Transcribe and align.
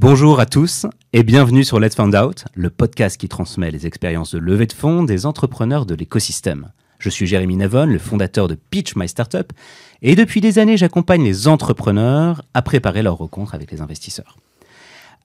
Bonjour 0.00 0.38
à 0.38 0.46
tous 0.46 0.86
et 1.12 1.24
bienvenue 1.24 1.64
sur 1.64 1.80
Let's 1.80 1.96
Find 1.96 2.14
Out, 2.14 2.44
le 2.54 2.70
podcast 2.70 3.16
qui 3.16 3.28
transmet 3.28 3.72
les 3.72 3.84
expériences 3.84 4.32
de 4.32 4.38
levée 4.38 4.66
de 4.66 4.72
fonds 4.72 5.02
des 5.02 5.26
entrepreneurs 5.26 5.86
de 5.86 5.96
l'écosystème. 5.96 6.70
Je 7.00 7.10
suis 7.10 7.26
Jérémy 7.26 7.56
Navon, 7.56 7.86
le 7.86 7.98
fondateur 7.98 8.46
de 8.46 8.54
Pitch 8.54 8.94
My 8.94 9.08
Startup, 9.08 9.52
et 10.00 10.14
depuis 10.14 10.40
des 10.40 10.60
années 10.60 10.76
j'accompagne 10.76 11.24
les 11.24 11.48
entrepreneurs 11.48 12.42
à 12.54 12.62
préparer 12.62 13.02
leur 13.02 13.16
rencontre 13.16 13.56
avec 13.56 13.72
les 13.72 13.80
investisseurs. 13.80 14.36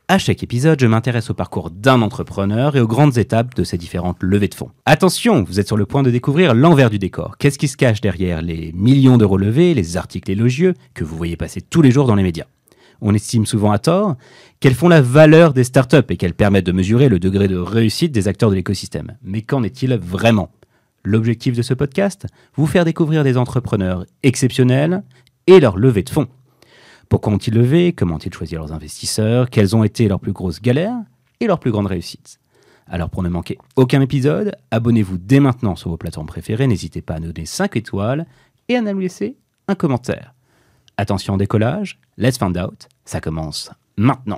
À 0.08 0.18
chaque 0.18 0.42
épisode, 0.42 0.80
je 0.80 0.88
m'intéresse 0.88 1.30
au 1.30 1.36
parcours 1.36 1.70
d'un 1.70 2.02
entrepreneur 2.02 2.76
et 2.76 2.82
aux 2.82 2.88
grandes 2.88 3.20
étapes 3.20 3.54
de 3.54 3.64
ses 3.64 3.78
différentes 3.78 4.24
levées 4.24 4.48
de 4.48 4.56
fonds. 4.56 4.72
Attention, 4.88 5.44
vous 5.44 5.60
êtes 5.60 5.68
sur 5.68 5.78
le 5.78 5.86
point 5.86 6.02
de 6.02 6.10
découvrir 6.10 6.56
l'envers 6.56 6.90
du 6.90 6.98
décor. 6.98 7.38
Qu'est-ce 7.38 7.60
qui 7.60 7.68
se 7.68 7.78
cache 7.78 8.02
derrière 8.02 8.42
les 8.42 8.72
millions 8.74 9.18
d'euros 9.18 9.38
levés, 9.38 9.76
les 9.76 9.98
articles 9.98 10.32
élogieux 10.32 10.74
que 10.96 11.04
vous 11.04 11.16
voyez 11.16 11.38
passer 11.38 11.62
tous 11.62 11.84
les 11.84 11.92
jours 11.92 12.08
dans 12.08 12.16
les 12.16 12.24
médias? 12.24 12.48
On 13.06 13.14
estime 13.14 13.46
souvent 13.46 13.74
à 13.74 13.80
tort 13.80 14.16
qu'elles 14.62 14.74
font 14.74 14.88
la 14.88 15.02
valeur 15.02 15.54
des 15.54 15.66
startups 15.66 16.06
et 16.08 16.16
qu'elles 16.16 16.34
permettent 16.34 16.66
de 16.66 16.72
mesurer 16.72 17.10
le 17.10 17.20
degré 17.20 17.50
de 17.50 17.58
réussite 17.58 18.14
des 18.14 18.30
acteurs 18.30 18.50
de 18.50 18.56
l'écosystème. 18.56 19.18
Mais 19.22 19.42
qu'en 19.42 19.62
est-il 19.62 19.94
vraiment? 19.96 20.52
L'objectif 21.04 21.54
de 21.54 21.62
ce 21.62 21.74
podcast? 21.74 22.28
Vous 22.56 22.66
faire 22.66 22.86
découvrir 22.86 23.26
des 23.26 23.36
entrepreneurs 23.38 24.06
exceptionnels 24.24 25.04
et 25.48 25.60
leur 25.60 25.78
levée 25.78 26.04
de 26.04 26.10
fonds. 26.10 26.30
Pourquoi 27.10 27.34
ont-ils 27.34 27.54
levé? 27.54 27.92
Comment 27.92 28.16
ont-ils 28.16 28.34
choisi 28.34 28.56
leurs 28.56 28.72
investisseurs? 28.72 29.50
Quelles 29.50 29.76
ont 29.76 29.84
été 29.84 30.08
leurs 30.08 30.22
plus 30.22 30.32
grosses 30.32 30.62
galères 30.62 31.02
et 31.42 31.48
leurs 31.48 31.60
plus 31.60 31.72
grandes 31.72 31.88
réussites? 31.88 32.40
Alors 32.88 33.10
pour 33.10 33.22
ne 33.22 33.28
manquer 33.28 33.58
aucun 33.76 34.00
épisode, 34.00 34.56
abonnez-vous 34.72 35.18
dès 35.18 35.42
maintenant 35.42 35.76
sur 35.76 35.90
vos 35.90 35.98
plateformes 35.98 36.28
préférées, 36.28 36.68
n'hésitez 36.68 37.02
pas 37.02 37.16
à 37.16 37.20
nous 37.20 37.34
donner 37.34 37.46
5 37.46 37.76
étoiles 37.76 38.26
et 38.70 38.78
à 38.78 38.82
nous 38.82 38.98
laisser 38.98 39.36
un 39.68 39.76
commentaire. 39.76 40.34
Attention 40.96 41.38
décollage, 41.38 41.98
let's 42.20 42.38
find 42.38 42.56
out, 42.56 42.88
ça 43.04 43.20
commence 43.20 43.72
maintenant. 43.98 44.38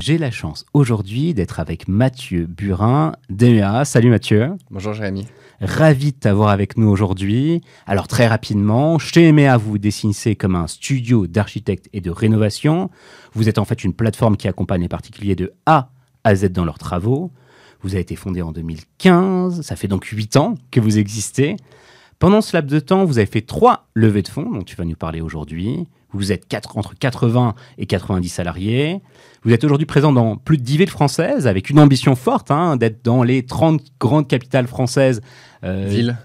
J'ai 0.00 0.16
la 0.16 0.30
chance 0.30 0.64
aujourd'hui 0.72 1.34
d'être 1.34 1.60
avec 1.60 1.88
Mathieu 1.88 2.46
Burin 2.46 3.12
d'EMEA. 3.28 3.84
Salut 3.84 4.08
Mathieu. 4.08 4.54
Bonjour 4.70 4.94
Jérémy. 4.94 5.26
Ravi 5.60 6.12
de 6.12 6.16
t'avoir 6.16 6.48
avec 6.48 6.78
nous 6.78 6.88
aujourd'hui. 6.88 7.60
Alors 7.86 8.08
très 8.08 8.26
rapidement, 8.26 8.98
chez 8.98 9.28
EMEA, 9.28 9.58
vous 9.58 9.72
vous 9.72 9.78
dessinez 9.78 10.36
comme 10.36 10.54
un 10.54 10.68
studio 10.68 11.26
d'architectes 11.26 11.90
et 11.92 12.00
de 12.00 12.10
rénovation. 12.10 12.88
Vous 13.34 13.50
êtes 13.50 13.58
en 13.58 13.66
fait 13.66 13.84
une 13.84 13.92
plateforme 13.92 14.38
qui 14.38 14.48
accompagne 14.48 14.80
les 14.80 14.88
particuliers 14.88 15.36
de 15.36 15.52
A 15.66 15.90
à 16.24 16.34
Z 16.34 16.46
dans 16.46 16.64
leurs 16.64 16.78
travaux. 16.78 17.30
Vous 17.82 17.90
avez 17.90 18.00
été 18.00 18.16
fondé 18.16 18.40
en 18.40 18.52
2015, 18.52 19.60
ça 19.60 19.76
fait 19.76 19.86
donc 19.86 20.06
8 20.06 20.36
ans 20.36 20.54
que 20.70 20.80
vous 20.80 20.98
existez. 20.98 21.56
Pendant 22.18 22.40
ce 22.40 22.56
laps 22.56 22.72
de 22.72 22.80
temps, 22.80 23.04
vous 23.04 23.18
avez 23.18 23.26
fait 23.26 23.42
trois 23.42 23.88
levées 23.94 24.22
de 24.22 24.28
fonds 24.28 24.50
dont 24.50 24.62
tu 24.62 24.74
vas 24.76 24.84
nous 24.84 24.96
parler 24.96 25.20
aujourd'hui. 25.20 25.86
Vous 26.12 26.32
êtes 26.32 26.46
entre 26.74 26.94
80 26.94 27.54
et 27.76 27.84
90 27.84 28.28
salariés. 28.28 29.02
Vous 29.42 29.52
êtes 29.52 29.64
aujourd'hui 29.64 29.86
présent 29.86 30.12
dans 30.12 30.36
plus 30.36 30.56
de 30.56 30.62
10 30.62 30.78
villes 30.78 30.90
françaises 30.90 31.46
avec 31.46 31.68
une 31.68 31.78
ambition 31.78 32.14
forte 32.16 32.50
hein, 32.50 32.76
d'être 32.76 33.04
dans 33.04 33.22
les 33.22 33.44
30 33.44 33.82
grandes 34.00 34.28
capitales 34.28 34.66
françaises. 34.66 35.20
Euh, 35.62 35.88
Ville 35.90 36.16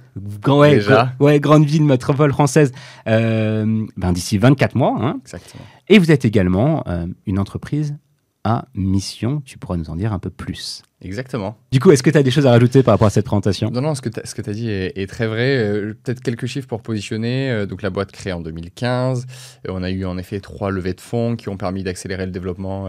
ouais, 0.48 0.76
Déjà. 0.76 1.14
ouais, 1.20 1.40
grande 1.40 1.66
ville, 1.66 1.84
métropole 1.84 2.32
française, 2.32 2.72
euh, 3.08 3.86
ben, 3.98 4.14
d'ici 4.14 4.38
24 4.38 4.76
mois. 4.76 4.98
Hein. 5.00 5.20
Exactement. 5.24 5.64
Et 5.90 6.00
vous 6.00 6.12
êtes 6.12 6.26
également 6.26 6.84
euh, 6.88 7.08
une 7.26 7.40
entreprise 7.40 7.96
à 8.44 8.66
mission. 8.74 9.42
Tu 9.46 9.58
pourras 9.58 9.78
nous 9.78 9.90
en 9.90 9.96
dire 9.96 10.14
un 10.14 10.20
peu 10.20 10.30
plus. 10.30 10.84
Exactement. 11.04 11.58
Du 11.72 11.80
coup, 11.80 11.92
est-ce 11.92 12.04
que 12.04 12.12
tu 12.12 12.18
as 12.18 12.24
des 12.24 12.30
choses 12.30 12.46
à 12.46 12.52
rajouter 12.52 12.84
par 12.84 12.94
rapport 12.94 13.08
à 13.08 13.10
cette 13.10 13.26
présentation? 13.26 13.72
Non, 13.72 13.82
non, 13.82 13.96
ce 13.96 14.02
que 14.02 14.10
tu 14.10 14.20
as, 14.20 14.54
dit 14.54 14.70
est, 14.70 15.10
très 15.10 15.26
vrai. 15.26 15.58
Euh, 15.58 15.94
peut-être 16.04 16.22
quelques 16.22 16.46
chiffres 16.46 16.68
pour 16.68 16.84
positionner. 16.84 17.50
Euh, 17.50 17.66
donc, 17.66 17.82
la 17.82 17.90
boîte 17.90 18.12
créée 18.12 18.34
en 18.34 18.42
2015. 18.42 19.26
Euh, 19.68 19.72
on 19.74 19.82
a 19.82 19.90
eu 19.90 20.06
en 20.06 20.18
effet 20.20 20.40
trois 20.40 20.70
levées 20.70 20.94
de 20.94 21.02
fonds 21.02 21.36
qui 21.36 21.50
ont 21.50 21.58
permis 21.58 21.82
d'accélérer 21.82 22.26
le 22.26 22.32
développement 22.32 22.88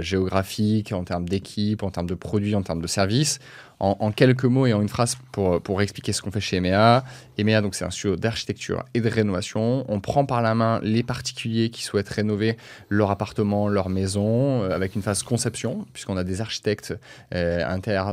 géographique 0.00 0.92
en 0.92 1.04
termes 1.04 1.28
d'équipe, 1.28 1.82
en 1.82 1.90
termes 1.90 2.06
de 2.06 2.14
produits, 2.14 2.54
en 2.54 2.62
termes 2.62 2.82
de 2.82 2.86
services. 2.86 3.38
En, 3.78 4.10
quelques 4.10 4.44
mots 4.44 4.66
et 4.66 4.72
en 4.72 4.80
une 4.80 4.88
phrase 4.88 5.16
pour, 5.32 5.60
pour 5.60 5.82
expliquer 5.82 6.12
ce 6.12 6.22
qu'on 6.22 6.30
fait 6.30 6.40
chez 6.40 6.56
EMEA. 6.56 7.04
EMEA, 7.38 7.60
donc, 7.60 7.74
c'est 7.74 7.84
un 7.84 7.90
studio 7.90 8.16
d'architecture 8.16 8.84
et 8.94 9.00
de 9.00 9.08
rénovation. 9.08 9.84
On 9.88 10.00
prend 10.00 10.24
par 10.24 10.40
la 10.42 10.54
main 10.54 10.80
les 10.82 11.02
particuliers 11.02 11.70
qui 11.70 11.82
souhaitent 11.82 12.08
rénover 12.08 12.56
leur 12.88 13.10
appartement, 13.10 13.68
leur 13.68 13.88
maison, 13.88 14.62
avec 14.62 14.94
une 14.94 15.02
phase 15.02 15.22
conception, 15.22 15.86
puisqu'on 15.92 16.16
a 16.16 16.24
des 16.24 16.40
architectes. 16.40 16.94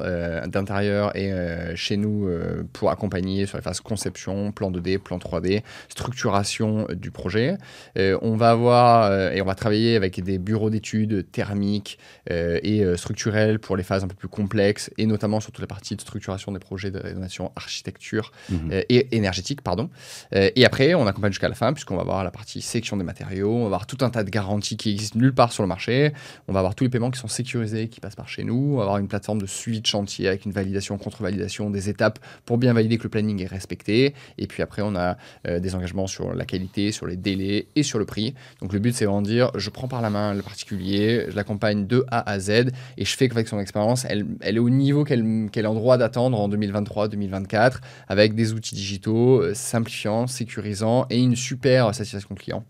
Euh, 0.04 0.46
d'intérieur 0.48 1.16
et 1.16 1.32
euh, 1.32 1.76
chez 1.76 1.98
nous 1.98 2.28
euh, 2.28 2.64
pour 2.74 2.92
accompagner 2.92 3.46
sur 3.46 3.58
les 3.58 3.64
phases 3.64 3.80
conception, 3.80 4.52
plan 4.52 4.72
2D, 4.72 4.98
plan 4.98 5.18
3D, 5.18 5.64
structuration 5.90 6.88
du 6.94 7.12
projet. 7.12 7.58
on 7.96 8.36
va 8.36 8.52
avoir 8.52 9.32
et 9.32 9.42
on 9.42 9.46
va 9.46 9.56
travailler 9.56 9.96
avec 9.96 10.22
des 10.24 10.38
bureaux 10.38 10.70
d'études 10.70 11.30
thermiques 11.32 11.98
et 12.30 12.84
structurels 12.96 13.60
pour 13.60 13.78
les 13.78 13.84
phases 13.84 14.04
un 14.04 14.08
peu 14.08 14.16
plus 14.16 14.28
complexes 14.28 14.92
et 14.98 15.06
notamment 15.06 15.40
sur 15.40 15.52
toute 15.54 15.62
la 15.62 15.68
partie 15.68 15.96
de 15.96 16.02
structuration 16.02 16.52
des 16.52 16.60
projets 16.60 16.92
de 16.92 17.00
rénovation 17.00 17.52
architecture 17.56 18.32
mhm. 18.50 18.84
et 18.90 19.16
énergétique. 19.16 19.62
Pardon. 19.62 19.90
et 20.32 20.66
après, 20.66 20.94
on 20.94 21.08
accompagne 21.08 21.32
jusqu'à 21.32 21.50
la 21.50 21.56
fin 21.56 21.74
puisqu'on 21.74 21.96
va 21.96 22.02
avoir 22.02 22.24
la 22.24 22.32
partie 22.32 22.62
sélection 22.62 22.98
des 22.98 23.04
matériaux, 23.04 23.52
on 23.52 23.62
va 23.62 23.66
avoir 23.66 23.88
tout 23.88 23.98
un 24.02 24.10
tas 24.10 24.24
de 24.24 24.30
garanties 24.30 24.78
qui 24.78 24.92
existent 24.92 25.18
nulle 25.18 25.34
part 25.34 25.52
sur 25.52 25.64
le 25.64 25.68
marché, 25.68 26.14
on 26.48 26.54
va 26.54 26.60
avoir 26.60 26.76
tous 26.76 26.84
les 26.84 26.90
paiements 26.90 27.12
qui 27.12 27.20
sont 27.20 27.28
sécurisés, 27.28 27.88
qui 27.88 28.00
passent 28.00 28.16
par 28.16 28.28
chez 28.28 28.44
nous, 28.44 28.74
on 28.74 28.78
va 28.78 28.84
avoir 28.84 28.98
une 28.98 29.08
plateforme 29.08 29.24
plateforme 29.24 29.42
de 29.42 29.48
suivi 29.48 29.80
de 29.80 29.86
chantier 29.86 30.28
avec 30.28 30.44
une 30.44 30.52
validation, 30.52 30.98
contre-validation, 30.98 31.70
des 31.70 31.88
étapes 31.88 32.20
pour 32.46 32.58
bien 32.58 32.74
valider 32.74 32.98
que 32.98 33.04
le 33.04 33.10
planning 33.10 33.42
est 33.42 33.48
respecté. 33.48 34.14
Et 34.38 34.48
puis 34.48 34.62
après, 34.62 34.82
on 34.82 34.96
a 34.96 35.18
euh, 35.48 35.60
des 35.60 35.76
engagements 35.76 36.08
sur 36.08 36.34
la 36.34 36.44
qualité, 36.44 36.92
sur 36.92 37.08
les 37.08 37.16
délais 37.16 37.68
et 37.78 37.84
sur 37.84 38.00
le 38.00 38.06
prix. 38.06 38.34
Donc 38.62 38.74
le 38.74 38.80
but, 38.80 38.94
c'est 38.94 39.06
vraiment 39.06 39.22
de 39.22 39.28
dire, 39.28 39.50
je 39.56 39.70
prends 39.70 39.88
par 39.88 40.02
la 40.02 40.10
main 40.10 40.34
le 40.34 40.42
particulier, 40.42 41.28
je 41.30 41.36
l'accompagne 41.38 41.88
de 41.88 42.06
A 42.12 42.30
à 42.30 42.38
Z 42.40 42.50
et 42.98 43.06
je 43.06 43.16
fais 43.16 43.30
qu'avec 43.30 43.48
son 43.48 43.60
expérience, 43.60 44.06
elle, 44.10 44.26
elle, 44.42 44.58
est 44.58 44.60
au 44.60 44.70
niveau 44.70 45.06
qu'elle 45.06 45.24
est 45.54 45.66
en 45.66 45.74
droit 45.74 45.98
d'attendre 45.98 46.40
en 46.40 46.50
2023-2024 46.50 47.76
avec 48.08 48.36
des 48.36 48.54
outils 48.54 48.76
digitaux 48.76 49.42
euh, 49.42 49.54
simplifiants, 49.54 50.28
sécurisants 50.28 51.06
et 51.10 51.20
une 51.20 51.36
super 51.36 51.94
satisfaction 51.94 52.36
client 52.36 52.64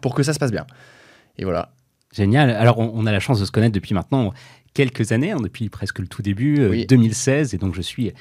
pour 0.00 0.14
que 0.14 0.22
ça 0.22 0.32
se 0.32 0.38
passe 0.38 0.52
bien. 0.52 0.66
Et 1.38 1.44
voilà. 1.44 1.72
Génial. 2.12 2.50
Alors, 2.50 2.78
on, 2.78 3.06
a 3.06 3.12
la 3.12 3.20
chance 3.20 3.40
de 3.40 3.44
se 3.44 3.50
connaître 3.50 3.74
depuis 3.74 3.94
maintenant 3.94 4.32
quelques 4.74 5.12
années, 5.12 5.32
hein, 5.32 5.40
depuis 5.42 5.68
presque 5.70 5.98
le 5.98 6.06
tout 6.06 6.22
début, 6.22 6.86
2016, 6.86 7.52
euh, 7.52 7.56
et 7.56 7.58
donc 7.58 7.74
je 7.74 7.80
suis 7.80 8.12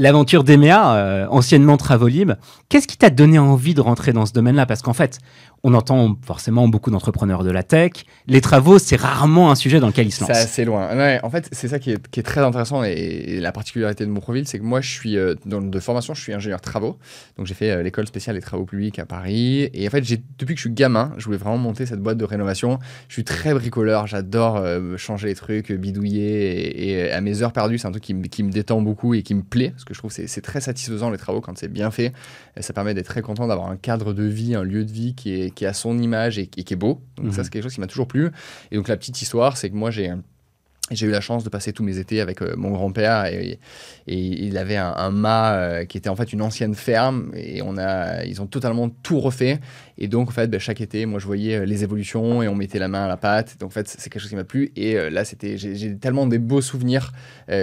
l'aventure 0.00 0.44
d'EMEA, 0.44 0.94
euh, 0.94 1.26
anciennement 1.28 1.76
Travolib. 1.76 2.32
Qu'est-ce 2.68 2.88
qui 2.88 2.96
t'a 2.96 3.10
donné 3.10 3.38
envie 3.38 3.74
de 3.74 3.80
rentrer 3.80 4.12
dans 4.12 4.26
ce 4.26 4.32
domaine-là? 4.32 4.66
Parce 4.66 4.82
qu'en 4.82 4.92
fait, 4.92 5.18
on 5.62 5.74
entend 5.74 6.16
forcément 6.22 6.68
beaucoup 6.68 6.90
d'entrepreneurs 6.90 7.44
de 7.44 7.50
la 7.50 7.62
tech. 7.62 7.92
Les 8.26 8.40
travaux, 8.40 8.78
c'est 8.78 8.96
rarement 8.96 9.50
un 9.50 9.54
sujet 9.54 9.78
dans 9.78 9.88
lequel 9.88 10.06
ils 10.06 10.12
se 10.12 10.20
lancent. 10.20 10.30
C'est 10.32 10.42
assez 10.42 10.64
loin. 10.64 10.96
Ouais, 10.96 11.20
en 11.22 11.30
fait, 11.30 11.48
c'est 11.52 11.68
ça 11.68 11.78
qui 11.78 11.90
est, 11.90 12.22
très 12.22 12.40
intéressant 12.40 12.82
et, 12.82 13.40
la 13.40 13.52
particularité 13.52 14.04
de 14.04 14.10
mon 14.10 14.20
profil, 14.20 14.46
c'est 14.46 14.58
que 14.58 14.64
moi, 14.64 14.80
je 14.80 14.90
suis 14.90 15.16
euh, 15.16 15.34
dans, 15.46 15.60
de 15.60 15.80
formation, 15.80 16.14
je 16.14 16.20
suis 16.20 16.32
ingénieur 16.32 16.60
travaux. 16.60 16.98
Donc, 17.36 17.46
j'ai 17.46 17.54
fait 17.54 17.70
euh, 17.70 17.82
l'école 17.82 18.06
spéciale 18.06 18.36
des 18.36 18.42
travaux 18.42 18.64
publics 18.64 18.98
à 18.98 19.06
Paris. 19.06 19.70
Et 19.74 19.86
en 19.86 19.90
fait, 19.90 20.00
depuis 20.38 20.54
que 20.54 20.58
je 20.58 20.66
suis 20.68 20.70
gamin, 20.70 21.12
je 21.18 21.24
voulais 21.26 21.38
vraiment 21.38 21.58
monter 21.58 21.86
cette 21.86 22.00
boîte 22.00 22.18
de 22.18 22.24
rénovation. 22.24 22.78
Je 23.08 23.14
suis 23.14 23.24
très 23.24 23.52
bricoleur, 23.52 24.06
j'adore 24.06 24.56
euh, 24.56 24.96
changer 24.96 25.28
les 25.28 25.34
trucs, 25.34 25.72
bidouiller. 25.72 26.90
Et, 26.90 27.10
à 27.10 27.20
mes 27.20 27.42
heures 27.42 27.52
perdues, 27.52 27.78
c'est 27.78 27.88
un 27.88 27.92
truc 27.92 28.04
qui, 28.04 28.20
qui, 28.22 28.42
me 28.42 28.50
détend 28.50 28.80
beaucoup 28.80 29.14
et 29.14 29.22
qui 29.22 29.34
me 29.34 29.42
plaît. 29.42 29.70
Parce 29.70 29.84
que 29.84 29.94
je 29.94 29.98
trouve 29.98 30.14
que 30.14 30.26
c'est 30.26 30.40
très 30.40 30.60
satisfaisant 30.60 31.10
les 31.10 31.18
travaux 31.18 31.40
quand 31.40 31.56
c'est 31.58 31.72
bien 31.72 31.90
fait. 31.90 32.12
Et 32.56 32.62
ça 32.62 32.72
permet 32.72 32.94
d'être 32.94 33.06
très 33.06 33.22
content 33.22 33.46
d'avoir 33.46 33.70
un 33.70 33.76
cadre 33.76 34.12
de 34.12 34.24
vie, 34.24 34.54
un 34.54 34.62
lieu 34.62 34.84
de 34.84 34.92
vie 34.92 35.14
qui 35.14 35.34
est 35.34 35.49
qui 35.54 35.66
a 35.66 35.72
son 35.72 35.98
image 35.98 36.38
et, 36.38 36.46
qui 36.46 36.72
est 36.72 36.76
beau. 36.76 37.02
Donc 37.16 37.32
ça, 37.32 37.38
mhm. 37.38 37.44
c'est 37.44 37.50
quelque 37.50 37.62
chose 37.62 37.74
qui 37.74 37.80
m'a 37.80 37.86
toujours 37.86 38.08
plu. 38.08 38.30
Et 38.70 38.76
donc 38.76 38.88
la 38.88 38.96
petite 38.96 39.20
histoire, 39.20 39.56
c'est 39.56 39.70
que 39.70 39.74
moi, 39.74 39.90
j'ai 39.90 40.12
j'ai 40.90 41.06
eu 41.06 41.10
la 41.10 41.20
chance 41.20 41.44
de 41.44 41.48
passer 41.48 41.72
tous 41.72 41.82
mes 41.82 41.98
étés 41.98 42.20
avec 42.20 42.42
euh, 42.42 42.54
mon 42.56 42.70
grand-père 42.70 43.26
et, 43.26 43.58
et, 44.06 44.16
il 44.16 44.58
avait 44.58 44.76
un, 44.76 45.10
mât 45.10 45.54
euh, 45.54 45.84
qui 45.84 45.98
était 45.98 46.08
en 46.08 46.16
fait 46.16 46.32
une 46.32 46.42
ancienne 46.42 46.74
ferme 46.74 47.30
et 47.34 47.62
on 47.62 47.78
a, 47.78 48.24
ils 48.24 48.42
ont 48.42 48.46
totalement 48.46 48.88
tout 48.88 49.20
refait. 49.20 49.60
Et 49.98 50.08
donc 50.08 50.28
en 50.28 50.32
fait, 50.32 50.48
ben, 50.48 50.58
chaque 50.58 50.80
été, 50.80 51.06
moi 51.06 51.20
je 51.20 51.26
voyais 51.26 51.56
euh, 51.56 51.64
les 51.64 51.84
évolutions 51.84 52.42
et 52.42 52.48
on 52.48 52.54
mettait 52.54 52.78
la 52.78 52.88
main 52.88 53.04
à 53.04 53.08
la 53.08 53.16
pâte. 53.16 53.56
Donc 53.60 53.68
en 53.68 53.72
fait, 53.72 53.86
c'est 53.86 54.10
quelque 54.10 54.20
chose 54.20 54.30
qui 54.30 54.36
m'a 54.36 54.44
plu. 54.44 54.72
Et 54.76 55.10
là, 55.10 55.24
c'était, 55.24 55.56
j'ai 55.56 55.96
tellement 55.96 56.26
des 56.26 56.38
beaux 56.38 56.60
souvenirs 56.60 57.12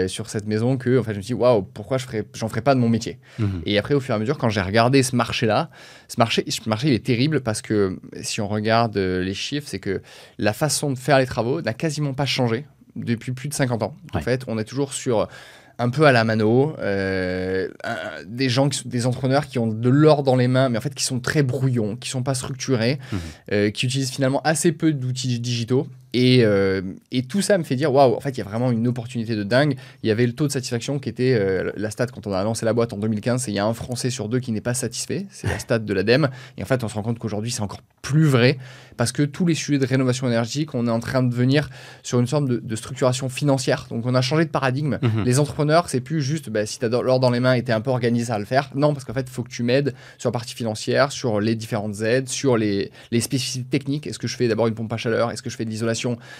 sur 0.08 0.30
cette 0.30 0.48
maison 0.48 0.78
que 0.78 1.00
en 1.00 1.04
fait, 1.04 1.14
je 1.14 1.18
me 1.18 1.22
suis 1.22 1.34
dit, 1.36 1.40
waouh, 1.40 1.62
pourquoi 1.62 1.98
je 1.98 2.06
ferais, 2.06 2.26
j'en 2.34 2.48
ferais 2.48 2.62
pas 2.62 2.76
de 2.76 2.80
mon 2.80 2.90
métier? 2.90 3.20
Mhm. 3.40 3.62
Et 3.66 3.78
après, 3.78 3.94
au 3.94 4.00
fur 4.00 4.14
et 4.14 4.16
à 4.16 4.20
mesure, 4.20 4.38
quand 4.38 4.50
j'ai 4.50 4.62
regardé 4.62 5.04
ce 5.04 5.16
marché-là, 5.16 5.70
ce 6.08 6.16
marché, 6.18 6.44
ce 6.48 6.68
marché, 6.70 6.88
il 6.88 6.94
est 6.94 7.06
terrible 7.06 7.42
parce 7.42 7.62
que 7.62 8.00
si 8.22 8.42
on 8.42 8.48
regarde 8.48 8.98
les 8.98 9.34
chiffres, 9.34 9.68
c'est 9.68 9.80
que 9.80 10.02
la 10.38 10.54
façon 10.54 10.92
de 10.92 10.98
faire 10.98 11.20
les 11.20 11.26
travaux 11.26 11.62
n'a 11.62 11.74
quasiment 11.74 12.14
pas 12.14 12.26
changé 12.26 12.66
depuis 12.98 13.32
plus 13.32 13.50
de 13.50 13.54
50 13.54 13.84
ans. 13.84 13.96
En 14.14 14.22
fait, 14.22 14.44
on 14.48 14.58
est 14.58 14.64
toujours 14.64 14.94
sur 14.94 15.28
un 15.80 15.90
peu 15.90 16.06
à 16.06 16.12
la 16.12 16.24
mano, 16.24 16.76
euh, 16.80 17.70
des 18.26 18.50
gens, 18.50 18.70
qui, 18.70 18.88
des 18.88 19.06
entrepreneurs 19.06 19.46
qui 19.48 19.60
ont 19.60 19.68
de 19.68 19.90
l'or 19.90 20.24
dans 20.24 20.36
les 20.36 20.48
mains, 20.48 20.70
mais 20.70 20.78
en 20.78 20.82
fait 20.82 20.96
qui 20.96 21.04
sont 21.04 21.20
très 21.20 21.44
brouillons, 21.44 21.96
qui 21.96 22.10
sont 22.10 22.24
pas 22.24 22.34
structurés, 22.34 23.00
mhm. 23.12 23.20
euh, 23.52 23.70
qui 23.70 23.86
utilisent 23.86 24.12
finalement 24.12 24.42
assez 24.44 24.72
peu 24.72 24.92
d'outils 24.92 25.40
digitaux 25.40 25.88
Et, 26.14 26.44
euh, 26.44 26.82
et, 27.12 27.24
tout 27.24 27.42
ça 27.42 27.58
me 27.58 27.64
fait 27.64 27.76
dire, 27.76 27.94
waouh, 27.94 28.16
en 28.16 28.20
fait, 28.20 28.32
il 28.32 28.38
y 28.38 28.42
a 28.42 28.46
vraiment 28.46 28.72
une 28.72 28.88
opportunité 28.88 29.36
de 29.36 29.44
dingue. 29.44 29.76
Il 30.04 30.08
y 30.08 30.12
avait 30.12 30.26
le 30.26 30.34
taux 30.34 30.48
de 30.48 30.52
satisfaction 30.52 31.00
qui 31.00 31.10
était 31.10 31.38
euh, 31.40 31.72
la 31.76 31.92
stat 31.92 32.08
quand 32.08 32.26
on 32.28 32.34
a 32.34 32.44
lancé 32.44 32.66
la 32.66 32.74
boîte 32.74 32.94
en 32.94 32.98
2015, 32.98 33.44
c'est 33.44 33.52
il 33.52 33.56
y 33.56 33.60
a 33.60 33.66
un 33.66 33.74
Français 33.74 34.10
sur 34.10 34.30
deux 34.30 34.40
qui 34.40 34.52
n'est 34.52 34.62
pas 34.62 34.74
satisfait. 34.74 35.26
C'est 35.30 35.48
la 35.48 35.60
stat 35.60 35.80
de 35.80 35.94
l'ADEME. 35.94 36.30
Et 36.58 36.64
en 36.64 36.66
fait, 36.66 36.84
on 36.84 36.88
se 36.88 36.96
rend 36.96 37.04
compte 37.04 37.20
qu'aujourd'hui, 37.20 37.52
c'est 37.52 37.62
encore 37.62 37.82
plus 38.02 38.26
vrai 38.26 38.58
parce 38.96 39.12
que 39.12 39.22
tous 39.22 39.46
les 39.46 39.54
sujets 39.54 39.78
de 39.78 39.86
rénovation 39.86 40.28
énergétique, 40.28 40.74
on 40.74 40.88
est 40.88 40.92
en 40.92 41.00
train 41.00 41.24
de 41.24 41.34
venir 41.34 41.70
sur 42.04 42.20
une 42.20 42.28
sorte 42.28 42.46
de, 42.46 42.76
structuration 42.76 43.30
financière. 43.30 43.88
Donc, 43.90 44.06
on 44.06 44.16
a 44.16 44.22
changé 44.22 44.46
de 44.46 44.50
paradigme. 44.50 44.98
Mhm. 45.02 45.24
Les 45.26 45.40
entrepreneurs, 45.40 45.90
c'est 45.90 46.02
plus 46.02 46.22
juste, 46.22 46.50
bah, 46.50 46.66
si 46.66 46.80
tu 46.80 46.86
as 46.86 46.90
l'or 46.90 47.20
dans 47.20 47.30
les 47.30 47.40
mains 47.40 47.54
et 47.54 47.64
tu 47.64 47.72
es 47.72 47.74
un 47.74 47.82
peu 47.82 47.92
organisé 47.92 48.32
à 48.32 48.40
le 48.40 48.46
faire. 48.46 48.70
Non, 48.76 48.94
parce 48.94 49.04
qu'en 49.04 49.14
fait, 49.14 49.26
il 49.28 49.32
faut 49.32 49.44
que 49.44 49.50
tu 49.50 49.62
m'aides 49.62 49.94
sur 50.18 50.30
la 50.30 50.32
partie 50.32 50.56
financière, 50.56 51.12
sur 51.12 51.40
les 51.40 51.56
différentes 51.56 52.02
aides, 52.02 52.30
sur 52.30 52.58
les, 52.58 52.92
les 53.12 53.22
spécificités 53.22 53.68
techniques. 53.70 54.08
Est-ce 54.08 54.20
que 54.20 54.28
je 54.28 54.36
fais 54.36 54.48
d'abord 54.48 54.68
une 54.68 54.74
pompe 54.74 54.94
à 54.94 54.98
chaleur? 54.98 55.32
Est-ce 55.32 55.42
que 55.42 55.50
je 55.50 55.58
fais 55.58 55.66
de 55.66 55.70
l'isolation? 55.70 55.97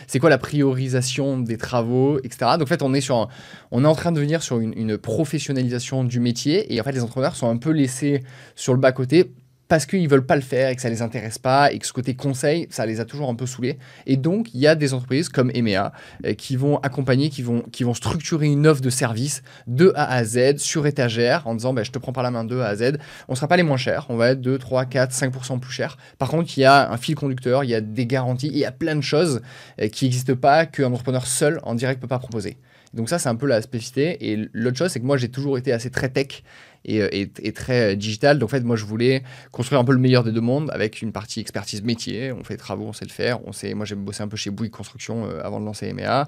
C'est 0.08 0.20
quoi 0.20 0.30
la 0.30 0.38
priorisation 0.38 1.40
des 1.40 1.58
travaux, 1.58 2.20
etc. 2.20 2.52
Donc, 2.58 2.64
en 2.64 2.66
fait, 2.66 2.82
on 2.82 2.94
est, 2.94 3.02
sur 3.02 3.28
on 3.72 3.84
est 3.84 3.88
en 3.88 3.96
train 3.96 4.12
de 4.12 4.20
venir 4.20 4.44
sur 4.44 4.60
une, 4.60 4.74
une 4.78 4.98
professionnalisation 4.98 6.04
du 6.04 6.20
métier. 6.20 6.74
Et 6.74 6.82
en 6.82 6.84
fait, 6.84 6.92
les 6.92 7.02
entrepreneurs 7.02 7.36
sont 7.36 7.50
un 7.50 7.58
peu 7.58 7.72
laissés 7.72 8.24
sur 8.56 8.74
le 8.74 8.80
bas-côté 8.80 9.32
parce 9.68 9.86
qu'ils 9.86 10.08
veulent 10.08 10.26
pas 10.26 10.36
le 10.36 10.42
faire 10.42 10.70
et 10.70 10.76
que 10.76 10.82
ça 10.82 10.90
les 10.90 11.02
intéresse 11.02 11.38
pas 11.38 11.72
et 11.72 11.80
que 11.80 11.88
ce 11.88 11.94
côté 11.94 12.16
conseil, 12.16 12.68
ça 12.70 12.86
les 12.86 13.00
a 13.00 13.06
toujours 13.06 13.30
un 13.30 13.36
peu 13.36 13.46
saoulés. 13.46 13.78
Et 14.06 14.18
donc, 14.18 14.54
il 14.54 14.60
y 14.60 14.68
a 14.68 14.76
des 14.76 14.94
entreprises 14.94 15.30
comme 15.30 15.52
EMEA 15.54 15.92
euh, 16.26 16.34
qui 16.34 16.56
vont 16.56 16.78
accompagner, 16.78 17.30
qui 17.30 17.42
vont, 17.42 17.62
qui 17.72 17.84
vont 17.84 17.94
structurer 17.94 18.48
une 18.48 18.68
offre 18.68 18.82
de 18.82 18.90
service 18.90 19.44
de 19.68 19.92
A 19.96 20.12
à 20.12 20.24
Z 20.24 20.58
sur 20.58 20.88
étagère 20.88 21.48
en 21.48 21.56
disant, 21.56 21.74
bah, 21.74 21.84
je 21.84 21.92
te 21.92 22.00
prends 22.00 22.14
par 22.14 22.24
la 22.24 22.32
main 22.32 22.44
de 22.44 22.58
A 22.60 22.68
à 22.68 22.76
Z. 22.76 22.98
On 23.28 23.36
sera 23.36 23.48
pas 23.48 23.58
les 23.58 23.64
moins 23.64 23.78
chers, 23.78 24.06
on 24.10 24.16
va 24.16 24.30
être 24.30 24.42
2, 24.42 24.58
3, 24.58 24.86
4, 24.86 25.14
5% 25.14 25.60
plus 25.60 25.72
cher. 25.72 25.98
Par 26.18 26.30
contre, 26.30 26.58
il 26.58 26.62
y 26.62 26.66
a 26.66 26.92
un 26.92 26.98
fil 26.98 27.16
conducteur, 27.16 27.64
il 27.64 27.70
y 27.70 27.76
a 27.76 27.82
des 27.82 28.06
garanties, 28.06 28.48
il 28.48 28.58
y 28.58 28.66
a 28.66 28.72
plein 28.72 28.96
de 28.96 29.02
choses 29.02 29.42
euh, 29.82 29.88
qui 29.90 30.06
n'existent 30.06 30.36
pas 30.36 30.66
qu'un 30.66 30.92
entrepreneur 30.92 31.28
seul 31.28 31.60
en 31.64 31.76
direct 31.76 32.02
peut 32.02 32.08
pas 32.08 32.20
proposer. 32.20 32.58
Donc 32.94 33.10
ça, 33.10 33.20
c'est 33.20 33.30
un 33.30 33.36
peu 33.36 33.48
la 33.48 33.62
spécificité. 33.62 34.32
Et 34.32 34.50
l'autre 34.54 34.78
chose, 34.78 34.92
c'est 34.92 35.00
que 35.00 35.06
moi, 35.06 35.18
j'ai 35.18 35.30
toujours 35.30 35.58
été 35.58 35.72
assez 35.72 35.90
très 35.90 36.10
tech 36.10 36.44
euh, 36.90 37.10
et, 37.12 37.52
très 37.52 37.94
euh, 37.94 37.96
digital. 37.96 38.40
Donc 38.40 38.48
en 38.48 38.52
fait, 38.52 38.62
moi, 38.62 38.76
je 38.76 38.86
voulais 38.86 39.24
construire 39.52 39.82
un 39.82 39.84
peu 39.84 39.92
le 39.92 40.00
meilleur 40.00 40.24
des 40.24 40.32
deux 40.32 40.42
mondes 40.42 40.70
avec 40.72 41.02
une 41.02 41.12
partie 41.12 41.40
expertise 41.40 41.84
métier. 41.84 42.32
On 42.32 42.44
fait 42.44 42.56
des 42.56 42.60
travaux, 42.60 42.86
on 42.86 42.94
sait 42.94 43.06
le 43.06 43.12
faire. 43.12 43.46
On 43.46 43.52
sait, 43.52 43.74
moi, 43.74 43.86
j'ai 43.86 43.96
bossé 43.96 44.24
un 44.24 44.28
peu 44.28 44.38
chez 44.38 44.50
Bouygues 44.50 44.72
Construction 44.72 45.26
euh, 45.26 45.42
avant 45.44 45.60
de 45.60 45.66
lancer 45.66 45.88
EMEA. 45.88 46.28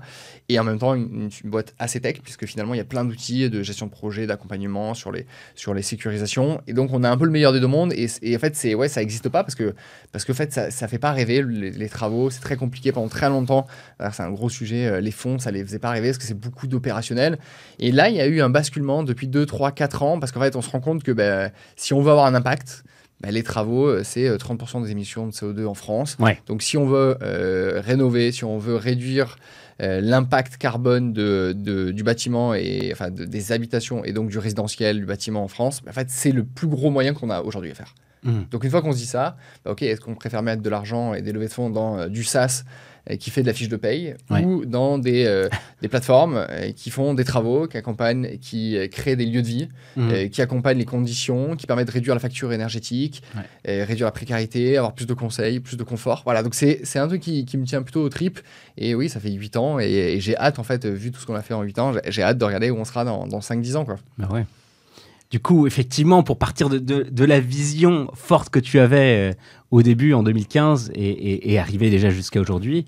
Et 0.50 0.60
en 0.60 0.64
même 0.64 0.80
temps, 0.80 0.96
une, 0.96 1.30
boîte 1.46 1.74
assez 1.80 2.02
tech, 2.02 2.18
puisque 2.22 2.46
finalement, 2.46 2.74
il 2.74 2.78
y 2.78 2.82
a 2.82 2.86
plein 2.86 3.06
d'outils 3.06 3.50
de 3.50 3.64
gestion 3.64 3.86
de 3.86 3.92
projet, 3.92 4.28
d'accompagnement 4.28 4.94
sur 4.94 5.12
les, 5.12 5.26
sur 5.56 5.74
les 5.74 5.82
sécurisations. 5.82 6.62
Et 6.68 6.74
donc, 6.74 6.92
on 6.94 7.04
a 7.04 7.10
un 7.10 7.18
peu 7.18 7.26
le 7.26 7.32
meilleur 7.32 7.54
des 7.54 7.60
deux 7.60 7.68
mondes. 7.68 7.94
Et, 7.94 8.36
en 8.36 8.40
fait, 8.40 8.56
c'est, 8.56 8.76
ouais, 8.76 8.90
ça 8.90 9.00
n'existe 9.00 9.30
pas 9.30 9.44
parce 9.44 9.56
que, 9.56 9.74
parce 10.12 10.26
que 10.26 10.32
en 10.32 10.36
fait, 10.36 10.52
ça 10.54 10.68
ne 10.68 10.90
fait 10.90 10.98
pas 10.98 11.12
rêver 11.12 11.44
les, 11.44 11.90
travaux. 11.90 12.30
C'est 12.30 12.40
très 12.40 12.56
compliqué 12.56 12.92
pendant 12.92 13.08
très 13.08 13.30
longtemps. 13.30 13.68
C'est 14.12 14.24
un 14.24 14.32
gros 14.32 14.50
sujet. 14.50 15.02
Les 15.02 15.12
fonds, 15.12 15.38
ça 15.38 15.52
ne 15.52 15.58
les 15.58 15.64
faisait 15.64 15.80
pas 15.80 15.92
rêver 15.92 16.10
parce 16.10 16.18
que 16.18 16.24
c'est 16.24 16.40
beaucoup 16.40 16.68
d'opérationnel. 16.68 17.38
Et 17.80 17.92
là, 17.92 18.10
il 18.10 18.16
y 18.16 18.22
a 18.22 18.28
eu 18.28 18.42
un 18.42 18.50
basculement 18.50 19.04
depuis 19.04 19.28
2, 19.28 19.46
3, 19.46 19.72
4 19.72 20.04
ans 20.04 20.20
parce 20.20 20.32
qu'en 20.32 20.42
fait, 20.42 20.56
on 20.56 20.62
se 20.62 20.70
rend 20.70 20.80
compte 20.80 21.04
que 21.04 21.12
ben, 21.12 21.52
si 21.76 21.94
on 21.94 22.02
veut 22.02 22.12
avoir 22.12 22.26
un 22.26 22.34
impact, 22.36 22.84
ben, 23.22 23.32
les 23.32 23.44
travaux, 23.44 23.88
euh, 23.88 24.02
c'est 24.04 24.30
30% 24.30 24.78
euh, 24.82 24.86
des 24.86 24.92
émissions 24.92 25.28
de 25.28 25.32
CO2 25.32 25.66
en 25.66 25.74
France. 25.74 26.18
Donc 26.48 26.62
si 26.62 26.78
on 26.78 26.86
veut 26.86 27.18
euh, 27.22 27.82
rénover, 27.84 28.32
si 28.32 28.44
on 28.46 28.58
veut 28.58 28.76
réduire 28.76 29.38
l'impact 29.82 30.58
carbone 30.58 31.14
de, 31.14 31.54
du 31.94 32.04
bâtiment 32.04 32.54
et 32.54 32.90
enfin 32.92 33.12
des 33.12 33.54
habitations 33.54 34.04
et 34.04 34.12
donc 34.12 34.30
du 34.30 34.38
résidentiel 34.38 35.00
du 35.00 35.06
bâtiment 35.06 35.42
en 35.42 35.48
France, 35.48 35.82
ben, 35.82 35.92
en 35.92 35.94
fait 35.94 36.10
c'est 36.10 36.34
le 36.34 36.44
plus 36.44 36.68
gros 36.68 36.90
moyen 36.90 37.14
qu'on 37.14 37.30
a 37.30 37.40
aujourd'hui 37.40 37.72
à 37.72 37.76
faire. 37.76 37.96
Mmh. 38.24 38.42
Donc 38.52 38.64
une 38.64 38.70
fois 38.70 38.82
qu'on 38.82 38.92
se 38.92 38.98
dit 38.98 39.06
ça, 39.06 39.38
ok, 39.66 39.82
est-ce 39.82 40.02
qu'on 40.02 40.16
préfère 40.16 40.42
mettre 40.44 40.62
de 40.62 40.70
l'argent 40.70 41.14
et 41.14 41.22
des 41.22 41.32
levées 41.32 41.48
de 41.48 41.54
fonds 41.54 41.70
dans 41.70 42.08
du 42.08 42.24
SaaS 42.24 42.64
euh, 43.10 43.16
qui 43.16 43.30
fait 43.30 43.42
de 43.42 43.48
la 43.48 43.54
fiche 43.54 43.70
de 43.70 43.76
paye 43.76 44.16
ou 44.30 44.66
dans 44.66 44.98
des, 44.98 45.26
euh, 45.26 45.48
des 45.82 45.88
plateformes 45.88 46.46
euh, 46.50 46.72
qui 46.72 46.90
font 46.90 47.14
des 47.14 47.24
travaux, 47.24 47.68
qui 47.68 47.78
accompagnent, 47.78 48.38
qui 48.40 48.78
créent 48.92 49.16
des 49.16 49.26
lieux 49.26 49.42
de 49.42 49.48
vie, 49.48 49.70
mmh. 49.96 50.30
qui 50.30 50.42
accompagnent 50.42 50.78
les 50.78 50.86
conditions, 50.86 51.56
qui 51.56 51.66
permettent 51.66 51.88
de 51.88 51.94
réduire 51.94 52.14
la 52.14 52.20
facture 52.20 52.52
énergétique, 52.52 53.24
et 53.66 53.84
réduire 53.84 54.06
la 54.06 54.12
précarité, 54.12 54.78
avoir 54.78 54.94
plus 54.94 55.06
de 55.06 55.14
conseils, 55.14 55.60
plus 55.60 55.78
de 55.78 55.84
confort. 55.84 56.22
Voilà, 56.26 56.44
donc 56.44 56.56
c'est 56.56 56.98
un 56.98 57.08
truc 57.08 57.22
qui, 57.22 57.46
qui, 57.46 57.58
me 57.58 57.66
tient 57.66 57.82
plutôt 57.82 58.02
au 58.02 58.10
trip. 58.10 58.40
Et 58.78 58.96
oui, 58.96 59.10
ça 59.10 59.20
fait 59.20 59.32
8 59.32 59.58
ans 59.58 59.80
et, 59.80 60.20
j'ai 60.20 60.38
hâte, 60.38 60.60
en 60.60 60.64
fait, 60.64 60.86
vu 60.86 61.12
tout 61.12 61.20
ce 61.20 61.26
qu'on 61.26 61.36
a 61.36 61.42
fait 61.42 61.54
en 61.54 61.62
8 61.62 61.80
ans, 61.80 61.94
j'ai 62.08 62.24
hâte 62.24 62.38
de 62.38 62.46
regarder 62.46 62.70
où 62.70 62.78
on 62.78 62.86
sera 62.86 63.06
dans, 63.06 63.28
dans 63.28 63.40
5-10 63.40 63.78
ans. 63.78 63.86
Quoi. 63.86 63.98
Bah 64.18 64.30
ouais. 64.32 64.46
Du 65.30 65.40
coup, 65.40 65.68
effectivement, 65.68 66.24
pour 66.24 66.40
partir 66.40 66.70
de, 66.70 66.80
de, 66.80 67.26
la 67.26 67.40
vision 67.40 68.10
forte 68.16 68.50
que 68.50 68.58
tu 68.60 68.80
avais 68.80 69.32
euh, 69.32 69.34
au 69.70 69.84
début 69.84 70.14
en 70.14 70.24
2015 70.24 70.92
et, 70.96 71.52
et, 71.54 71.60
arriver 71.60 71.92
déjà 71.92 72.10
jusqu'à 72.10 72.42
aujourd'hui, 72.42 72.88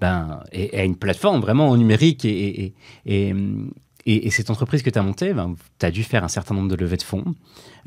ben, 0.00 0.44
et, 0.52 0.78
à 0.78 0.84
une 0.84 0.94
plateforme 0.94 1.40
vraiment 1.40 1.76
numérique 1.76 2.24
et, 2.24 2.72
et, 3.04 4.30
cette 4.30 4.50
entreprise 4.50 4.82
que 4.82 4.90
tu 4.90 4.98
as 4.98 5.02
montée, 5.02 5.34
ben, 5.34 5.56
tu 5.80 5.86
as 5.86 5.90
dû 5.90 6.04
faire 6.04 6.22
un 6.22 6.28
certain 6.28 6.54
nombre 6.54 6.68
de 6.68 6.76
levées 6.76 6.98
de 6.98 7.02
fonds. 7.02 7.24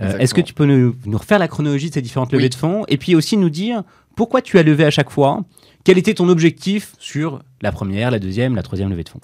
Euh, 0.01 0.17
est-ce 0.17 0.33
que 0.33 0.41
tu 0.41 0.53
peux 0.53 0.65
nous, 0.65 0.93
nous, 1.05 1.17
refaire 1.17 1.39
la 1.39 1.47
chronologie 1.47 1.87
de 1.87 1.93
ces 1.93 2.01
différentes 2.01 2.33
levées 2.33 2.49
de 2.49 2.55
fonds 2.55 2.83
et 2.89 2.97
puis 2.97 3.15
aussi 3.15 3.37
nous 3.37 3.49
dire 3.49 3.83
pourquoi 4.17 4.41
tu 4.41 4.59
as 4.59 4.63
levé 4.63 4.83
à 4.83 4.91
chaque 4.91 5.09
fois? 5.09 5.45
Quel 5.85 5.97
était 5.97 6.15
ton 6.15 6.27
objectif 6.27 6.95
sur 6.99 7.43
la 7.61 7.71
première, 7.71 8.11
la 8.11 8.19
deuxième, 8.19 8.55
la 8.55 8.63
troisième 8.63 8.89
levée 8.89 9.03
de 9.03 9.09
fonds? 9.09 9.21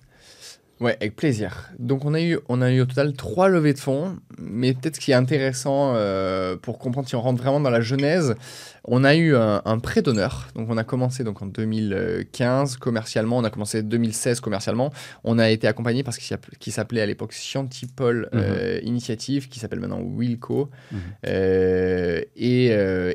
Ouais, 0.82 0.98
avec 1.00 1.16
plaisir. 1.16 1.70
Donc 1.78 2.06
on 2.06 2.16
a 2.16 2.22
eu, 2.22 2.40
on 2.50 2.60
a 2.60 2.72
eu 2.72 2.82
au 2.82 2.86
total 2.86 3.14
trois 3.14 3.50
levées 3.50 3.74
de 3.74 3.80
fonds, 3.80 4.18
mais 4.40 4.74
peut-être 4.74 4.96
ce 4.96 5.00
qui 5.00 5.12
est 5.12 5.16
intéressant 5.16 5.94
euh, 5.96 6.58
pour 6.58 6.80
comprendre 6.80 7.08
si 7.08 7.16
on 7.16 7.22
rentre 7.22 7.40
vraiment 7.40 7.60
dans 7.60 7.70
la 7.70 7.82
genèse, 7.82 8.34
on 8.86 9.04
a 9.04 9.14
eu 9.16 9.36
un, 9.36 9.62
prêt 9.78 10.02
d'honneur. 10.02 10.48
Donc 10.56 10.72
on 10.72 10.78
a 10.78 10.84
commencé 10.84 11.24
donc 11.24 11.44
en 11.44 11.46
2015 11.46 12.78
commercialement, 12.78 13.38
on 13.38 13.44
a 13.44 13.52
commencé 13.52 13.84
2016 13.84 14.40
commercialement. 14.40 14.92
On 15.24 15.38
a 15.38 15.52
été 15.52 15.68
accompagné 15.68 16.02
par 16.02 16.16
ce 16.16 16.20
qui 16.60 16.72
s'appelait 16.72 17.02
à 17.02 17.06
l'époque 17.06 17.34
Scientipol 17.34 18.30
mhm. 18.34 18.42
euh, 18.42 18.80
Initiative, 18.82 19.50
qui 19.50 19.60
s'appelle 19.60 19.82
maintenant 19.82 20.02
Wilco, 20.02 20.72
mhm. 20.92 21.00
euh, 21.28 22.22
et, 22.36 22.72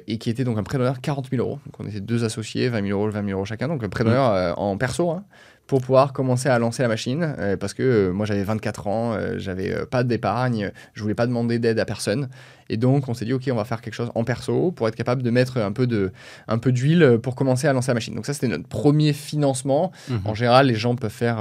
et, 0.07 0.19
qui 0.19 0.31
était 0.31 0.45
donc 0.45 0.57
un 0.57 0.63
prêt 0.63 0.79
d'honneur 0.79 1.01
40 1.01 1.31
000 1.31 1.43
euros. 1.43 1.59
Donc 1.67 1.81
on 1.81 1.87
était 1.89 2.01
deux 2.01 2.23
associés, 2.23 2.69
20 2.69 2.87
000 2.87 2.97
euros, 2.97 3.11
20 3.11 3.25
000 3.27 3.37
euros 3.37 3.45
chacun. 3.45 3.67
Donc 3.67 3.83
un 3.83 3.89
prêt 3.89 4.05
d'honneur 4.05 4.57
en 4.57 4.79
perso. 4.79 5.11
Hein 5.11 5.25
pour 5.67 5.81
pouvoir 5.81 6.13
commencer 6.13 6.49
à 6.49 6.59
lancer 6.59 6.83
la 6.83 6.89
machine 6.89 7.35
euh, 7.39 7.57
parce 7.57 7.75
que 7.75 7.83
euh, 7.83 8.13
moi 8.13 8.25
j'avais 8.25 8.45
24 8.45 8.87
ans, 8.87 9.13
euh, 9.15 9.35
j'avais 9.39 9.75
pas 9.87 10.05
d'épargne, 10.05 10.71
je 10.95 11.03
voulais 11.03 11.15
pas 11.15 11.27
demander 11.27 11.59
d'aide 11.59 11.79
à 11.79 11.85
personne 11.85 12.29
et 12.69 12.77
donc 12.77 13.09
on 13.09 13.15
s'est 13.15 13.25
dit 13.25 13.33
ok 13.33 13.49
on 13.51 13.57
va 13.57 13.65
faire 13.65 13.81
quelque 13.81 13.95
chose 13.95 14.11
en 14.15 14.25
perso 14.25 14.71
pour 14.71 14.87
être 14.89 14.95
capable 14.95 15.23
de 15.23 15.31
mettre 15.31 15.59
un 15.59 15.73
peu 15.73 15.87
de 15.87 16.13
un 16.47 16.59
peu 16.59 16.73
d'huile 16.73 17.19
pour 17.23 17.35
commencer 17.35 17.67
à 17.67 17.73
lancer 17.73 17.89
la 17.89 17.95
machine. 17.95 18.15
Donc 18.15 18.27
ça 18.27 18.33
c'était 18.33 18.49
notre 18.49 18.69
premier 18.69 19.13
financement. 19.13 19.93
Mhm. 20.09 20.21
En 20.25 20.35
général 20.35 20.69
les 20.69 20.75
gens 20.75 20.95
peuvent 20.95 21.11
faire 21.11 21.39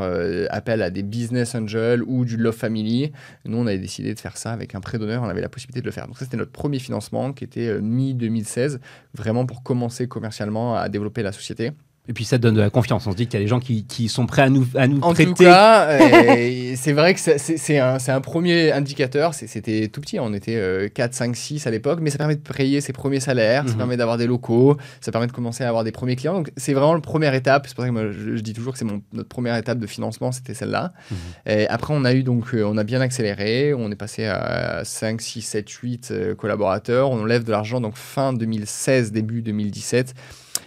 appel 0.49 0.81
à 0.81 0.89
des 0.89 1.03
business 1.03 1.55
angels 1.55 2.03
ou 2.05 2.25
du 2.25 2.37
love 2.37 2.55
family. 2.55 3.11
Nous 3.45 3.57
on 3.57 3.67
avait 3.67 3.77
décidé 3.77 4.13
de 4.13 4.19
faire 4.19 4.37
ça 4.37 4.51
avec 4.51 4.75
un 4.75 4.81
prêt 4.81 4.97
d'honneur, 4.97 5.23
on 5.23 5.29
avait 5.29 5.41
la 5.41 5.49
possibilité 5.49 5.81
de 5.81 5.85
le 5.85 5.91
faire. 5.91 6.07
Donc 6.07 6.17
ça 6.17 6.25
c'était 6.25 6.37
notre 6.37 6.51
premier 6.51 6.79
financement 6.79 7.33
qui 7.33 7.43
était 7.43 7.79
mi 7.79 8.13
2016 8.13 8.79
vraiment 9.13 9.45
pour 9.45 9.63
commencer 9.63 10.07
commercialement 10.07 10.75
à 10.75 10.89
développer 10.89 11.23
la 11.23 11.31
société. 11.31 11.71
Et 12.07 12.13
puis 12.13 12.23
ça 12.23 12.37
donne 12.37 12.53
de 12.53 12.61
la 12.61 12.69
confiance. 12.69 13.07
On 13.07 13.11
se 13.11 13.15
dit 13.15 13.25
qu'il 13.25 13.39
y 13.39 13.41
a 13.41 13.43
des 13.43 13.49
gens 13.49 13.59
qui, 13.59 13.85
qui, 13.85 14.09
sont 14.09 14.27
prêts 14.27 14.43
à 14.43 14.49
nous, 14.49 14.67
à 14.75 14.87
nous 14.87 14.99
en 15.01 15.13
prêter. 15.13 15.31
En 15.31 15.33
tout 15.33 15.43
cas, 15.43 15.89
euh, 15.89 16.73
c'est 16.75 16.93
vrai 16.93 17.15
que 17.15 17.19
c'est 17.19 17.79
un, 17.79 17.97
un, 18.07 18.21
premier 18.21 18.71
indicateur. 18.71 19.33
C'était 19.33 19.87
tout 19.87 20.01
petit. 20.01 20.19
On 20.19 20.33
était 20.33 20.91
4, 20.93 21.13
5, 21.13 21.35
6 21.35 21.67
à 21.67 21.71
l'époque. 21.71 21.99
Mais 22.01 22.11
ça 22.11 22.19
permet 22.19 22.35
de 22.35 22.41
payer 22.41 22.79
ses 22.81 22.93
premiers 22.93 23.19
salaires. 23.19 23.63
Ça 23.65 23.71
mhm. 23.71 23.77
permet 23.77 23.97
d'avoir 23.97 24.17
des 24.17 24.27
locaux. 24.27 24.77
Ça 25.01 25.11
permet 25.11 25.25
de 25.25 25.31
commencer 25.31 25.63
à 25.63 25.69
avoir 25.69 25.83
des 25.83 25.91
premiers 25.91 26.15
clients. 26.15 26.35
Donc 26.35 26.51
c'est 26.57 26.73
vraiment 26.73 26.93
la 26.93 27.01
première 27.01 27.33
étape. 27.33 27.65
C'est 27.67 27.75
pour 27.75 27.83
ça 27.83 27.87
que 27.89 27.93
moi, 27.93 28.11
je, 28.11 28.39
dis 28.39 28.53
toujours 28.53 28.73
que 28.73 28.79
c'est 28.79 28.85
notre 28.85 29.29
première 29.29 29.55
étape 29.55 29.79
de 29.79 29.87
financement. 29.87 30.31
C'était 30.31 30.53
celle-là. 30.53 30.93
Mhm. 31.09 31.65
Après, 31.69 31.93
on 31.95 32.05
a 32.05 32.13
eu 32.13 32.21
donc, 32.21 32.53
euh, 32.53 32.63
on 32.63 32.77
a 32.77 32.83
bien 32.83 33.01
accéléré. 33.01 33.73
On 33.73 33.91
est 33.91 33.95
passé 33.95 34.25
à 34.25 34.83
5, 34.83 35.21
6, 35.21 35.41
7, 35.41 35.69
8 35.69 36.13
collaborateurs. 36.37 37.09
On 37.09 37.25
lève 37.25 37.43
de 37.43 37.51
l'argent 37.51 37.81
donc 37.81 37.95
fin 37.95 38.31
2016, 38.31 39.11
début 39.11 39.41
2017 39.41 40.13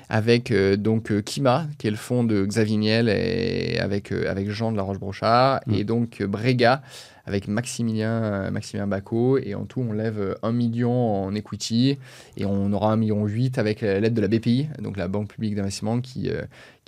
avec 0.08 0.50
euh, 0.50 0.76
donc 0.76 1.10
euh, 1.10 1.20
Kima, 1.20 1.66
qui 1.78 1.86
est 1.86 1.90
le 1.90 1.96
fonds 1.96 2.24
de 2.24 2.44
Xavier 2.44 2.76
Niel, 2.76 3.08
et 3.08 3.78
avec, 3.78 4.12
euh, 4.12 4.30
avec 4.30 4.50
Jean 4.50 4.72
de 4.72 4.76
la 4.76 4.82
Roche-Brochard, 4.82 5.60
mm. 5.66 5.74
et 5.74 5.84
donc 5.84 6.22
Brega, 6.22 6.82
avec 7.26 7.46
Maximilien, 7.46 8.50
Maximilien 8.50 8.86
Bacot. 8.86 9.38
Et 9.38 9.54
en 9.54 9.64
tout, 9.64 9.80
on 9.80 9.92
lève 9.92 10.38
1 10.42 10.52
million 10.52 11.24
en 11.24 11.34
equity 11.34 11.98
et 12.38 12.46
on 12.46 12.72
aura 12.72 12.90
1 12.92 12.96
million 12.96 13.26
8 13.26 13.58
avec 13.58 13.82
l'aide 13.82 14.14
de 14.14 14.20
la 14.22 14.28
BPI, 14.28 14.68
donc 14.80 14.96
la 14.96 15.08
Banque 15.08 15.28
publique 15.28 15.54
d'investissement, 15.54 16.00
qui, 16.00 16.30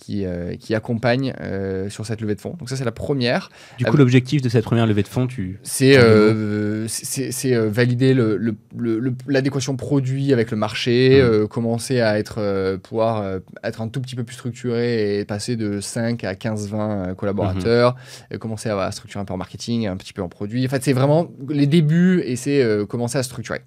qui, 0.01 0.25
euh, 0.25 0.57
qui 0.57 0.75
accompagne 0.75 1.35
euh, 1.41 1.91
sur 1.91 2.07
cette 2.07 2.21
levée 2.21 2.35
de 2.35 2.41
fonds. 2.41 2.57
Donc 2.59 2.69
ça, 2.69 2.77
c'est 2.77 2.85
la 2.85 2.93
première. 2.93 3.51
Du 3.79 3.85
coup, 3.85 3.97
l'objectif 3.97 4.41
de 4.43 4.49
cette 4.49 4.65
première 4.65 4.87
levée 4.87 5.03
de 5.03 5.09
fonds, 5.09 5.27
tu... 5.27 5.61
C'est 5.63 5.97
euh, 5.99 6.87
c'est 6.89 7.55
valider 7.55 8.15
l'adéquation 8.15 9.73
le, 9.73 9.77
le, 9.77 9.79
produit 9.79 10.33
avec 10.33 10.51
le 10.51 10.57
marché, 10.57 11.23
mmh. 11.23 11.49
commencer 11.49 12.01
à 12.01 12.19
être, 12.19 12.77
pouvoir 12.79 13.41
être 13.63 13.81
un 13.83 13.89
tout 13.89 14.01
petit 14.01 14.17
peu 14.17 14.25
plus 14.25 14.35
structuré 14.35 15.19
et 15.19 15.25
passer 15.25 15.57
de 15.57 15.81
5 15.81 16.25
à 16.25 16.35
15-20 16.35 17.15
collaborateurs, 17.15 17.97
mmh. 18.33 18.39
commencer 18.39 18.71
à, 18.71 18.91
structurer 18.93 19.21
un 19.21 19.25
peu 19.25 19.35
en 19.35 19.39
marketing, 19.39 19.87
un 19.87 19.97
petit 19.97 20.13
peu 20.13 20.23
en 20.23 20.29
produit. 20.29 20.65
En 20.67 20.71
fait, 20.71 20.83
c'est 20.83 20.93
vraiment 20.93 21.29
les 21.49 21.67
débuts 21.67 22.23
et 22.25 22.37
c'est 22.37 22.67
commencer 22.89 23.19
à 23.19 23.23
structurer. 23.23 23.63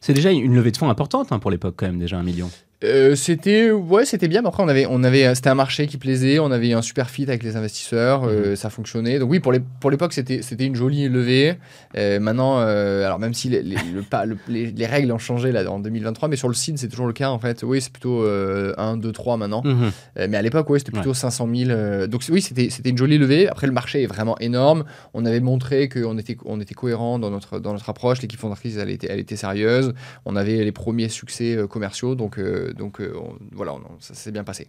C'est 0.00 0.12
déjà 0.12 0.30
une 0.30 0.54
levée 0.54 0.70
de 0.70 0.76
fonds 0.76 0.90
importante 0.90 1.32
hein, 1.32 1.38
pour 1.38 1.50
l'époque, 1.50 1.74
quand 1.76 1.86
même, 1.86 1.98
déjà 1.98 2.18
un 2.18 2.22
million. 2.22 2.50
Euh, 2.84 3.16
c'était 3.16 3.72
ouais 3.72 4.04
c'était 4.04 4.28
bien 4.28 4.40
mais 4.40 4.46
après 4.46 4.62
on 4.62 4.68
avait 4.68 4.86
on 4.88 5.02
avait 5.02 5.34
c'était 5.34 5.48
un 5.50 5.56
marché 5.56 5.88
qui 5.88 5.96
plaisait 5.96 6.38
on 6.38 6.52
avait 6.52 6.72
un 6.74 6.80
super 6.80 7.10
fit 7.10 7.24
avec 7.24 7.42
les 7.42 7.56
investisseurs 7.56 8.22
euh, 8.24 8.54
ça 8.54 8.70
fonctionnait 8.70 9.18
donc 9.18 9.28
oui 9.32 9.40
pour 9.40 9.50
les 9.50 9.60
pour 9.80 9.90
l'époque 9.90 10.12
c'était 10.12 10.42
c'était 10.42 10.64
une 10.66 10.76
jolie 10.76 11.08
levée 11.08 11.56
Euh, 11.96 12.20
maintenant 12.20 12.58
alors 12.58 13.18
même 13.18 13.34
si 13.34 13.48
les, 13.48 13.62
les, 13.62 13.74
le 13.92 14.02
pas- 14.02 14.26
le- 14.26 14.38
les, 14.46 14.66
les 14.70 14.86
règles 14.86 15.10
ont 15.10 15.18
changé 15.18 15.50
là 15.50 15.68
en 15.68 15.80
2023 15.80 16.28
mais 16.28 16.36
sur 16.36 16.46
le 16.46 16.54
site 16.54 16.78
c'est 16.78 16.86
toujours 16.86 17.08
le 17.08 17.12
cas 17.12 17.30
en 17.30 17.40
fait 17.40 17.64
oui 17.64 17.80
c'est 17.80 17.90
plutôt 17.92 18.22
euh, 18.22 18.74
1 18.78 18.96
2 18.98 19.10
3 19.10 19.36
maintenant 19.38 19.62
Mhm. 19.64 19.90
Mais 20.28 20.36
à 20.36 20.42
l'époque, 20.42 20.68
ouais, 20.70 20.78
c'était 20.78 20.92
plutôt 20.92 21.14
500 21.14 21.48
000. 21.52 21.70
euh, 21.70 22.06
donc 22.06 22.22
oui, 22.30 22.40
c'était 22.42 22.70
c'était 22.70 22.90
une 22.90 22.98
jolie 22.98 23.18
levée. 23.18 23.48
Après, 23.48 23.66
le 23.66 23.72
marché 23.72 24.02
est 24.02 24.06
vraiment 24.06 24.36
énorme. 24.38 24.84
On 25.14 25.24
avait 25.26 25.40
montré 25.40 25.88
qu'on 25.88 26.16
était, 26.18 26.36
on 26.44 26.60
était 26.60 26.74
cohérent 26.74 27.18
dans 27.18 27.30
notre, 27.30 27.58
dans 27.60 27.72
notre 27.72 27.88
approche. 27.88 28.20
L'équipe 28.22 28.38
fondatrice, 28.40 28.76
elle 28.76 28.90
était, 28.90 29.08
elle 29.10 29.20
était 29.20 29.36
sérieuse. 29.36 29.94
On 30.24 30.34
avait 30.36 30.64
les 30.64 30.72
premiers 30.72 31.08
succès 31.08 31.56
commerciaux. 31.68 32.14
Donc, 32.14 32.38
donc 32.72 33.00
euh, 33.00 33.12
on- 33.16 33.36
voilà, 33.52 33.72
on- 33.74 33.80
ça 34.00 34.14
s'est 34.14 34.32
bien 34.32 34.44
passé. 34.44 34.68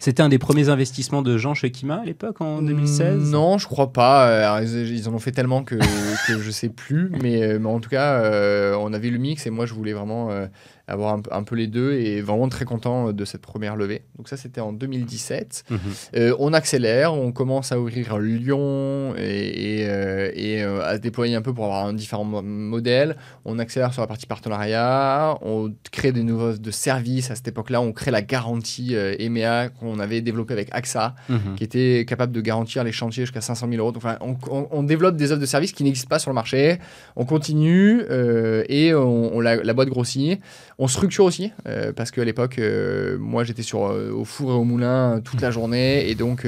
C'était 0.00 0.22
un 0.22 0.28
des 0.28 0.38
premiers 0.38 0.68
investissements 0.68 1.22
de 1.22 1.36
Jean 1.38 1.54
chez 1.54 1.72
Kima 1.72 1.96
à 1.96 2.04
l'époque, 2.04 2.40
en 2.40 2.62
2016 2.62 3.32
Non, 3.32 3.58
je 3.58 3.66
crois 3.66 3.92
pas. 3.92 4.28
Euh, 4.28 4.44
alors, 4.44 4.60
ils, 4.60 5.08
en 5.08 5.14
ont 5.14 5.18
fait 5.18 5.32
tellement 5.32 5.64
que, 5.64 5.74
que 6.28 6.38
je 6.40 6.50
sais 6.52 6.68
plus. 6.68 7.10
Mais, 7.20 7.42
euh, 7.42 7.58
mais 7.58 7.68
en 7.68 7.80
tout 7.80 7.90
cas, 7.90 8.20
euh, 8.20 8.76
on 8.78 8.92
avait 8.92 9.10
le 9.10 9.18
mix 9.18 9.44
et 9.46 9.50
moi, 9.50 9.66
je 9.66 9.74
voulais 9.74 9.92
vraiment 9.94 10.30
euh, 10.30 10.46
avoir 10.88 11.14
un, 11.14 11.22
un 11.30 11.42
peu 11.42 11.54
les 11.54 11.66
deux 11.66 11.92
et 11.94 12.20
vraiment 12.20 12.48
très 12.48 12.64
content 12.64 13.12
de 13.12 13.24
cette 13.24 13.42
première 13.42 13.76
levée. 13.76 14.02
Donc 14.16 14.28
ça, 14.28 14.36
c'était 14.36 14.60
en 14.60 14.72
2017. 14.72 15.64
Mhm. 15.70 15.78
Euh, 16.16 16.34
on 16.38 16.52
accélère, 16.52 17.14
on 17.14 17.30
commence 17.32 17.72
à 17.72 17.78
ouvrir 17.78 18.18
Lyon 18.18 19.14
et, 19.16 19.80
et, 19.80 19.88
euh, 19.88 20.30
et, 20.34 20.62
euh, 20.62 20.82
à 20.84 20.96
se 20.96 21.00
déployer 21.00 21.34
un 21.34 21.42
peu 21.42 21.52
pour 21.54 21.64
avoir 21.66 21.86
un 21.86 21.92
différent 21.92 22.24
mo- 22.24 22.42
modèle. 22.42 23.16
On 23.44 23.58
accélère 23.58 23.92
sur 23.92 24.02
la 24.02 24.06
partie 24.08 24.26
partenariat, 24.26 25.38
on 25.42 25.72
crée 25.92 26.12
des 26.12 26.22
nouveaux 26.22 26.52
de 26.54 26.70
services. 26.70 27.30
À 27.30 27.34
cette 27.34 27.48
époque-là, 27.48 27.80
on 27.80 27.92
crée 27.92 28.10
la 28.10 28.22
garantie 28.22 28.94
euh, 28.94 29.14
EMEA 29.18 29.68
qu'on 29.68 29.98
avait 29.98 30.20
développée 30.20 30.54
avec 30.54 30.68
AXA, 30.72 31.14
Mhm. 31.28 31.54
qui 31.56 31.64
était 31.64 32.04
capable 32.08 32.32
de 32.32 32.40
garantir 32.40 32.84
les 32.84 32.92
chantiers 32.92 33.24
jusqu'à 33.24 33.40
500 33.40 33.68
000 33.70 33.80
euros. 33.80 33.92
Donc, 33.92 34.04
enfin, 34.04 34.16
on, 34.20 34.36
on- 34.50 34.68
on 34.70 34.82
développe 34.82 35.16
des 35.16 35.32
offres 35.32 35.40
de 35.40 35.46
services 35.46 35.72
qui 35.72 35.84
n'existent 35.84 36.08
pas 36.08 36.18
sur 36.18 36.30
le 36.30 36.34
marché. 36.34 36.78
On 37.16 37.24
continue 37.24 38.02
euh, 38.10 38.64
et 38.68 38.94
on, 38.94 39.36
on 39.36 39.40
la, 39.40 39.56
la 39.56 39.72
boîte 39.74 39.88
grossit. 39.88 40.40
On 40.80 40.86
structure 40.86 41.24
aussi, 41.24 41.52
euh, 41.66 41.92
parce 41.92 42.12
qu'à 42.12 42.24
l'époque, 42.24 42.60
euh, 42.60 43.18
moi 43.18 43.42
j'étais 43.42 43.64
sur 43.64 43.86
euh, 43.86 44.12
au 44.12 44.24
four 44.24 44.52
et 44.52 44.54
au 44.54 44.62
moulin 44.62 45.20
toute 45.24 45.40
la 45.40 45.50
journée, 45.50 46.08
et 46.08 46.14
donc 46.14 46.46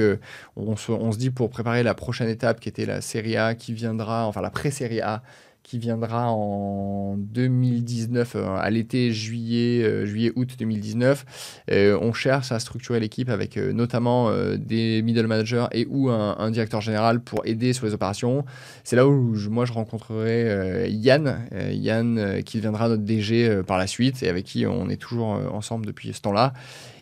on, 0.55 0.77
se, 0.77 0.93
on 0.93 1.11
se 1.11 1.17
dit 1.17 1.31
pour 1.31 1.49
préparer 1.49 1.83
la 1.83 1.93
prochaine 1.93 2.29
étape 2.29 2.61
qui 2.61 2.69
était 2.69 2.85
la 2.85 3.01
série 3.01 3.35
A 3.35 3.55
qui 3.55 3.73
viendra, 3.73 4.25
enfin 4.25 4.39
la 4.39 4.49
pré-série 4.49 5.01
A 5.01 5.21
qui 5.63 5.77
viendra 5.77 6.31
en 6.31 7.15
2019, 7.17 8.35
euh, 8.35 8.55
à 8.57 8.69
l'été, 8.69 9.11
juillet, 9.11 9.83
euh, 9.83 10.05
juillet-août 10.05 10.55
2019. 10.57 11.63
Euh, 11.71 11.97
on 12.01 12.13
cherche 12.13 12.51
à 12.51 12.59
structurer 12.59 12.99
l'équipe 12.99 13.29
avec 13.29 13.57
notamment 13.57 14.31
des 14.57 15.01
middle 15.01 15.27
managers 15.27 15.65
et 15.71 15.85
ou 15.89 16.09
un, 16.09 16.51
directeur 16.51 16.81
général 16.81 17.21
pour 17.21 17.45
aider 17.45 17.73
sur 17.73 17.85
les 17.85 17.93
opérations. 17.93 18.45
C'est 18.83 18.95
là 18.95 19.07
où 19.07 19.35
moi 19.49 19.65
je 19.65 19.73
rencontrerai 19.73 20.89
Yann, 20.89 21.47
Yann 21.71 22.41
qui 22.43 22.57
deviendra 22.57 22.89
notre 22.89 23.03
DG 23.03 23.61
par 23.65 23.77
la 23.77 23.87
suite 23.87 24.23
et 24.23 24.29
avec 24.29 24.45
qui 24.45 24.65
on 24.65 24.89
est 24.89 24.97
toujours 24.97 25.39
ensemble 25.53 25.85
depuis 25.85 26.13
ce 26.13 26.21
temps-là. 26.21 26.53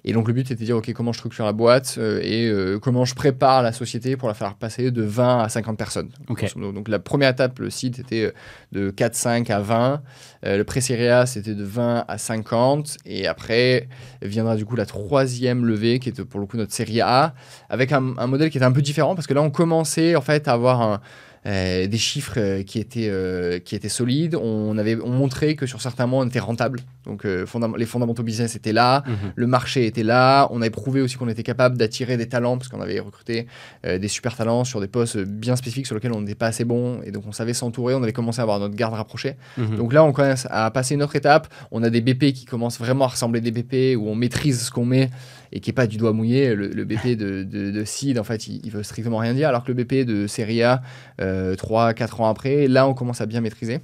Et 0.09 0.11
donc 0.11 0.27
le 0.27 0.33
but 0.33 0.49
était 0.49 0.55
de 0.55 0.65
dire 0.65 0.75
ok 0.75 0.91
comment 0.93 1.11
je 1.11 1.19
structure 1.19 1.45
la 1.45 1.53
boîte 1.53 1.97
euh, 1.99 2.19
et 2.23 2.47
euh, 2.47 2.79
comment 2.79 3.05
je 3.05 3.13
prépare 3.13 3.61
la 3.61 3.71
société 3.71 4.17
pour 4.17 4.27
la 4.27 4.33
faire 4.33 4.55
passer 4.55 4.89
de 4.89 5.03
20 5.03 5.43
à 5.43 5.49
50 5.49 5.77
personnes. 5.77 6.09
Donc 6.27 6.87
la 6.87 6.97
première 6.97 7.29
étape, 7.29 7.59
le 7.59 7.69
site 7.69 7.99
était 7.99 8.23
euh, 8.23 8.31
de 8.71 8.89
4-5 8.89 9.51
à 9.51 9.59
20. 9.59 10.01
Euh, 10.45 10.57
le 10.57 10.63
pré-série 10.63 11.09
A, 11.09 11.27
c'était 11.27 11.53
de 11.53 11.63
20 11.63 12.05
à 12.07 12.17
50. 12.17 12.97
Et 13.05 13.27
après 13.27 13.87
viendra 14.23 14.55
du 14.55 14.65
coup 14.65 14.75
la 14.75 14.87
troisième 14.87 15.63
levée 15.63 15.99
qui 15.99 16.09
était 16.09 16.25
pour 16.25 16.39
le 16.39 16.47
coup 16.47 16.57
notre 16.57 16.73
série 16.73 17.01
A 17.01 17.35
avec 17.69 17.91
un, 17.91 18.15
un 18.17 18.25
modèle 18.25 18.49
qui 18.49 18.57
était 18.57 18.65
un 18.65 18.71
peu 18.71 18.81
différent 18.81 19.13
parce 19.13 19.27
que 19.27 19.35
là 19.35 19.43
on 19.43 19.51
commençait 19.51 20.15
en 20.15 20.21
fait 20.21 20.47
à 20.47 20.53
avoir 20.53 20.81
un, 20.81 21.01
euh, 21.46 21.88
des 21.88 21.98
chiffres 21.98 22.34
euh, 22.38 22.63
qui, 22.63 22.79
étaient, 22.79 23.08
euh, 23.10 23.60
qui 23.60 23.75
étaient 23.75 23.89
solides. 23.89 24.36
On, 24.36 24.77
avait, 24.77 24.98
on 25.01 25.10
montrait 25.10 25.55
que 25.55 25.65
sur 25.65 25.81
certains 25.81 26.05
mois, 26.05 26.24
on 26.24 26.27
était 26.27 26.39
rentable. 26.39 26.81
Donc, 27.05 27.25
euh, 27.25 27.46
fondam- 27.46 27.77
les 27.77 27.86
fondamentaux 27.86 28.24
business 28.24 28.55
étaient 28.55 28.74
là, 28.74 29.03
Mhm. 29.08 29.31
le 29.36 29.48
marché 29.48 29.86
était 29.86 30.03
là. 30.03 30.48
On 30.51 30.62
avait 30.62 30.69
prouvé 30.69 31.01
aussi 31.01 31.15
qu'on 31.15 31.29
était 31.29 31.43
capable 31.43 31.77
d'attirer 31.77 32.17
des 32.17 32.27
talents 32.27 32.58
parce 32.58 32.67
qu'on 32.69 32.81
avait 32.81 33.00
recruté 33.00 33.48
des 33.86 34.08
super 34.08 34.36
talents 34.36 34.63
sur 34.63 34.81
des 34.81 34.88
postes 34.88 35.17
bien 35.17 35.55
spécifiques 35.55 35.86
sur 35.86 35.96
lesquels 35.96 36.12
on 36.12 36.22
n'était 36.22 36.36
pas 36.36 36.48
assez 36.48 36.65
bon. 36.65 37.01
Et 37.03 37.12
donc, 37.12 37.24
on 37.27 37.31
savait 37.31 37.53
s'entourer. 37.53 37.93
On 37.96 38.03
avait 38.03 38.13
commencé 38.13 38.39
à 38.39 38.43
avoir 38.43 38.60
notre 38.60 38.75
garde 38.75 38.93
rapprochée. 38.93 39.36
Mhm. 39.58 39.77
Donc 39.77 39.93
là, 39.93 40.03
on 40.03 40.12
commence 40.12 40.46
à 40.50 40.69
passer 40.72 40.96
une 40.96 41.03
autre 41.03 41.15
étape. 41.15 41.48
On 41.72 41.84
a 41.84 41.89
des 41.89 42.01
BP 42.01 42.34
qui 42.34 42.46
commencent 42.46 42.79
vraiment 42.79 43.05
à 43.05 43.10
ressembler 43.10 43.41
des 43.41 43.51
BP 43.51 43.96
où 43.96 44.08
on 44.10 44.15
maîtrise 44.15 44.62
ce 44.65 44.72
qu'on 44.72 44.86
met 44.86 45.10
et 45.51 45.59
qui 45.59 45.69
est 45.69 45.73
pas 45.73 45.87
du 45.87 45.97
doigt 45.97 46.13
mouillé. 46.13 46.53
Le, 46.55 46.67
le 46.67 46.85
BP 46.85 47.17
de, 47.17 47.43
de, 47.43 47.71
de 47.71 47.83
seed, 47.85 48.19
en 48.19 48.23
fait, 48.23 48.47
il, 48.47 48.61
il 48.63 48.71
veut 48.71 48.83
strictement 48.83 49.17
rien 49.17 49.33
dire, 49.33 49.49
alors 49.49 49.63
que 49.63 49.71
le 49.71 49.83
BP 49.83 50.05
de 50.05 50.27
série 50.27 50.61
A, 50.63 50.81
3-4 51.19 52.21
ans 52.21 52.29
après, 52.29 52.67
là, 52.67 52.87
on 52.87 52.93
commence 52.93 53.21
à 53.21 53.25
bien 53.25 53.41
maîtriser. 53.41 53.79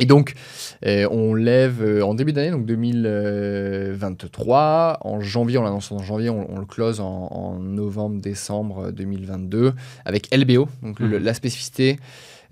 Et 0.00 0.06
donc, 0.06 0.34
euh, 0.86 1.08
on 1.10 1.34
lève 1.34 1.82
euh, 1.82 2.02
en 2.02 2.14
début 2.14 2.32
d'année, 2.32 2.52
donc 2.52 2.64
2023. 2.66 4.98
En 5.00 5.20
janvier, 5.20 5.58
on 5.58 5.62
l'annonce 5.62 5.90
en 5.92 6.02
janvier, 6.02 6.30
on, 6.30 6.52
on 6.54 6.58
le 6.58 6.66
close 6.66 7.00
en, 7.00 7.28
en 7.30 7.58
novembre-décembre 7.58 8.90
2022 8.92 9.72
avec 10.04 10.34
LBO. 10.34 10.68
Donc, 10.82 11.00
le- 11.00 11.18
Mhm. 11.18 11.24
la 11.24 11.34
spécificité, 11.34 11.98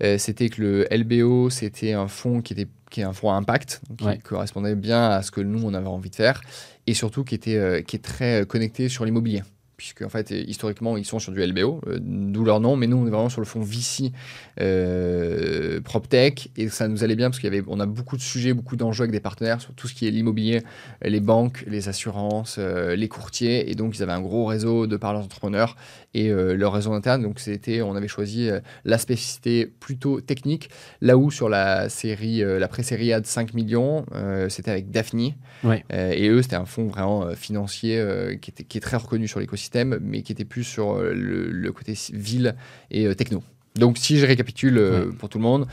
euh, 0.03 0.17
c'était 0.17 0.49
que 0.49 0.61
le 0.61 0.87
LBO, 0.93 1.49
c'était 1.49 1.93
un 1.93 2.07
fonds 2.07 2.41
qui 2.41 2.53
était 2.53 2.67
qui 2.89 3.01
est 3.01 3.03
un 3.03 3.13
à 3.13 3.35
impact, 3.35 3.81
donc 3.89 3.97
qui 3.99 4.05
Ouais. 4.05 4.17
correspondait 4.17 4.75
bien 4.75 5.09
à 5.09 5.21
ce 5.21 5.31
que 5.31 5.41
nous, 5.41 5.61
on 5.63 5.73
avait 5.73 5.87
envie 5.87 6.09
de 6.09 6.15
faire, 6.15 6.41
et 6.85 6.93
surtout 6.93 7.23
qui, 7.23 7.35
était, 7.35 7.55
euh, 7.57 7.81
qui 7.81 7.95
est 7.95 8.03
très 8.03 8.41
euh, 8.41 8.45
connecté 8.45 8.89
sur 8.89 9.05
l'immobilier. 9.05 9.43
Puisque, 9.77 10.01
en 10.01 10.09
fait, 10.09 10.31
historiquement, 10.31 10.97
ils 10.97 11.05
sont 11.05 11.19
sur 11.19 11.31
du 11.31 11.45
LBO, 11.45 11.81
euh, 11.85 11.99
d'où 12.01 12.43
leur 12.43 12.59
nom, 12.59 12.75
mais 12.75 12.87
nous, 12.87 12.97
on 12.97 13.05
est 13.05 13.11
vraiment 13.11 13.29
sur 13.29 13.41
le 13.41 13.45
fonds 13.45 13.61
VC 13.61 14.11
euh, 14.59 15.79
PropTech, 15.81 16.49
et 16.57 16.69
ça 16.69 16.87
nous 16.87 17.03
allait 17.03 17.15
bien 17.15 17.29
parce 17.29 17.39
qu'on 17.39 17.79
a 17.79 17.85
beaucoup 17.85 18.17
de 18.17 18.21
sujets, 18.21 18.53
beaucoup 18.53 18.75
d'enjeux 18.75 19.03
avec 19.03 19.11
des 19.11 19.19
partenaires 19.19 19.61
sur 19.61 19.73
tout 19.73 19.87
ce 19.87 19.93
qui 19.93 20.07
est 20.07 20.11
l'immobilier, 20.11 20.63
les 21.03 21.19
banques, 21.19 21.63
les 21.67 21.89
assurances, 21.89 22.55
euh, 22.57 22.95
les 22.95 23.07
courtiers, 23.07 23.69
et 23.69 23.75
donc 23.75 23.95
ils 23.95 24.01
avaient 24.01 24.13
un 24.13 24.21
gros 24.21 24.45
réseau 24.45 24.87
de 24.87 24.97
par 24.97 25.13
leurs 25.13 25.23
entrepreneurs 25.23 25.75
et 26.15 26.31
euh, 26.31 26.55
leur 26.55 26.73
réseau 26.73 26.93
interne. 26.93 27.21
Donc, 27.21 27.39
c'était, 27.39 27.83
on 27.83 27.95
avait 27.95 28.07
choisi 28.07 28.49
la 28.83 28.97
spécificité 28.97 29.67
plutôt 29.67 30.21
technique, 30.21 30.69
là 31.01 31.17
où 31.17 31.29
sur 31.29 31.49
la 31.49 31.89
série, 31.89 32.39
la 32.39 32.67
pré-série 32.67 33.13
A 33.13 33.19
de 33.19 33.27
5 33.27 33.53
millions, 33.53 34.05
c'était 34.49 34.71
avec 34.71 34.89
Daphne. 34.89 35.33
Ouais. 35.63 35.83
Et 35.91 36.29
eux, 36.29 36.41
c'était 36.41 36.55
un 36.55 36.65
fonds 36.65 36.87
vraiment 36.87 37.29
financier 37.35 38.03
qui, 38.41 38.51
était, 38.51 38.63
qui 38.63 38.77
est 38.77 38.81
très 38.81 38.97
reconnu 38.97 39.27
sur 39.27 39.39
l'écosystème, 39.39 39.66
mais 40.01 40.21
qui 40.21 40.31
était 40.31 40.45
plus 40.45 40.63
sur 40.63 40.93
euh, 40.93 41.13
le, 41.13 41.51
le 41.51 41.71
côté 41.71 41.93
ville 42.13 42.55
et 42.91 43.05
euh, 43.05 43.13
techno. 43.13 43.43
Donc, 43.75 43.97
si 43.97 44.17
je 44.17 44.25
récapitule 44.25 44.77
euh, 44.79 45.11
pour 45.11 45.29
tout 45.29 45.37
le 45.37 45.43
monde, 45.43 45.67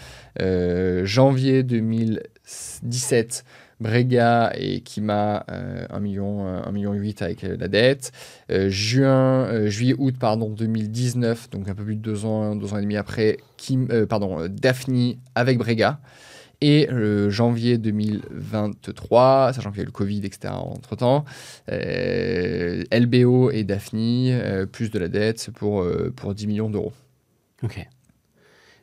janvier 1.07 1.63
2017, 1.63 3.45
Brega 3.81 4.53
et 4.57 4.81
Kima, 4.81 5.45
euh, 5.51 5.87
1 5.91 6.01
million, 6.01 6.47
euh, 6.47 6.63
1 6.65 6.73
million 6.73 6.93
8 6.93 7.23
avec 7.23 7.45
euh, 7.45 7.57
la 7.59 7.69
dette. 7.69 8.13
Juin, 8.69 9.67
juillet, 9.67 9.95
août, 9.99 10.15
pardon, 10.19 10.51
2019, 10.51 11.51
donc 11.51 11.69
un 11.69 11.75
peu 11.75 11.85
plus 11.85 11.97
de 11.97 12.01
deux 12.01 12.25
ans, 12.25 12.55
deux 12.55 12.73
ans 12.73 12.79
et 12.79 12.83
demi 12.83 12.97
après, 12.97 13.39
Kim, 13.57 13.89
pardon, 14.07 14.47
Daphne 14.49 15.15
avec 15.35 15.59
Brega. 15.59 15.99
Et 16.67 16.89
euh, 16.91 17.29
janvier 17.29 17.77
2023, 17.77 19.53
sachant 19.53 19.71
qu'il 19.71 19.79
y 19.79 19.81
a 19.81 19.83
eu 19.83 19.87
le 19.87 19.93
Covid, 19.93 20.25
etc. 20.25 20.55
entre-temps, 20.55 21.27
euh, 21.71 22.85
LBO 22.91 23.51
et 23.51 23.65
Daphne, 23.65 23.99
euh, 24.31 24.65
plus 24.65 24.91
de 24.91 24.99
la 24.99 25.09
dette 25.09 25.51
pour, 25.55 25.83
euh, 25.83 26.11
pour 26.17 26.35
10 26.35 26.47
millions 26.47 26.71
d'euros. 26.71 26.95
Ok. 27.63 27.87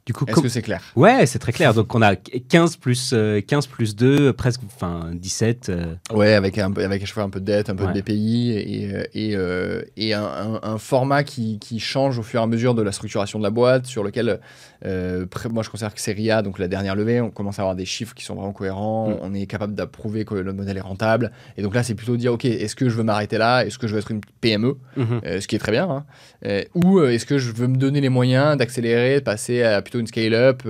Du 0.04 0.14
coup, 0.14 0.26
Est-ce 0.28 0.42
que 0.42 0.50
c'est 0.50 0.64
clair? 0.64 0.82
Ouais, 0.96 1.28
c'est 1.28 1.38
très 1.38 1.52
clair. 1.52 1.76
Donc, 1.76 1.94
on 1.94 2.02
a 2.02 2.16
15 2.16 2.76
plus, 2.78 3.12
euh, 3.14 3.40
15 3.40 3.68
plus 3.68 3.96
2, 3.96 4.34
presque, 4.34 4.62
enfin, 4.66 5.12
17. 5.14 5.70
euh, 5.70 5.94
Ouais, 6.12 6.34
avec, 6.34 6.58
un, 6.58 6.74
avec 6.76 7.04
à 7.04 7.06
chaque 7.06 7.14
fois 7.14 7.22
un 7.24 7.30
peu 7.30 7.40
de 7.40 7.46
dette, 7.46 7.70
un 7.70 7.76
peu 7.76 7.86
Ouais. 7.86 7.94
de 7.94 8.02
BPI 8.02 8.50
et, 8.52 8.90
et, 9.14 9.36
euh, 9.36 9.84
et 9.98 10.16
un, 10.16 10.24
un- 10.24 10.60
un 10.64 10.78
format 10.80 11.24
qui, 11.24 11.60
qui 11.60 11.80
change 11.80 12.18
au 12.18 12.24
fur 12.24 12.40
et 12.40 12.44
à 12.44 12.48
mesure 12.48 12.74
de 12.74 12.82
la 12.82 12.92
structuration 12.92 13.38
de 13.38 13.44
la 13.44 13.52
boîte, 13.52 13.86
sur 13.86 14.04
lequel, 14.04 14.40
euh, 14.86 15.26
moi 15.52 15.64
je 15.64 15.70
considère 15.70 15.94
que 15.94 16.02
Serie 16.02 16.32
A, 16.32 16.42
donc 16.42 16.60
la 16.60 16.68
dernière 16.68 16.96
levée, 16.96 17.22
on 17.22 17.30
commence 17.30 17.60
à 17.60 17.62
avoir 17.64 17.76
des 17.76 17.86
chiffres 17.86 18.14
qui 18.16 18.24
sont 18.26 18.36
vraiment 18.36 18.54
cohérents, 18.54 19.10
Mm. 19.10 19.18
on 19.22 19.34
est 19.34 19.46
capable 19.46 19.74
d'approuver 19.76 20.26
que 20.26 20.34
le 20.36 20.54
modèle 20.54 20.78
est 20.78 20.82
rentable. 20.82 21.32
Et 21.58 21.62
donc 21.62 21.76
là, 21.76 21.84
c'est 21.84 21.96
plutôt 21.96 22.18
dire, 22.18 22.34
ok, 22.34 22.46
est-ce 22.46 22.76
que 22.76 22.90
je 22.90 22.96
veux 22.96 23.04
m'arrêter 23.04 23.38
là? 23.38 23.66
Est-ce 23.66 23.78
que 23.78 23.88
je 23.88 23.94
veux 23.94 24.00
être 24.00 24.12
une 24.12 24.22
PME 24.42 24.78
mhm. 24.98 25.22
Euh, 25.26 25.40
ce 25.42 25.48
qui 25.48 25.56
est 25.56 25.60
très 25.60 25.72
bien, 25.72 25.90
hein. 25.90 26.06
Euh, 26.46 26.64
ou 26.76 27.02
est-ce 27.02 27.26
que 27.26 27.38
je 27.38 27.52
veux 27.52 27.68
me 27.68 27.78
donner 27.78 28.02
les 28.02 28.10
moyens 28.10 28.58
d'accélérer, 28.58 29.16
de 29.20 29.24
passer 29.24 29.64
à 29.64 29.82
plutôt 29.82 30.00
une 30.00 30.08
scale-up, 30.08 30.64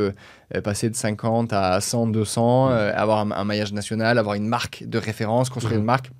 passer 0.63 0.89
de 0.89 0.95
50 0.95 1.53
à 1.53 1.79
100, 1.79 2.07
200, 2.07 2.69
euh, 2.71 2.91
avoir 2.95 3.19
un, 3.19 3.31
un 3.31 3.43
maillage 3.45 3.71
national, 3.73 4.17
avoir 4.17 4.35
une 4.35 4.47
marque 4.47 4.83
de 4.85 4.97
référence, 4.97 5.49
construire 5.49 5.75
Mhm. 5.75 5.79
une 5.81 5.85
marque? 5.85 6.11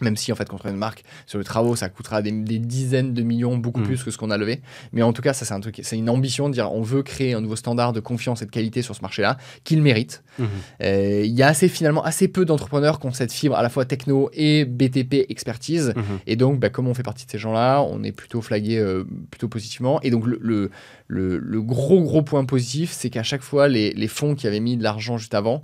Même 0.00 0.16
si, 0.16 0.32
en 0.32 0.34
fait, 0.34 0.48
construire 0.48 0.74
une 0.74 0.80
marque 0.80 1.04
sur 1.26 1.38
les 1.38 1.44
travaux, 1.44 1.76
ça 1.76 1.88
coûtera 1.88 2.20
des, 2.20 2.32
des 2.32 2.58
dizaines 2.58 3.14
de 3.14 3.22
millions, 3.22 3.56
beaucoup 3.56 3.80
Mm. 3.80 3.84
plus 3.84 4.02
que 4.02 4.10
ce 4.10 4.18
qu'on 4.18 4.30
a 4.30 4.36
levé. 4.38 4.60
Mais 4.92 5.02
en 5.02 5.12
tout 5.12 5.22
cas, 5.22 5.32
ça, 5.32 5.44
c'est 5.44 5.54
un 5.54 5.60
truc, 5.60 5.80
c'est 5.82 5.96
une 5.96 6.08
ambition 6.10 6.48
de 6.48 6.54
dire 6.54 6.72
on 6.72 6.82
veut 6.82 7.02
créer 7.02 7.34
un 7.34 7.40
nouveau 7.40 7.56
standard 7.56 7.92
de 7.92 8.00
confiance 8.00 8.42
et 8.42 8.46
de 8.46 8.50
qualité 8.50 8.82
sur 8.82 8.94
ce 8.96 9.02
marché-là, 9.02 9.36
qu'il 9.62 9.82
mérite. 9.82 10.24
Mhm. 10.38 10.46
Euh, 10.82 11.22
Il 11.24 11.32
y 11.32 11.42
a 11.42 11.48
assez, 11.48 11.68
finalement, 11.68 12.02
assez 12.02 12.28
peu 12.28 12.44
d'entrepreneurs 12.44 12.98
qui 12.98 13.06
ont 13.06 13.12
cette 13.12 13.32
fibre 13.32 13.54
à 13.56 13.62
la 13.62 13.68
fois 13.68 13.84
techno 13.84 14.30
et 14.32 14.64
BTP 14.64 15.26
expertise. 15.28 15.92
Mhm. 15.96 16.02
Et 16.26 16.36
donc, 16.36 16.58
bah, 16.60 16.70
comme 16.70 16.88
on 16.88 16.94
fait 16.94 17.02
partie 17.02 17.26
de 17.26 17.30
ces 17.30 17.38
gens-là, 17.38 17.82
on 17.82 18.02
est 18.02 18.12
plutôt 18.12 18.40
flagué 18.40 18.78
euh, 18.78 19.04
plutôt 19.30 19.48
positivement. 19.48 20.00
Et 20.02 20.10
donc, 20.10 20.26
le, 20.26 20.38
le, 20.42 20.70
le- 21.06 21.38
le 21.38 21.62
gros, 21.62 22.02
gros 22.02 22.22
point 22.22 22.44
positif, 22.44 22.90
c'est 22.92 23.10
qu'à 23.10 23.22
chaque 23.22 23.42
fois, 23.42 23.68
les, 23.68 23.92
les 23.92 24.08
fonds 24.08 24.34
qui 24.34 24.46
avaient 24.46 24.60
mis 24.60 24.76
de 24.76 24.82
l'argent 24.82 25.18
juste 25.18 25.34
avant 25.34 25.62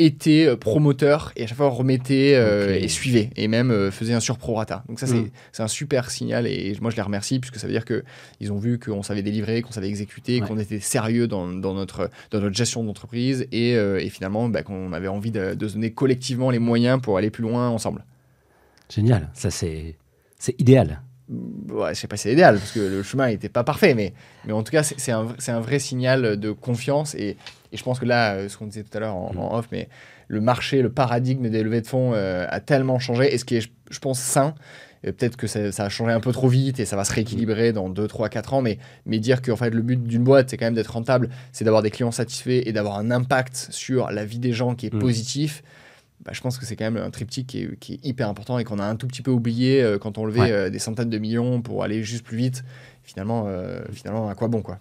étaient 0.00 0.46
euh, 0.46 0.56
promoteurs 0.56 1.32
et 1.36 1.44
à 1.44 1.46
chaque 1.46 1.56
fois 1.56 1.68
remettaient 1.68 2.34
euh, 2.34 2.74
et 2.80 2.88
suivaient 2.88 3.30
et 3.36 3.46
même 3.46 3.70
euh, 3.70 3.90
faisaient 3.92 4.12
un 4.14 4.20
surprorata. 4.20 4.82
Donc 4.88 4.98
ça, 4.98 5.06
c'est 5.06 5.14
Mm. 5.14 5.30
c'est 5.52 5.62
un 5.62 5.68
super 5.68 6.10
signal 6.10 6.46
et 6.48 6.76
moi, 6.80 6.90
je 6.90 6.96
les 6.96 7.02
remercie 7.02 7.38
puisque 7.38 7.56
ça 7.58 7.66
veut 7.68 7.72
dire 7.72 7.84
qu'ils 7.84 8.52
ont 8.52 8.58
vu 8.58 8.78
qu'on 8.80 9.02
savait 9.04 9.22
délivrer, 9.22 9.62
qu'on 9.62 9.70
savait 9.72 9.88
exécuter, 9.88 10.40
Ouais. 10.40 10.48
qu'on 10.48 10.58
était 10.58 10.80
sérieux 10.80 11.28
dans, 11.28 11.46
dans 11.48 11.74
notre, 11.74 12.10
dans 12.32 12.40
notre 12.40 12.56
gestion 12.56 12.82
d'entreprise 12.82 13.46
et, 13.52 13.76
euh, 13.76 14.00
et 14.00 14.08
finalement, 14.08 14.48
bah, 14.48 14.62
qu'on 14.64 14.92
avait 14.92 15.06
envie 15.08 15.30
de, 15.30 15.54
de 15.54 15.68
se 15.68 15.74
donner 15.74 15.92
collectivement 15.92 16.50
les 16.50 16.58
moyens 16.58 17.00
pour 17.00 17.16
aller 17.16 17.30
plus 17.30 17.42
loin 17.42 17.68
ensemble. 17.68 18.04
Génial, 18.92 19.30
ça 19.34 19.50
c'est 19.50 19.96
idéal. 20.58 21.00
ouais, 21.70 21.94
je 21.94 22.00
sais 22.00 22.06
pas 22.06 22.16
si 22.18 22.24
c'est 22.24 22.32
idéal 22.32 22.58
parce 22.58 22.72
que 22.72 22.80
le 22.80 23.02
chemin 23.02 23.28
n'était 23.28 23.48
pas 23.48 23.64
parfait, 23.64 23.94
mais, 23.94 24.12
mais 24.44 24.52
en 24.52 24.62
tout 24.62 24.72
cas, 24.72 24.82
c'est 24.82 25.10
un, 25.12 25.28
un 25.48 25.60
vrai 25.60 25.78
signal 25.78 26.38
de 26.38 26.50
confiance. 26.50 27.14
Et, 27.14 27.36
et 27.74 27.76
je 27.76 27.82
pense 27.82 27.98
que 27.98 28.04
là, 28.06 28.34
euh, 28.36 28.48
ce 28.48 28.56
qu'on 28.56 28.66
disait 28.66 28.84
tout 28.84 28.96
à 28.96 29.00
l'heure 29.00 29.16
en, 29.16 29.32
Mm. 29.34 29.38
en 29.38 29.58
off, 29.58 29.66
mais 29.72 29.88
le 30.28 30.40
marché, 30.40 30.80
le 30.80 30.90
paradigme 30.90 31.48
des 31.50 31.62
levées 31.62 31.80
de 31.82 31.86
fonds 31.86 32.12
euh, 32.14 32.46
a 32.48 32.60
tellement 32.60 32.98
changé. 32.98 33.34
Et 33.34 33.38
ce 33.38 33.44
qui 33.44 33.56
est, 33.56 33.68
je, 33.90 33.98
pense, 33.98 34.18
sain, 34.20 34.54
peut-être 35.02 35.36
que 35.36 35.46
ça, 35.46 35.70
ça 35.72 35.84
a 35.84 35.88
changé 35.90 36.12
un 36.12 36.20
peu 36.20 36.32
trop 36.32 36.48
vite 36.48 36.80
et 36.80 36.86
ça 36.86 36.96
va 36.96 37.04
se 37.04 37.12
rééquilibrer 37.12 37.72
dans 37.74 37.90
2, 37.90 38.06
3, 38.08 38.28
4 38.30 38.54
ans, 38.54 38.62
mais, 38.62 38.78
mais 39.04 39.18
dire 39.18 39.42
que 39.42 39.50
en 39.52 39.56
fait, 39.56 39.68
le 39.70 39.82
but 39.82 40.02
d'une 40.02 40.24
boîte, 40.24 40.48
c'est 40.50 40.56
quand 40.56 40.64
même 40.64 40.74
d'être 40.74 40.92
rentable, 40.92 41.28
c'est 41.52 41.64
d'avoir 41.64 41.82
des 41.82 41.90
clients 41.90 42.10
satisfaits 42.12 42.62
et 42.64 42.72
d'avoir 42.72 42.96
un 42.98 43.10
impact 43.10 43.66
sur 43.70 44.10
la 44.10 44.24
vie 44.24 44.38
des 44.38 44.52
gens 44.54 44.74
qui 44.74 44.86
est 44.86 44.94
Mm. 44.94 44.98
positif. 45.00 45.62
Bah, 46.24 46.30
je 46.32 46.40
pense 46.40 46.56
que 46.56 46.64
c'est 46.64 46.76
quand 46.76 46.90
même 46.90 46.96
un 46.96 47.10
triptyque 47.10 47.48
qui 47.48 47.62
est, 47.64 47.78
qui 47.78 47.94
est 47.94 48.00
hyper 48.06 48.30
important 48.30 48.58
et 48.58 48.64
qu'on 48.64 48.78
a 48.78 48.84
un 48.84 48.96
tout 48.96 49.06
petit 49.08 49.20
peu 49.20 49.30
oublié 49.32 49.82
euh, 49.82 49.98
quand 49.98 50.16
on 50.16 50.24
levait 50.24 50.40
Ouais. 50.40 50.52
euh, 50.52 50.70
des 50.70 50.78
centaines 50.78 51.10
de 51.10 51.18
millions 51.18 51.60
pour 51.60 51.82
aller 51.84 52.02
juste 52.02 52.24
plus 52.24 52.38
vite. 52.38 52.64
Finalement, 53.02 53.44
euh, 53.48 53.82
finalement 53.92 54.30
à 54.30 54.34
quoi 54.34 54.48
bon 54.48 54.62
quoi? 54.62 54.78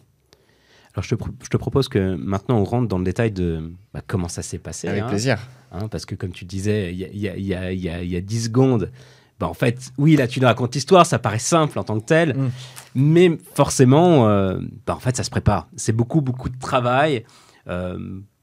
Alors 0.95 1.03
je 1.03 1.09
te, 1.09 1.15
pro- 1.15 1.31
je 1.43 1.49
te 1.49 1.57
propose 1.57 1.87
que 1.89 2.15
maintenant 2.15 2.57
on 2.59 2.63
rentre 2.63 2.87
dans 2.87 2.97
le 2.99 3.03
détail 3.03 3.31
de 3.31 3.71
bah, 3.93 4.01
comment 4.05 4.27
ça 4.27 4.41
s'est 4.43 4.59
passé. 4.59 4.87
Avec 4.87 5.03
hein. 5.03 5.07
plaisir. 5.07 5.39
Hein, 5.71 5.87
parce 5.89 6.05
que 6.05 6.13
comme 6.15 6.31
tu 6.31 6.45
disais, 6.45 6.93
il 6.93 6.99
y 6.99 7.05
a, 7.05 7.07
y 7.11 7.27
a- 7.29 7.35
il 7.37 7.45
y 7.45 7.53
a- 7.55 7.71
il 7.71 7.79
y 7.79 7.89
a- 7.89 8.03
il 8.03 8.09
y 8.11 8.15
a 8.15 8.21
10 8.21 8.43
secondes, 8.45 8.91
bah, 9.39 9.47
en 9.47 9.55
fait, 9.55 9.91
oui, 9.97 10.15
là 10.15 10.27
tu 10.27 10.39
nous 10.39 10.45
racontes 10.45 10.75
l'histoire, 10.75 11.05
ça 11.05 11.17
paraît 11.17 11.39
simple 11.39 11.79
en 11.79 11.83
tant 11.83 11.99
que 11.99 12.05
tel, 12.05 12.35
Mm. 12.37 12.49
mais 12.95 13.37
forcément, 13.55 14.27
euh, 14.29 14.59
bah, 14.85 14.95
en 14.95 14.99
fait, 14.99 15.17
ça 15.17 15.23
se 15.23 15.31
prépare. 15.31 15.67
C'est 15.75 15.93
beaucoup, 15.93 16.21
beaucoup 16.21 16.49
de 16.49 16.59
travail, 16.59 17.25
euh, 17.67 17.97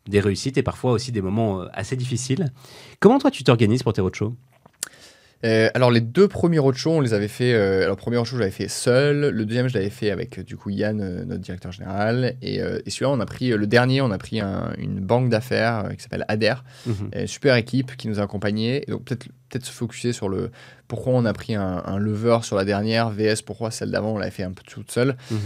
des 0.08 0.18
réussites 0.18 0.58
et 0.58 0.62
parfois 0.64 0.90
aussi 0.92 1.12
des 1.12 1.22
moments 1.22 1.60
euh, 1.62 1.66
assez 1.72 1.94
difficiles. 1.94 2.52
Comment 2.98 3.18
toi 3.20 3.30
tu 3.30 3.44
t'organises 3.44 3.84
pour 3.84 3.92
tes 3.92 4.00
roadshows? 4.00 4.34
Euh, 5.42 5.70
alors 5.72 5.90
les 5.90 6.02
deux 6.02 6.28
premiers 6.28 6.58
roadshows, 6.58 6.90
on 6.92 7.00
les 7.00 7.14
avait 7.14 7.26
fait. 7.28 7.54
euh, 7.54 7.78
alors 7.84 7.96
le 7.96 7.96
premier 7.96 8.18
roadshow, 8.18 8.36
je 8.36 8.40
l'avais 8.40 8.50
fait 8.50 8.68
seul. 8.68 9.30
Le 9.30 9.44
deuxième, 9.46 9.68
je 9.68 9.74
l'avais 9.74 9.88
fait 9.88 10.10
avec 10.10 10.38
euh, 10.38 10.42
du 10.42 10.56
coup 10.56 10.68
Yann, 10.68 11.00
euh, 11.00 11.24
notre 11.24 11.40
directeur 11.40 11.72
général. 11.72 12.34
Et, 12.42 12.56
et 12.56 12.90
celui-là, 12.90 13.10
on 13.10 13.20
a 13.20 13.26
pris 13.26 13.48
le 13.48 13.66
dernier, 13.66 14.02
on 14.02 14.10
a 14.10 14.18
pris 14.18 14.40
un- 14.40 14.72
une 14.76 15.00
banque 15.00 15.30
d'affaires 15.30 15.88
qui 15.96 16.02
s'appelle 16.02 16.24
Ader. 16.28 16.54
Mhm. 16.86 17.26
Super 17.26 17.56
équipe 17.56 17.96
qui 17.96 18.08
nous 18.08 18.20
a 18.20 18.22
accompagnés. 18.24 18.84
Et 18.86 18.90
donc 18.90 19.04
peut-être 19.04 19.28
peut-être 19.48 19.64
se 19.64 19.72
focuser 19.72 20.12
sur 20.12 20.28
le 20.28 20.50
pourquoi 20.88 21.12
on 21.14 21.24
a 21.24 21.32
pris 21.32 21.54
un, 21.54 21.82
un 21.86 21.98
lever 21.98 22.38
sur 22.42 22.54
la 22.56 22.64
dernière 22.64 23.10
VS 23.10 23.42
pourquoi 23.44 23.70
celle 23.70 23.90
d'avant 23.90 24.12
on 24.14 24.18
l'avait 24.18 24.30
fait 24.30 24.42
un 24.44 24.52
peu 24.52 24.62
toute 24.66 24.90
seule. 24.92 25.16
Mhm. 25.30 25.38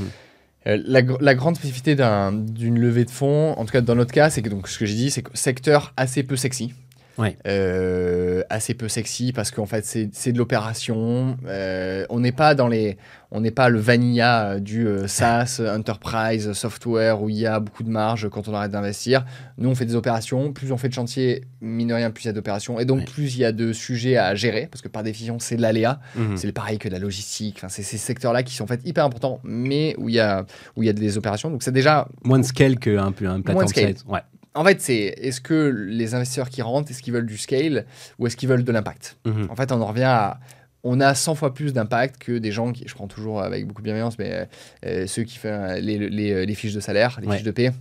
La, 0.67 1.03
gr- 1.03 1.19
la 1.21 1.35
grande 1.35 1.57
spécificité 1.57 1.95
d'un- 1.95 2.33
d'une 2.33 2.79
levée 2.81 3.05
de 3.05 3.11
fonds, 3.11 3.53
en 3.53 3.65
tout 3.67 3.73
cas 3.73 3.83
dans 3.83 3.95
notre 3.95 4.13
cas, 4.13 4.31
c'est 4.31 4.41
que 4.41 4.49
donc 4.49 4.67
ce 4.67 4.79
que 4.79 4.87
j'ai 4.87 4.95
dit, 4.95 5.11
c'est 5.11 5.23
que 5.23 5.31
secteur 5.35 5.93
assez 5.99 6.23
peu 6.23 6.37
sexy. 6.37 6.73
Ouais. 7.17 7.37
Euh, 7.47 8.43
assez 8.51 8.75
peu 8.75 8.89
sexy 8.89 9.33
parce 9.33 9.51
qu'en 9.51 9.67
fait 9.67 9.85
c'est 9.85 10.33
de 10.33 10.39
l'opération. 10.39 11.37
Euh, 11.47 12.05
on 12.11 12.21
n'est 12.21 12.33
pas 12.33 12.55
dans 12.55 12.69
les, 12.69 12.97
on 13.31 13.41
n'est 13.41 13.51
pas 13.51 13.69
le 13.69 13.79
vanilla 13.79 14.53
euh, 14.55 14.59
du 14.61 14.87
euh, 14.87 15.07
SaaS, 15.07 15.61
enterprise, 15.65 16.53
software 16.53 17.23
où 17.23 17.29
il 17.29 17.37
y 17.37 17.47
a 17.47 17.61
beaucoup 17.61 17.83
de 17.85 17.91
marge 17.91 18.29
quand 18.31 18.49
on 18.49 18.55
arrête 18.55 18.73
d'investir. 18.73 19.25
Nous 19.59 19.69
on 19.69 19.75
fait 19.75 19.85
des 19.87 19.95
opérations. 19.95 20.53
Plus 20.53 20.73
on 20.73 20.77
fait 20.77 20.89
de 20.89 20.95
chantier, 20.95 21.45
mine 21.61 21.89
de 21.89 21.95
rien, 21.95 22.11
plus 22.11 22.25
il 22.25 22.27
y 22.27 22.31
a 22.31 22.33
d'opérations 22.33 22.81
et 22.81 22.85
donc 22.85 22.99
Ouais. 23.01 23.05
plus 23.05 23.35
il 23.37 23.41
y 23.41 23.45
a 23.45 23.53
de 23.53 23.73
sujets 23.73 24.17
à 24.17 24.35
gérer 24.35 24.69
parce 24.71 24.83
que 24.83 24.89
par 24.89 25.03
définition 25.03 25.39
c'est 25.39 25.57
de 25.57 25.63
l'aléa. 25.63 26.01
Mhm. 26.17 26.37
C'est 26.37 26.53
pareil 26.53 26.79
que 26.79 26.89
de 26.89 26.93
la 26.95 26.99
logistique. 27.01 27.57
Enfin, 27.59 27.69
c'est 27.69 27.83
ces 27.83 27.99
secteurs-là 27.99 28.43
qui 28.43 28.55
sont 28.55 28.65
en 28.65 28.69
fait 28.69 28.81
hyper 28.85 29.05
importants, 29.05 29.41
mais 29.45 29.95
où 29.99 30.09
il 30.09 30.15
y 30.17 30.21
a 30.21 30.45
où 30.77 30.83
il 30.83 30.87
y 30.87 30.91
a 30.91 30.93
des 30.93 31.17
opérations. 31.19 31.51
Donc 31.51 31.63
c'est 31.63 31.73
déjà, 31.73 32.09
Moins 32.25 32.39
de 32.39 32.45
scale 32.45 32.79
qu'un 32.79 33.13
peu 33.13 33.29
un 33.29 33.41
plateforme. 33.41 33.95
Ouais. 34.09 34.21
En 34.55 34.65
fait, 34.65 34.81
c'est 34.81 34.95
est-ce 34.95 35.41
que 35.41 35.69
les 35.89 36.15
investisseurs 36.15 36.49
qui 36.49 36.63
rentrent, 36.63 36.91
est-ce 36.91 37.03
qu'ils 37.03 37.13
veulent 37.13 37.27
du 37.27 37.39
scale 37.39 37.87
ou 38.19 38.27
est-ce 38.27 38.37
qu'ils 38.37 38.49
veulent 38.49 38.65
de 38.65 38.73
l'impact 38.73 39.17
Mhm. 39.25 39.49
En 39.51 39.57
fait, 39.57 39.73
on 39.73 39.81
en 39.81 39.87
revient 39.87 40.05
à 40.05 40.39
on 40.87 41.01
a 41.01 41.15
100 41.15 41.35
fois 41.35 41.55
plus 41.55 41.73
d'impact 41.73 42.23
que 42.23 42.37
des 42.37 42.53
gens 42.53 42.71
qui, 42.73 42.85
je 42.87 42.95
prends 42.95 43.07
toujours 43.09 43.41
avec 43.43 43.67
beaucoup 43.67 43.81
de 43.81 43.85
bienveillance, 43.87 44.19
mais 44.19 44.47
euh, 44.85 45.07
ceux 45.07 45.23
qui 45.23 45.39
font 45.39 45.49
euh, 45.49 45.77
les, 45.81 45.99
les- 46.11 46.45
les 46.45 46.55
fiches 46.55 46.75
de 46.75 46.81
salaire, 46.81 47.19
les 47.23 47.27
Ouais. 47.27 47.37
fiches 47.37 47.45
de 47.47 47.51
paie. 47.53 47.73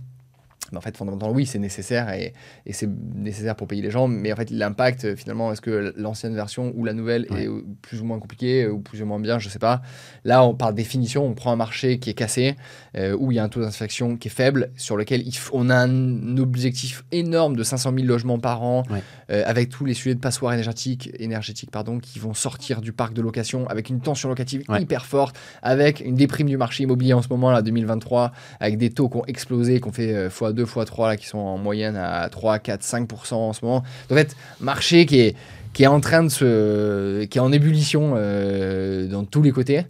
Mais 0.74 0.78
en 0.78 0.82
fait, 0.82 0.96
fondamentalement, 0.96 1.34
oui, 1.34 1.46
c'est 1.46 1.58
nécessaire 1.58 2.12
et, 2.12 2.32
et 2.66 2.72
c'est 2.72 2.88
nécessaire 3.14 3.56
pour 3.56 3.66
payer 3.68 3.80
les 3.82 3.90
gens. 3.90 4.08
Mais 4.08 4.32
en 4.32 4.36
fait, 4.36 4.50
l'impact, 4.50 5.04
euh, 5.04 5.16
finalement, 5.16 5.52
est-ce 5.52 5.60
que 5.60 5.94
l'ancienne 5.96 6.34
version 6.34 6.72
ou 6.76 6.84
la 6.84 6.92
nouvelle 6.92 7.26
Ouais. 7.30 7.44
est 7.44 7.48
euh, 7.48 7.62
plus 7.82 8.00
ou 8.00 8.04
moins 8.04 8.18
compliquée 8.18 8.66
ou 8.66 8.80
plus 8.80 9.00
ou 9.02 9.06
moins 9.06 9.18
bien 9.20 9.38
Je 9.38 9.48
sais 9.48 9.58
pas. 9.58 9.82
Là, 10.24 10.44
on, 10.44 10.54
par 10.54 10.72
définition, 10.72 11.24
on 11.26 11.34
prend 11.34 11.52
un 11.52 11.56
marché 11.56 11.98
qui 11.98 12.10
est 12.10 12.14
cassé, 12.14 12.56
euh, 12.96 13.16
où 13.18 13.30
il 13.32 13.36
y 13.36 13.38
a 13.38 13.44
un 13.44 13.48
taux 13.48 13.60
d'infection 13.60 14.16
qui 14.16 14.28
est 14.28 14.30
faible, 14.30 14.70
sur 14.76 14.96
lequel 14.96 15.22
il 15.26 15.32
on 15.52 15.70
a 15.70 15.76
un 15.76 16.36
objectif 16.38 17.04
énorme 17.12 17.56
de 17.56 17.62
500 17.62 17.92
000 17.94 18.06
logements 18.06 18.38
par 18.38 18.62
an, 18.62 18.82
Ouais. 18.90 19.02
euh, 19.30 19.42
avec 19.46 19.68
tous 19.68 19.84
les 19.84 19.94
sujets 19.94 20.14
de 20.14 20.20
passoires 20.20 20.52
énergétiques, 20.52 21.10
énergétiques 21.18 21.70
pardon, 21.70 21.98
qui 21.98 22.18
vont 22.18 22.34
sortir 22.34 22.80
du 22.80 22.92
parc 22.92 23.14
de 23.14 23.22
location, 23.22 23.66
avec 23.68 23.88
une 23.88 24.00
tension 24.00 24.28
locative 24.28 24.62
Ouais. 24.68 24.82
hyper 24.82 25.06
forte, 25.06 25.36
avec 25.62 26.00
une 26.00 26.14
déprime 26.16 26.48
du 26.48 26.56
marché 26.56 26.82
immobilier 26.84 27.12
en 27.14 27.22
ce 27.22 27.28
moment, 27.28 27.50
là, 27.50 27.62
2023, 27.62 28.32
avec 28.60 28.78
des 28.78 28.90
taux 28.90 29.08
qui 29.08 29.16
ont 29.18 29.24
explosé, 29.26 29.80
qui 29.80 29.88
ont 29.88 29.92
fait 29.92 30.28
euh, 30.64 30.84
x2, 30.84 30.84
x3, 30.84 31.08
là, 31.08 31.16
qui 31.16 31.26
sont 31.26 31.38
en 31.38 31.58
moyenne 31.58 31.96
à 31.96 32.28
3, 32.28 32.58
4, 32.58 32.82
5% 32.82 33.34
en 33.34 33.52
ce 33.52 33.64
moment. 33.64 33.82
Donc, 34.08 34.18
en 34.18 34.22
fait, 34.22 34.36
marché 34.60 35.06
qui 35.06 35.20
est, 35.20 35.36
qui 35.72 35.82
est 35.82 35.88
en 35.88 36.00
train 36.00 36.22
de 36.22 36.28
se. 36.28 37.24
qui 37.24 37.38
est 37.38 37.40
en 37.40 37.52
ébullition 37.52 38.14
euh, 38.16 39.06
dans 39.06 39.24
tous 39.24 39.42
les 39.42 39.52
côtés. 39.52 39.86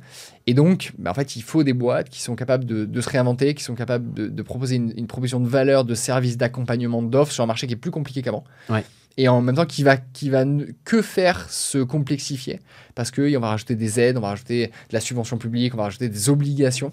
Et 0.47 0.53
donc, 0.53 0.93
bah, 0.99 1.11
en 1.11 1.15
fait, 1.15 1.37
il 1.37 1.43
faut 1.43 1.63
des 1.63 1.73
boîtes 1.73 2.11
qui 2.11 2.21
sont 2.21 2.37
capables 2.37 2.67
de, 2.67 2.85
de 2.85 3.01
se 3.01 3.09
réinventer, 3.09 3.55
qui 3.55 3.65
sont 3.65 3.75
capables 3.75 4.13
de, 4.13 4.29
de 4.29 4.43
proposer 4.43 4.77
une, 4.77 4.93
une 4.97 5.07
proposition 5.07 5.41
de 5.41 5.49
valeur, 5.49 5.85
de 5.85 5.95
service, 5.95 6.37
d'accompagnement, 6.37 7.03
d'offres 7.03 7.33
sur 7.33 7.45
un 7.45 7.47
marché 7.47 7.67
qui 7.67 7.73
est 7.73 7.77
plus 7.77 7.91
compliqué 7.91 8.21
qu'avant. 8.21 8.45
Ouais. 8.69 8.85
Et 9.17 9.29
en 9.29 9.41
même 9.41 9.55
temps, 9.55 9.67
qui 9.67 9.83
va, 9.83 9.97
qui 9.97 10.29
va 10.29 10.45
que 10.85 11.01
faire 11.01 11.49
se 11.51 11.79
complexifier 11.79 12.61
parce 12.95 13.11
qu'on 13.11 13.41
va 13.41 13.49
rajouter 13.49 13.77
des 13.77 14.01
aides, 14.01 14.17
on 14.17 14.21
va 14.21 14.29
rajouter 14.29 14.67
de 14.67 14.93
la 14.93 15.01
subvention 15.01 15.39
publique, 15.39 15.75
on 15.75 15.77
va 15.77 15.85
rajouter 15.85 16.09
des 16.09 16.29
obligations. 16.29 16.93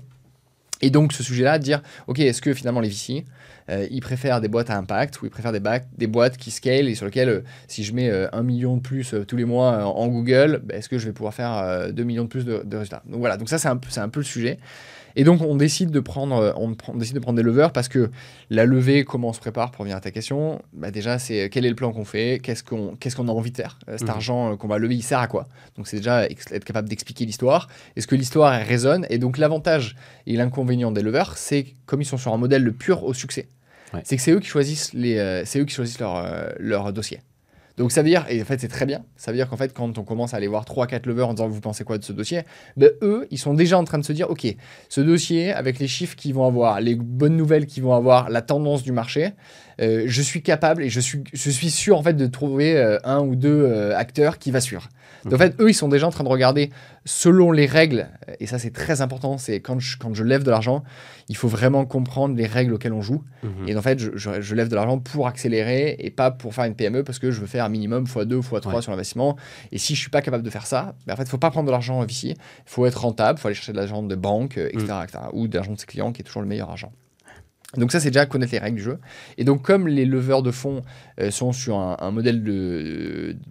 Et 0.81 0.89
donc, 0.89 1.13
ce 1.13 1.23
sujet-là, 1.23 1.59
dire, 1.59 1.81
OK, 2.07 2.19
est-ce 2.19 2.41
que 2.41 2.53
finalement 2.53 2.79
les 2.79 2.89
VC, 2.89 3.25
euh, 3.71 3.87
ils 3.89 4.01
préfèrent 4.01 4.41
des 4.41 4.47
boîtes 4.49 4.69
à 4.69 4.77
impact 4.77 5.21
ou 5.21 5.25
ils 5.25 5.29
préfèrent 5.31 5.51
des, 5.53 5.59
bac- 5.59 5.87
des 5.97 6.07
boîtes 6.07 6.37
qui 6.37 6.51
scale 6.51 6.87
et 6.89 6.95
sur 6.95 7.05
lesquelles, 7.05 7.29
euh, 7.29 7.41
si 7.67 7.83
je 7.83 7.93
mets 7.93 8.09
euh, 8.09 8.27
un 8.33 8.43
million 8.43 8.75
de 8.77 8.81
plus 8.81 9.13
euh, 9.13 9.23
tous 9.25 9.37
les 9.37 9.45
mois 9.45 9.73
euh, 9.73 9.83
en 9.83 10.07
Google, 10.07 10.61
bah, 10.63 10.75
est-ce 10.75 10.89
que 10.89 10.97
je 10.97 11.05
vais 11.07 11.13
pouvoir 11.13 11.33
faire 11.33 11.57
euh, 11.57 11.91
2 11.91 12.03
millions 12.03 12.23
de 12.23 12.29
plus 12.29 12.45
de, 12.45 12.61
de 12.65 12.77
résultats? 12.77 13.01
Donc 13.07 13.19
voilà, 13.19 13.37
donc 13.37 13.49
ça, 13.49 13.57
c'est 13.57 13.67
un, 13.69 13.77
peu- 13.77 13.89
c'est 13.89 14.01
un 14.01 14.09
peu 14.09 14.19
le 14.19 14.25
sujet. 14.25 14.59
Et 15.17 15.25
donc, 15.25 15.41
on 15.41 15.55
décide 15.57 15.91
de 15.91 15.99
prendre, 15.99 16.53
on, 16.57 16.73
décide 16.95 17.15
de 17.15 17.19
prendre 17.19 17.35
des 17.35 17.43
leveurs 17.43 17.73
parce 17.73 17.89
que 17.89 18.09
la 18.49 18.63
levée, 18.63 19.03
comment 19.03 19.27
on 19.29 19.33
se 19.33 19.41
prépare 19.41 19.71
pour 19.71 19.79
revenir 19.79 19.97
à 19.97 19.99
ta 19.99 20.09
question? 20.09 20.61
Bah 20.71 20.89
Déjà, 20.89 21.19
c'est 21.19 21.49
quel 21.49 21.65
est 21.65 21.69
le 21.69 21.75
plan 21.75 21.91
qu'on 21.91 22.05
fait? 22.05 22.39
Qu'est-ce 22.41 22.63
qu'on 22.63 22.95
qu'est-ce 22.95 23.17
qu'on 23.17 23.27
a 23.27 23.31
envie 23.33 23.51
de 23.51 23.57
faire? 23.57 23.77
Cet 23.89 24.03
Mhm. 24.03 24.09
argent 24.09 24.55
qu'on 24.55 24.69
va 24.69 24.77
lever, 24.77 24.95
il 24.95 25.01
sert 25.03 25.19
à 25.19 25.27
quoi? 25.27 25.47
Donc, 25.75 25.89
c'est 25.89 25.97
déjà 25.97 26.23
être 26.27 26.63
capable 26.63 26.87
d'expliquer 26.87 27.25
l'histoire. 27.25 27.67
Est-ce 27.97 28.07
que 28.07 28.15
l'histoire 28.15 28.53
résonne? 28.65 29.05
Et 29.09 29.17
donc, 29.17 29.37
l'avantage 29.37 29.97
et 30.27 30.37
l'inconvénient 30.37 30.93
des 30.93 31.01
leveurs, 31.01 31.37
c'est 31.37 31.65
comme 31.85 32.01
ils 32.01 32.05
sont 32.05 32.17
sur 32.17 32.33
un 32.33 32.37
modèle 32.37 32.63
de 32.63 32.69
pur 32.71 33.03
au 33.03 33.13
succès, 33.13 33.49
C'est 34.03 34.15
que 34.15 34.21
c'est 34.21 34.31
eux 34.31 34.39
qui 34.39 34.47
choisissent, 34.47 34.93
les, 34.93 35.17
euh, 35.17 35.43
c'est 35.45 35.59
eux 35.59 35.65
qui 35.65 35.73
choisissent 35.73 35.99
leur, 35.99 36.17
euh, 36.17 36.49
leur 36.59 36.93
dossier. 36.93 37.19
Donc 37.77 37.91
ça 37.91 38.01
veut 38.01 38.09
dire, 38.09 38.25
et 38.29 38.41
en 38.41 38.45
fait 38.45 38.59
c'est 38.59 38.67
très 38.67 38.85
bien, 38.85 39.03
ça 39.15 39.31
veut 39.31 39.37
dire 39.37 39.49
qu'en 39.49 39.55
fait 39.55 39.73
quand 39.73 39.97
on 39.97 40.03
commence 40.03 40.33
à 40.33 40.37
aller 40.37 40.47
voir 40.47 40.65
3-4 40.65 41.07
leveurs 41.07 41.29
en 41.29 41.33
disant 41.33 41.47
vous 41.47 41.61
pensez 41.61 41.83
quoi 41.83 41.97
de 41.97 42.03
ce 42.03 42.11
dossier, 42.11 42.43
ben, 42.75 42.91
eux 43.01 43.27
ils 43.31 43.39
sont 43.39 43.53
déjà 43.53 43.77
en 43.77 43.85
train 43.85 43.97
de 43.97 44.03
se 44.03 44.11
dire 44.11 44.29
ok, 44.29 44.45
ce 44.89 45.01
dossier 45.01 45.51
avec 45.53 45.79
les 45.79 45.87
chiffres 45.87 46.15
qu'ils 46.15 46.33
vont 46.33 46.45
avoir, 46.45 46.81
les 46.81 46.95
bonnes 46.95 47.37
nouvelles 47.37 47.65
qu'ils 47.65 47.81
vont 47.81 47.93
avoir, 47.93 48.29
la 48.29 48.41
tendance 48.41 48.83
du 48.83 48.91
marché, 48.91 49.31
euh, 49.79 50.03
je 50.05 50.21
suis 50.21 50.43
capable 50.43 50.83
et 50.83 50.89
je 50.89 50.99
suis, 50.99 51.23
je 51.33 51.49
suis 51.49 51.71
sûr 51.71 51.97
en 51.97 52.03
fait 52.03 52.13
de 52.13 52.27
trouver 52.27 52.77
un 53.03 53.21
ou 53.21 53.35
deux 53.35 53.91
acteurs 53.93 54.37
qui 54.37 54.51
va 54.51 54.59
suivre. 54.59 54.89
Donc 55.23 55.33
en 55.33 55.37
fait 55.37 55.55
eux 55.59 55.69
ils 55.69 55.73
sont 55.73 55.87
déjà 55.89 56.07
en 56.07 56.11
train 56.11 56.23
de 56.23 56.29
regarder 56.29 56.71
selon 57.05 57.51
les 57.51 57.65
règles, 57.65 58.07
et 58.39 58.47
ça 58.47 58.59
c'est 58.59 58.71
très 58.71 59.01
important, 59.01 59.37
c'est 59.37 59.59
quand 59.59 59.79
je, 59.79 59.97
quand 59.97 60.13
je 60.13 60.23
lève 60.23 60.43
de 60.43 60.51
l'argent, 60.51 60.83
il 61.29 61.35
faut 61.37 61.47
vraiment 61.47 61.85
comprendre 61.85 62.35
les 62.35 62.45
règles 62.45 62.73
auxquelles 62.73 62.93
on 62.93 63.01
joue. 63.01 63.23
Mhm. 63.43 63.67
Et 63.67 63.75
en 63.77 63.81
fait, 63.81 63.99
je, 63.99 64.11
je- 64.15 64.41
je 64.41 64.55
lève 64.55 64.67
de 64.67 64.75
l'argent 64.75 64.99
pour 64.99 65.27
accélérer 65.27 65.95
et 65.99 66.09
pas 66.11 66.31
pour 66.31 66.53
faire 66.53 66.65
une 66.65 66.75
PME 66.75 67.03
parce 67.03 67.19
que 67.19 67.31
je 67.31 67.39
veux 67.39 67.47
faire 67.47 67.51
faire 67.63 67.69
minimum 67.69 68.05
x2, 68.05 68.39
x3 68.41 68.81
sur 68.81 68.91
l'investissement. 68.91 69.35
Et 69.71 69.77
si 69.77 69.93
je 69.93 69.99
suis 69.99 70.09
pas 70.09 70.21
capable 70.21 70.43
de 70.43 70.49
faire 70.49 70.65
ça, 70.65 70.95
ben, 71.05 71.13
en 71.13 71.17
fait, 71.17 71.23
il 71.23 71.29
faut 71.29 71.37
pas 71.37 71.51
prendre 71.51 71.67
de 71.67 71.71
l'argent 71.71 72.03
ici. 72.05 72.29
Il 72.29 72.35
faut 72.65 72.85
être 72.85 73.01
rentable, 73.01 73.37
il 73.37 73.41
faut 73.41 73.47
aller 73.49 73.55
chercher 73.55 73.73
de 73.73 73.77
l'argent 73.77 74.03
de 74.03 74.15
banque, 74.15 74.57
etc., 74.57 74.85
mm. 74.87 75.03
etc. 75.03 75.19
ou 75.33 75.47
de 75.47 75.55
l'argent 75.55 75.73
de 75.73 75.79
ses 75.79 75.85
clients 75.85 76.11
qui 76.13 76.21
est 76.21 76.25
toujours 76.25 76.41
le 76.41 76.47
meilleur 76.47 76.69
argent. 76.69 76.91
Donc 77.77 77.91
ça, 77.91 77.99
c'est 77.99 78.09
déjà 78.09 78.25
connaître 78.25 78.51
les 78.51 78.59
règles 78.59 78.77
du 78.77 78.83
jeu. 78.83 78.99
Et 79.37 79.43
donc 79.43 79.61
comme 79.61 79.87
les 79.87 80.05
leveurs 80.05 80.43
de 80.43 80.51
fonds 80.51 80.81
euh, 81.19 81.31
sont 81.31 81.53
sur 81.53 81.77
un, 81.77 82.11
modèle 82.11 82.43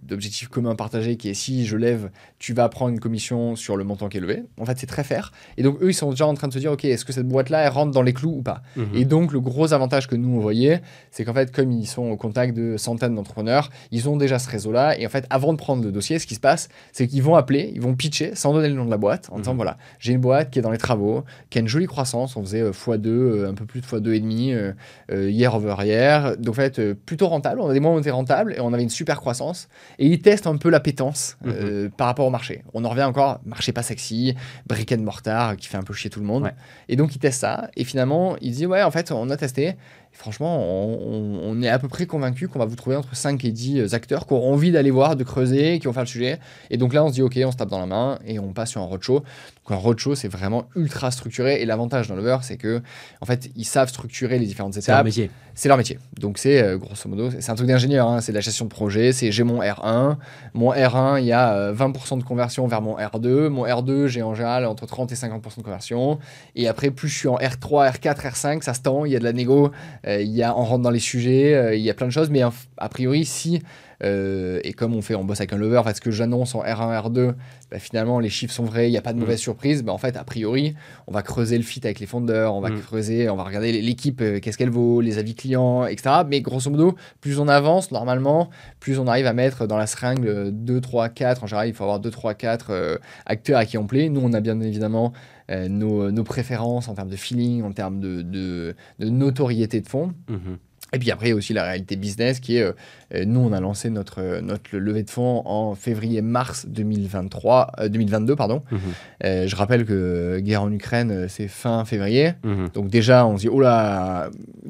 d'objectif 0.03 0.47
commun 0.47 0.75
partagé 0.75 1.17
qui 1.17 1.29
est 1.29 1.33
si 1.33 1.65
je 1.65 1.77
lève, 1.77 2.11
tu 2.37 2.53
vas 2.53 2.69
prendre 2.69 2.91
une 2.91 2.99
commission 2.99 3.55
sur 3.55 3.77
le 3.77 3.83
montant 3.83 4.09
qui 4.09 4.17
est 4.17 4.21
levé. 4.21 4.43
En 4.59 4.65
fait, 4.65 4.77
c'est 4.77 4.87
très 4.87 5.03
fair. 5.03 5.31
Et 5.57 5.63
donc 5.63 5.81
eux, 5.81 5.89
ils 5.89 5.95
sont 5.95 6.11
déjà 6.11 6.27
en 6.27 6.33
train 6.35 6.47
de 6.47 6.53
se 6.53 6.59
dire, 6.59 6.71
ok, 6.71 6.85
est-ce 6.85 7.05
que 7.05 7.13
cette 7.13 7.27
boîte-là, 7.27 7.61
elle 7.61 7.69
rentre 7.69 7.91
dans 7.91 8.03
les 8.03 8.13
clous 8.13 8.37
ou 8.37 8.41
pas 8.43 8.61
mhm. 8.75 8.89
Et 8.93 9.05
donc 9.05 9.31
le 9.31 9.39
gros 9.39 9.73
avantage 9.73 10.07
que 10.07 10.15
nous, 10.15 10.29
on 10.29 10.39
voyait, 10.39 10.81
c'est 11.09 11.25
qu'en 11.25 11.33
fait, 11.33 11.51
comme 11.51 11.71
ils 11.71 11.87
sont 11.87 12.03
au 12.03 12.17
contact 12.17 12.55
de 12.55 12.77
centaines 12.77 13.15
d'entrepreneurs, 13.15 13.71
ils 13.91 14.07
ont 14.07 14.17
déjà 14.17 14.37
ce 14.37 14.49
réseau-là. 14.49 14.99
Et 14.99 15.05
en 15.05 15.09
fait, 15.09 15.25
avant 15.31 15.53
de 15.53 15.57
prendre 15.57 15.83
le 15.83 15.91
dossier, 15.91 16.19
ce 16.19 16.27
qui 16.27 16.35
se 16.35 16.39
passe, 16.39 16.69
c'est 16.91 17.07
qu'ils 17.07 17.23
vont 17.23 17.35
appeler, 17.35 17.71
ils 17.73 17.81
vont 17.81 17.95
pitcher 17.95 18.35
sans 18.35 18.53
donner 18.53 18.69
le 18.69 18.75
nom 18.75 18.85
de 18.85 18.91
la 18.91 18.97
boîte, 18.97 19.29
en 19.31 19.39
disant, 19.39 19.51
mhm. 19.51 19.57
voilà, 19.57 19.77
j'ai 19.97 20.13
une 20.13 20.21
boîte 20.21 20.51
qui 20.51 20.59
est 20.59 20.61
dans 20.61 20.71
les 20.71 20.77
travaux, 20.77 21.23
qui 21.49 21.57
a 21.57 21.61
une 21.61 21.67
jolie 21.67 21.87
croissance, 21.87 22.35
on 22.35 22.43
faisait 22.43 22.69
x2, 22.69 23.07
euh, 23.07 23.49
un 23.49 23.53
peu 23.53 23.65
plus 23.65 23.81
de 23.81 23.87
x2 23.87 24.10
et 24.13 24.19
demi 24.19 24.51
euh, 24.51 24.73
euh, 25.11 25.29
hier 25.29 25.53
over 25.53 25.75
hier. 25.83 26.37
Donc 26.37 26.53
en 26.53 26.55
fait, 26.55 26.79
euh, 26.79 26.93
plutôt 26.93 27.27
rentable. 27.27 27.61
On 27.61 27.69
a 27.69 27.73
des 27.73 27.79
mois 27.79 27.91
où 27.91 27.95
on 27.95 27.99
était 27.99 28.11
rentable 28.11 28.53
et 28.53 28.59
on 28.59 28.73
avait 28.73 28.83
une 28.83 28.89
super 28.89 29.19
croissance. 29.19 29.67
Et 29.99 30.07
ils 30.07 30.21
testent 30.21 30.47
un 30.47 30.57
peu 30.57 30.69
l'appétence 30.69 31.37
mhm. 31.43 31.91
par 31.91 32.07
rapport 32.07 32.25
au 32.25 32.29
marché. 32.29 32.63
On 32.73 32.85
en 32.85 32.89
revient 32.89 33.03
encore, 33.03 33.39
marché 33.45 33.71
pas 33.71 33.83
sexy, 33.83 34.35
brick 34.67 34.91
and 34.91 35.01
mortar 35.01 35.57
qui 35.57 35.67
fait 35.67 35.77
un 35.77 35.83
peu 35.83 35.93
chier 35.93 36.09
tout 36.09 36.19
le 36.19 36.25
monde. 36.25 36.51
Et 36.89 36.95
donc 36.95 37.15
ils 37.15 37.19
testent 37.19 37.41
ça. 37.41 37.69
Et 37.75 37.83
finalement, 37.83 38.35
ils 38.41 38.51
disent 38.51 38.67
ouais, 38.67 38.83
en 38.83 38.91
fait, 38.91 39.11
on 39.11 39.29
a 39.29 39.37
testé 39.37 39.75
franchement, 40.13 40.63
on, 40.63 41.61
est 41.61 41.69
à 41.69 41.79
peu 41.79 41.87
près 41.87 42.05
convaincu 42.05 42.47
qu'on 42.47 42.59
va 42.59 42.65
vous 42.65 42.75
trouver 42.75 42.95
entre 42.95 43.15
5 43.15 43.43
et 43.45 43.51
10 43.51 43.79
euh, 43.79 43.95
acteurs 43.95 44.27
qui 44.27 44.33
auront 44.33 44.53
envie 44.53 44.71
d'aller 44.71 44.91
voir, 44.91 45.15
de 45.15 45.23
creuser, 45.23 45.79
qui 45.79 45.87
vont 45.87 45.93
faire 45.93 46.03
le 46.03 46.07
sujet. 46.07 46.39
Et 46.69 46.77
donc 46.77 46.93
là, 46.93 47.03
on 47.03 47.09
se 47.09 47.13
dit, 47.13 47.21
OK, 47.21 47.39
on 47.43 47.51
se 47.51 47.57
tape 47.57 47.69
dans 47.69 47.79
la 47.79 47.85
main 47.85 48.19
et 48.25 48.39
on 48.39 48.53
passe 48.53 48.71
sur 48.71 48.81
un 48.81 48.85
roadshow. 48.85 49.19
Donc 49.19 49.71
un 49.71 49.75
roadshow, 49.75 50.15
c'est 50.15 50.27
vraiment 50.27 50.65
ultra 50.75 51.11
structuré. 51.11 51.61
Et 51.61 51.65
l'avantage 51.65 52.07
dans 52.07 52.15
Lover, 52.15 52.37
c'est 52.41 52.57
que 52.57 52.81
en 53.21 53.25
fait, 53.25 53.49
ils 53.55 53.65
savent 53.65 53.89
structurer 53.89 54.39
les 54.39 54.45
différentes 54.45 54.73
étapes. 54.73 54.83
C'est 54.85 54.91
leur 54.91 55.03
métier. 55.03 55.29
C'est 55.53 55.67
leur 55.67 55.77
métier. 55.77 55.99
Donc 56.19 56.37
c'est, 56.37 56.61
euh, 56.63 56.77
grosso 56.77 57.07
modo, 57.07 57.29
c'est 57.29 57.51
un 57.51 57.55
truc 57.55 57.67
d'ingénieur. 57.67 58.07
Hein. 58.07 58.21
c'est 58.21 58.31
de 58.31 58.37
la 58.37 58.41
gestion 58.41 58.65
de 58.65 58.69
projet. 58.69 59.11
C'est 59.11 59.31
j'ai 59.31 59.43
mon 59.43 59.61
R1. 59.61 60.17
Mon 60.53 60.73
R1, 60.73 61.19
il 61.19 61.25
y 61.25 61.33
a 61.33 61.71
20% 61.73 62.13
euh, 62.13 62.17
de 62.17 62.23
conversion 62.23 62.67
vers 62.67 62.81
mon 62.81 62.97
R2. 62.97 63.49
Mon 63.49 63.65
R2, 63.65 64.07
j'ai 64.07 64.23
en 64.23 64.33
général 64.33 64.65
entre 64.65 64.85
30 64.85 65.11
et 65.11 65.15
50% 65.15 65.57
de 65.57 65.63
conversion. 65.63 66.19
Et 66.55 66.67
après, 66.67 66.89
plus 66.89 67.07
je 67.07 67.17
suis 67.17 67.27
en 67.27 67.37
R3, 67.37 67.91
R4, 67.91 68.31
R5, 68.31 68.61
ça 68.63 68.73
se 68.73 68.81
tend. 68.81 69.05
Il 69.05 69.11
y 69.11 69.15
a 69.15 69.19
de 69.19 69.23
la 69.23 69.33
négo. 69.33 69.71
Euh, 70.07 70.21
y 70.21 70.43
a, 70.43 70.57
on 70.57 70.63
rentre 70.63 70.81
dans 70.81 70.89
les 70.89 70.99
sujets, 70.99 71.53
euh, 71.53 71.75
il 71.75 71.81
y 71.81 71.89
a 71.89 71.93
plein 71.93 72.07
de 72.07 72.11
choses, 72.11 72.29
mais 72.29 72.41
a 72.41 72.89
priori, 72.89 73.25
si, 73.25 73.61
euh, 74.03 74.59
et 74.63 74.73
comme 74.73 74.95
on 74.95 75.01
fait, 75.01 75.13
on 75.13 75.23
bosse 75.23 75.41
avec 75.41 75.53
un 75.53 75.57
lover, 75.57 75.81
fait, 75.85 75.95
ce 75.95 76.01
que 76.01 76.09
j'annonce 76.09 76.55
en 76.55 76.63
R1, 76.63 77.09
R2, 77.09 77.33
bah, 77.69 77.77
finalement, 77.77 78.19
les 78.19 78.29
chiffres 78.29 78.53
sont 78.53 78.63
vrais, 78.63 78.87
il 78.87 78.91
n'y 78.91 78.97
a 78.97 79.01
pas 79.01 79.13
de 79.13 79.19
mauvaise 79.19 79.39
mm. 79.39 79.43
surprise, 79.43 79.83
bah, 79.83 79.93
en 79.93 79.99
fait, 79.99 80.17
a 80.17 80.23
priori, 80.23 80.75
on 81.07 81.11
va 81.11 81.21
creuser 81.21 81.57
le 81.57 81.63
fit 81.63 81.81
avec 81.83 81.99
les 81.99 82.07
fondeurs, 82.07 82.55
on 82.55 82.61
va 82.61 82.69
mm. 82.69 82.81
creuser, 82.81 83.29
on 83.29 83.35
va 83.35 83.43
regarder 83.43 83.79
l'équipe, 83.79 84.23
qu'est-ce 84.41 84.57
qu'elle 84.57 84.71
vaut, 84.71 85.01
les 85.01 85.19
avis 85.19 85.35
clients, 85.35 85.85
etc. 85.85 86.21
Mais 86.27 86.41
grosso 86.41 86.69
modo, 86.71 86.95
plus 87.21 87.39
on 87.39 87.47
avance, 87.47 87.91
normalement, 87.91 88.49
plus 88.79 88.97
on 88.97 89.07
arrive 89.07 89.27
à 89.27 89.33
mettre 89.33 89.67
dans 89.67 89.77
la 89.77 89.85
seringue 89.85 90.49
2, 90.49 90.81
3, 90.81 91.09
4, 91.09 91.43
en 91.43 91.47
général, 91.47 91.67
il 91.67 91.73
faut 91.73 91.83
avoir 91.83 91.99
2, 91.99 92.09
3, 92.09 92.33
4 92.33 92.99
acteurs 93.27 93.59
à 93.59 93.65
qui 93.65 93.77
on 93.77 93.85
plaît. 93.85 94.09
Nous, 94.09 94.21
on 94.21 94.33
a 94.33 94.39
bien 94.39 94.59
évidemment 94.61 95.13
euh, 95.51 95.67
nos, 95.67 96.23
préférences 96.23 96.87
en 96.87 96.93
termes 96.93 97.09
de 97.09 97.15
feeling, 97.15 97.63
en 97.63 97.71
termes 97.71 97.99
de, 97.99 98.21
de, 98.21 98.75
notoriété 98.99 99.81
de 99.81 99.87
fond. 99.87 100.13
Mhm. 100.29 100.57
Et 100.93 100.99
puis 100.99 101.09
après, 101.09 101.27
il 101.27 101.29
y 101.29 101.31
a 101.31 101.35
aussi 101.35 101.53
la 101.53 101.63
réalité 101.63 101.95
business 101.95 102.41
qui 102.41 102.57
est, 102.57 102.63
euh, 102.63 102.73
euh, 103.15 103.23
nous, 103.25 103.39
on 103.39 103.53
a 103.53 103.61
lancé 103.61 103.89
notre, 103.89 104.41
notre 104.41 104.75
levée 104.75 105.03
de 105.03 105.09
fonds 105.09 105.41
en 105.45 105.73
février-mars 105.73 106.65
2023, 106.67 107.71
2022. 107.87 108.35
Pardon. 108.35 108.61
Mhm. 108.71 109.47
je 109.47 109.55
rappelle 109.55 109.85
que 109.85 110.39
guerre 110.39 110.63
en 110.63 110.71
Ukraine, 110.71 111.27
c'est 111.29 111.47
fin 111.47 111.85
février. 111.85 112.33
Mhm. 112.43 112.69
Donc 112.73 112.89
déjà, 112.89 113.25
on 113.25 113.37
se 113.37 113.41
dit, 113.43 113.49
oh 113.49 113.61
là, 113.61 114.29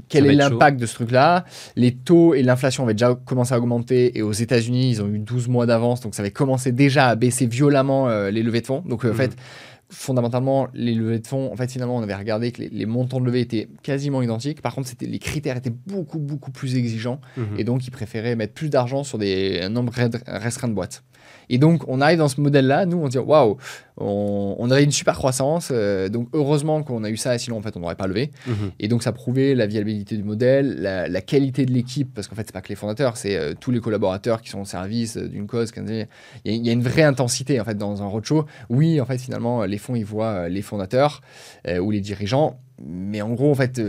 quel 0.09 0.27
est 0.27 0.33
l'impact 0.33 0.79
de 0.79 0.85
ce 0.85 0.93
truc-là? 0.93 1.45
Les 1.75 1.91
taux 1.91 2.35
et 2.35 2.43
l'inflation 2.43 2.83
avaient 2.83 2.93
déjà 2.93 3.15
commencé 3.15 3.53
à 3.53 3.57
augmenter. 3.57 4.17
Et 4.17 4.21
aux 4.21 4.31
États-Unis, 4.31 4.91
ils 4.91 5.01
ont 5.01 5.07
eu 5.07 5.19
12 5.19 5.47
mois 5.47 5.65
d'avance. 5.65 6.01
Donc 6.01 6.13
ça 6.13 6.21
avait 6.21 6.31
commencé 6.31 6.71
déjà 6.71 7.07
à 7.07 7.15
baisser 7.15 7.47
violemment 7.47 8.09
les 8.29 8.43
levées 8.43 8.61
de 8.61 8.67
fonds. 8.67 8.83
Donc 8.85 9.05
en 9.05 9.13
fait 9.13 9.35
fondamentalement, 9.91 10.67
les 10.73 10.93
levées 10.93 11.19
de 11.19 11.27
fonds, 11.27 11.51
en 11.51 11.55
fait, 11.55 11.69
finalement, 11.71 11.97
on 11.97 12.01
avait 12.01 12.15
regardé 12.15 12.51
que 12.51 12.61
les, 12.61 12.85
montants 12.85 13.19
de 13.19 13.25
levée 13.25 13.41
étaient 13.41 13.67
quasiment 13.83 14.21
identiques. 14.21 14.61
Par 14.61 14.73
contre, 14.73 14.87
c'était, 14.87 15.05
les 15.05 15.19
critères 15.19 15.57
étaient 15.57 15.73
beaucoup, 15.87 16.19
beaucoup 16.19 16.51
plus 16.51 16.75
exigeants. 16.75 17.19
Mhm. 17.37 17.59
Et 17.59 17.63
donc, 17.63 17.85
ils 17.85 17.91
préféraient 17.91 18.35
mettre 18.35 18.53
plus 18.53 18.69
d'argent 18.69 19.03
sur 19.03 19.17
des, 19.17 19.59
un 19.61 19.69
nombre 19.69 19.93
restreint 20.25 20.67
de 20.69 20.73
boîtes. 20.73 21.03
Et 21.51 21.57
donc, 21.57 21.83
on 21.87 21.99
arrive 21.99 22.17
dans 22.17 22.29
ce 22.29 22.39
modèle-là, 22.39 22.85
nous, 22.85 22.97
on 22.97 23.05
se 23.05 23.11
dit, 23.11 23.17
waouh, 23.17 23.57
on, 23.97 24.71
avait 24.71 24.83
une 24.83 24.91
super 24.91 25.15
croissance. 25.15 25.69
Euh, 25.71 26.07
donc, 26.07 26.29
heureusement 26.33 26.81
qu'on 26.81 27.03
a 27.03 27.09
eu 27.09 27.17
ça, 27.17 27.37
sinon, 27.37 27.57
en 27.57 27.61
fait, 27.61 27.75
on 27.75 27.81
n'aurait 27.81 27.95
pas 27.95 28.07
levé. 28.07 28.31
Mhm. 28.47 28.71
Et 28.79 28.87
donc, 28.87 29.03
ça 29.03 29.11
prouvait 29.11 29.53
la 29.53 29.67
viabilité 29.67 30.15
du 30.15 30.23
modèle, 30.23 30.77
la, 30.81 31.21
qualité 31.21 31.65
de 31.65 31.71
l'équipe, 31.71 32.13
parce 32.13 32.27
qu'en 32.27 32.35
fait, 32.35 32.43
c'est 32.45 32.53
pas 32.53 32.61
que 32.61 32.69
les 32.69 32.75
fondateurs, 32.75 33.17
c'est 33.17 33.35
euh, 33.35 33.53
tous 33.59 33.71
les 33.71 33.79
collaborateurs 33.81 34.41
qui 34.41 34.49
sont 34.49 34.61
au 34.61 34.65
service 34.65 35.17
euh, 35.17 35.27
d'une 35.27 35.45
cause. 35.45 35.71
Il 35.75 36.07
y, 36.45 36.57
y, 36.57 36.69
a 36.69 36.73
une 36.73 36.83
vraie 36.83 37.03
intensité, 37.03 37.59
en 37.59 37.65
fait, 37.65 37.77
dans 37.77 38.01
un 38.01 38.07
roadshow. 38.07 38.45
Oui, 38.69 39.01
en 39.01 39.05
fait, 39.05 39.17
finalement, 39.17 39.65
les 39.65 39.77
fonds, 39.77 39.95
ils 39.95 40.05
voient 40.05 40.47
les 40.47 40.61
fondateurs 40.61 41.21
ou 41.79 41.91
les 41.91 41.99
dirigeants 41.99 42.59
mais 42.83 43.21
en 43.21 43.33
gros, 43.33 43.51
en 43.51 43.55
fait, 43.55 43.79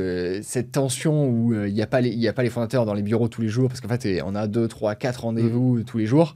cette 0.42 0.73
tension 0.73 1.27
où 1.27 1.55
il 1.55 1.73
n'y 1.73 1.81
a, 1.81 1.87
pas 1.87 2.03
les, 2.03 2.29
a 2.29 2.35
pas 2.35 2.42
les 2.42 2.51
fondateurs 2.51 2.85
dans 2.85 2.92
les 2.92 3.01
bureaux 3.01 3.29
tous 3.29 3.40
les 3.40 3.49
jours, 3.49 3.68
parce 3.68 3.81
qu'en 3.81 3.88
fait, 3.88 4.21
on 4.23 4.35
a 4.35 4.47
2, 4.47 4.68
3, 4.68 4.97
4 4.97 5.23
rendez-vous 5.23 5.77
mhm. 5.77 5.85
tous 5.85 5.97
les 5.97 6.05
jours, 6.05 6.35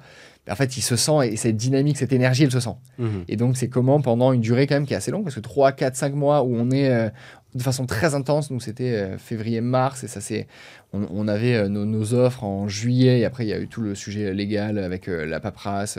en 0.50 0.54
fait, 0.54 0.76
il 0.76 0.82
se 0.82 0.96
sent, 0.96 1.28
et 1.32 1.37
cette 1.37 1.56
dynamique, 1.56 1.96
cette 1.98 2.12
énergie, 2.12 2.44
elle 2.44 2.52
se 2.52 2.61
sent. 2.61 2.76
Mhm. 2.98 3.24
Et 3.28 3.37
donc, 3.37 3.56
c'est 3.56 3.68
comment, 3.68 4.00
pendant 4.00 4.32
une 4.32 4.40
durée 4.40 4.66
quand 4.66 4.74
même 4.74 4.87
qui 4.87 4.94
est 4.94 4.96
assez 4.96 5.11
longue, 5.11 5.24
parce 5.24 5.35
que 5.35 5.40
3, 5.40 5.72
4, 5.72 5.96
5 5.96 6.14
mois 6.14 6.42
où 6.42 6.54
on 6.54 6.70
est 6.70 6.90
euh, 6.90 7.09
de 7.54 7.62
façon 7.62 7.87
très 7.87 8.14
intense, 8.14 8.50
donc 8.50 8.62
c'était 8.62 8.92
euh, 8.92 9.18
février-mars, 9.18 10.04
et 10.04 10.09
ça 10.09 10.20
c'est 10.20 10.46
on, 10.92 11.29
avait 11.29 11.55
euh, 11.55 11.68
nos, 11.68 12.14
offres 12.14 12.44
en 12.44 12.68
juillet, 12.68 13.20
et 13.20 13.25
après 13.25 13.44
il 13.44 13.49
y 13.49 13.53
a 13.53 13.59
eu 13.59 13.68
tout 13.68 13.81
le 13.81 13.94
sujet 13.94 14.33
légal 14.33 14.79
avec 14.79 15.09
euh, 15.09 15.27
la 15.27 15.40
paperasse, 15.40 15.99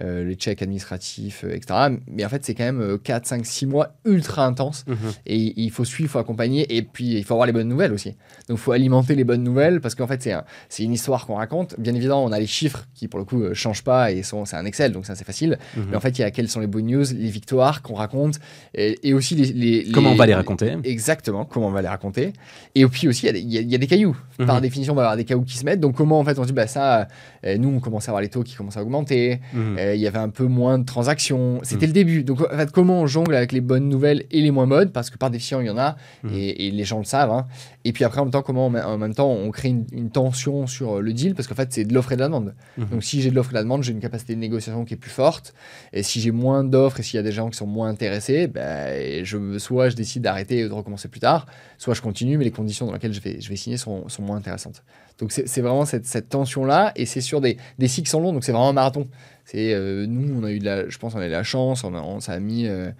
euh, 0.00 0.24
les 0.24 0.36
chèques 0.38 0.62
administratifs, 0.62 1.44
etc. 1.44 1.96
Mais 2.06 2.24
en 2.24 2.28
fait, 2.28 2.44
c'est 2.44 2.54
quand 2.54 2.64
même 2.64 2.98
4, 2.98 3.26
5, 3.26 3.46
6 3.46 3.66
mois 3.66 3.94
ultra 4.04 4.44
intenses. 4.44 4.84
Mhm. 4.86 4.96
Et 5.26 5.60
il 5.60 5.70
faut 5.70 5.84
suivre, 5.84 6.08
il 6.08 6.12
faut 6.12 6.18
accompagner, 6.18 6.76
et 6.76 6.82
puis 6.82 7.16
il 7.16 7.24
faut 7.24 7.34
avoir 7.34 7.46
les 7.46 7.52
bonnes 7.52 7.68
nouvelles 7.68 7.92
aussi. 7.92 8.10
Donc 8.48 8.58
il 8.58 8.62
faut 8.62 8.72
alimenter 8.72 9.14
les 9.14 9.24
bonnes 9.24 9.42
nouvelles, 9.42 9.80
parce 9.80 9.94
qu'en 9.94 10.06
fait, 10.06 10.28
c'est 10.68 10.82
une 10.82 10.92
histoire 10.92 11.26
qu'on 11.26 11.36
raconte. 11.36 11.78
Bien 11.78 11.94
évidemment, 11.94 12.24
on 12.24 12.32
a 12.32 12.38
les 12.38 12.46
chiffres 12.46 12.86
qui, 12.94 13.08
pour 13.08 13.18
le 13.18 13.24
coup, 13.24 13.42
ne 13.42 13.54
changent 13.54 13.84
pas, 13.84 14.12
et 14.12 14.22
c'est 14.22 14.56
un 14.56 14.64
Excel, 14.64 14.92
donc 14.92 15.06
ça 15.06 15.14
c'est 15.14 15.24
facile. 15.24 15.58
Mhm. 15.76 15.86
Mais 15.90 15.96
en 15.96 16.00
fait, 16.00 16.18
il 16.18 16.22
y 16.22 16.24
a 16.24 16.30
quelles 16.30 16.48
sont 16.48 16.60
les 16.60 16.66
bonnes 16.66 16.86
news, 16.86 17.04
les 17.14 17.30
victoires 17.30 17.82
qu'on 17.82 17.94
raconte, 17.94 18.40
et, 18.74 19.12
aussi 19.12 19.34
les, 19.34 19.90
Comment 19.92 20.12
on 20.12 20.16
va 20.16 20.26
les 20.26 20.34
raconter 20.34 20.76
Exactement, 20.84 21.44
comment 21.44 21.68
on 21.68 21.72
va 21.72 21.82
les 21.82 21.88
raconter. 21.88 22.32
Et 22.74 22.86
puis 22.86 23.08
aussi, 23.08 23.26
il 23.26 23.52
y, 23.52 23.74
a 23.74 23.78
des 23.78 23.86
cailloux. 23.86 24.16
Mhm. 24.38 24.46
Par 24.46 24.60
définition, 24.60 24.92
on 24.92 24.96
va 24.96 25.02
avoir 25.02 25.16
des 25.16 25.24
cailloux 25.24 25.44
qui 25.44 25.58
se 25.58 25.64
mettent. 25.64 25.80
Donc, 25.80 25.94
comment 25.96 26.18
en 26.18 26.24
fait 26.24 26.38
on 26.38 26.42
se 26.42 26.48
dit, 26.48 26.52
bah 26.54 26.66
ça, 26.66 27.08
euh, 27.44 27.58
nous, 27.58 27.68
on 27.68 27.80
commençait 27.80 28.08
à 28.08 28.12
avoir 28.12 28.22
les 28.22 28.28
taux 28.28 28.42
qui 28.42 28.54
commençaient 28.54 28.78
à 28.78 28.82
augmenter. 28.82 29.40
Mhm. 29.52 29.76
Euh, 29.78 29.94
il 29.94 30.00
y 30.00 30.06
avait 30.06 30.18
un 30.18 30.28
peu 30.28 30.44
moins 30.44 30.78
de 30.78 30.84
transactions. 30.84 31.60
C'était 31.62 31.86
mhm. 31.86 31.90
le 31.90 31.92
début. 31.92 32.24
Donc, 32.24 32.40
en 32.40 32.56
fait, 32.56 32.70
comment 32.70 33.00
on 33.00 33.06
jongle 33.06 33.34
avec 33.34 33.52
les 33.52 33.60
bonnes 33.60 33.88
nouvelles 33.88 34.24
et 34.30 34.40
les 34.40 34.50
moins 34.50 34.66
bonnes? 34.66 34.90
Parce 34.90 35.10
que 35.10 35.18
par 35.18 35.30
définition, 35.30 35.60
il 35.60 35.66
y 35.66 35.70
en 35.70 35.78
a 35.78 35.96
et, 36.32 36.70
les 36.70 36.84
gens 36.84 36.98
le 36.98 37.04
savent. 37.04 37.30
Hein. 37.30 37.46
Et 37.84 37.92
puis 37.92 38.04
après, 38.04 38.20
en 38.20 38.24
même 38.24 38.32
temps, 38.32 38.42
comment 38.42 38.66
en 38.66 38.98
même 38.98 39.14
temps 39.14 39.30
on 39.30 39.50
crée 39.50 39.68
une, 39.68 40.10
tension 40.10 40.66
sur 40.66 41.00
le 41.00 41.12
deal? 41.12 41.34
Parce 41.34 41.48
qu'en 41.48 41.54
fait, 41.54 41.72
c'est 41.72 41.84
de 41.84 41.94
l'offre 41.94 42.12
et 42.12 42.16
de 42.16 42.20
la 42.20 42.26
demande. 42.26 42.54
Donc, 42.76 43.02
si 43.02 43.20
j'ai 43.22 43.30
de 43.30 43.34
l'offre 43.34 43.50
et 43.50 43.54
de 43.54 43.58
la 43.58 43.62
demande, 43.62 43.82
j'ai 43.82 43.92
une 43.92 44.00
capacité 44.00 44.34
de 44.34 44.40
négociation 44.40 44.84
qui 44.84 44.94
est 44.94 44.98
plus 44.98 45.10
forte. 45.10 45.54
Et 45.92 46.02
si 46.02 46.20
j'ai 46.20 46.30
moins 46.30 46.64
d'offres 46.64 47.00
et 47.00 47.02
s'il 47.02 47.16
y 47.16 47.20
a 47.20 47.22
des 47.22 47.32
gens 47.32 47.48
qui 47.48 47.56
sont 47.56 47.66
moins 47.66 47.88
intéressés, 47.88 48.46
ben, 48.46 49.24
je, 49.24 49.58
soit 49.58 49.88
je 49.88 49.96
décide 49.96 50.22
d'arrêter 50.22 50.60
et 50.60 50.68
de 50.68 50.72
recommencer 50.72 51.08
plus 51.08 51.20
tard, 51.20 51.46
soit 51.78 51.94
je 51.94 52.02
continue, 52.02 52.36
mais 52.36 52.44
les 52.44 52.50
conditions 52.50 52.86
dans 52.86 52.92
lesquelles 52.92 53.12
je 53.12 53.20
vais, 53.20 53.40
je 53.40 53.48
vais 53.48 53.56
signer 53.56 53.76
sont, 53.76 54.08
sont 54.08 54.22
moins 54.22 54.36
intéressantes. 54.36 54.82
Donc 55.18 55.32
c'est 55.32 55.60
vraiment 55.60 55.84
cette, 55.84 56.06
cette 56.06 56.28
tension-là, 56.28 56.92
et 56.96 57.06
c'est 57.06 57.20
sur 57.20 57.40
des, 57.40 57.56
des 57.78 57.88
cycles 57.88 58.08
sont 58.08 58.20
longs, 58.20 58.32
donc 58.32 58.44
c'est 58.44 58.52
vraiment 58.52 58.68
un 58.68 58.74
marathon. 58.74 59.08
C'est 59.44 59.72
euh, 59.74 60.06
nous, 60.06 60.40
on 60.40 60.44
a 60.44 60.50
eu 60.50 60.58
de 60.58 60.64
la, 60.64 60.88
je 60.88 60.98
pense, 60.98 61.14
on 61.14 61.18
a 61.18 61.24
eu 61.24 61.28
de 61.28 61.32
la 61.32 61.42
chance, 61.42 61.84
on, 61.84 61.94
a, 61.94 62.20
ça 62.20 62.32
a 62.32 62.38
mis, 62.38 62.66
euh, 62.66 62.90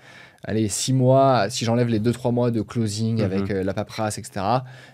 allez, 0.45 0.69
six 0.69 0.93
mois, 0.93 1.47
si 1.51 1.65
j'enlève 1.65 1.89
les 1.89 2.01
deux 2.01 2.13
trois 2.13 2.33
mois 2.33 2.51
de 2.51 2.63
closing 2.63 3.19
mhm. 3.19 3.25
avec 3.25 3.51
euh, 3.51 3.63
la 3.63 3.75
paperasse, 3.75 4.19
etc. 4.19 4.45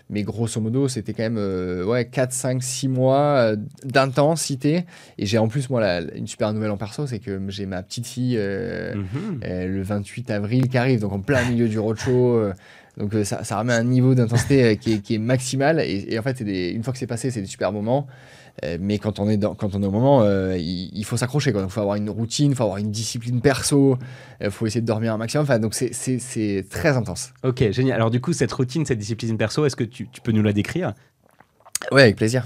Mais 0.09 0.23
grosso 0.23 0.61
modo, 0.61 0.87
c'était 0.87 1.13
quand 1.13 1.29
même 1.29 1.85
ouais, 1.87 2.05
4, 2.05 2.31
5, 2.31 2.63
6 2.63 2.87
mois 2.87 3.53
d'intensité. 3.83 4.85
Et 5.17 5.25
j'ai 5.25 5.37
en 5.37 5.47
plus, 5.47 5.69
moi, 5.69 5.81
la, 5.81 6.01
une 6.15 6.27
super 6.27 6.53
nouvelle 6.53 6.71
en 6.71 6.77
perso, 6.77 7.05
c'est 7.07 7.19
que 7.19 7.39
j'ai 7.49 7.65
ma 7.65 7.83
petite 7.83 8.07
fille 8.07 8.37
mhm. 8.37 9.39
le 9.41 9.81
28 9.81 10.31
avril 10.31 10.67
qui 10.67 10.77
arrive, 10.77 11.01
donc 11.01 11.13
en 11.13 11.19
plein 11.19 11.43
milieu 11.49 11.67
du 11.67 11.79
roadshow. 11.79 12.51
Donc 12.99 13.15
euh, 13.15 13.23
ça, 13.23 13.43
ça, 13.43 13.57
remet 13.57 13.73
un 13.73 13.83
niveau 13.83 14.13
d'intensité 14.13 14.63
euh, 14.63 14.75
qui, 14.75 15.01
qui, 15.01 15.15
est 15.15 15.19
maximal. 15.19 15.79
Et, 15.79 16.19
en 16.19 16.21
fait, 16.21 16.43
des, 16.43 16.69
une 16.69 16.83
fois 16.83 16.91
que 16.91 16.99
c'est 16.99 17.07
passé, 17.07 17.31
c'est 17.31 17.41
des 17.41 17.47
super 17.47 17.71
moments. 17.71 18.07
Euh, 18.65 18.77
mais 18.79 18.99
quand 18.99 19.19
on 19.19 19.29
est, 19.29 19.37
dans, 19.37 19.55
quand 19.55 19.73
on 19.73 19.81
est 19.81 19.85
au 19.85 19.91
moment, 19.91 20.25
il, 20.55 21.03
faut 21.05 21.15
s'accrocher. 21.15 21.53
Il 21.55 21.69
faut 21.69 21.79
avoir 21.79 21.95
une 21.95 22.09
routine, 22.09 22.51
il 22.51 22.55
faut 22.55 22.63
avoir 22.63 22.77
une 22.77 22.91
discipline 22.91 23.39
perso, 23.39 23.97
il 24.41 24.51
faut 24.51 24.67
essayer 24.67 24.81
de 24.81 24.85
dormir 24.85 25.13
un 25.13 25.17
maximum. 25.17 25.43
Enfin, 25.43 25.59
donc 25.59 25.73
c'est 25.73 26.65
très 26.69 26.97
intense. 26.97 27.31
Ok, 27.43 27.71
génial. 27.71 27.95
Alors 27.95 28.11
du 28.11 28.19
coup, 28.19 28.33
cette 28.33 28.51
routine, 28.51 28.85
cette 28.85 28.99
discipline 28.99 29.37
perso, 29.37 29.65
est-ce 29.65 29.77
que 29.77 29.85
tu, 29.85 30.09
tu, 30.09 30.19
peux 30.19 30.33
nous 30.33 30.43
la 30.43 30.51
décrire? 30.51 30.93
Ouais, 31.93 32.01
avec 32.01 32.17
plaisir. 32.17 32.45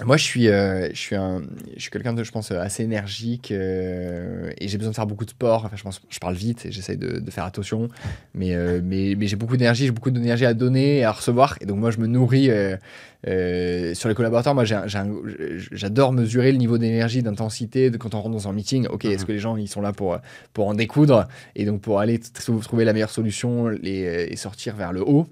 Moi, 0.00 0.16
je 0.16 0.24
suis, 0.24 0.48
euh, 0.48 0.88
je 0.90 0.98
suis, 0.98 1.16
un, 1.16 1.42
je 1.76 1.82
suis 1.82 1.90
quelqu'un 1.90 2.14
de, 2.14 2.24
je 2.24 2.32
pense, 2.32 2.50
assez 2.50 2.82
énergique 2.82 3.50
euh, 3.52 4.50
et 4.58 4.66
j'ai 4.66 4.78
besoin 4.78 4.90
de 4.90 4.96
faire 4.96 5.06
beaucoup 5.06 5.26
de 5.26 5.30
sport. 5.30 5.66
Enfin, 5.66 5.76
je, 5.76 5.82
pense, 5.82 6.00
je 6.08 6.18
parle 6.18 6.34
vite 6.34 6.64
et 6.64 6.72
j'essaye 6.72 6.96
de, 6.96 7.20
de, 7.20 7.30
faire 7.30 7.44
attention. 7.44 7.88
Mais, 8.34 8.54
euh, 8.54 8.80
mais, 8.82 9.14
mais 9.18 9.26
j'ai 9.26 9.36
beaucoup 9.36 9.58
d'énergie, 9.58 9.84
j'ai 9.84 9.90
beaucoup 9.92 10.10
d'énergie 10.10 10.46
à 10.46 10.54
donner 10.54 10.98
et 10.98 11.04
à 11.04 11.12
recevoir. 11.12 11.58
Et 11.60 11.66
donc, 11.66 11.78
moi, 11.78 11.90
je 11.90 11.98
me 11.98 12.06
nourris 12.06 12.46
sur 12.46 14.08
les 14.08 14.14
collaborateurs. 14.14 14.54
Moi, 14.54 14.64
j'adore 14.64 16.12
mesurer 16.14 16.52
le 16.52 16.58
niveau 16.58 16.78
d'énergie, 16.78 17.22
d'intensité 17.22 17.90
de 17.90 17.98
quand 17.98 18.14
on 18.14 18.22
rentre 18.22 18.34
dans 18.34 18.48
un 18.48 18.52
meeting. 18.54 18.86
Ok, 18.86 19.04
est-ce 19.04 19.20
mhm. 19.20 19.26
que 19.26 19.32
les 19.32 19.38
gens 19.38 19.56
ils 19.58 19.68
sont 19.68 19.82
là 19.82 19.92
pour, 19.92 20.16
pour 20.54 20.68
en 20.68 20.74
découdre 20.74 21.28
et 21.54 21.66
donc 21.66 21.82
pour 21.82 22.00
aller 22.00 22.18
trouver 22.62 22.86
la 22.86 22.94
meilleure 22.94 23.10
solution 23.10 23.68
les, 23.68 24.28
et 24.30 24.36
sortir 24.36 24.74
vers 24.74 24.92
le 24.94 25.02
haut? 25.02 25.28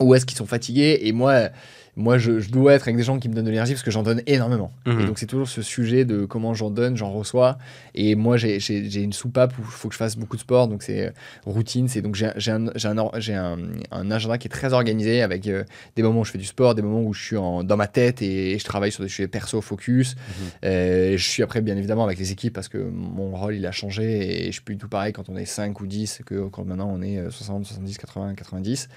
Ou 0.00 0.14
est-ce 0.14 0.24
qu'ils 0.24 0.38
sont 0.38 0.46
fatigués? 0.46 1.00
Et 1.02 1.12
moi, 1.12 1.50
moi, 1.94 2.16
je, 2.16 2.48
dois 2.48 2.72
être 2.72 2.84
avec 2.84 2.96
des 2.96 3.02
gens 3.02 3.18
qui 3.18 3.28
me 3.28 3.34
donnent 3.34 3.44
de 3.44 3.50
l'énergie 3.50 3.74
parce 3.74 3.82
que 3.82 3.90
j'en 3.90 4.02
donne 4.02 4.22
énormément. 4.26 4.72
Et 4.86 4.90
mhm. 4.90 5.06
donc, 5.06 5.18
c'est 5.18 5.26
toujours 5.26 5.48
ce 5.48 5.60
sujet 5.60 6.06
de 6.06 6.24
comment 6.24 6.54
j'en 6.54 6.70
donne, 6.70 6.96
j'en 6.96 7.12
reçois. 7.12 7.58
Et 7.94 8.14
moi, 8.14 8.38
j'ai 8.38 9.02
une 9.02 9.12
soupape 9.12 9.52
où 9.58 9.60
il 9.60 9.66
faut 9.66 9.88
que 9.88 9.94
je 9.94 9.98
fasse 9.98 10.16
beaucoup 10.16 10.36
de 10.36 10.40
sport. 10.40 10.68
Donc, 10.68 10.82
c'est 10.82 11.08
euh, 11.08 11.10
routine. 11.44 11.88
C'est 11.88 12.00
donc, 12.00 12.14
j'ai 12.14 12.50
un, 12.50 12.68
un, 12.68 13.58
un, 13.90 14.10
agenda 14.10 14.38
qui 14.38 14.48
est 14.48 14.50
très 14.50 14.72
organisé 14.72 15.20
avec 15.20 15.46
euh, 15.46 15.64
des 15.94 16.02
moments 16.02 16.20
où 16.20 16.24
je 16.24 16.30
fais 16.30 16.38
du 16.38 16.46
sport, 16.46 16.74
des 16.74 16.80
moments 16.80 17.02
où 17.02 17.12
je 17.12 17.22
suis 17.22 17.36
en, 17.36 17.62
dans 17.62 17.76
ma 17.76 17.88
tête 17.88 18.22
et, 18.22 18.58
je 18.58 18.64
travaille 18.64 18.92
sur 18.92 19.02
des 19.02 19.10
sujets 19.10 19.28
perso, 19.28 19.60
focus. 19.60 20.14
Mhm. 20.14 20.32
Euh, 20.64 21.16
je 21.18 21.28
suis 21.28 21.42
après, 21.42 21.60
bien 21.60 21.76
évidemment, 21.76 22.04
avec 22.04 22.18
les 22.18 22.32
équipes 22.32 22.54
parce 22.54 22.68
que 22.68 22.78
mon 22.78 23.36
rôle, 23.36 23.54
il 23.54 23.66
a 23.66 23.72
changé 23.72 24.44
et 24.44 24.46
je 24.46 24.52
suis 24.52 24.62
plus 24.62 24.76
du 24.76 24.80
tout 24.80 24.88
pareil 24.88 25.12
quand 25.12 25.28
on 25.28 25.36
est 25.36 25.44
5 25.44 25.78
ou 25.80 25.86
10 25.86 26.22
que 26.24 26.48
quand 26.48 26.64
maintenant 26.64 26.90
on 26.90 27.02
est 27.02 27.30
60, 27.30 27.66
70, 27.66 27.98
80, 27.98 28.34
90. 28.34 28.88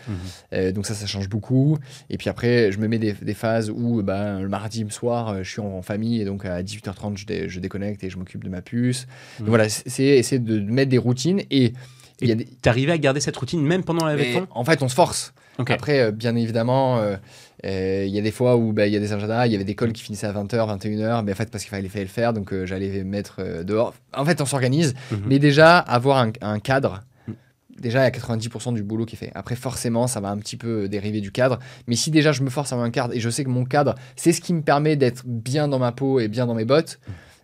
donc, 0.73 0.85
ça, 0.85 0.93
ça 0.93 1.05
change 1.05 1.27
beaucoup. 1.27 1.77
Et 2.09 2.17
puis 2.17 2.29
après, 2.29 2.71
je 2.71 2.79
me 2.79 2.84
mets 2.87 2.99
des, 2.99 3.33
phases 3.33 3.69
où 3.69 4.01
bah, 4.01 4.39
le 4.39 4.47
mardi 4.47 4.85
soir, 4.89 5.29
euh, 5.29 5.43
je 5.43 5.49
suis 5.49 5.61
en, 5.61 5.81
famille 5.81 6.21
et 6.21 6.25
donc 6.25 6.45
à 6.45 6.61
18h30, 6.61 7.17
je, 7.17 7.47
je 7.47 7.59
déconnecte 7.59 8.03
et 8.03 8.09
je 8.09 8.17
m'occupe 8.17 8.43
de 8.43 8.49
ma 8.49 8.61
puce. 8.61 9.07
Donc 9.39 9.47
mmh. 9.47 9.49
voilà, 9.49 9.69
c'est 9.69 10.03
essayer 10.03 10.39
de 10.39 10.59
mettre 10.59 10.89
des 10.89 10.97
routines 10.97 11.41
et. 11.51 11.73
Et 12.21 12.33
des... 12.33 12.45
t'arrivais 12.45 12.93
à 12.93 12.97
garder 12.97 13.19
cette 13.19 13.35
routine 13.35 13.61
même 13.61 13.83
pendant 13.83 14.05
la 14.05 14.15
veille 14.15 14.41
En 14.51 14.63
fait, 14.63 14.81
on 14.81 14.87
se 14.87 14.95
force. 14.95 15.33
Après, 15.57 15.99
euh, 15.99 16.11
bien 16.11 16.35
évidemment, 16.37 16.97
euh, 16.99 18.05
il 18.05 18.13
y 18.13 18.17
a 18.17 18.21
des 18.21 18.31
fois 18.31 18.55
où 18.55 18.71
bah, 18.71 18.87
il 18.87 18.93
y 18.93 18.95
a 18.95 19.01
des 19.01 19.11
agendas, 19.11 19.47
il 19.47 19.51
y 19.51 19.55
avait 19.55 19.65
des 19.65 19.75
calls 19.75 19.91
qui 19.91 20.01
finissaient 20.01 20.27
à 20.27 20.31
20h, 20.31 20.79
21h, 20.79 21.25
mais 21.25 21.33
en 21.33 21.35
fait, 21.35 21.51
parce 21.51 21.65
qu'il 21.65 21.71
fallait 21.71 21.89
le 22.03 22.07
faire, 22.07 22.31
donc 22.31 22.53
j'allais 22.63 23.03
mettre 23.03 23.63
dehors. 23.63 23.93
En 24.15 24.23
fait, 24.23 24.39
on 24.39 24.45
s'organise, 24.45 24.93
mmh. 25.11 25.15
mais 25.27 25.39
déjà, 25.39 25.77
avoir 25.77 26.19
un, 26.19 26.31
un 26.41 26.59
cadre, 26.59 27.01
déjà, 27.79 27.99
il 27.99 28.03
y 28.03 28.07
a 28.07 28.09
90% 28.09 28.73
du 28.73 28.83
boulot 28.83 29.05
qui 29.05 29.15
est 29.15 29.19
fait. 29.19 29.31
Après, 29.35 29.55
forcément, 29.55 30.07
ça 30.07 30.19
va 30.19 30.29
un 30.29 30.37
petit 30.37 30.57
peu 30.57 30.87
dériver 30.87 31.21
du 31.21 31.31
cadre. 31.31 31.59
Mais 31.87 31.95
si 31.95 32.11
déjà 32.11 32.31
je 32.31 32.41
me 32.41 32.49
force 32.49 32.71
à 32.71 32.75
avoir 32.75 32.87
un 32.87 32.91
cadre 32.91 33.13
et 33.13 33.19
je 33.19 33.29
sais 33.29 33.43
que 33.43 33.49
mon 33.49 33.65
cadre, 33.65 33.95
c'est 34.15 34.31
ce 34.31 34.41
qui 34.41 34.53
me 34.53 34.61
permet 34.61 34.95
d'être 34.95 35.23
bien 35.25 35.67
dans 35.67 35.79
ma 35.79 35.91
peau 35.91 36.19
et 36.19 36.27
bien 36.27 36.45
dans 36.45 36.55
mes 36.55 36.65
bottes, 36.65 36.99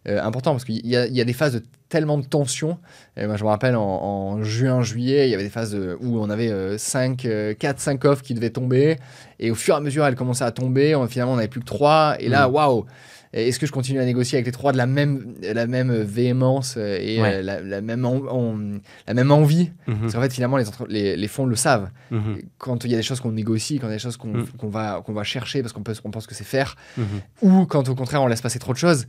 euh, 0.08 0.22
important 0.22 0.52
parce 0.52 0.65
qu'il 0.65 0.86
y, 0.86 0.96
a 0.96 1.26
des 1.26 1.34
phases 1.34 1.54
de 1.54 1.63
tellement 1.88 2.17
de 2.17 2.26
tension. 2.26 2.80
moi, 3.17 3.36
je 3.36 3.44
me 3.44 3.50
rappelle 3.50 3.76
en, 3.76 4.41
juin, 4.44 4.82
juillet, 4.82 5.28
il 5.28 5.32
y 5.32 5.34
avait 5.34 5.44
des 5.44 5.50
phases 5.50 5.78
où 6.00 6.20
on 6.20 6.30
avait 6.30 6.78
5, 6.78 7.28
4, 7.60 7.80
5 7.80 8.06
offs 8.06 8.22
qui 8.22 8.34
devaient 8.34 8.50
tomber. 8.50 8.96
Et 9.39 9.52
au 9.52 9.56
fur 9.56 9.76
et 9.76 9.78
à 9.78 9.82
mesure, 9.82 10.06
elles 10.06 10.15
commençaient 10.15 10.46
à 10.46 10.52
tomber. 10.52 10.98
finalement, 11.10 11.34
on 11.34 11.36
n'avait 11.36 11.50
plus 11.50 11.60
que 11.60 11.65
3. 11.65 12.15
Et 12.20 12.30
là, 12.30 12.48
mm. 12.48 12.54
waouh! 12.54 12.86
Est-ce 13.34 13.60
que 13.60 13.65
je 13.65 13.72
continue 13.72 14.00
à 14.00 14.06
négocier 14.06 14.38
avec 14.38 14.46
les 14.46 14.52
trois 14.52 14.74
de 14.74 14.78
la 14.78 14.86
même, 14.86 15.36
la 15.41 15.65
même 15.65 15.94
véhémence 15.94 16.76
euh, 16.78 16.98
et 17.00 17.22
euh, 17.22 17.41
la, 17.41 17.82
même 17.82 18.06
la 19.08 19.13
même 19.13 19.32
envie? 19.32 19.72
Mhm. 19.88 20.00
Parce 20.02 20.13
qu'en 20.13 20.22
fait, 20.22 20.34
finalement, 20.34 20.58
les, 20.89 21.15
les, 21.15 21.28
fonds 21.30 21.46
le 21.46 21.56
savent. 21.56 21.89
Mhm. 22.12 22.41
Quand 22.58 22.84
il 22.84 22.91
y 22.91 22.94
a 22.94 22.98
des 22.98 23.04
choses 23.04 23.22
qu'on 23.22 23.32
négocie, 23.32 23.80
quand 23.80 23.88
il 23.88 23.91
y 23.91 23.94
a 23.94 23.96
des 23.96 24.02
choses 24.02 24.17
qu'on 24.17 24.28
mhm. 24.28 24.46
va, 24.63 25.02
qu'on 25.06 25.13
va 25.13 25.24
chercher 25.24 25.62
parce 25.62 25.72
qu'on 25.74 26.12
pense 26.12 26.28
que 26.28 26.36
c'est 26.36 26.44
faire, 26.44 26.76
ou 27.41 27.65
quand 27.65 27.88
au 27.88 27.96
contraire 27.96 28.22
on 28.22 28.28
laisse 28.28 28.41
passer 28.41 28.60
trop 28.60 28.74
de 28.74 28.78
choses, 28.78 29.08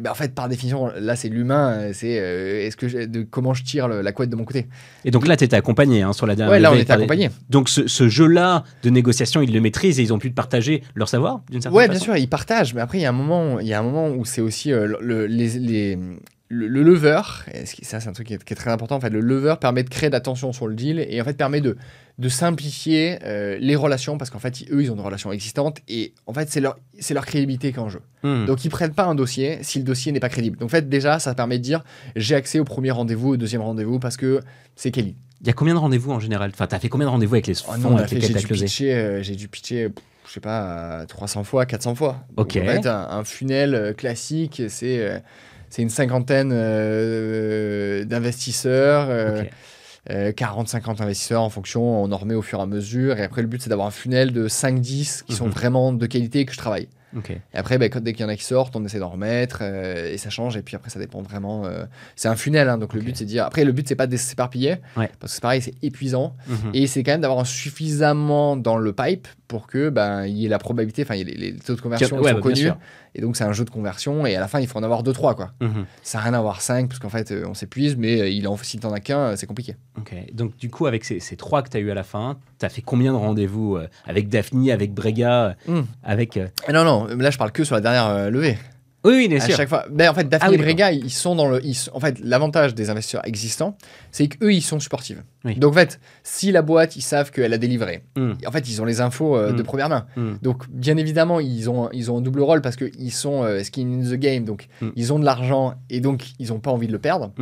ben, 0.00 0.10
en 0.10 0.14
fait, 0.14 0.34
par 0.34 0.48
définition, 0.48 0.90
là, 0.98 1.16
c'est 1.16 1.28
l'humain. 1.28 1.92
C'est 1.92 2.18
euh, 2.18 2.66
est-ce 2.66 2.76
que 2.76 3.06
de 3.06 3.22
comment 3.22 3.54
je 3.54 3.64
tire 3.64 3.88
la 3.88 4.12
couette 4.12 4.30
de 4.30 4.36
mon 4.36 4.44
côté. 4.44 4.66
Et 5.04 5.10
donc 5.10 5.26
là, 5.26 5.36
tu 5.36 5.44
étais 5.44 5.56
accompagné 5.56 6.02
hein, 6.02 6.12
sur 6.12 6.26
la 6.26 6.34
dernière. 6.34 6.52
Ouais, 6.52 6.60
là, 6.60 6.72
on 6.72 6.76
était 6.76 6.92
accompagné. 6.92 7.30
Donc 7.50 7.68
ce, 7.68 8.08
jeu-là 8.08 8.64
de 8.82 8.90
négociation, 8.90 9.42
ils 9.42 9.52
le 9.52 9.60
maîtrisent 9.60 10.00
et 10.00 10.02
ils 10.02 10.12
ont 10.12 10.18
pu 10.18 10.30
partager 10.30 10.82
leur 10.94 11.08
savoir 11.08 11.42
d'une 11.50 11.60
certaine 11.60 11.76
ouais, 11.76 11.86
façon. 11.86 11.92
Ouais, 11.92 11.98
bien 11.98 12.04
sûr, 12.04 12.16
ils 12.16 12.28
partagent. 12.28 12.74
Mais 12.74 12.80
après, 12.80 12.98
il 12.98 13.02
y 13.02 13.06
a 13.06 13.10
un 13.10 13.12
moment, 13.12 13.60
il 13.60 13.66
y 13.66 13.74
a 13.74 13.78
un 13.78 13.82
moment 13.82 14.08
où 14.08 14.24
c'est 14.24 14.40
aussi 14.40 14.72
euh, 14.72 14.96
le, 15.00 15.26
les, 15.26 15.98
le, 16.48 16.82
lever, 16.82 17.20
ça 17.82 18.00
c'est 18.00 18.08
un 18.08 18.12
truc 18.12 18.28
qui 18.28 18.34
est, 18.34 18.54
très 18.54 18.70
important, 18.70 18.96
en 18.96 19.00
fait, 19.00 19.10
le 19.10 19.20
lever 19.20 19.54
permet 19.60 19.82
de 19.82 19.90
créer 19.90 20.08
de 20.08 20.14
l'attention 20.14 20.52
sur 20.52 20.66
le 20.66 20.74
deal 20.74 20.98
et 20.98 21.20
en 21.20 21.24
fait 21.24 21.36
permet 21.36 21.60
de, 21.60 21.76
de 22.18 22.28
simplifier 22.28 23.18
euh, 23.22 23.58
les 23.60 23.76
relations 23.76 24.18
parce 24.18 24.30
qu'en 24.30 24.38
fait, 24.38 24.64
eux, 24.70 24.82
ils 24.82 24.90
ont 24.90 24.96
des 24.96 25.02
relations 25.02 25.30
existantes 25.30 25.78
et 25.88 26.14
en 26.26 26.32
fait, 26.32 26.50
c'est 26.50 26.60
leur, 26.60 26.76
crédibilité 27.26 27.72
qui 27.72 27.78
est 27.78 27.82
en 27.82 27.90
jeu. 27.90 28.00
Hmm. 28.22 28.46
Donc, 28.46 28.64
ils 28.64 28.70
prennent 28.70 28.94
pas 28.94 29.04
un 29.04 29.14
dossier 29.14 29.58
si 29.62 29.78
le 29.78 29.84
dossier 29.84 30.10
n'est 30.10 30.20
pas 30.20 30.30
crédible. 30.30 30.56
Donc, 30.58 30.66
en 30.66 30.70
fait, 30.70 30.88
déjà, 30.88 31.18
ça 31.18 31.34
permet 31.34 31.58
de 31.58 31.62
dire 31.62 31.84
j'ai 32.16 32.34
accès 32.34 32.58
au 32.58 32.64
premier 32.64 32.90
rendez-vous, 32.90 33.30
au 33.30 33.36
deuxième 33.36 33.62
rendez-vous 33.62 33.98
parce 33.98 34.16
que 34.16 34.40
c'est 34.74 34.90
Kelly. 34.90 35.14
Il 35.42 35.46
y 35.46 35.50
a 35.50 35.52
combien 35.52 35.74
de 35.74 35.78
rendez-vous 35.78 36.10
en 36.10 36.18
général? 36.18 36.50
Enfin, 36.52 36.66
tu 36.66 36.74
as 36.74 36.80
fait 36.80 36.88
combien 36.88 37.06
de 37.06 37.12
rendez-vous 37.12 37.34
avec 37.34 37.46
les 37.46 37.60
oh 37.68 37.72
fonds 37.72 37.96
J'ai 38.08 38.18
dû 38.18 38.46
pitcher, 38.46 38.94
euh, 38.94 39.22
j'ai 39.22 39.36
dû 39.36 39.48
pitcher 39.48 39.88
je 40.26 40.34
sais 40.34 40.40
pas, 40.40 41.06
300 41.06 41.44
fois, 41.44 41.64
400 41.64 41.94
fois. 41.94 42.24
Ok. 42.36 42.56
en 42.56 42.66
fait, 42.66 42.86
un, 42.86 43.08
un 43.10 43.24
funnel 43.24 43.74
euh, 43.74 43.92
classique, 43.94 44.62
c'est 44.68 45.22
c'est 45.70 45.82
une 45.82 45.90
cinquantaine 45.90 46.50
euh, 46.52 48.04
d'investisseurs. 48.04 49.08
40-50 50.08 50.10
euh, 50.10 51.02
investisseurs 51.02 51.42
en 51.42 51.50
fonction, 51.50 52.02
on 52.02 52.10
en 52.12 52.16
remet 52.16 52.34
au 52.34 52.42
fur 52.42 52.60
et 52.60 52.62
à 52.62 52.66
mesure. 52.66 53.18
Et 53.18 53.22
après, 53.22 53.42
le 53.42 53.48
but, 53.48 53.60
c'est 53.60 53.68
d'avoir 53.68 53.88
un 53.88 53.92
funnel 53.92 54.32
de 54.32 54.48
5-10 54.48 55.24
qui 55.24 55.34
sont 55.34 55.46
mhm. 55.46 55.52
vraiment 55.52 55.92
de 55.92 56.06
qualité 56.06 56.40
et 56.40 56.44
que 56.46 56.52
je 56.52 56.58
travaille. 56.58 56.88
Et 57.54 57.56
après, 57.56 57.78
bah, 57.78 57.88
dès 57.88 58.12
qu'il 58.12 58.22
y 58.22 58.24
en 58.24 58.28
a 58.28 58.36
qui 58.36 58.44
sortent, 58.44 58.74
on 58.76 58.84
essaie 58.84 58.98
d'en 58.98 59.10
remettre 59.10 59.60
euh, 59.62 60.12
et 60.12 60.18
ça 60.18 60.30
change. 60.30 60.56
Et 60.56 60.62
puis 60.62 60.76
après, 60.76 60.90
ça 60.90 60.98
dépend 60.98 61.22
vraiment. 61.22 61.64
c'est 62.16 62.28
un 62.28 62.36
funnel, 62.36 62.68
hein, 62.68 62.78
donc 62.78 62.94
le 62.94 63.00
but, 63.00 63.16
c'est 63.16 63.24
de 63.24 63.30
dire. 63.30 63.44
Après, 63.44 63.64
le 63.64 63.72
but, 63.72 63.88
c'est 63.88 63.96
pas 63.96 64.06
de 64.06 64.16
s'éparpiller 64.16 64.76
parce 64.94 65.10
que 65.20 65.28
c'est 65.28 65.40
pareil, 65.40 65.62
c'est 65.62 65.74
épuisant. 65.82 66.36
Mhm. 66.46 66.70
Et 66.74 66.86
c'est 66.86 67.02
quand 67.02 67.12
même 67.12 67.20
d'avoir 67.20 67.46
suffisamment 67.46 68.56
dans 68.56 68.76
le 68.76 68.92
pipe 68.92 69.28
pour 69.46 69.66
que 69.66 69.88
ben 69.88 70.26
il 70.26 70.36
y 70.36 70.46
ait 70.46 70.48
la 70.48 70.58
probabilité, 70.58 71.02
enfin, 71.02 71.14
les, 71.14 71.24
les, 71.24 71.56
taux 71.56 71.74
de 71.74 71.80
conversion 71.80 72.18
sont 72.18 72.22
bah, 72.22 72.34
connus. 72.34 72.70
Et 73.14 73.20
donc, 73.20 73.36
c'est 73.36 73.44
un 73.44 73.52
jeu 73.52 73.64
de 73.64 73.70
conversion. 73.70 74.26
Et 74.26 74.36
à 74.36 74.40
la 74.40 74.48
fin, 74.48 74.60
il 74.60 74.66
faut 74.66 74.78
en 74.78 74.82
avoir 74.82 75.02
2-3. 75.02 75.34
quoi. 75.34 75.52
Mhm. 75.60 75.86
Ça 76.02 76.18
n'a 76.18 76.24
rien 76.24 76.34
à 76.34 76.40
voir 76.40 76.60
5, 76.60 76.88
parce 76.88 76.98
qu'en 76.98 77.08
fait, 77.08 77.30
euh, 77.30 77.44
on 77.48 77.54
s'épuise. 77.54 77.96
Mais 77.96 78.20
euh, 78.20 78.28
il 78.28 78.46
en, 78.48 78.56
si 78.56 78.78
tu 78.78 78.86
n'en 78.86 78.92
as 78.92 79.00
qu'un, 79.00 79.18
euh, 79.18 79.36
c'est 79.36 79.46
compliqué. 79.46 79.76
Ok. 79.98 80.14
Donc, 80.32 80.56
du 80.56 80.70
coup, 80.70 80.86
avec 80.86 81.04
ces, 81.04 81.20
ces 81.20 81.36
3 81.36 81.62
que 81.62 81.70
tu 81.70 81.76
as 81.76 81.80
eu 81.80 81.90
à 81.90 81.94
la 81.94 82.04
fin, 82.04 82.38
tu 82.58 82.66
as 82.66 82.68
fait 82.68 82.82
combien 82.82 83.12
de 83.12 83.16
rendez-vous 83.16 83.78
avec 84.06 84.28
Daphne, 84.28 84.70
avec 84.70 84.92
Brega 84.92 85.56
hmm. 85.66 85.82
avec, 86.02 86.38
Non, 86.72 86.84
non. 86.84 86.97
Là, 87.06 87.30
je 87.30 87.38
parle 87.38 87.52
que 87.52 87.64
sur 87.64 87.74
la 87.74 87.80
dernière 87.80 88.30
levée. 88.30 88.58
Oui, 89.04 89.28
bien 89.28 89.40
sûr. 89.40 89.54
À 89.54 89.56
chaque 89.56 89.68
fois. 89.68 89.86
Ben, 89.90 90.10
en 90.10 90.14
fait, 90.14 90.28
Daphne 90.28 90.48
ah 90.50 90.54
et 90.54 90.58
Brega, 90.58 90.92
ils 90.92 91.10
sont 91.10 91.36
dans 91.36 91.48
le. 91.48 91.60
en 91.92 92.00
fait, 92.00 92.18
l'avantage 92.22 92.74
des 92.74 92.90
investisseurs 92.90 93.26
existants, 93.26 93.76
c'est 94.10 94.28
qu'eux, 94.28 94.52
ils 94.52 94.62
sont 94.62 94.80
supportifs. 94.80 95.18
Donc, 95.44 95.72
en 95.72 95.74
fait, 95.74 96.00
si 96.24 96.52
la 96.52 96.62
boîte, 96.62 96.96
ils 96.96 97.02
savent 97.02 97.30
qu'elle 97.30 97.52
a 97.52 97.58
délivré, 97.58 98.02
hmm. 98.16 98.32
en 98.46 98.50
fait, 98.50 98.68
ils 98.68 98.82
ont 98.82 98.84
les 98.84 99.00
infos 99.00 99.36
euh, 99.36 99.52
de 99.52 99.62
hmm. 99.62 99.66
première 99.66 99.88
main. 99.88 100.06
Hmm. 100.16 100.34
Donc, 100.42 100.68
bien 100.68 100.96
évidemment, 100.96 101.40
ils 101.40 101.70
ont, 101.70 101.88
ils 101.92 102.10
ont 102.10 102.18
un 102.18 102.20
double 102.20 102.42
rôle 102.42 102.60
parce 102.60 102.76
qu'ils 102.76 103.12
sont 103.12 103.44
euh, 103.44 103.62
skin 103.62 104.00
in 104.00 104.10
the 104.10 104.14
game. 104.14 104.44
Donc, 104.44 104.68
ils 104.96 105.12
ont 105.12 105.18
de 105.18 105.24
l'argent 105.24 105.74
et 105.90 106.00
donc, 106.00 106.24
ils 106.38 106.48
n'ont 106.48 106.60
pas 106.60 106.70
envie 106.70 106.88
de 106.88 106.92
le 106.92 106.98
perdre. 106.98 107.32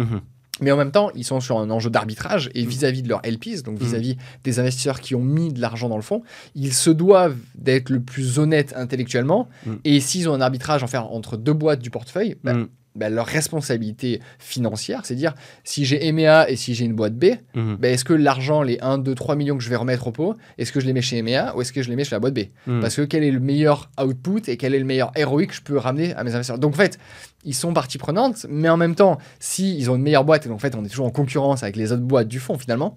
Mais 0.61 0.73
en 0.73 0.77
même 0.77 0.91
temps, 0.91 1.11
ils 1.15 1.25
sont 1.25 1.41
sur 1.41 1.59
un 1.59 1.71
enjeu 1.71 1.91
d'arbitrage 1.91 2.51
et 2.55 2.65
mm. 2.65 2.69
vis-à-vis 2.69 3.03
de 3.03 3.09
leurs 3.09 3.21
LPs, 3.25 3.63
donc 3.63 3.81
mm. 3.81 3.85
vis-à-vis 3.85 4.17
des 4.45 4.59
investisseurs 4.59 5.01
qui 5.01 5.15
ont 5.15 5.23
mis 5.23 5.53
de 5.53 5.61
l'argent 5.61 5.89
dans 5.89 5.97
le 5.97 6.03
fond, 6.03 6.23
ils 6.55 6.73
se 6.73 6.91
doivent 6.91 7.37
d'être 7.55 7.91
le 7.91 8.01
plus 8.01 8.39
honnêtes 8.39 8.75
intellectuellement. 8.77 9.49
Mm. 9.67 9.75
Et 9.85 10.01
s'ils 10.01 10.29
ont 10.29 10.35
un 10.35 10.41
arbitrage 10.41 10.83
en 10.83 10.87
faire 10.87 11.13
entre 11.13 11.37
deux 11.37 11.53
boîtes 11.53 11.81
du 11.81 11.91
portefeuille, 11.91 12.37
bah, 12.43 12.55
bah, 12.97 13.09
leur 13.09 13.27
responsabilité 13.27 14.21
financière, 14.39 15.03
c'est 15.05 15.15
dire 15.15 15.35
si 15.65 15.85
j'ai 15.85 16.07
EMEA 16.09 16.51
et 16.51 16.57
si 16.57 16.75
j'ai 16.75 16.85
une 16.85 16.95
boîte 16.95 17.15
B, 17.15 17.27
mhm. 17.55 17.77
bah, 17.77 17.89
est-ce 17.89 18.05
que 18.05 18.13
l'argent, 18.13 18.63
les 18.63 18.79
1, 18.81 18.99
2, 18.99 19.15
3 19.15 19.37
millions 19.37 19.57
que 19.57 19.63
je 19.63 19.71
vais 19.71 19.77
remettre 19.77 20.07
au 20.07 20.13
pot, 20.13 20.37
est-ce 20.59 20.73
que 20.73 20.81
je 20.81 20.87
les 20.87 20.93
mets 20.93 21.03
chez 21.03 21.19
EMEA 21.19 21.55
ou 21.57 21.61
est-ce 21.61 21.73
que 21.73 21.83
je 21.83 21.89
les 21.89 21.97
mets 21.97 22.05
chez 22.05 22.15
la 22.15 22.21
boîte 22.21 22.35
B? 22.35 22.41
Mhm. 22.67 22.81
Parce 22.81 22.97
que 22.97 23.03
quel 23.03 23.23
est 23.23 23.31
le 23.31 23.41
meilleur 23.41 23.91
output 24.03 24.43
et 24.49 24.57
quel 24.57 24.75
est 24.75 24.79
le 24.79 24.85
meilleur 24.85 25.13
ROI 25.17 25.47
que 25.47 25.55
je 25.55 25.63
peux 25.63 25.77
ramener 25.77 26.15
à 26.15 26.25
mes 26.25 26.31
investisseurs? 26.31 26.59
Donc 26.59 26.75
en 26.75 26.79
fait, 26.79 26.99
ils 27.45 27.55
sont 27.55 27.73
partie 27.73 27.99
prenante, 27.99 28.47
mais 28.49 28.69
en 28.69 28.77
même 28.77 28.95
temps, 28.95 29.19
si 29.39 29.77
ils 29.77 29.91
ont 29.91 29.97
une 29.97 30.03
meilleure 30.03 30.25
boîte, 30.25 30.47
et 30.47 30.49
donc 30.49 30.57
en 30.57 30.61
fait 30.61 30.75
on 30.75 30.85
est 30.85 30.89
toujours 30.89 31.07
en 31.07 31.11
concurrence 31.11 31.63
avec 31.63 31.77
les 31.77 31.93
autres 31.93 32.03
boîtes 32.03 32.29
du 32.29 32.41
fond 32.41 32.59
finalement, 32.59 32.97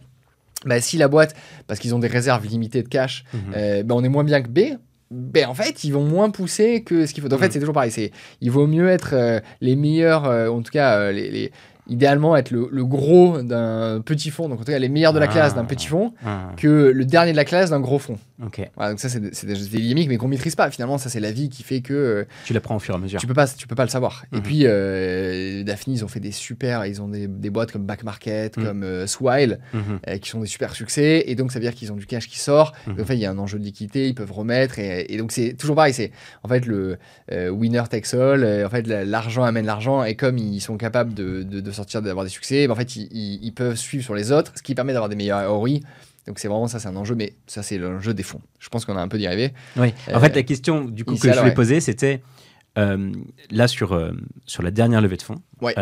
bah, 0.65 0.81
si 0.81 0.97
la 0.97 1.07
boîte, 1.07 1.35
parce 1.67 1.79
qu'ils 1.79 1.95
ont 1.95 1.99
des 1.99 2.07
réserves 2.07 2.45
limitées 2.45 2.83
de 2.83 2.89
cash, 2.89 3.23
mhm. 3.33 3.39
euh, 3.55 3.83
on 3.89 4.03
est 4.03 4.09
moins 4.09 4.23
bien 4.23 4.41
que 4.41 4.49
B, 4.49 4.77
ben 5.11 5.47
en 5.47 5.55
fait, 5.55 5.83
ils 5.83 5.91
vont 5.91 6.03
moins 6.03 6.29
pousser 6.29 6.83
que 6.83 7.05
ce 7.05 7.13
qu'il 7.13 7.23
faut. 7.23 7.33
En 7.33 7.37
fait, 7.37 7.47
mm. 7.47 7.51
c'est 7.51 7.59
toujours 7.59 7.73
pareil. 7.73 7.91
C'est, 7.91 8.11
il 8.41 8.51
vaut 8.51 8.67
mieux 8.67 8.89
être 8.89 9.13
euh, 9.13 9.39
les 9.59 9.75
meilleurs, 9.75 10.25
euh, 10.25 10.49
en 10.49 10.61
tout 10.61 10.71
cas, 10.71 10.99
euh, 10.99 11.11
les, 11.11 11.51
idéalement 11.89 12.35
être 12.37 12.51
le, 12.51 12.67
le 12.71 12.85
gros 12.85 13.41
d'un 13.41 14.01
petit 14.05 14.29
fond, 14.29 14.49
donc 14.49 14.59
en 14.61 14.63
tout 14.63 14.71
cas 14.71 14.79
les 14.79 14.89
meilleurs 14.89 15.13
de 15.13 15.19
la 15.19 15.27
classe 15.27 15.55
d'un 15.55 15.61
Ah. 15.61 15.65
petit 15.65 15.87
fond, 15.87 16.13
Ah, 16.25 16.51
que 16.57 16.67
le 16.93 17.05
dernier 17.05 17.31
de 17.31 17.37
la 17.37 17.45
classe 17.45 17.69
d'un 17.71 17.79
gros 17.79 17.99
fond. 17.99 18.17
ok. 18.45 18.69
Voilà, 18.75 18.91
donc 18.91 18.99
ça, 18.99 19.09
c'est 19.09 19.19
des, 19.19 19.29
des- 19.31 19.79
dynamiques, 19.79 20.09
mais 20.09 20.17
qu'on 20.17 20.27
maîtrise 20.27 20.55
pas. 20.55 20.69
Finalement, 20.71 20.97
ça, 20.97 21.09
c'est 21.09 21.19
la 21.19 21.31
vie 21.31 21.49
qui 21.49 21.63
fait 21.63 21.81
que 21.81 21.93
euh, 21.93 22.23
Tu 22.45 22.53
l'apprends 22.53 22.75
au 22.75 22.79
fur 22.79 22.93
et 22.93 22.97
à 22.97 22.99
mesure. 22.99 23.19
tu 23.19 23.27
peux 23.27 23.33
pas, 23.33 23.47
tu 23.47 23.67
peux 23.67 23.75
pas 23.75 23.83
le 23.85 23.89
savoir. 23.89 24.23
Et 24.33 24.37
Mhm. 24.37 24.41
puis, 24.43 24.61
euh, 24.65 25.63
Daphne, 25.63 25.93
ils 25.93 26.03
ont 26.05 26.07
fait 26.07 26.19
des 26.19 26.31
super, 26.31 26.85
ils 26.85 27.01
ont 27.01 27.07
des, 27.07 27.27
des 27.27 27.49
boîtes 27.49 27.71
comme 27.71 27.85
Back 27.85 28.03
Market, 28.03 28.57
Mhm. 28.57 28.63
comme 28.65 28.83
euh, 28.83 29.07
Swile, 29.07 29.59
Mhm. 29.73 29.99
euh, 30.07 30.17
qui 30.17 30.29
sont 30.29 30.41
des 30.41 30.47
super 30.47 30.73
succès. 30.75 31.23
Et 31.27 31.35
donc, 31.35 31.51
ça 31.51 31.59
veut 31.59 31.63
dire 31.65 31.73
qu'ils 31.73 31.91
ont 31.91 31.95
du 31.95 32.05
cash 32.05 32.27
qui 32.27 32.39
sort. 32.39 32.73
Donc, 32.87 32.99
en 32.99 33.05
fait, 33.05 33.15
il 33.15 33.19
y 33.19 33.25
a 33.25 33.31
un 33.31 33.37
enjeu 33.37 33.59
de 33.59 33.63
liquidité, 33.63 34.07
ils 34.07 34.15
peuvent 34.15 34.31
remettre. 34.31 34.79
Et, 34.79 35.05
et 35.13 35.17
donc, 35.17 35.31
c'est 35.31 35.53
toujours 35.53 35.75
pareil. 35.75 35.93
C'est 35.93 36.11
en 36.43 36.47
fait 36.47 36.65
le 36.65 36.97
euh, 37.31 37.49
winner 37.49 37.83
takes 37.89 38.13
all. 38.13 38.43
en 38.65 38.69
fait, 38.69 38.87
la- 38.87 39.05
l'argent 39.05 39.43
amène 39.43 39.65
l'argent. 39.65 40.03
Et 40.03 40.15
comme 40.15 40.37
ils 40.37 40.61
sont 40.61 40.77
capables 40.77 41.13
de, 41.13 41.43
de, 41.43 41.59
de 41.59 41.71
sortir, 41.79 42.01
d'avoir 42.01 42.25
des 42.25 42.29
succès, 42.31 42.67
ben, 42.67 42.73
en 42.73 42.75
fait, 42.75 42.95
ils, 42.95 43.07
ils- 43.11 43.39
ils 43.43 43.51
peuvent 43.53 43.75
suivre 43.75 44.03
sur 44.03 44.15
les 44.15 44.31
autres, 44.31 44.51
ce 44.55 44.61
qui 44.61 44.75
permet 44.75 44.93
d'avoir 44.93 45.09
des 45.09 45.15
meilleurs 45.15 45.49
ROI. 45.51 45.79
Donc, 46.27 46.37
c'est 46.39 46.47
vraiment 46.47 46.67
ça, 46.67 46.79
c'est 46.79 46.87
un 46.87 46.95
enjeu. 46.95 47.15
Mais 47.15 47.33
ça, 47.47 47.63
c'est 47.63 47.77
l'enjeu 47.77 48.13
des 48.13 48.23
fonds. 48.23 48.41
Je 48.59 48.69
pense 48.69 48.85
qu'on 48.85 48.95
a 48.97 49.01
un 49.01 49.07
peu 49.07 49.17
dérivé. 49.17 49.53
Oui. 49.77 49.93
En 50.11 50.17
Euh, 50.17 50.19
fait, 50.19 50.35
la 50.35 50.43
question 50.43 50.85
du 50.85 51.03
coup 51.05 51.15
que 51.15 51.27
je 51.27 51.27
voulais 51.29 51.41
ouais. 51.49 51.53
poser, 51.55 51.79
c'était 51.79 52.21
euh, 52.77 53.11
là 53.49 53.67
sur, 53.67 53.93
euh, 53.93 54.11
sur 54.45 54.61
la 54.61 54.69
dernière 54.71 55.01
levée 55.01 55.17
de 55.17 55.23
fonds. 55.23 55.41
Ouais. 55.61 55.73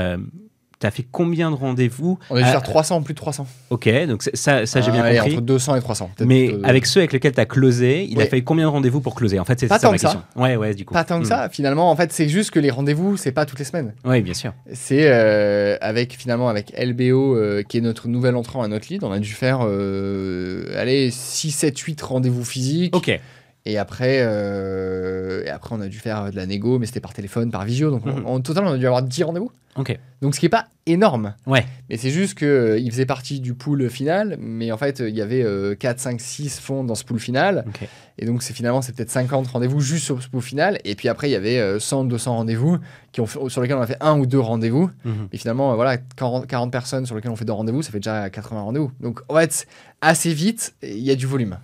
Tu 0.80 0.86
as 0.86 0.92
fait 0.92 1.06
combien 1.12 1.50
de 1.50 1.56
rendez-vous 1.56 2.20
On 2.30 2.36
a 2.36 2.40
dû 2.40 2.46
Ah, 2.48 2.52
faire 2.52 2.64
300, 2.64 3.02
plus 3.02 3.14
de 3.14 3.18
300. 3.20 3.48
Ok, 3.72 3.90
donc 4.08 4.24
ça, 4.34 4.66
ça 4.66 4.82
j'ai 4.82 4.92
bien 4.92 5.04
Ah, 5.04 5.16
compris. 5.16 5.34
Entre 5.34 5.42
200 5.42 5.76
et 5.76 5.80
300. 5.82 6.12
peut-être, 6.16 6.28
Mais 6.28 6.50
euh, 6.52 6.62
avec 6.64 6.86
ceux 6.86 7.00
avec 7.00 7.14
lesquels 7.14 7.32
tu 7.34 7.40
as 7.40 7.46
closé, 7.46 8.06
il 8.10 8.22
a 8.22 8.26
fallu 8.28 8.44
combien 8.44 8.66
de 8.66 8.70
rendez-vous 8.72 9.02
pour 9.02 9.16
closer? 9.16 9.40
En 9.40 9.46
fait, 9.46 9.60
c'est 9.60 9.68
Pas 9.68 9.80
ça 9.80 9.88
tant 9.88 9.92
ma 9.92 9.98
que 9.98 10.02
ça. 10.02 10.26
Ouais, 10.36 10.56
ouais, 10.56 10.74
du 10.76 10.86
coup. 10.86 10.94
Pas 10.94 11.04
tant 11.04 11.20
que 11.20 11.26
Hmm. 11.26 11.30
ça, 11.30 11.50
finalement. 11.50 11.90
En 11.90 11.96
fait, 11.96 12.12
c'est 12.14 12.30
juste 12.30 12.52
que 12.52 12.60
les 12.60 12.70
rendez-vous, 12.70 13.18
c'est 13.18 13.32
pas 13.32 13.46
toutes 13.46 13.60
les 13.60 13.66
semaines. 13.66 13.94
Oui, 14.06 14.22
bien 14.22 14.34
sûr. 14.36 14.54
C'est 14.74 15.06
euh, 15.08 15.78
avec 15.82 16.14
finalement 16.14 16.50
avec 16.50 16.72
LBO, 16.78 17.36
euh, 17.36 17.64
qui 17.68 17.78
est 17.78 17.82
notre 17.82 18.08
nouvel 18.08 18.36
entrant 18.36 18.62
à 18.62 18.68
notre 18.68 18.88
lead. 18.90 19.04
On 19.04 19.12
a 19.12 19.20
dû 19.20 19.32
faire 19.32 19.60
euh, 19.64 20.80
allez, 20.80 21.10
6, 21.12 21.52
7, 21.52 21.78
8 21.78 22.02
rendez-vous 22.02 22.44
physiques. 22.46 22.96
Ok. 22.96 23.20
Et 23.70 23.78
après, 23.78 24.20
euh, 24.22 25.44
et 25.46 25.50
après, 25.50 25.76
on 25.76 25.82
a 25.82 25.88
dû 25.90 26.00
faire 26.00 26.32
de 26.32 26.36
la 26.38 26.46
négo, 26.46 26.80
mais 26.80 26.86
c'était 26.86 27.02
par 27.02 27.14
téléphone, 27.14 27.52
par 27.52 27.66
visio. 27.66 27.92
Donc, 27.92 28.06
Mhm. 28.06 28.26
en, 28.26 28.36
en 28.36 28.40
total, 28.40 28.66
on 28.66 28.72
a 28.72 28.78
dû 28.78 28.86
avoir 28.88 29.02
10 29.04 29.24
rendez-vous. 29.24 29.52
Ok. 29.76 30.00
Donc, 30.22 30.34
ce 30.34 30.40
qui 30.40 30.46
est 30.48 30.50
pas 30.50 30.68
énorme. 30.88 31.36
Ouais. 31.46 31.66
Mais 31.90 31.98
c'est 31.98 32.10
juste 32.10 32.36
qu'il 32.38 32.90
faisait 32.90 33.06
partie 33.06 33.40
du 33.42 33.54
pool 33.54 33.90
final. 33.90 34.38
Mais 34.40 34.72
en 34.72 34.78
fait, 34.78 35.00
il 35.06 35.14
y 35.16 35.22
avait 35.22 35.44
euh, 35.44 35.76
4, 35.76 36.00
5, 36.00 36.20
6 36.22 36.60
fonds 36.60 36.84
dans 36.86 36.96
ce 36.96 37.04
pool 37.04 37.20
final. 37.20 37.66
Ok. 37.68 37.88
Et 38.18 38.26
donc, 38.26 38.42
c'est 38.42 38.54
finalement, 38.54 38.82
c'est 38.82 38.96
peut-être 38.96 39.12
50 39.12 39.46
rendez-vous 39.48 39.80
juste 39.82 40.06
sur 40.06 40.24
ce 40.24 40.30
pool 40.30 40.42
final. 40.42 40.80
Et 40.86 40.96
puis 40.96 41.10
après, 41.10 41.28
il 41.30 41.34
y 41.34 41.36
avait 41.36 41.60
euh, 41.60 41.78
100, 41.78 42.06
200 42.06 42.38
rendez-vous 42.38 42.78
qui 43.12 43.20
ont 43.22 43.28
fait- 43.28 43.50
sur 43.50 43.62
lesquels 43.62 43.78
on 43.78 43.82
a 43.82 43.86
fait 43.88 43.98
un 44.02 44.18
ou 44.18 44.26
deux 44.26 44.40
rendez-vous. 44.40 44.90
Mhm. 45.04 45.28
Et 45.34 45.38
finalement, 45.38 45.74
euh, 45.74 45.76
voilà, 45.76 45.98
40, 45.98 46.48
40 46.48 46.72
personnes 46.72 47.06
sur 47.06 47.16
lesquelles 47.16 47.32
on 47.32 47.36
fait 47.36 47.46
deux 47.46 47.54
rendez-vous, 47.54 47.82
ça 47.84 47.92
fait 47.92 48.00
déjà 48.00 48.30
80 48.32 48.62
rendez-vous. 48.62 48.92
Donc, 49.02 49.20
en 49.30 49.36
fait, 49.36 49.68
assez 50.02 50.34
vite, 50.34 50.74
il 50.82 51.00
y 51.00 51.12
a 51.12 51.16
du 51.16 51.28
volume. 51.28 51.58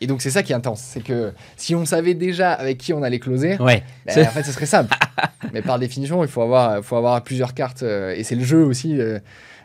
Et 0.00 0.06
donc, 0.06 0.22
c'est 0.22 0.30
ça 0.30 0.42
qui 0.42 0.52
est 0.52 0.54
intense. 0.54 0.80
C'est 0.80 1.02
que 1.02 1.32
si 1.56 1.74
on 1.74 1.84
savait 1.84 2.14
déjà 2.14 2.52
avec 2.52 2.78
qui 2.78 2.92
on 2.92 3.02
allait 3.02 3.18
closer, 3.18 3.58
Ouais. 3.60 3.82
ben, 4.06 4.26
en 4.26 4.30
fait, 4.30 4.42
ce 4.44 4.52
serait 4.52 4.66
simple. 4.66 4.94
Mais 5.52 5.60
par 5.62 5.78
définition, 5.78 6.22
il 6.24 6.28
faut 6.28 6.42
avoir, 6.42 6.82
faut 6.84 6.96
avoir 6.96 7.22
plusieurs 7.22 7.52
cartes. 7.54 7.82
euh, 7.82 8.14
et 8.14 8.22
c'est 8.24 8.34
le 8.36 8.44
jeu 8.44 8.64
aussi. 8.64 8.98
euh. 8.98 9.18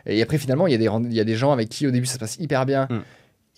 et 0.04 0.20
après, 0.22 0.36
finalement, 0.38 0.66
il 0.66 0.72
y, 0.72 0.74
a 0.74 0.78
des 0.78 0.88
rend- 0.88 1.02
il 1.04 1.14
y 1.14 1.20
a 1.20 1.24
des 1.24 1.36
gens 1.36 1.52
avec 1.52 1.68
qui, 1.70 1.86
au 1.86 1.90
début, 1.90 2.06
ça 2.06 2.14
se 2.14 2.18
passe 2.18 2.36
hyper 2.38 2.66
bien. 2.66 2.86
Mm. 2.90 2.98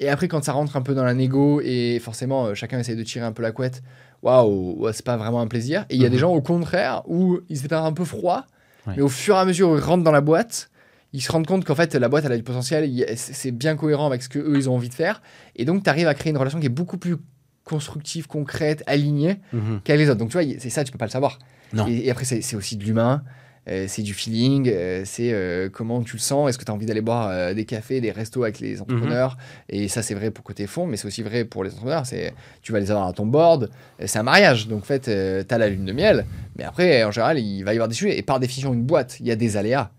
Et 0.00 0.08
après, 0.08 0.28
quand 0.28 0.44
ça 0.44 0.52
rentre 0.52 0.76
un 0.76 0.82
peu 0.82 0.94
dans 0.94 1.02
la 1.04 1.14
négo, 1.14 1.60
et 1.64 1.98
forcément, 1.98 2.46
euh, 2.46 2.54
chacun 2.54 2.78
essaie 2.78 2.94
de 2.94 3.02
tirer 3.02 3.24
un 3.26 3.32
peu 3.32 3.42
la 3.42 3.50
couette, 3.50 3.82
waouh, 4.22 4.86
c'est 4.92 5.04
pas 5.04 5.16
vraiment 5.16 5.40
un 5.40 5.46
plaisir. 5.48 5.84
Et 5.90 5.96
il 5.96 6.02
y 6.02 6.06
a 6.06 6.08
des 6.08 6.18
gens, 6.18 6.32
au 6.32 6.40
contraire, 6.40 7.02
où 7.06 7.38
ils 7.48 7.64
étaient 7.64 7.74
un 7.74 7.92
peu 7.92 8.04
froids, 8.04 8.44
Ouais. 8.86 8.94
mais 8.96 9.02
au 9.02 9.08
fur 9.08 9.34
et 9.34 9.38
à 9.38 9.44
mesure 9.44 9.70
où 9.70 9.76
ils 9.76 9.82
rentrent 9.82 10.04
dans 10.04 10.12
la 10.12 10.20
boîte, 10.20 10.70
ils 11.12 11.20
se 11.22 11.30
rendent 11.32 11.46
compte 11.46 11.64
qu'en 11.64 11.74
fait, 11.74 11.94
la 11.94 12.08
boîte, 12.08 12.24
elle 12.26 12.32
a 12.32 12.36
du 12.36 12.42
potentiel, 12.42 12.90
c'est 13.16 13.50
bien 13.50 13.76
cohérent 13.76 14.06
avec 14.06 14.22
ce 14.22 14.28
qu'eux, 14.28 14.54
ils 14.56 14.68
ont 14.68 14.74
envie 14.74 14.88
de 14.90 14.94
faire. 14.94 15.22
Et 15.56 15.64
donc, 15.64 15.82
tu 15.84 15.88
arrives 15.90 16.08
à 16.08 16.14
créer 16.14 16.30
une 16.30 16.36
relation 16.38 16.60
qui 16.60 16.66
est 16.66 16.70
beaucoup 16.70 16.98
plus 16.98 17.16
constructive, 17.64 18.26
concrète, 18.26 18.82
alignée 18.86 19.36
Mhm. 19.52 19.80
qu'avec 19.84 20.00
les 20.00 20.10
autres. 20.10 20.18
Donc, 20.18 20.30
tu 20.30 20.38
vois, 20.40 20.46
c'est 20.58 20.70
ça, 20.70 20.84
tu 20.84 20.92
peux 20.92 20.98
pas 20.98 21.04
le 21.06 21.10
savoir. 21.10 21.38
Non. 21.72 21.86
Et, 21.88 22.06
et 22.06 22.10
après, 22.10 22.24
c'est 22.24 22.56
aussi 22.56 22.76
de 22.76 22.84
l'humain. 22.84 23.22
euh, 23.70 23.84
c'est 23.86 24.00
du 24.00 24.14
feeling, 24.14 24.70
euh, 24.72 25.02
c'est 25.04 25.30
euh, 25.30 25.68
comment 25.70 26.02
tu 26.02 26.16
le 26.16 26.20
sens, 26.20 26.48
est-ce 26.48 26.56
que 26.56 26.64
tu 26.64 26.70
as 26.70 26.74
envie 26.74 26.86
d'aller 26.86 27.02
boire 27.02 27.54
des 27.54 27.66
cafés, 27.66 28.00
des 28.00 28.10
restos 28.10 28.42
avec 28.44 28.60
les 28.60 28.80
entrepreneurs, 28.80 29.36
et 29.68 29.88
ça 29.88 30.00
c'est 30.00 30.14
vrai 30.14 30.30
pour 30.30 30.42
côté 30.42 30.66
fond, 30.66 30.86
mais 30.86 30.96
c'est 30.96 31.06
aussi 31.06 31.22
vrai 31.22 31.44
pour 31.44 31.64
les 31.64 31.70
entrepreneurs, 31.72 32.06
c'est 32.06 32.32
tu 32.62 32.72
vas 32.72 32.80
les 32.80 32.90
avoir 32.90 33.06
à 33.08 33.12
ton 33.12 33.26
board, 33.26 33.68
c'est 34.06 34.18
un 34.18 34.22
mariage, 34.22 34.68
donc 34.68 34.84
en 34.84 34.86
fait 34.86 35.00
tu 35.02 35.54
as 35.54 35.58
la 35.58 35.68
lune 35.68 35.84
de 35.84 35.92
miel, 35.92 36.24
mais 36.56 36.64
après 36.64 37.04
en 37.04 37.10
général 37.10 37.38
il 37.38 37.62
va 37.62 37.74
y 37.74 37.76
avoir 37.76 37.88
des 37.88 37.94
sujets, 37.94 38.16
et 38.18 38.22
par 38.22 38.40
définition 38.40 38.72
une 38.72 38.84
boîte, 38.84 39.18
il 39.20 39.26
y 39.26 39.30
a 39.30 39.36
des 39.36 39.58
aléas, 39.58 39.90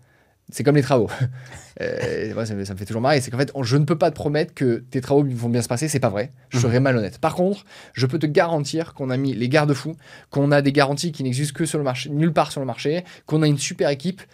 c'est 0.52 0.62
comme 0.64 0.76
les 0.76 0.82
travaux. 0.82 1.10
Euh, 1.80 2.34
moi, 2.34 2.44
ça, 2.44 2.54
me, 2.54 2.62
ça 2.66 2.74
me 2.74 2.78
fait 2.78 2.84
toujours 2.84 3.00
marrer. 3.00 3.22
C'est 3.22 3.30
qu'en 3.30 3.38
fait, 3.38 3.52
je 3.62 3.76
ne 3.78 3.84
peux 3.86 3.96
pas 3.96 4.10
te 4.10 4.14
promettre 4.14 4.52
que 4.52 4.84
tes 4.90 5.00
travaux 5.00 5.24
vont 5.24 5.48
bien 5.48 5.62
se 5.62 5.68
passer. 5.68 5.88
C'est 5.88 6.00
pas 6.00 6.10
vrai. 6.10 6.30
Je 6.50 6.58
Mhm. 6.58 6.62
serais 6.62 6.80
malhonnête. 6.80 7.16
Par 7.18 7.34
contre, 7.34 7.64
je 7.94 8.04
peux 8.04 8.18
te 8.18 8.26
garantir 8.26 8.92
qu'on 8.92 9.08
a 9.08 9.16
mis 9.16 9.32
les 9.32 9.48
garde-fous, 9.48 9.96
qu'on 10.28 10.52
a 10.52 10.60
des 10.60 10.72
garanties 10.72 11.10
qui 11.10 11.22
n'existent 11.22 11.56
que 11.56 11.64
sur 11.64 11.78
le 11.78 11.84
marché, 11.84 12.10
nulle 12.10 12.34
part 12.34 12.52
sur 12.52 12.60
le 12.60 12.66
marché, 12.66 13.02
qu'on 13.24 13.40
a 13.40 13.46
une 13.46 13.56
super 13.56 13.88
équipe 13.88 14.20
qui- 14.20 14.26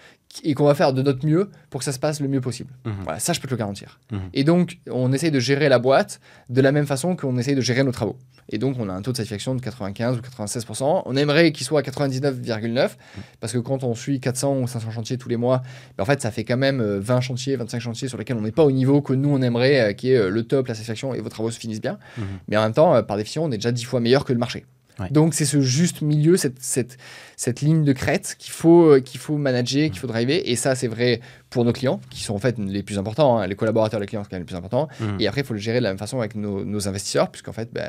et 0.45 0.55
qu'on 0.55 0.65
va 0.65 0.75
faire 0.75 0.93
de 0.93 1.03
notre 1.03 1.27
mieux 1.27 1.51
pour 1.71 1.81
que 1.81 1.85
ça 1.85 1.93
se 1.93 1.99
passe 1.99 2.21
le 2.21 2.29
mieux 2.29 2.41
possible. 2.41 2.73
Mhm. 2.85 2.95
Voilà, 3.05 3.19
ça, 3.19 3.33
je 3.33 3.41
peux 3.41 3.49
te 3.49 3.55
le 3.55 3.59
garantir. 3.59 3.99
Mhm. 4.13 4.21
Et 4.35 4.45
donc, 4.45 4.79
on 4.91 5.13
essaye 5.13 5.31
de 5.31 5.41
gérer 5.41 5.69
la 5.69 5.79
boîte 5.79 6.21
de 6.49 6.61
la 6.61 6.73
même 6.73 6.87
façon 6.87 7.17
qu'on 7.17 7.37
essaye 7.39 7.55
de 7.55 7.61
gérer 7.61 7.83
nos 7.83 7.93
travaux. 7.93 8.17
Et 8.49 8.59
donc, 8.59 8.77
on 8.79 8.89
a 8.89 8.93
un 8.93 9.03
taux 9.03 9.13
de 9.13 9.17
satisfaction 9.17 9.55
de 9.55 9.61
95 9.61 10.19
ou 10.19 10.21
96%. 10.21 11.03
On 11.05 11.17
aimerait 11.17 11.53
qu'il 11.53 11.67
soit 11.67 11.81
à 11.81 11.83
99,9 11.83 12.97
parce 13.41 13.53
que 13.53 13.59
quand 13.59 13.83
on 13.83 13.95
suit 13.95 14.21
400 14.21 14.59
ou 14.59 14.67
500 14.69 14.91
chantiers 14.91 15.19
tous 15.19 15.29
les 15.29 15.37
mois, 15.37 15.63
ben, 15.97 16.03
en 16.03 16.07
fait, 16.07 16.21
ça 16.21 16.31
fait 16.31 16.45
quand 16.45 16.57
même 16.57 16.81
euh, 16.81 17.01
20 17.01 17.21
chantiers, 17.21 17.57
25 17.57 17.81
chantiers 17.81 18.09
sur 18.09 18.19
lesquels 18.19 18.37
on 18.37 18.43
n'est 18.43 18.53
pas 18.53 18.65
au 18.65 18.71
niveau 18.71 19.03
que 19.03 19.13
nous, 19.13 19.31
on 19.31 19.43
aimerait, 19.43 19.91
euh, 19.91 19.93
qui 19.93 20.13
est 20.13 20.17
euh, 20.17 20.31
le 20.31 20.45
top, 20.45 20.69
la 20.69 20.75
satisfaction 20.75 21.15
et 21.15 21.21
vos 21.21 21.29
travaux 21.29 21.51
se 21.51 21.59
finissent 21.59 21.81
bien. 21.81 21.99
Mhm. 22.19 22.25
Mais 22.49 22.57
en 22.57 22.63
même 22.63 22.73
temps, 22.73 22.95
euh, 22.95 23.03
par 23.03 23.17
définition, 23.17 23.45
on 23.45 23.51
est 23.51 23.57
déjà 23.57 23.73
10 23.73 23.85
fois 23.85 24.01
meilleur 24.01 24.25
que 24.25 24.33
le 24.33 24.39
marché. 24.39 24.65
Ouais. 24.99 25.09
Donc, 25.11 25.35
c'est 25.35 25.45
ce 25.45 25.61
juste 25.61 26.01
milieu, 26.01 26.37
cette, 26.37 26.63
cette, 26.63 26.97
cette 27.37 27.61
ligne 27.61 27.85
de 27.85 27.93
crête 27.93 28.37
qu'il 28.39 28.53
faut, 28.53 28.93
euh, 28.93 29.01
qu'il 29.01 29.21
faut 29.21 29.37
manager, 29.37 29.91
qu'il 29.91 29.99
faut 29.99 30.07
driver. 30.07 30.41
Et 30.51 30.57
ça, 30.57 30.75
c'est 30.75 30.89
vrai 30.89 31.21
pour 31.49 31.65
nos 31.65 31.73
clients, 31.73 32.01
qui 32.11 32.23
sont 32.25 32.35
en 32.35 32.39
fait 32.39 32.59
les 32.59 32.83
plus 32.83 32.99
importants. 32.99 33.39
hein. 33.39 33.47
Les 33.47 33.55
collaborateurs, 33.55 34.01
les 34.01 34.07
clients, 34.07 34.23
c'est 34.25 34.31
quand 34.31 34.37
même 34.37 34.43
les 34.43 34.47
plus 34.47 34.57
importants. 34.57 34.89
Mhm. 35.01 35.21
Et 35.21 35.29
après, 35.29 35.43
il 35.43 35.47
faut 35.47 35.55
le 35.55 35.61
gérer 35.61 35.79
de 35.79 35.85
la 35.85 35.91
même 35.91 35.99
façon 35.99 36.19
avec 36.19 36.35
nos, 36.35 36.65
nos 36.65 36.89
investisseurs, 36.89 37.31
puisqu'en 37.31 37.53
fait, 37.53 37.71
bah, 37.73 37.83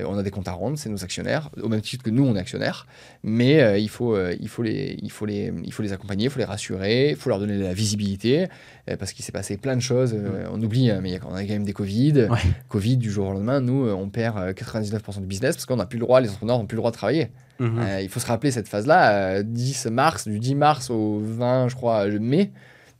euh, 0.00 0.04
on 0.08 0.18
a 0.18 0.22
des 0.24 0.30
comptes 0.32 0.48
à 0.48 0.52
rendre, 0.52 0.76
c'est 0.76 0.88
nos 0.88 1.04
actionnaires, 1.04 1.50
au 1.62 1.68
même 1.68 1.80
titre 1.82 2.02
que 2.02 2.10
nous, 2.10 2.26
on 2.26 2.34
est 2.34 2.38
actionnaires. 2.40 2.86
Mais 3.22 3.62
euh, 3.62 3.78
il, 3.78 3.88
faut, 3.88 4.16
euh, 4.16 4.34
il, 4.40 4.48
faut 4.48 4.62
les, 4.62 4.98
il, 5.02 5.10
faut 5.12 5.24
les, 5.24 5.52
il 5.64 5.72
faut 5.72 5.82
les 5.84 5.92
accompagner, 5.92 6.24
il 6.24 6.30
faut 6.30 6.40
les 6.40 6.44
rassurer, 6.44 7.10
il 7.10 7.16
faut 7.16 7.30
leur 7.30 7.38
donner 7.38 7.56
de 7.56 7.62
la 7.62 7.72
visibilité, 7.74 8.48
euh, 8.90 8.96
parce 8.96 9.12
qu'il 9.12 9.24
s'est 9.24 9.32
passé 9.32 9.56
plein 9.56 9.76
de 9.76 9.82
choses. 9.82 10.12
euh, 10.14 10.46
On 10.52 10.60
oublie, 10.60 10.90
hein, 10.90 10.98
mais 11.00 11.18
on 11.28 11.34
a 11.34 11.42
quand 11.44 11.52
même 11.52 11.64
des 11.64 11.72
Covid. 11.72 12.26
Ouais. 12.28 12.38
Covid, 12.68 12.96
du 12.96 13.10
jour 13.10 13.28
au 13.28 13.32
lendemain, 13.32 13.60
nous, 13.60 13.88
on 13.88 14.08
perd 14.08 14.36
euh, 14.38 14.52
99% 14.52 15.20
du 15.20 15.26
business 15.26 15.54
parce 15.54 15.66
qu'on 15.66 15.76
n'a 15.76 15.86
plus 15.86 15.98
le 15.98 16.04
droit, 16.04 16.20
les 16.20 16.28
entrepreneurs 16.28 16.58
n'ont 16.58 16.66
plus 16.66 16.74
le 16.76 16.80
droit 16.80 16.90
de 16.90 16.96
travailler. 16.96 17.28
Euh, 17.60 18.00
il 18.02 18.10
faut 18.10 18.20
se 18.20 18.26
rappeler 18.26 18.50
cette 18.50 18.68
phase-là, 18.68 19.38
euh, 19.38 19.42
10 19.42 19.86
mars, 19.86 20.28
du 20.28 20.38
10 20.38 20.54
mars 20.56 20.90
au 20.90 21.20
20, 21.22 21.68
je 21.68 21.74
crois, 21.74 22.06
mai, 22.06 22.50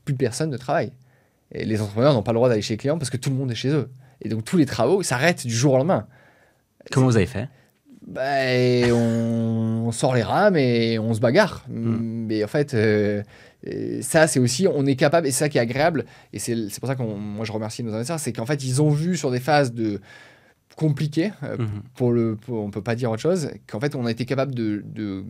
plus 0.07 0.15
personne 0.15 0.49
ne 0.49 0.57
travaille. 0.57 0.93
Et 1.51 1.65
les 1.65 1.81
entrepreneurs 1.81 2.13
n'ont 2.13 2.23
pas 2.23 2.31
le 2.31 2.37
droit 2.37 2.49
d'aller 2.49 2.61
chez 2.61 2.75
les 2.75 2.77
clients 2.77 2.97
parce 2.97 3.09
que 3.09 3.17
tout 3.17 3.29
le 3.29 3.35
monde 3.35 3.51
est 3.51 3.55
chez 3.55 3.69
eux. 3.69 3.89
Et 4.21 4.29
donc 4.29 4.45
tous 4.45 4.57
les 4.57 4.65
travaux 4.65 5.03
s'arrêtent 5.03 5.45
du 5.45 5.53
jour 5.53 5.73
au 5.73 5.77
lendemain. 5.77 6.07
Comment 6.91 7.07
vous 7.07 7.17
avez 7.17 7.25
fait? 7.25 7.49
Bah, 8.07 8.53
et 8.53 8.89
on, 8.91 9.87
on 9.87 9.91
sort 9.91 10.15
les 10.15 10.23
rames 10.23 10.55
et 10.55 10.97
on 10.97 11.13
se 11.13 11.19
bagarre. 11.19 11.65
Mm. 11.69 12.25
Mais 12.27 12.43
en 12.43 12.47
fait, 12.47 12.73
euh, 12.73 13.21
euh, 13.67 14.01
ça, 14.01 14.27
c'est 14.27 14.39
aussi, 14.39 14.65
on 14.73 14.85
est 14.85 14.95
capable, 14.95 15.27
et 15.27 15.31
c'est 15.31 15.39
ça 15.39 15.49
qui 15.49 15.57
est 15.57 15.61
agréable, 15.61 16.05
et 16.31 16.39
c'est 16.39 16.55
c'est 16.69 16.79
pour 16.79 16.87
ça 16.87 16.95
que 16.95 17.03
moi 17.03 17.45
je 17.45 17.51
remercie 17.51 17.83
nos 17.83 17.93
investisseurs, 17.93 18.19
c'est 18.19 18.33
qu'en 18.33 18.45
fait, 18.45 18.63
ils 18.63 18.81
ont 18.81 18.91
vu 18.91 19.17
sur 19.17 19.29
des 19.29 19.39
phases 19.39 19.73
de 19.73 19.99
compliquées, 20.77 21.31
euh, 21.43 21.57
Mhm. 21.57 21.67
pour 21.95 22.11
le, 22.13 22.35
pour- 22.35 22.63
on 22.63 22.69
peut 22.69 22.83
pas 22.83 22.95
dire 22.95 23.09
autre 23.11 23.21
chose, 23.21 23.49
qu'en 23.65 23.79
fait, 23.79 23.95
on 23.95 24.05
a 24.05 24.11
été 24.11 24.25
capable 24.25 24.53
de, 24.53 24.83
de, 24.85 25.23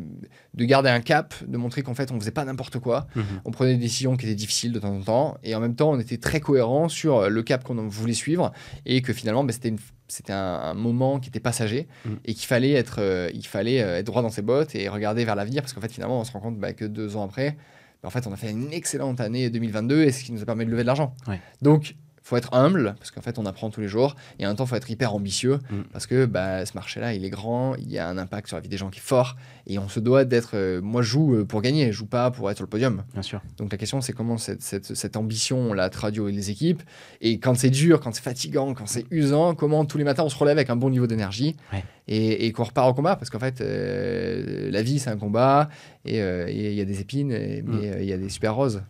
de 0.53 0.65
garder 0.65 0.89
un 0.89 0.99
cap, 0.99 1.33
de 1.47 1.57
montrer 1.57 1.81
qu'en 1.83 1.93
fait, 1.95 2.11
on 2.11 2.19
faisait 2.19 2.31
pas 2.31 2.43
n'importe 2.43 2.79
quoi, 2.79 3.07
Mhm. 3.15 3.23
on 3.45 3.51
prenait 3.51 3.73
des 3.75 3.79
décisions 3.81 4.17
qui 4.17 4.25
étaient 4.25 4.35
difficiles 4.35 4.73
de 4.73 4.79
temps 4.79 4.93
en 4.93 5.01
temps, 5.01 5.37
et 5.43 5.55
en 5.55 5.61
même 5.61 5.73
temps, 5.75 5.89
on 5.91 5.99
était 5.99 6.17
très 6.17 6.41
cohérent 6.41 6.89
sur 6.89 7.29
le 7.29 7.43
cap 7.43 7.63
qu'on 7.63 7.75
voulait 7.87 8.13
suivre, 8.13 8.51
et 8.85 9.01
que 9.01 9.13
finalement, 9.13 9.45
bah, 9.45 9.53
c'était 9.53 9.69
une- 9.69 9.79
c'était 10.09 10.33
un, 10.33 10.37
un 10.37 10.73
moment 10.73 11.19
qui 11.21 11.29
était 11.29 11.39
passager, 11.39 11.87
Mm. 12.05 12.09
et 12.25 12.33
qu'il 12.33 12.45
fallait, 12.45 12.71
être, 12.73 12.97
euh, 12.99 13.29
il 13.33 13.47
fallait 13.47 13.81
euh, 13.81 13.97
être 13.99 14.05
droit 14.05 14.21
dans 14.21 14.29
ses 14.29 14.41
bottes 14.41 14.75
et 14.75 14.89
regarder 14.89 15.23
vers 15.23 15.35
l'avenir, 15.35 15.61
parce 15.61 15.71
qu'en 15.73 15.81
fait, 15.81 15.91
finalement, 15.93 16.19
on 16.19 16.23
se 16.25 16.33
rend 16.33 16.41
compte 16.41 16.59
bah, 16.59 16.73
que 16.73 16.83
deux 16.85 17.15
ans 17.15 17.23
après, 17.23 17.55
bah, 18.03 18.07
en 18.07 18.11
fait, 18.11 18.27
on 18.27 18.33
a 18.33 18.35
fait 18.35 18.51
une 18.51 18.73
excellente 18.73 19.21
année 19.21 19.49
2022, 19.49 20.03
et 20.03 20.11
ce 20.11 20.25
qui 20.25 20.33
nous 20.33 20.41
a 20.41 20.45
permis 20.45 20.65
de 20.65 20.71
lever 20.71 20.83
de 20.83 20.87
l'argent. 20.87 21.15
Donc, 21.61 21.95
faut 22.27 22.35
être 22.35 22.53
humble, 22.53 22.95
parce 22.97 23.09
qu'en 23.11 23.21
fait, 23.21 23.39
on 23.39 23.45
apprend 23.45 23.69
tous 23.69 23.79
les 23.79 23.87
jours, 23.87 24.15
et 24.37 24.45
en 24.45 24.49
même 24.49 24.57
temps, 24.57 24.65
faut 24.65 24.75
être 24.75 24.89
hyper 24.91 25.13
ambitieux, 25.15 25.59
Mm. 25.69 25.75
parce 25.93 26.07
que 26.07 26.25
bah, 26.25 26.65
ce 26.65 26.73
marché-là, 26.73 27.13
il 27.13 27.23
est 27.23 27.29
grand, 27.29 27.75
il 27.75 27.89
y 27.89 27.97
a 27.99 28.07
un 28.09 28.17
impact 28.17 28.47
sur 28.47 28.57
la 28.57 28.61
vie 28.61 28.67
des 28.67 28.75
gens 28.77 28.89
qui 28.89 28.99
est 28.99 29.01
fort, 29.01 29.37
et 29.65 29.79
on 29.79 29.87
se 29.87 29.99
doit 30.01 30.25
d'être... 30.25 30.51
euh, 30.55 30.81
moi, 30.81 31.01
je 31.01 31.09
joue 31.09 31.35
euh, 31.35 31.45
pour 31.45 31.61
gagner, 31.61 31.87
je 31.87 31.97
joue 31.99 32.05
pas 32.05 32.29
pour 32.31 32.51
être 32.51 32.57
sur 32.57 32.65
le 32.65 32.69
podium. 32.69 33.03
Bien 33.13 33.21
sûr. 33.21 33.41
Donc 33.57 33.71
la 33.71 33.77
question, 33.77 34.01
c'est 34.01 34.11
comment 34.13 34.37
cette, 34.37 34.61
cette, 34.61 34.93
cette 34.93 35.15
ambition, 35.15 35.57
on 35.57 35.73
la 35.73 35.89
traduit 35.89 36.21
avec 36.21 36.35
les 36.35 36.49
équipes. 36.51 36.83
Et 37.21 37.39
quand 37.39 37.55
c'est 37.55 37.69
dur, 37.69 37.99
quand 38.01 38.13
c'est 38.13 38.23
fatigant, 38.23 38.73
quand 38.73 38.87
c'est 38.87 39.05
usant, 39.09 39.55
comment 39.55 39.85
tous 39.85 39.97
les 39.97 40.03
matins 40.03 40.23
on 40.23 40.29
se 40.29 40.37
relève 40.37 40.57
avec 40.57 40.69
un 40.69 40.75
bon 40.75 40.89
niveau 40.89 41.07
d'énergie 41.07 41.55
Ouais. 41.73 41.83
et, 42.09 42.45
et 42.45 42.51
qu'on 42.51 42.63
repart 42.65 42.89
au 42.89 42.93
combat. 42.93 43.15
Parce 43.15 43.29
qu'en 43.29 43.39
fait, 43.39 43.61
euh, 43.61 44.69
la 44.71 44.81
vie, 44.81 44.99
c'est 44.99 45.09
un 45.09 45.17
combat 45.17 45.69
et 46.05 46.17
il 46.19 46.73
y 46.73 46.81
a 46.81 46.85
des 46.85 46.99
épines, 46.99 47.31
et- 47.31 47.61
mais 47.65 47.87
Mm. 47.87 47.91
euh, 47.93 48.01
il 48.01 48.07
y 48.09 48.13
a 48.13 48.17
des 48.17 48.29
super 48.29 48.55
roses. 48.55 48.83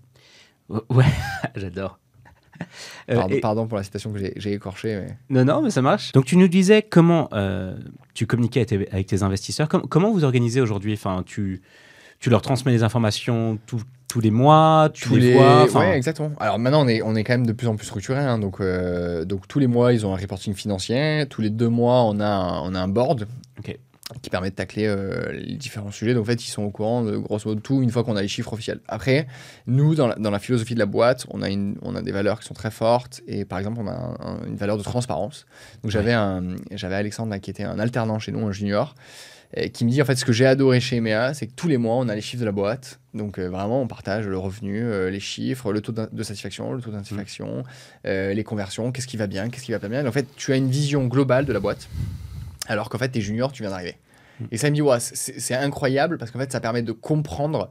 Ouais, 0.90 1.06
j'adore. 1.56 2.00
Euh, 3.10 3.16
pardon, 3.16 3.40
pardon, 3.42 3.68
pour 3.68 3.78
la 3.78 3.84
citation 3.84 4.12
que 4.12 4.20
j'ai 4.36 4.54
écorchée. 4.54 5.02
Mais... 5.30 5.44
Non, 5.44 5.54
non, 5.54 5.62
mais 5.62 5.70
ça 5.70 5.82
marche. 5.82 6.12
Donc, 6.12 6.26
tu 6.26 6.36
nous 6.38 6.48
disais 6.48 6.82
comment 6.82 7.30
tu 8.14 8.26
communiquais 8.26 8.66
avec 8.92 9.08
tes, 9.08 9.24
investisseurs. 9.24 9.68
comment 9.68 10.12
vous 10.12 10.24
organisez 10.24 10.62
aujourd'hui? 10.62 10.94
Enfin, 10.94 11.24
tu, 11.26 11.62
tu 12.20 12.30
leur 12.30 12.42
transmets 12.42 12.72
les 12.72 12.84
informations 12.84 13.60
tout, 13.66 13.82
tous 14.08 14.22
les 14.22 14.32
mois, 14.32 14.90
tu 14.94 15.08
tous 15.08 15.16
les, 15.16 15.34
vois. 15.34 15.68
Oui, 15.76 15.86
exactement. 15.86 16.32
Alors 16.40 16.60
maintenant, 16.60 16.84
on 16.86 16.88
est, 16.88 17.02
on 17.02 17.16
est 17.16 17.24
quand 17.24 17.34
même 17.34 17.46
de 17.46 17.54
plus 17.54 17.68
en 17.68 17.76
plus 17.76 17.86
structuré. 17.86 18.20
Hein, 18.20 18.40
donc, 18.40 18.60
euh, 18.60 19.26
donc 19.26 19.48
tous 19.48 19.60
les 19.60 19.68
mois, 19.68 19.94
ils 19.94 20.06
ont 20.06 20.14
un 20.14 20.18
reporting 20.18 20.54
financier. 20.54 21.26
Tous 21.30 21.42
les 21.42 21.50
deux 21.50 21.70
mois, 21.70 22.04
on 22.04 22.20
a 22.20 22.28
un, 22.28 22.62
on 22.62 22.74
a 22.74 22.80
un 22.80 22.88
board 22.88 23.28
qui 24.22 24.30
permet 24.30 24.50
de 24.50 24.56
tacler 24.56 24.86
euh, 24.86 25.32
les 25.34 25.56
différents 25.56 25.92
sujets. 25.92 26.14
Donc 26.14 26.24
en 26.24 26.26
fait, 26.26 26.46
ils 26.46 26.50
sont 26.50 26.64
au 26.64 26.70
courant 26.70 27.04
de 27.04 27.18
grosso 27.18 27.50
modo 27.50 27.60
tout 27.60 27.82
une 27.82 27.90
fois 27.90 28.04
qu'on 28.04 28.16
a 28.16 28.22
les 28.22 28.28
chiffres 28.28 28.54
officiels. 28.54 28.80
Après, 28.88 29.28
nous, 29.66 29.96
dans 29.96 30.08
la, 30.08 30.16
dans 30.16 30.32
la, 30.32 30.40
philosophie 30.40 30.74
de 30.74 30.80
la 30.80 30.86
boîte, 30.86 31.26
on 31.30 31.42
a, 31.42 31.50
une, 31.50 31.78
on 31.82 31.96
a 31.96 32.02
des 32.02 32.12
valeurs 32.12 32.40
qui 32.40 32.48
sont 32.48 32.54
très 32.54 32.72
fortes. 32.72 33.22
Et 33.28 33.44
par 33.44 33.60
exemple, 33.60 33.80
on 33.82 33.88
a 33.88 34.18
une 34.48 34.56
valeur 34.56 34.78
de 34.78 34.84
transparence. 34.84 35.46
Donc 35.84 35.92
j'avais 35.92 36.16
j'avais 36.72 36.96
Alexandre 36.96 37.36
qui 37.38 37.50
était 37.50 37.64
un 37.64 37.80
alternant 37.80 38.20
chez 38.20 38.32
nous, 38.32 38.46
un 38.48 38.52
junior 38.52 38.96
qui 39.74 39.86
me 39.86 39.90
dit 39.90 40.02
en 40.02 40.06
fait 40.06 40.16
ce 40.16 40.26
que 40.26 40.34
j'ai 40.34 40.46
adoré 40.46 40.80
chez 40.80 40.98
EMEA, 40.98 41.34
c'est 41.34 41.48
que 41.48 41.54
tous 41.56 41.68
les 41.68 41.78
mois 41.78 41.96
on 41.96 42.10
a 42.10 42.16
les 42.16 42.22
chiffres 42.22 42.42
de 42.42 42.46
la 42.46 42.52
boîte. 42.52 43.00
Donc 43.14 43.40
euh, 43.40 43.50
vraiment 43.50 43.82
on 43.82 43.88
partage 43.88 44.28
le 44.28 44.38
revenu, 44.38 44.84
euh, 44.84 45.10
les 45.10 45.20
chiffres, 45.20 45.72
le 45.72 45.82
taux 45.82 45.92
de 45.94 46.24
satisfaction, 46.24 46.74
le 46.74 46.82
taux 46.82 46.92
d'insatisfaction, 46.92 47.64
euh, 48.06 48.34
les 48.34 48.44
conversions, 48.44 48.92
qu'est-ce 48.92 49.08
qui 49.08 49.18
va 49.18 49.28
bien, 49.28 49.50
qu'est-ce 49.50 49.64
qui 49.64 49.72
va 49.72 49.80
pas 49.80 49.88
bien. 49.88 50.06
en 50.06 50.12
fait 50.12 50.28
tu 50.36 50.52
as 50.52 50.58
une 50.58 50.70
vision 50.70 51.08
globale 51.08 51.46
de 51.46 51.54
la 51.54 51.60
boîte, 51.60 51.88
alors 52.68 52.90
qu'en 52.90 52.98
fait 52.98 53.10
tu 53.10 53.20
es 53.20 53.22
junior, 53.22 53.52
tu 53.52 53.64
viens 53.64 53.72
d'arriver. 53.72 53.98
Mm. 54.40 54.46
Et 54.52 54.58
ça 54.58 54.70
me 54.70 54.76
dit 54.76 54.82
ouais, 54.82 55.00
c'est 55.00 55.56
incroyable 55.56 56.18
parce 56.18 56.32
qu'en 56.32 56.40
fait 56.40 56.52
ça 56.52 56.60
permet 56.60 56.82
de 56.82 56.92
comprendre 56.92 57.70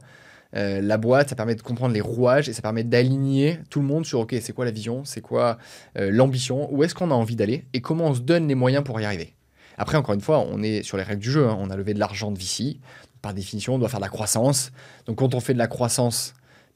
la 0.53 0.97
boîte, 0.97 1.29
ça 1.29 1.35
permet 1.35 1.55
de 1.55 1.61
comprendre 1.61 1.93
les 1.93 2.01
rouages 2.01 2.49
et 2.49 2.53
ça 2.53 2.61
permet 2.61 2.83
d'aligner 2.83 3.59
tout 3.69 3.79
le 3.79 3.85
monde 3.85 4.05
sur 4.05 4.21
ok 4.21 4.33
c'est 4.41 4.53
quoi 4.53 4.65
la 4.65 4.71
vision, 4.71 5.03
c'est 5.03 5.21
quoi 5.21 5.57
l'ambition, 5.95 6.73
où 6.73 6.83
est-ce 6.83 6.95
qu'on 6.95 7.11
a 7.11 7.13
envie 7.13 7.35
d'aller 7.35 7.65
et 7.73 7.81
comment 7.81 8.05
on 8.05 8.15
se 8.15 8.21
donne 8.21 8.47
les 8.47 8.55
moyens 8.55 8.83
pour 8.83 8.99
y 8.99 9.05
arriver. 9.05 9.35
Après, 9.77 9.97
encore 9.97 10.15
une 10.15 10.21
fois, 10.21 10.39
on 10.39 10.63
est 10.63 10.83
sur 10.83 10.97
les 10.97 11.03
règles 11.03 11.21
du 11.21 11.31
jeu. 11.31 11.47
Hein. 11.47 11.55
On 11.59 11.69
a 11.69 11.75
levé 11.75 11.93
de 11.93 11.99
l'argent 11.99 12.31
de 12.31 12.37
VC. 12.37 12.79
Par 13.21 13.33
définition, 13.33 13.75
on 13.75 13.79
doit 13.79 13.89
faire 13.89 13.99
de 13.99 14.05
la 14.05 14.09
croissance. 14.09 14.71
Donc, 15.05 15.17
quand 15.17 15.35
on 15.35 15.39
fait 15.39 15.53
de 15.53 15.59
la 15.59 15.67
croissance, 15.67 16.33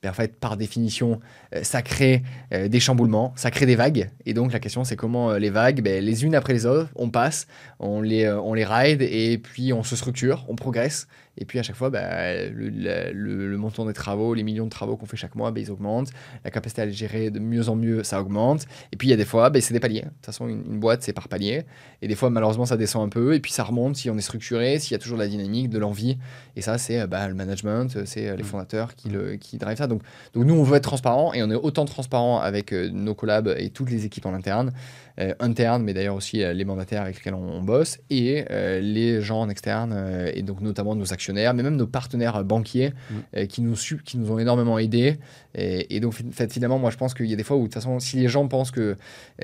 en 0.10 0.14
fait, 0.14 0.40
par 0.40 0.58
définition, 0.58 1.20
euh, 1.56 1.64
ça 1.64 1.82
crée 1.82 2.24
euh, 2.54 2.68
des 2.68 2.80
chamboulements, 2.80 3.34
ça 3.36 3.52
crée 3.52 3.66
des 3.66 3.76
vagues. 3.76 4.10
Et 4.26 4.34
donc, 4.34 4.52
la 4.52 4.60
question, 4.60 4.84
c'est 4.84 4.96
comment 4.96 5.32
euh, 5.32 5.38
les 5.38 5.50
vagues, 5.50 5.82
ben, 5.82 6.04
les 6.04 6.26
unes 6.26 6.34
après 6.34 6.54
les 6.54 6.66
autres, 6.66 6.90
on 6.96 7.10
passe, 7.10 7.48
on 7.80 8.02
les 8.02 8.28
ride, 8.66 9.02
et 9.02 9.38
puis 9.38 9.74
on 9.74 9.84
se 9.84 9.96
structure, 9.96 10.46
on 10.48 10.56
progresse. 10.56 11.08
Et 11.42 11.46
puis 11.46 11.58
à 11.58 11.64
chaque 11.64 11.76
fois, 11.76 11.90
bah, 11.90 12.36
le, 12.54 13.58
montant 13.58 13.84
des 13.86 13.94
travaux, 13.94 14.36
les 14.36 14.44
millions 14.44 14.66
de 14.66 14.70
travaux 14.70 14.96
qu'on 14.96 15.08
fait 15.08 15.18
chaque 15.18 15.34
mois, 15.34 15.50
bah, 15.50 15.60
ils 15.60 15.72
augmentent. 15.72 16.12
La 16.46 16.52
capacité 16.52 16.84
à 16.84 16.86
les 16.86 16.94
gérer 16.94 17.32
de 17.32 17.40
mieux 17.40 17.68
en 17.68 17.76
mieux, 17.76 18.04
ça 18.04 18.22
augmente. 18.22 18.68
Et 18.92 18.96
puis 18.96 19.08
il 19.08 19.12
y 19.12 19.14
a 19.14 19.18
des 19.18 19.26
fois, 19.26 19.50
bah, 19.50 19.60
c'est 19.60 19.74
des 19.74 19.80
paliers. 19.80 20.02
De 20.02 20.06
toute 20.06 20.26
façon, 20.28 20.48
une, 20.48 20.80
boîte, 20.80 21.02
c'est 21.02 21.14
par 21.14 21.28
palier. 21.28 21.64
Et 22.04 22.08
des 22.08 22.14
fois, 22.14 22.30
malheureusement, 22.30 22.68
ça 22.68 22.78
descend 22.78 23.08
un 23.08 23.10
peu. 23.10 23.34
Et 23.34 23.40
puis 23.40 23.52
ça 23.52 23.64
remonte 23.64 23.96
si 23.96 24.12
on 24.12 24.18
est 24.20 24.22
structuré, 24.22 24.78
s'il 24.78 24.92
y 24.92 24.96
a 24.96 25.00
toujours 25.00 25.18
de 25.18 25.24
la 25.24 25.28
dynamique, 25.28 25.70
de 25.70 25.80
l'envie. 25.80 26.20
Et 26.56 26.62
ça, 26.62 26.78
c'est 26.78 27.00
le 27.00 27.34
management, 27.34 28.06
c'est 28.06 28.30
euh, 28.30 28.36
les 28.36 28.44
mmh. 28.44 28.46
fondateurs 28.46 28.96
qui, 28.96 29.10
le, 29.10 29.38
qui 29.38 29.58
drivent 29.58 29.78
ça. 29.78 29.88
Donc, 29.88 30.04
donc 30.34 30.46
nous, 30.46 30.54
on 30.54 30.64
veut 30.64 30.78
être 30.78 30.84
transparent 30.84 31.34
et 31.34 31.42
on 31.42 31.50
est 31.50 31.56
autant 31.56 31.86
transparent 31.86 32.40
avec 32.40 32.72
euh, 32.72 32.90
nos 32.92 33.16
collabs 33.16 33.56
et 33.58 33.72
toutes 33.72 33.90
les 33.90 34.06
équipes 34.06 34.28
en 34.28 34.34
interne. 34.36 34.74
Euh, 35.20 35.34
internes, 35.40 35.84
mais 35.84 35.94
d'ailleurs 35.94 36.16
aussi 36.16 36.38
les 36.38 36.66
mandataires 36.66 37.02
avec 37.02 37.18
lesquels 37.18 37.34
on, 37.34 37.62
bosse, 37.62 38.00
et 38.10 38.46
les 38.50 39.22
gens 39.22 39.42
en 39.42 39.50
externe, 39.50 39.96
et 40.34 40.42
donc 40.42 40.62
notamment 40.62 40.96
nos 40.96 41.14
actionnaires, 41.14 41.54
mais 41.54 41.64
même 41.64 41.76
nos 41.76 41.88
partenaires 41.88 42.44
banquiers 42.44 42.94
mm. 43.10 43.48
qui, 43.48 43.62
nous, 43.62 43.76
qui 44.04 44.18
nous 44.18 44.32
ont 44.32 44.40
énormément 44.40 44.78
aidés. 44.80 45.18
Et, 45.54 46.00
donc, 46.00 46.16
finalement, 46.50 46.80
moi, 46.80 46.92
je 46.92 46.98
pense 46.98 47.14
qu'il 47.14 47.26
y 47.26 47.34
a 47.34 47.36
des 47.36 47.44
fois 47.44 47.58
où, 47.58 47.62
de 47.62 47.66
toute 47.66 47.74
façon, 47.74 48.00
si 48.00 48.18
les 48.18 48.30
gens 48.30 48.48
pensent 48.48 48.72
que 48.72 48.96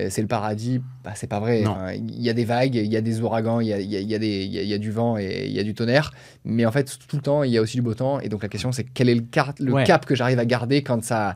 c'est 0.10 0.22
le 0.22 0.28
paradis, 0.28 0.82
bah, 1.04 1.12
c'est 1.16 1.28
pas 1.28 1.40
vrai. 1.40 1.64
Il 1.96 2.22
y 2.22 2.30
a 2.30 2.34
des 2.34 2.46
vagues, 2.46 2.76
il 2.76 2.92
y 2.92 2.98
a 2.98 3.02
des 3.02 3.22
ouragans, 3.22 3.60
il 3.60 3.68
y 3.68 3.74
a, 3.74 3.80
y, 3.80 4.16
a 4.16 4.20
des, 4.20 4.46
y 4.46 4.74
a, 4.74 4.78
du 4.78 4.92
vent 4.92 5.18
et 5.18 5.46
il 5.46 5.52
y 5.52 5.60
a 5.60 5.64
du 5.64 5.74
tonnerre. 5.74 6.12
Mais 6.46 6.66
en 6.66 6.72
fait, 6.72 6.98
tout 7.08 7.18
le 7.18 7.22
temps, 7.22 7.44
il 7.44 7.52
y 7.52 7.58
a 7.58 7.62
aussi 7.62 7.78
du 7.78 7.84
beau 7.84 7.94
temps. 7.94 8.20
Et 8.20 8.30
donc, 8.30 8.44
la 8.44 8.50
question, 8.50 8.72
c'est 8.72 8.86
quel 8.86 9.10
est 9.10 9.16
le, 9.16 9.24
le 9.60 9.86
cap 9.86 10.06
que 10.06 10.16
j'arrive 10.16 10.40
à 10.40 10.46
garder 10.46 10.82
quand 10.82 11.04
ça 11.04 11.36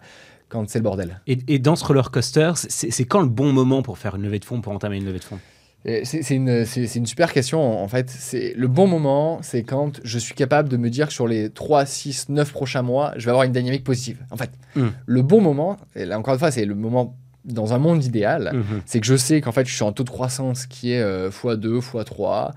quand 0.52 0.70
c'est 0.70 0.80
le 0.80 0.84
bordel. 0.84 1.22
Et, 1.28 1.60
dans 1.60 1.76
ce 1.76 1.86
roller 1.86 2.12
coaster, 2.12 2.52
c'est 2.56 3.06
quand 3.06 3.22
le 3.22 3.30
bon 3.30 3.54
moment 3.54 3.82
pour 3.82 3.98
faire 3.98 4.16
une 4.16 4.24
levée 4.24 4.40
de 4.40 4.46
fonds, 4.46 4.62
pour 4.62 4.74
entamer 4.74 4.98
une 4.98 5.06
levée 5.06 5.20
de 5.20 5.24
fonds? 5.24 5.40
C'est 5.84 6.36
une, 6.36 6.64
une, 6.76 7.06
super 7.08 7.34
question 7.34 7.82
en 7.82 7.88
fait. 7.88 8.08
C'est 8.12 8.54
le 8.56 8.68
bon 8.68 8.86
moment, 8.86 9.40
c'est 9.42 9.64
quand 9.64 10.00
je 10.04 10.20
suis 10.20 10.36
capable 10.36 10.70
de 10.70 10.78
me 10.78 10.92
dire 10.92 11.08
que 11.08 11.14
sur 11.14 11.28
les 11.28 11.50
3, 11.50 11.88
6, 11.88 12.30
9 12.30 12.52
prochains 12.52 12.84
mois, 12.84 13.14
je 13.16 13.26
vais 13.26 13.32
avoir 13.32 13.46
une 13.46 13.52
dynamique 13.52 13.84
positive. 13.84 14.24
En 14.30 14.38
fait, 14.38 14.52
hmm. 14.76 14.90
le 15.08 15.22
bon 15.24 15.42
moment, 15.42 15.78
et 15.96 16.06
là 16.06 16.20
encore 16.20 16.36
une 16.36 16.40
fois, 16.40 16.52
c'est 16.52 16.66
le 16.66 16.76
moment 16.76 17.18
dans 17.46 17.74
un 17.74 17.80
monde 17.80 18.04
idéal, 18.04 18.52
mhm. 18.54 18.82
c'est 18.86 19.00
que 19.00 19.06
je 19.08 19.16
sais 19.16 19.42
qu'en 19.42 19.52
fait, 19.52 19.68
je 19.68 19.74
suis 19.74 19.84
en 19.84 19.92
taux 19.92 20.04
de 20.04 20.10
croissance 20.10 20.66
qui 20.66 20.92
est 20.92 21.04
x2, 21.04 21.80
x3, 21.80 22.52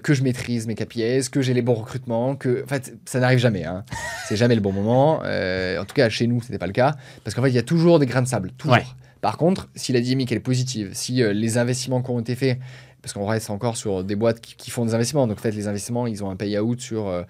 que 0.00 0.14
je 0.14 0.22
maîtrise 0.22 0.66
mes 0.66 0.74
KPIs, 0.74 1.28
que 1.30 1.42
j'ai 1.42 1.54
les 1.54 1.62
bons 1.62 1.74
recrutements, 1.74 2.36
que 2.36 2.62
en 2.64 2.66
fait, 2.66 2.96
ça 3.04 3.20
n'arrive 3.20 3.38
jamais. 3.38 3.64
Hein. 3.64 3.84
c'est 4.28 4.36
jamais 4.36 4.54
le 4.54 4.60
bon 4.60 4.72
moment. 4.72 5.20
Euh, 5.24 5.80
en 5.80 5.84
tout 5.84 5.94
cas, 5.94 6.08
chez 6.08 6.26
nous, 6.26 6.42
c'était 6.42 6.58
pas 6.58 6.66
le 6.66 6.72
cas, 6.72 6.96
parce 7.24 7.34
qu'en 7.34 7.42
fait, 7.42 7.48
il 7.48 7.54
y 7.54 7.58
a 7.58 7.62
toujours 7.62 7.98
des 7.98 8.06
grains 8.06 8.22
de 8.22 8.28
sable, 8.28 8.52
toujours. 8.52 8.76
Par 9.20 9.36
contre, 9.36 9.68
si 9.74 9.92
la 9.92 10.00
dynamique 10.00 10.30
elle 10.30 10.38
est 10.38 10.40
positive, 10.40 10.90
si 10.92 11.22
euh, 11.22 11.32
les 11.32 11.58
investissements 11.58 12.02
qui 12.02 12.10
ont 12.10 12.20
été 12.20 12.36
faits 12.36 12.58
parce 13.02 13.12
qu'on 13.12 13.26
reste 13.26 13.50
encore 13.50 13.76
sur 13.76 14.04
des 14.04 14.16
boîtes 14.16 14.40
qui, 14.40 14.70
font 14.70 14.84
des 14.84 14.94
investissements. 14.94 15.26
Donc, 15.26 15.38
en 15.38 15.40
fait, 15.40 15.52
les 15.52 15.68
investissements, 15.68 16.06
ils 16.06 16.24
ont 16.24 16.30
un 16.30 16.36
payout 16.36 16.78
sur 16.78 17.24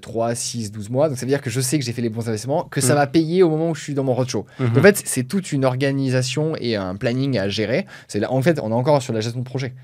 3, 0.00 0.34
6, 0.34 0.72
12 0.72 0.90
mois. 0.90 1.08
Donc, 1.08 1.18
ça 1.18 1.26
veut 1.26 1.30
dire 1.30 1.40
que 1.40 1.50
je 1.50 1.60
sais 1.60 1.78
que 1.78 1.84
j'ai 1.84 1.92
fait 1.92 2.02
les 2.02 2.08
bons 2.08 2.28
investissements, 2.28 2.64
que 2.64 2.80
ça 2.80 2.94
mm. 2.94 2.96
va 2.96 3.06
payer 3.06 3.42
au 3.42 3.50
moment 3.50 3.70
où 3.70 3.74
je 3.74 3.82
suis 3.82 3.94
dans 3.94 4.04
mon 4.04 4.14
roadshow. 4.14 4.46
Mm-hmm. 4.60 4.78
en 4.78 4.82
fait, 4.82 5.02
c'est 5.04 5.24
toute 5.24 5.52
une 5.52 5.64
organisation 5.64 6.54
et 6.60 6.76
un 6.76 6.94
planning 6.94 7.38
à 7.38 7.48
gérer. 7.48 7.86
C'est 8.06 8.24
En 8.26 8.42
fait, 8.42 8.60
on 8.60 8.70
est 8.70 8.74
encore 8.74 9.02
sur 9.02 9.12
la 9.12 9.20
gestion 9.20 9.40
de 9.40 9.46
projet. 9.46 9.74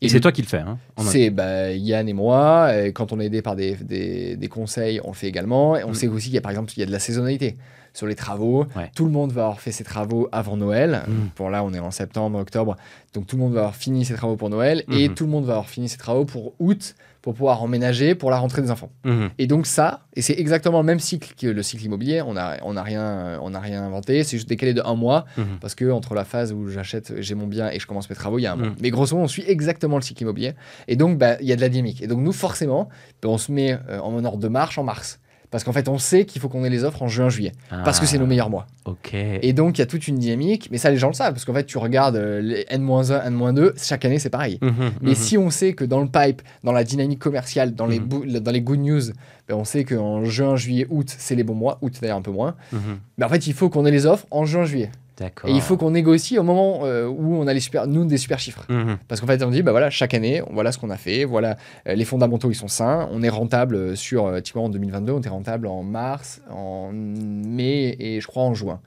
Et, 0.00 0.08
c'est 0.08 0.20
toi 0.20 0.30
qui 0.30 0.42
le 0.42 0.46
fais. 0.46 0.58
Hein, 0.58 0.78
c'est 0.98 1.30
bah, 1.30 1.72
Yann 1.72 2.08
et 2.08 2.12
moi. 2.12 2.72
Et 2.76 2.92
quand 2.92 3.12
on 3.12 3.18
est 3.18 3.26
aidé 3.26 3.42
par 3.42 3.56
des, 3.56 3.74
des, 3.74 4.36
des, 4.36 4.48
conseils, 4.48 5.00
on 5.02 5.08
le 5.08 5.14
fait 5.14 5.26
également. 5.26 5.76
Et 5.76 5.82
on 5.82 5.90
mm. 5.90 5.94
sait 5.94 6.08
aussi 6.08 6.26
qu'il 6.26 6.34
y 6.34 6.38
a 6.38 6.40
par 6.40 6.52
exemple 6.52 6.72
il 6.76 6.80
y 6.80 6.82
a 6.84 6.86
de 6.86 6.92
la 6.92 7.00
saisonnalité 7.00 7.56
sur 7.98 8.06
les 8.06 8.14
travaux. 8.14 8.66
Tout 8.94 9.04
le 9.04 9.10
monde 9.10 9.32
va 9.32 9.42
avoir 9.42 9.60
fait 9.60 9.72
ses 9.72 9.84
travaux 9.84 10.28
avant 10.30 10.56
Noël. 10.56 11.02
Mm. 11.06 11.12
Pour 11.34 11.50
là, 11.50 11.64
on 11.64 11.74
est 11.74 11.80
en 11.80 11.90
septembre, 11.90 12.38
octobre. 12.38 12.76
Donc 13.12 13.26
tout 13.26 13.36
le 13.36 13.42
monde 13.42 13.54
va 13.54 13.60
avoir 13.60 13.74
fini 13.74 14.04
ses 14.04 14.14
travaux 14.14 14.36
pour 14.36 14.50
Noël. 14.50 14.84
Et 14.88 15.08
mm-hmm. 15.08 15.14
tout 15.14 15.24
le 15.24 15.30
monde 15.30 15.44
va 15.44 15.54
avoir 15.54 15.68
fini 15.68 15.88
ses 15.88 15.98
travaux 15.98 16.24
pour 16.24 16.54
août 16.60 16.94
pour 17.22 17.34
pouvoir 17.34 17.60
emménager 17.60 18.14
pour 18.14 18.30
la 18.30 18.38
rentrée 18.38 18.62
des 18.62 18.70
enfants. 18.70 18.90
Mm-hmm. 19.04 19.30
Et 19.38 19.46
donc 19.48 19.66
ça, 19.66 20.06
et 20.14 20.22
c'est 20.22 20.38
exactement 20.38 20.78
le 20.78 20.86
même 20.86 21.00
cycle 21.00 21.34
que 21.36 21.48
le 21.48 21.62
cycle 21.64 21.84
immobilier. 21.84 22.22
On 22.22 22.34
n'a 22.34 22.58
on 22.62 22.76
a 22.76 22.82
rien, 22.84 23.40
on 23.42 23.52
a 23.52 23.58
rien 23.58 23.82
inventé. 23.82 24.22
C'est 24.22 24.36
juste 24.36 24.48
décalé 24.48 24.74
de 24.74 24.82
un 24.84 24.94
mois 24.94 25.24
mm-hmm. 25.36 25.58
parce 25.60 25.74
que 25.74 25.90
entre 25.90 26.14
la 26.14 26.24
phase 26.24 26.52
où 26.52 26.68
j'achète, 26.68 27.20
j'ai 27.20 27.34
mon 27.34 27.48
bien 27.48 27.68
et 27.68 27.80
je 27.80 27.86
commence 27.88 28.08
mes 28.08 28.16
travaux, 28.16 28.38
il 28.38 28.42
y 28.42 28.46
a 28.46 28.52
un 28.52 28.56
mois. 28.56 28.68
Mm. 28.68 28.76
Mais 28.80 28.90
grosso 28.90 29.16
modo, 29.16 29.24
on 29.24 29.28
suit 29.28 29.44
exactement 29.48 29.96
le 29.96 30.02
cycle 30.02 30.22
immobilier. 30.22 30.52
Et 30.86 30.94
donc, 30.94 31.18
bah, 31.18 31.36
il 31.40 31.48
y 31.48 31.52
a 31.52 31.56
de 31.56 31.60
la 31.60 31.68
dynamique. 31.68 32.00
Et 32.00 32.06
donc 32.06 32.20
nous, 32.20 32.32
forcément, 32.32 32.88
bah, 33.20 33.28
on 33.28 33.38
se 33.38 33.50
met 33.50 33.76
euh, 33.88 33.98
en 33.98 34.24
ordre 34.24 34.38
de 34.38 34.48
marche 34.48 34.78
en 34.78 34.84
mars. 34.84 35.18
Parce 35.50 35.64
qu'en 35.64 35.72
fait, 35.72 35.88
on 35.88 35.98
sait 35.98 36.26
qu'il 36.26 36.42
faut 36.42 36.48
qu'on 36.48 36.64
ait 36.64 36.70
les 36.70 36.84
offres 36.84 37.02
en 37.02 37.08
juin-juillet. 37.08 37.52
parce 37.70 38.00
que 38.00 38.06
c'est 38.06 38.18
nos 38.18 38.24
ah, 38.24 38.28
meilleurs 38.28 38.50
mois. 38.50 38.66
Ok. 38.84 39.14
Et 39.14 39.52
donc, 39.52 39.78
il 39.78 39.80
y 39.80 39.82
a 39.82 39.86
toute 39.86 40.06
une 40.06 40.18
dynamique. 40.18 40.68
Mais 40.70 40.78
ça, 40.78 40.90
les 40.90 40.98
gens 40.98 41.08
le 41.08 41.14
savent. 41.14 41.32
Parce 41.32 41.44
qu'en 41.44 41.54
fait, 41.54 41.64
tu 41.64 41.78
regardes 41.78 42.16
euh, 42.16 42.40
les 42.40 42.66
N-1, 42.68 43.26
N-2, 43.26 43.72
chaque 43.82 44.04
année, 44.04 44.18
c'est 44.18 44.30
pareil. 44.30 44.58
Mhm, 44.60 44.92
mais 45.00 45.10
mhm. 45.10 45.16
si 45.16 45.38
on 45.38 45.50
sait 45.50 45.72
que 45.72 45.84
dans 45.84 46.00
le 46.00 46.08
pipe, 46.08 46.42
dans 46.64 46.72
la 46.72 46.84
dynamique 46.84 47.18
commerciale, 47.18 47.74
dans, 47.74 47.86
les, 47.86 47.98
dans 47.98 48.50
les 48.50 48.60
good 48.60 48.80
news, 48.80 49.02
ben, 49.48 49.54
on 49.54 49.64
sait 49.64 49.84
qu'en 49.84 50.24
juin, 50.24 50.56
juillet, 50.56 50.86
août, 50.90 51.14
c'est 51.16 51.34
les 51.34 51.44
bons 51.44 51.54
mois. 51.54 51.78
Août, 51.80 51.96
d'ailleurs, 52.00 52.18
un 52.18 52.22
peu 52.22 52.30
moins. 52.30 52.54
Mais 52.72 52.78
ben, 53.18 53.26
en 53.26 53.28
fait, 53.30 53.46
il 53.46 53.54
faut 53.54 53.70
qu'on 53.70 53.86
ait 53.86 53.90
les 53.90 54.06
offres 54.06 54.26
en 54.30 54.44
juin-juillet. 54.44 54.90
Et 55.20 55.52
il 55.52 55.60
faut 55.60 55.76
qu'on 55.76 55.90
négocie 55.90 56.38
au 56.38 56.42
moment 56.42 56.80
euh, 56.84 57.06
où 57.06 57.36
on 57.36 57.46
a 57.46 57.54
les 57.54 57.60
super, 57.60 57.86
nous 57.86 58.04
des 58.04 58.18
super 58.18 58.38
chiffres. 58.38 58.64
Mhm. 58.68 58.98
Parce 59.08 59.20
qu'en 59.20 59.26
fait, 59.26 59.42
on 59.42 59.50
dit, 59.50 59.62
bah 59.62 59.72
voilà, 59.72 59.90
chaque 59.90 60.14
année, 60.14 60.42
voilà 60.50 60.72
ce 60.72 60.78
qu'on 60.78 60.90
a 60.90 60.96
fait, 60.96 61.24
voilà, 61.24 61.56
euh, 61.86 61.94
les 61.94 62.04
fondamentaux, 62.04 62.50
ils 62.50 62.54
sont 62.54 62.68
sains, 62.68 63.08
on 63.12 63.22
est 63.22 63.28
rentable 63.28 63.96
sur, 63.96 64.26
euh, 64.26 64.40
typiquement 64.40 64.64
en 64.64 64.68
2022, 64.68 65.12
on 65.12 65.18
était 65.18 65.28
rentable 65.28 65.66
en 65.66 65.82
mars, 65.82 66.40
en 66.50 66.90
mai 66.92 67.96
et 67.98 68.20
je 68.20 68.26
crois 68.26 68.42
en 68.42 68.54
juin 68.54 68.80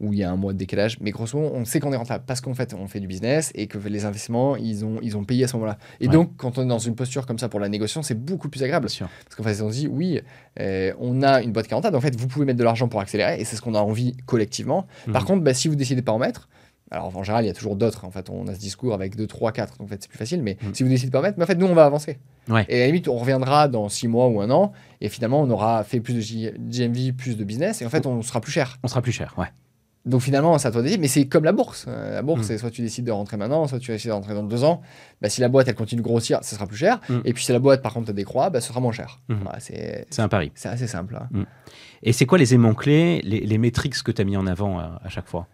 où 0.00 0.12
il 0.12 0.18
y 0.18 0.24
a 0.24 0.30
un 0.30 0.36
mois 0.36 0.52
de 0.52 0.58
décalage. 0.58 0.98
Mais 1.00 1.10
grosso 1.10 1.38
modo, 1.38 1.54
on 1.54 1.64
sait 1.64 1.78
qu'on 1.78 1.92
est 1.92 1.96
rentable 1.96 2.24
parce 2.26 2.40
qu'en 2.40 2.54
fait, 2.54 2.74
on 2.74 2.86
fait 2.88 3.00
du 3.00 3.06
business 3.06 3.52
et 3.54 3.66
que 3.66 3.78
les 3.78 4.04
investissements, 4.04 4.56
ils 4.56 4.84
ont, 4.84 4.98
ils 5.02 5.16
ont 5.16 5.24
payé 5.24 5.44
à 5.44 5.48
ce 5.48 5.56
moment-là. 5.56 5.78
Et 6.00 6.08
donc, 6.08 6.32
quand 6.36 6.58
on 6.58 6.62
est 6.62 6.66
dans 6.66 6.78
une 6.78 6.94
posture 6.94 7.26
comme 7.26 7.38
ça 7.38 7.48
pour 7.48 7.60
la 7.60 7.68
négociation, 7.68 8.02
c'est 8.02 8.14
beaucoup 8.14 8.48
plus 8.48 8.62
agréable. 8.62 8.86
Parce 8.86 9.36
qu'en 9.36 9.42
fait, 9.42 9.62
on 9.62 9.70
se 9.70 9.74
dit, 9.74 9.88
oui, 9.88 10.20
euh, 10.58 10.92
on 10.98 11.22
a 11.22 11.42
une 11.42 11.52
boîte 11.52 11.66
qui 11.66 11.72
est 11.72 11.76
rentable. 11.76 11.96
En 11.96 12.00
fait, 12.00 12.16
vous 12.16 12.26
pouvez 12.26 12.46
mettre 12.46 12.58
de 12.58 12.64
l'argent 12.64 12.88
pour 12.88 13.00
accélérer 13.00 13.40
et 13.40 13.44
c'est 13.44 13.56
ce 13.56 13.62
qu'on 13.62 13.74
a 13.74 13.80
envie 13.80 14.16
collectivement. 14.26 14.86
Par 15.12 15.22
mhm. 15.22 15.28
contre, 15.28 15.44
bah, 15.44 15.54
si 15.54 15.68
vous 15.68 15.76
décidez 15.76 16.00
de 16.00 16.06
pas 16.06 16.12
en 16.12 16.18
mettre, 16.18 16.48
alors 16.90 17.16
en 17.16 17.22
général, 17.22 17.44
il 17.44 17.48
y 17.48 17.50
a 17.50 17.54
toujours 17.54 17.76
d'autres. 17.76 18.04
En 18.04 18.10
fait, 18.10 18.30
on 18.30 18.48
a 18.48 18.54
ce 18.54 18.58
discours 18.58 18.94
avec 18.94 19.14
2, 19.14 19.26
3, 19.26 19.52
4. 19.52 19.78
Donc 19.78 19.86
en 19.86 19.88
fait, 19.88 19.98
c'est 20.00 20.08
plus 20.08 20.18
facile. 20.18 20.42
Mais 20.42 20.56
mhm. 20.62 20.74
si 20.74 20.82
vous 20.82 20.88
décidez 20.88 21.08
de 21.08 21.12
pas 21.12 21.20
en 21.20 21.22
mettre, 21.22 21.38
mais 21.38 21.44
en 21.44 21.46
fait, 21.46 21.56
nous, 21.56 21.66
on 21.66 21.74
va 21.74 21.84
avancer. 21.84 22.18
Et 22.68 22.76
à 22.76 22.78
la 22.80 22.86
limite, 22.86 23.06
on 23.06 23.16
reviendra 23.16 23.68
dans 23.68 23.88
6 23.88 24.08
mois 24.08 24.28
ou 24.28 24.40
un 24.40 24.50
an. 24.50 24.72
Et 25.00 25.08
finalement, 25.08 25.40
on 25.40 25.50
aura 25.50 25.84
fait 25.84 26.00
plus 26.00 26.14
de 26.14 26.20
GMV, 26.20 27.12
plus 27.12 27.36
de 27.36 27.44
business. 27.44 27.80
Et 27.82 27.86
en 27.86 27.90
fait, 27.90 28.06
on 28.06 28.22
sera 28.22 28.40
plus 28.40 28.50
cher. 28.50 28.78
On 28.82 28.88
sera 28.88 29.02
plus 29.02 29.12
cher, 29.12 29.34
ouais. 29.38 29.46
Donc 30.06 30.22
finalement, 30.22 30.54
à 30.54 30.58
toi 30.58 30.82
de 30.82 30.96
mais 30.96 31.08
c'est 31.08 31.26
comme 31.26 31.44
la 31.44 31.52
bourse. 31.52 31.84
Euh, 31.86 32.14
la 32.14 32.22
bourse, 32.22 32.40
Mm. 32.40 32.44
c'est 32.44 32.58
soit 32.58 32.70
tu 32.70 32.80
décides 32.80 33.04
de 33.04 33.10
rentrer 33.12 33.36
maintenant, 33.36 33.66
soit 33.66 33.78
tu 33.78 33.90
décides 33.92 34.08
de 34.08 34.14
rentrer 34.14 34.32
dans 34.32 34.42
deux 34.42 34.64
ans. 34.64 34.80
Bah, 35.20 35.28
si 35.28 35.42
la 35.42 35.48
boîte, 35.48 35.68
elle 35.68 35.74
continue 35.74 36.00
de 36.00 36.06
grossir, 36.06 36.38
ça 36.42 36.56
sera 36.56 36.66
plus 36.66 36.76
cher. 36.78 37.00
Mm. 37.10 37.18
Et 37.26 37.32
puis 37.34 37.44
si 37.44 37.52
la 37.52 37.58
boîte, 37.58 37.82
par 37.82 37.92
contre, 37.92 38.08
elle 38.08 38.14
décroît, 38.16 38.48
bah, 38.48 38.60
ce 38.62 38.68
sera 38.68 38.80
moins 38.80 38.92
cher. 38.92 39.20
Voilà, 39.28 39.60
c'est 39.60 40.06
un 40.18 40.28
pari. 40.28 40.52
c'est 40.54 40.68
assez 40.68 40.86
simple. 40.86 41.16
hein. 41.16 41.44
Et 42.02 42.12
c'est 42.14 42.24
quoi 42.24 42.38
les 42.38 42.54
aimants 42.54 42.72
clés, 42.74 43.20
les, 43.24 43.40
les 43.40 43.58
métriques 43.58 44.02
que 44.02 44.10
tu 44.10 44.22
as 44.22 44.24
mis 44.24 44.36
en 44.38 44.46
avant 44.46 44.78
à, 44.78 45.00
à 45.04 45.08
chaque 45.10 45.28
fois? 45.28 45.46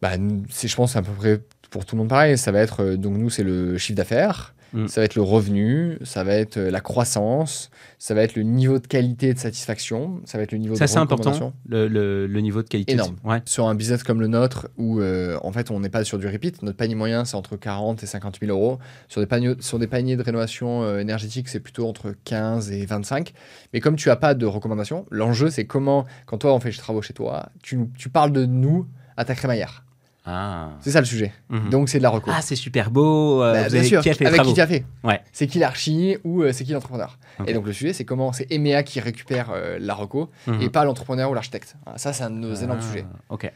Bah, 0.00 0.12
je 0.16 0.74
pense, 0.74 0.96
à 0.96 1.02
peu 1.02 1.12
près 1.12 1.40
pour 1.70 1.84
tout 1.84 1.94
le 1.94 2.00
monde 2.00 2.08
pareil. 2.08 2.38
Ça 2.38 2.50
va 2.50 2.60
être, 2.60 2.82
euh, 2.82 2.96
donc 2.96 3.16
nous, 3.18 3.28
c'est 3.30 3.44
le 3.44 3.76
chiffre 3.78 3.96
d'affaires, 3.96 4.54
Mm. 4.72 4.88
ça 4.88 5.00
va 5.00 5.04
être 5.04 5.14
le 5.16 5.22
revenu, 5.22 5.98
ça 6.02 6.24
va 6.24 6.32
être 6.34 6.56
euh, 6.56 6.70
la 6.70 6.80
croissance, 6.80 7.70
ça 7.98 8.14
va 8.14 8.22
être 8.22 8.34
le 8.36 8.42
niveau 8.42 8.78
de 8.78 8.86
qualité 8.86 9.28
et 9.28 9.34
de 9.34 9.38
satisfaction, 9.38 10.20
ça 10.24 10.38
va 10.38 10.44
être 10.44 10.52
le 10.52 10.58
niveau 10.58 10.74
Ça, 10.76 10.86
de 10.86 10.90
c'est 10.90 10.98
important, 10.98 11.52
le, 11.68 11.88
le- 11.88 12.26
le 12.26 12.40
niveau 12.40 12.62
de 12.62 12.68
qualité. 12.68 12.92
Énorme. 12.94 13.16
Ouais. 13.24 13.42
Sur 13.44 13.66
un 13.68 13.74
business 13.74 14.02
comme 14.02 14.20
le 14.20 14.28
nôtre, 14.28 14.68
où 14.78 15.00
euh, 15.00 15.38
en 15.42 15.52
fait 15.52 15.70
on 15.70 15.80
n'est 15.80 15.88
pas 15.90 16.04
sur 16.04 16.18
du 16.18 16.26
repeat, 16.26 16.62
notre 16.62 16.76
panier 16.76 16.94
moyen 16.94 17.24
c'est 17.24 17.36
entre 17.36 17.56
40 17.56 18.02
et 18.02 18.06
50 18.06 18.38
000 18.40 18.50
euros. 18.50 18.78
Sur 19.08 19.20
des 19.20 19.26
paniers, 19.26 19.54
sur 19.60 19.78
des 19.78 19.86
paniers 19.86 20.16
de 20.16 20.22
rénovation 20.22 20.82
euh, 20.82 20.98
énergétique, 21.00 21.48
c'est 21.48 21.60
plutôt 21.60 21.86
entre 21.88 22.14
15 22.24 22.70
et 22.72 22.86
25. 22.86 23.32
Mais 23.72 23.80
comme 23.80 23.96
tu 23.96 24.10
as 24.10 24.16
pas 24.16 24.34
de 24.34 24.46
recommandation, 24.46 25.04
l'enjeu 25.10 25.50
c'est 25.50 25.66
comment, 25.66 26.06
quand 26.26 26.38
toi 26.38 26.54
on 26.54 26.60
fait 26.60 26.70
des 26.70 26.76
travaux 26.76 27.02
chez 27.02 27.12
toi, 27.14 27.50
tu 27.62 27.78
parles 28.12 28.32
de 28.32 28.46
nous 28.46 28.86
à 29.16 29.24
ta 29.24 29.34
crémaillère. 29.34 29.84
Ah. 30.24 30.70
C'est 30.80 30.92
ça 30.92 31.00
le 31.00 31.04
sujet. 31.06 31.32
Mhm. 31.50 31.70
Donc 31.70 31.88
c'est 31.88 31.98
de 31.98 32.02
la 32.04 32.10
reco. 32.10 32.30
Ah, 32.32 32.42
c'est 32.42 32.54
super 32.56 32.90
beau. 32.92 33.42
euh, 33.42 33.52
Bah, 33.52 33.62
vous 33.64 33.70
bien 33.70 33.78
avez- 33.80 33.88
sûr, 33.88 34.02
qui 34.02 34.10
a 34.10 34.14
fait 34.14 34.24
les 34.24 34.30
avec 34.30 34.42
qui 34.42 34.54
tu 34.54 34.60
as 34.60 34.66
fait. 34.68 34.84
Ouais. 35.02 35.20
C'est 35.32 35.46
qui 35.48 35.58
l'archi 35.58 36.16
ou 36.22 36.42
euh, 36.42 36.52
c'est 36.52 36.62
qui 36.64 36.72
l'entrepreneur. 36.72 37.18
Et 37.46 37.54
donc 37.54 37.66
le 37.66 37.72
sujet 37.72 37.92
c'est 37.92 38.04
comment 38.04 38.32
c'est 38.32 38.46
EMEA 38.52 38.84
qui 38.84 39.00
récupère 39.00 39.50
euh, 39.52 39.78
la 39.80 39.94
reco 39.94 40.30
Mhm. 40.46 40.62
et 40.62 40.68
pas 40.68 40.84
l'entrepreneur 40.84 41.30
ou 41.30 41.34
l'architecte. 41.34 41.74
Ça 41.96 42.12
c'est 42.12 42.22
un 42.22 42.30
de 42.30 42.36
nos 42.36 42.54
énormes 42.54 42.78
Ah, 42.80 42.86
sujets. 42.86 43.04
Ok. 43.30 43.50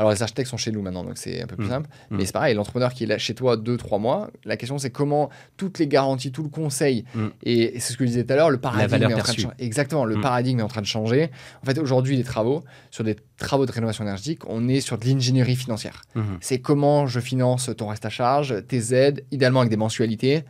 Alors 0.00 0.12
les 0.12 0.22
architectes 0.22 0.48
sont 0.48 0.56
chez 0.56 0.72
nous 0.72 0.80
maintenant, 0.80 1.04
donc 1.04 1.18
c'est 1.18 1.42
un 1.42 1.46
peu 1.46 1.56
plus 1.56 1.66
Mm. 1.66 1.70
simple. 1.70 1.88
Mm. 2.10 2.16
Mais 2.16 2.24
c'est 2.24 2.32
pareil, 2.32 2.54
l'entrepreneur 2.54 2.94
qui 2.94 3.04
est 3.04 3.06
là 3.06 3.18
chez 3.18 3.34
toi 3.34 3.56
2-3 3.58 3.98
mois, 4.00 4.30
la 4.46 4.56
question 4.56 4.78
c'est 4.78 4.88
comment 4.88 5.28
toutes 5.58 5.78
les 5.78 5.86
garanties, 5.86 6.32
tout 6.32 6.42
le 6.42 6.48
conseil, 6.48 7.04
Mm. 7.14 7.26
et 7.44 7.78
c'est 7.80 7.92
ce 7.92 7.98
que 7.98 8.04
je 8.04 8.08
disais 8.08 8.24
tout 8.24 8.32
à 8.32 8.36
l'heure, 8.36 8.48
le 8.48 8.56
paradigme 8.58 8.94
est 9.10 9.14
en 9.14 9.18
train 9.18 9.32
de 9.34 9.38
changer. 9.40 9.54
Exactement, 9.58 10.04
le 10.06 10.18
paradigme 10.20 10.60
est 10.60 10.62
en 10.62 10.68
train 10.68 10.80
de 10.80 10.86
changer. 10.86 11.30
En 11.62 11.66
fait, 11.66 11.78
aujourd'hui, 11.78 12.16
les 12.16 12.24
travaux, 12.24 12.64
sur 12.90 13.04
des 13.04 13.16
travaux 13.36 13.66
de 13.66 13.72
rénovation 13.72 14.02
énergétique, 14.04 14.40
on 14.48 14.68
est 14.68 14.80
sur 14.80 14.96
de 14.96 15.04
l'ingénierie 15.06 15.56
financière. 15.56 16.00
Mhm. 16.14 16.38
C'est 16.40 16.60
comment 16.60 17.06
je 17.06 17.20
finance 17.20 17.70
ton 17.76 17.88
reste 17.88 18.06
à 18.06 18.10
charge, 18.10 18.54
tes 18.68 18.94
aides, 18.94 19.24
idéalement 19.30 19.60
avec 19.60 19.70
des 19.70 19.76
mensualités. 19.76 20.44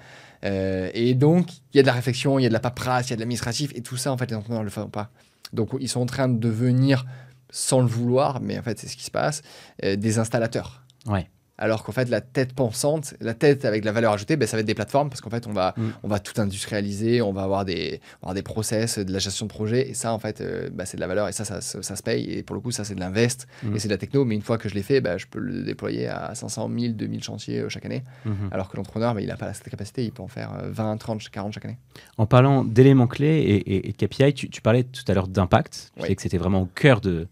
Euh, 0.45 0.91
et 0.95 1.15
donc, 1.15 1.49
il 1.75 1.77
y 1.77 1.81
a 1.81 1.83
de 1.83 1.87
la 1.89 1.93
réflexion, 1.93 2.39
il 2.39 2.43
y 2.45 2.47
a 2.47 2.49
de 2.49 2.55
la 2.55 2.61
paperasse, 2.61 3.09
il 3.09 3.11
y 3.11 3.13
a 3.15 3.17
de 3.17 3.21
l'administratif, 3.21 3.73
et 3.75 3.83
tout 3.83 3.97
ça, 3.97 4.13
en 4.13 4.17
fait, 4.17 4.31
les 4.31 4.37
entrepreneurs 4.37 4.63
ne 4.63 4.67
le 4.67 4.71
font 4.71 4.89
pas. 4.89 5.11
Donc, 5.53 5.71
ils 5.81 5.89
sont 5.89 6.01
en 6.01 6.07
train 6.07 6.29
de 6.29 6.39
devenir, 6.39 7.05
sans 7.51 7.81
le 7.81 7.87
vouloir, 7.87 8.41
mais 8.41 8.59
en 8.59 8.63
fait, 8.63 8.79
c'est 8.79 8.89
ce 8.89 8.97
qui 8.97 9.05
se 9.05 9.11
passe, 9.11 9.43
euh, 9.85 9.97
des 9.97 10.19
installateurs. 10.19 10.83
Ouais. 11.07 11.29
Alors 11.63 11.85
qu'en 11.85 11.93
fait, 11.93 12.09
la 12.09 12.23
tête 12.23 12.55
pensante, 12.55 13.13
la 13.21 13.35
tête 13.35 13.67
avec 13.67 13.85
la 13.85 13.93
valeur 13.93 14.15
ajoutée, 14.15 14.37
ben, 14.37 14.47
ça 14.49 14.57
va 14.57 14.63
être 14.63 14.67
des 14.67 14.75
plateformes 14.75 15.11
parce 15.11 15.21
qu'en 15.21 15.29
fait, 15.29 15.47
on 15.47 15.53
va, 15.53 15.75
Mm. 15.77 15.83
on 16.05 16.09
va 16.09 16.19
tout 16.19 16.41
industrialiser, 16.41 17.21
on 17.21 17.35
va 17.35 17.43
avoir 17.43 17.67
des, 17.67 18.01
avoir 18.23 18.33
des 18.35 18.41
process, 18.43 18.99
de 18.99 19.13
la 19.13 19.19
gestion 19.19 19.45
de 19.45 19.51
projet. 19.51 19.91
Et 19.91 19.93
ça, 19.93 20.15
en 20.15 20.19
fait, 20.19 20.41
euh, 20.41 20.71
bah, 20.73 20.87
c'est 20.87 20.97
de 20.97 21.03
la 21.03 21.07
valeur 21.07 21.29
et 21.29 21.33
ça, 21.33 21.45
ça, 21.45 21.61
ça, 21.61 21.83
ça 21.83 21.97
se 21.97 22.03
paye. 22.03 22.31
Et 22.33 22.43
pour 22.43 22.55
le 22.55 22.61
coup, 22.63 22.71
ça, 22.71 22.85
c'est 22.85 22.95
de 22.95 23.01
l'invest 23.01 23.47
Mm. 23.63 23.77
et 23.77 23.79
c'est 23.79 23.89
de 23.89 23.93
la 23.93 23.99
techno. 23.99 24.25
Mais 24.25 24.37
une 24.37 24.41
fois 24.41 24.57
que 24.57 24.71
je 24.71 24.75
l'ai 24.75 24.83
fait, 24.83 25.03
bah, 25.03 25.19
je 25.19 25.27
peux 25.27 25.39
le 25.39 25.63
déployer 25.63 26.07
à 26.09 26.35
500, 26.35 26.69
1000, 26.69 26.97
2000 26.97 27.23
chantiers 27.23 27.59
euh, 27.61 27.69
chaque 27.69 27.85
année. 27.85 28.05
Mhm. 28.25 28.49
Alors 28.53 28.71
que 28.71 28.79
l'entrepreneur, 28.79 29.13
bah, 29.15 29.21
il 29.21 29.27
n'a 29.29 29.37
pas 29.37 29.53
cette 29.53 29.69
capacité. 29.69 30.03
Il 30.05 30.13
peut 30.13 30.23
en 30.23 30.29
faire 30.29 30.55
euh, 30.63 30.71
20, 30.71 30.97
30, 30.97 31.29
40 31.29 31.53
chaque 31.53 31.67
année. 31.67 31.79
En 32.17 32.25
parlant 32.25 32.65
d'éléments 32.65 33.07
clés 33.07 33.37
et, 33.39 33.57
et- 33.75 33.89
et 33.91 33.93
de 33.93 33.97
KPI, 33.99 34.33
tu, 34.33 34.49
tu 34.49 34.63
parlais 34.63 34.85
tout 34.85 35.03
à 35.09 35.13
l'heure 35.13 35.29
d'impact. 35.29 35.91
Tu 35.97 36.01
Oui. 36.01 36.03
disais 36.07 36.17
que 36.17 36.23
c'était 36.23 36.39
vraiment 36.39 36.63
au 36.63 36.67
cœur 36.75 37.03
de, 37.03 37.29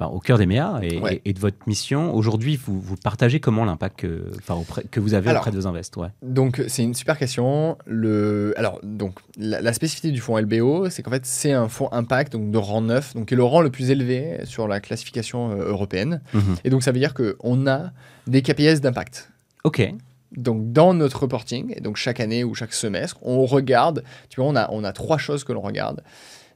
enfin, 0.00 0.10
au 0.10 0.18
cœur 0.20 0.38
des 0.38 0.46
MEA 0.46 0.80
et, 0.82 0.98
Ouais. 0.98 1.20
et- 1.24 1.30
et 1.30 1.32
de 1.32 1.38
votre 1.38 1.58
mission. 1.66 2.14
Aujourd'hui, 2.14 2.56
vous, 2.56 2.80
vous 2.80 2.96
partagez 2.96 3.38
comment 3.40 3.64
l'impact 3.64 4.00
que, 4.00 4.30
enfin, 4.38 4.54
auprès- 4.54 4.84
que 4.90 4.98
vous 5.00 5.14
avez 5.14 5.28
Alors, 5.30 5.42
auprès 5.42 5.50
de 5.50 5.56
vos 5.56 5.66
invests 5.66 5.96
ouais. 5.98 6.08
Donc 6.22 6.62
c'est 6.68 6.82
une 6.82 6.94
super 6.94 7.18
question. 7.18 7.76
Le... 7.86 8.54
Alors 8.56 8.80
donc 8.82 9.18
la, 9.38 9.60
la 9.60 9.72
spécificité 9.72 10.10
du 10.12 10.20
fonds 10.20 10.38
LBO, 10.38 10.88
c'est 10.90 11.02
qu'en 11.02 11.10
fait 11.10 11.26
c'est 11.26 11.52
un 11.52 11.68
fonds 11.68 11.88
impact 11.92 12.32
donc 12.32 12.50
de 12.50 12.58
rang 12.58 12.80
9, 12.80 13.14
donc 13.14 13.26
qui 13.28 13.34
est 13.34 13.36
le 13.36 13.44
rang 13.44 13.60
le 13.60 13.70
plus 13.70 13.90
élevé 13.90 14.38
sur 14.44 14.66
la 14.68 14.80
classification 14.80 15.50
euh, 15.52 15.68
européenne. 15.68 16.20
Mhm. 16.34 16.56
Et 16.64 16.70
donc 16.70 16.82
ça 16.82 16.92
veut 16.92 16.98
dire 16.98 17.14
qu'on 17.14 17.66
a 17.66 17.90
des 18.26 18.42
KPIs 18.42 18.80
d'impact. 18.80 19.30
Ok. 19.64 19.92
Donc 20.36 20.72
dans 20.72 20.94
notre 20.94 21.22
reporting, 21.22 21.80
donc 21.80 21.96
chaque 21.96 22.20
année 22.20 22.44
ou 22.44 22.54
chaque 22.54 22.72
semestre, 22.72 23.18
on 23.22 23.44
regarde, 23.46 24.04
tu 24.28 24.40
vois, 24.40 24.48
on 24.48 24.54
a, 24.54 24.70
on 24.70 24.84
a 24.84 24.92
trois 24.92 25.18
choses 25.18 25.42
que 25.42 25.52
l'on 25.52 25.60
regarde. 25.60 26.02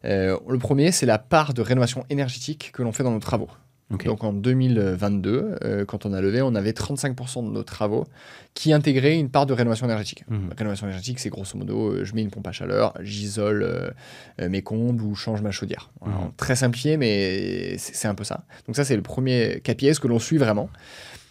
Euh, 0.05 0.39
le 0.49 0.59
premier, 0.59 0.93
c'est 0.93 1.07
la 1.07 1.19
part 1.19 1.55
de 1.55 1.63
rénovation 1.63 2.05
énergétique 2.11 2.71
que 2.73 2.83
l'on 2.83 2.93
fait 2.93 3.03
dans 3.03 3.13
nos 3.13 3.21
travaux. 3.21 3.49
Donc 3.91 4.25
en 4.25 4.33
2022, 4.33 5.57
euh, 5.63 5.85
quand 5.85 6.07
on 6.07 6.13
a 6.13 6.21
levé, 6.21 6.43
on 6.43 6.55
avait 6.55 6.73
35% 6.73 7.45
de 7.47 7.51
nos 7.51 7.63
travaux 7.63 8.07
qui 8.55 8.73
intégraient 8.73 9.19
une 9.19 9.29
part 9.29 9.47
de 9.47 9.53
rénovation 9.53 9.87
énergétique. 9.87 10.25
Mhm. 10.29 10.51
Rénovation 10.57 10.87
énergétique, 10.87 11.19
c'est 11.21 11.29
grosso 11.29 11.57
modo, 11.57 11.91
euh, 11.93 12.05
je 12.05 12.15
mets 12.15 12.23
une 12.23 12.31
pompe 12.31 12.47
à 12.47 12.53
chaleur, 12.53 12.95
j'isole 13.01 13.63
euh, 13.63 14.49
mes 14.49 14.63
combles 14.63 15.03
ou 15.03 15.15
change 15.15 15.43
ma 15.43 15.51
chaudière. 15.51 15.91
Mhm. 16.05 16.33
Très 16.37 16.57
simplifié, 16.57 16.97
mais 16.97 17.77
c'est 17.79 18.09
un 18.09 18.15
peu 18.15 18.25
ça. 18.25 18.45
Donc 18.67 18.77
ça, 18.77 18.85
c'est 18.85 18.97
le 18.97 19.03
premier 19.03 19.61
KPI, 19.63 19.95
ce 19.95 20.01
que 20.01 20.09
l'on 20.09 20.19
suit 20.19 20.39
vraiment. 20.39 20.71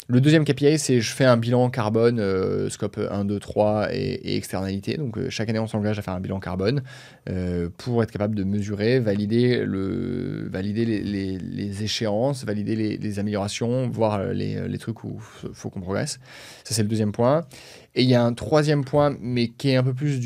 Le 0.10 0.20
deuxième 0.20 0.44
KPI, 0.44 0.78
c'est 0.80 1.00
je 1.00 1.14
fais 1.14 1.24
un 1.24 1.38
bilan 1.38 1.70
carbone, 1.70 2.20
euh, 2.20 2.70
scope 2.70 3.00
1, 3.10 3.24
2, 3.24 3.40
3 3.40 3.94
et, 3.94 3.98
et 3.98 4.36
externalité. 4.36 4.98
Donc 4.98 5.18
euh, 5.18 5.30
chaque 5.30 5.50
année, 5.50 5.60
on 5.60 5.68
s'engage 5.68 5.98
à 5.98 6.02
faire 6.02 6.14
un 6.14 6.20
bilan 6.20 6.42
carbone 6.42 6.84
euh, 7.30 7.70
pour 7.78 8.04
être 8.04 8.12
capable 8.12 8.36
de 8.36 8.44
mesurer, 8.44 9.00
valider, 9.00 9.64
le, 9.64 10.50
valider 10.50 10.86
les, 10.86 11.84
échéances, 11.84 12.44
valider 12.44 12.98
les, 12.98 13.20
améliorations, 13.20 13.88
voir 13.88 14.26
les, 14.26 14.78
trucs 14.78 15.06
où 15.06 15.22
il 15.44 15.54
faut 15.54 15.70
qu'on 15.70 15.80
progresse. 15.80 16.20
Ça, 16.66 16.76
c'est 16.76 16.84
le 16.84 16.90
deuxième 16.90 17.14
point. 17.14 17.46
Et 17.96 18.04
il 18.04 18.10
y 18.10 18.16
a 18.16 18.24
un 18.24 18.34
troisième 18.34 18.84
point, 18.84 19.16
mais 19.22 19.48
qui 19.48 19.70
est 19.70 19.78
un 19.78 19.84
peu 19.84 19.94
plus 19.94 20.20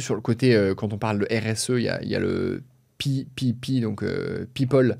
sur 0.00 0.14
le 0.14 0.20
côté, 0.20 0.72
quand 0.76 0.92
on 0.92 0.98
parle 0.98 1.20
de 1.20 1.26
RSE, 1.30 1.70
il 1.70 1.84
y 1.84 1.88
a, 1.88 2.04
y 2.04 2.14
a 2.14 2.20
le 2.20 2.62
PPP, 2.98 3.80
donc 3.80 4.04
People, 4.52 4.98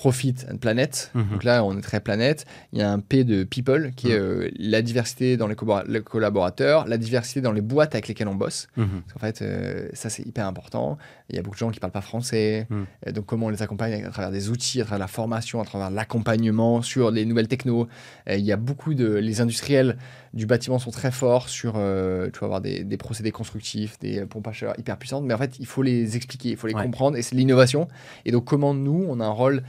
Profit 0.00 0.34
and 0.50 0.56
Planet. 0.56 1.10
Mhm. 1.14 1.28
Donc 1.30 1.44
là, 1.44 1.62
on 1.62 1.76
est 1.76 1.82
très 1.82 2.00
planète. 2.00 2.46
Il 2.72 2.78
y 2.78 2.82
a 2.82 2.90
un 2.90 3.00
P 3.00 3.22
de 3.22 3.44
People, 3.44 3.90
qui 3.94 4.10
est 4.12 4.18
euh, 4.18 4.48
la 4.58 4.80
diversité 4.80 5.36
dans 5.36 5.46
les, 5.46 5.54
collabora- 5.54 5.84
les 5.86 6.00
collaborateurs, 6.00 6.86
la 6.88 6.96
diversité 6.96 7.42
dans 7.42 7.52
les 7.52 7.60
boîtes 7.60 7.94
avec 7.94 8.08
lesquelles 8.08 8.28
on 8.28 8.34
bosse. 8.34 8.68
Mhm. 8.78 9.02
Parce 9.02 9.12
qu'en 9.12 9.18
fait, 9.20 9.42
euh, 9.42 9.88
ça, 9.92 10.08
c'est 10.08 10.22
hyper 10.26 10.46
important. 10.46 10.96
Il 11.28 11.36
y 11.36 11.38
a 11.38 11.42
beaucoup 11.42 11.56
de 11.56 11.58
gens 11.58 11.68
qui 11.68 11.76
ne 11.76 11.80
parlent 11.80 11.92
pas 11.92 12.00
français. 12.00 12.66
Euh, 12.72 13.12
donc, 13.12 13.26
comment 13.26 13.46
on 13.46 13.50
les 13.50 13.60
accompagne 13.60 14.02
à 14.02 14.08
travers 14.08 14.30
des 14.30 14.48
outils, 14.48 14.80
à 14.80 14.84
travers 14.84 15.00
la 15.00 15.06
formation, 15.06 15.60
à 15.60 15.66
travers 15.66 15.90
l'accompagnement 15.90 16.80
sur 16.80 17.10
les 17.10 17.26
nouvelles 17.26 17.48
technos. 17.48 17.86
Euh, 18.30 18.36
il 18.36 18.44
y 18.46 18.52
a 18.52 18.56
beaucoup 18.56 18.94
de... 18.94 19.06
Les 19.16 19.42
industriels 19.42 19.98
du 20.32 20.46
bâtiment 20.46 20.78
sont 20.78 20.92
très 20.92 21.10
forts 21.10 21.50
sur... 21.50 21.72
tu 21.74 22.38
vas 22.40 22.44
avoir 22.46 22.62
des, 22.62 22.84
des 22.84 22.96
procédés 22.96 23.32
constructifs, 23.32 23.98
des 23.98 24.24
pompes 24.24 24.48
à 24.48 24.52
chaleur 24.52 24.78
hyper 24.78 24.96
puissantes. 24.96 25.24
Mais 25.24 25.34
en 25.34 25.38
fait, 25.38 25.58
il 25.58 25.66
faut 25.66 25.82
les 25.82 26.16
expliquer, 26.16 26.48
il 26.50 26.56
faut 26.56 26.68
les 26.68 26.74
Ouais. 26.74 26.84
comprendre. 26.84 27.16
Et 27.18 27.22
c'est 27.22 27.34
l'innovation. 27.36 27.86
Et 28.24 28.30
donc, 28.32 28.44
comment 28.46 28.72
nous, 28.72 29.04
on 29.08 29.20
a 29.20 29.24
un 29.26 29.28
rôle 29.42 29.62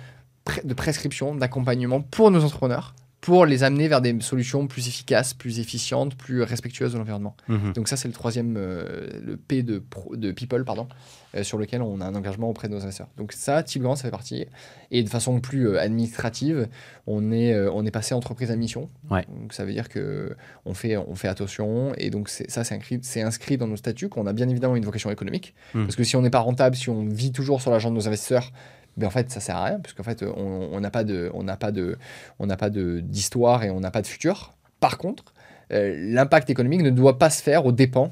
de 0.63 0.73
prescription, 0.73 1.35
d'accompagnement 1.35 2.01
pour 2.01 2.31
nos 2.31 2.43
entrepreneurs 2.43 2.93
pour 3.19 3.45
les 3.45 3.61
amener 3.61 3.87
vers 3.87 4.01
des 4.01 4.19
solutions 4.21 4.65
plus 4.65 4.87
efficaces, 4.87 5.35
plus 5.35 5.59
efficientes, 5.59 6.15
plus 6.15 6.41
respectueuses 6.41 6.93
de 6.93 6.97
l'environnement. 6.97 7.37
Mhm. 7.49 7.73
Donc 7.73 7.87
ça, 7.87 7.95
c'est 7.95 8.07
le 8.07 8.15
troisième, 8.15 8.55
euh, 8.57 9.07
le 9.23 9.37
P 9.37 9.61
de, 9.61 9.77
pro- 9.77 10.15
de 10.15 10.31
People, 10.31 10.65
pardon, 10.65 10.87
euh, 11.35 11.43
sur 11.43 11.59
lequel 11.59 11.83
on 11.83 12.01
a 12.01 12.05
un 12.07 12.15
engagement 12.15 12.49
auprès 12.49 12.67
de 12.67 12.73
nos 12.73 12.79
investisseurs. 12.79 13.09
Donc 13.17 13.31
ça, 13.33 13.63
Grand, 13.75 13.95
ça 13.95 14.05
fait 14.05 14.09
partie. 14.09 14.47
Et 14.89 15.03
de 15.03 15.07
façon 15.07 15.39
plus 15.39 15.67
euh, 15.67 15.79
administrative, 15.79 16.67
on 17.05 17.31
est, 17.31 17.55
on 17.69 17.85
est 17.85 17.91
passé 17.91 18.15
entreprise 18.15 18.49
à 18.49 18.55
mission. 18.55 18.89
Ouais. 19.11 19.23
Donc 19.39 19.53
ça 19.53 19.65
veut 19.65 19.71
dire 19.73 19.87
que 19.87 20.35
on 20.65 20.73
fait, 20.73 20.97
on 20.97 21.13
fait 21.13 21.27
attention. 21.27 21.93
Et 21.99 22.09
donc 22.09 22.27
ça, 22.27 22.63
c'est 22.63 22.73
inscrit, 22.73 22.99
inscrit 23.17 23.55
dans 23.57 23.67
nos 23.67 23.77
statuts 23.77 24.09
qu'on 24.09 24.25
a 24.25 24.33
bien 24.33 24.49
évidemment 24.49 24.75
une 24.75 24.83
vocation 24.85 25.11
économique. 25.11 25.53
Mhm. 25.75 25.83
Parce 25.85 25.95
que 25.95 26.03
si 26.03 26.15
on 26.15 26.23
n'est 26.23 26.31
pas 26.31 26.39
rentable, 26.39 26.75
si 26.75 26.89
on 26.89 27.05
vit 27.05 27.31
toujours 27.31 27.61
sur 27.61 27.69
l'argent 27.69 27.91
de 27.91 27.95
nos 27.95 28.07
investisseurs, 28.07 28.51
ben 28.97 29.07
en 29.07 29.09
fait, 29.11 29.31
ça 29.31 29.39
sert 29.39 29.55
à 29.55 29.65
rien, 29.65 29.79
puisqu'en 29.79 30.03
fait, 30.03 30.23
on 30.23 30.79
n'a 30.79 30.91
pas 30.91 31.03
de, 31.03 31.31
on 31.33 31.43
n'a 31.43 31.57
pas 31.57 31.71
de, 31.71 31.97
on 32.39 32.45
n'a 32.45 32.57
pas 32.57 32.69
de 32.69 32.99
d'histoire 32.99 33.63
et 33.63 33.69
on 33.69 33.79
n'a 33.79 33.91
pas 33.91 34.01
de 34.01 34.07
futur. 34.07 34.53
Par 34.79 34.97
contre, 34.97 35.33
euh, 35.71 35.95
l'impact 36.13 36.49
économique 36.49 36.81
ne 36.81 36.89
doit 36.89 37.17
pas 37.17 37.29
se 37.29 37.41
faire 37.41 37.65
aux 37.65 37.71
dépens 37.71 38.11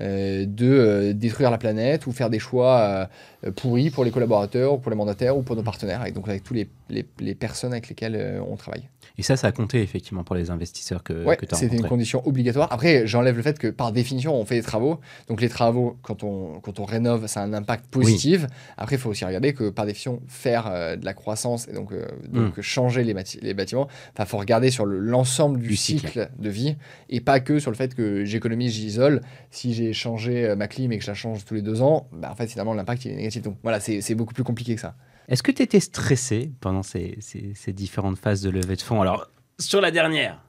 euh, 0.00 0.44
de 0.46 0.66
euh, 0.66 1.12
détruire 1.14 1.50
la 1.50 1.58
planète 1.58 2.06
ou 2.06 2.12
faire 2.12 2.30
des 2.30 2.38
choix 2.38 3.08
pourris 3.56 3.90
pour 3.90 4.04
les 4.04 4.10
collaborateurs 4.10 4.74
ou 4.74 4.78
pour 4.78 4.90
les 4.90 4.96
mandataires 4.96 5.36
ou 5.36 5.42
pour 5.42 5.56
nos 5.56 5.62
partenaires 5.62 6.04
et 6.06 6.12
donc 6.12 6.28
avec 6.28 6.44
tous 6.44 6.54
les, 6.54 6.68
les, 6.90 7.34
personnes 7.34 7.72
avec 7.72 7.88
lesquelles 7.88 8.40
on 8.46 8.56
travaille. 8.56 8.88
Et 9.18 9.22
ça, 9.22 9.36
ça 9.36 9.48
a 9.48 9.52
compté 9.52 9.82
effectivement 9.82 10.22
pour 10.22 10.36
les 10.36 10.50
investisseurs 10.50 11.02
que, 11.02 11.24
Ouais, 11.24 11.36
que 11.36 11.44
tu 11.44 11.52
as 11.54 11.58
c'était 11.58 11.76
une 11.76 11.88
condition 11.88 12.26
obligatoire. 12.26 12.72
Après, 12.72 13.06
j'enlève 13.06 13.36
le 13.36 13.42
fait 13.42 13.58
que 13.58 13.66
par 13.66 13.90
définition, 13.92 14.34
on 14.34 14.44
fait 14.44 14.54
des 14.54 14.62
travaux. 14.62 15.00
Donc 15.28 15.40
les 15.40 15.48
travaux, 15.48 15.96
quand 16.02 16.22
on, 16.22 16.60
quand 16.60 16.78
on 16.78 16.84
rénove, 16.84 17.26
ça 17.26 17.40
a 17.40 17.44
un 17.44 17.52
impact 17.52 17.86
positif. 17.88 18.46
Après, 18.76 18.94
il 18.96 18.98
faut 19.00 19.10
aussi 19.10 19.24
regarder 19.24 19.52
que 19.54 19.70
par 19.70 19.86
définition, 19.86 20.22
faire 20.28 20.68
euh, 20.68 20.94
de 20.96 21.04
la 21.04 21.14
croissance 21.14 21.66
et 21.68 21.72
donc, 21.72 21.90
euh, 21.92 22.06
donc 22.28 22.60
changer 22.60 23.02
les, 23.02 23.14
les 23.42 23.54
bâtiments, 23.54 23.88
il 24.18 24.24
faut 24.24 24.38
regarder 24.38 24.70
sur 24.70 24.86
le- 24.86 25.00
l'ensemble 25.00 25.58
du, 25.58 25.68
Du 25.68 25.76
cycle. 25.76 26.06
cycle. 26.06 26.30
de 26.38 26.48
vie 26.48 26.76
et 27.10 27.20
pas 27.20 27.40
que 27.40 27.58
sur 27.58 27.70
le 27.72 27.76
fait 27.76 27.94
que 27.94 28.24
j'économise, 28.24 28.72
j'isole. 28.72 29.22
Si 29.50 29.74
j'ai 29.74 29.92
changé 29.92 30.44
euh, 30.46 30.54
ma 30.56 30.68
clim 30.68 30.92
et 30.92 30.98
que 30.98 31.02
je 31.04 31.10
la 31.10 31.14
change 31.14 31.44
tous 31.44 31.54
les 31.54 31.62
deux 31.62 31.82
ans, 31.82 32.06
bah, 32.12 32.28
en 32.30 32.36
fait, 32.36 32.46
finalement, 32.46 32.72
l'impact 32.72 33.04
il 33.04 33.12
est 33.12 33.16
négatif. 33.16 33.42
Donc 33.42 33.56
voilà, 33.64 33.80
c'est 33.80 34.14
beaucoup 34.14 34.34
plus 34.34 34.44
compliqué 34.44 34.76
que 34.76 34.80
ça. 34.80 34.94
Est-ce 35.28 35.42
que 35.42 35.52
tu 35.52 35.62
étais 35.62 35.80
stressé 35.80 36.50
pendant 36.60 36.82
ces, 36.82 37.16
ces- 37.20 37.52
ces 37.54 37.72
différentes 37.72 38.18
phases 38.18 38.40
de 38.42 38.50
levée 38.50 38.76
de 38.76 38.80
fonds? 38.82 39.00
Alors, 39.02 39.30
sur 39.58 39.80
la 39.80 39.90
dernière, 39.90 40.42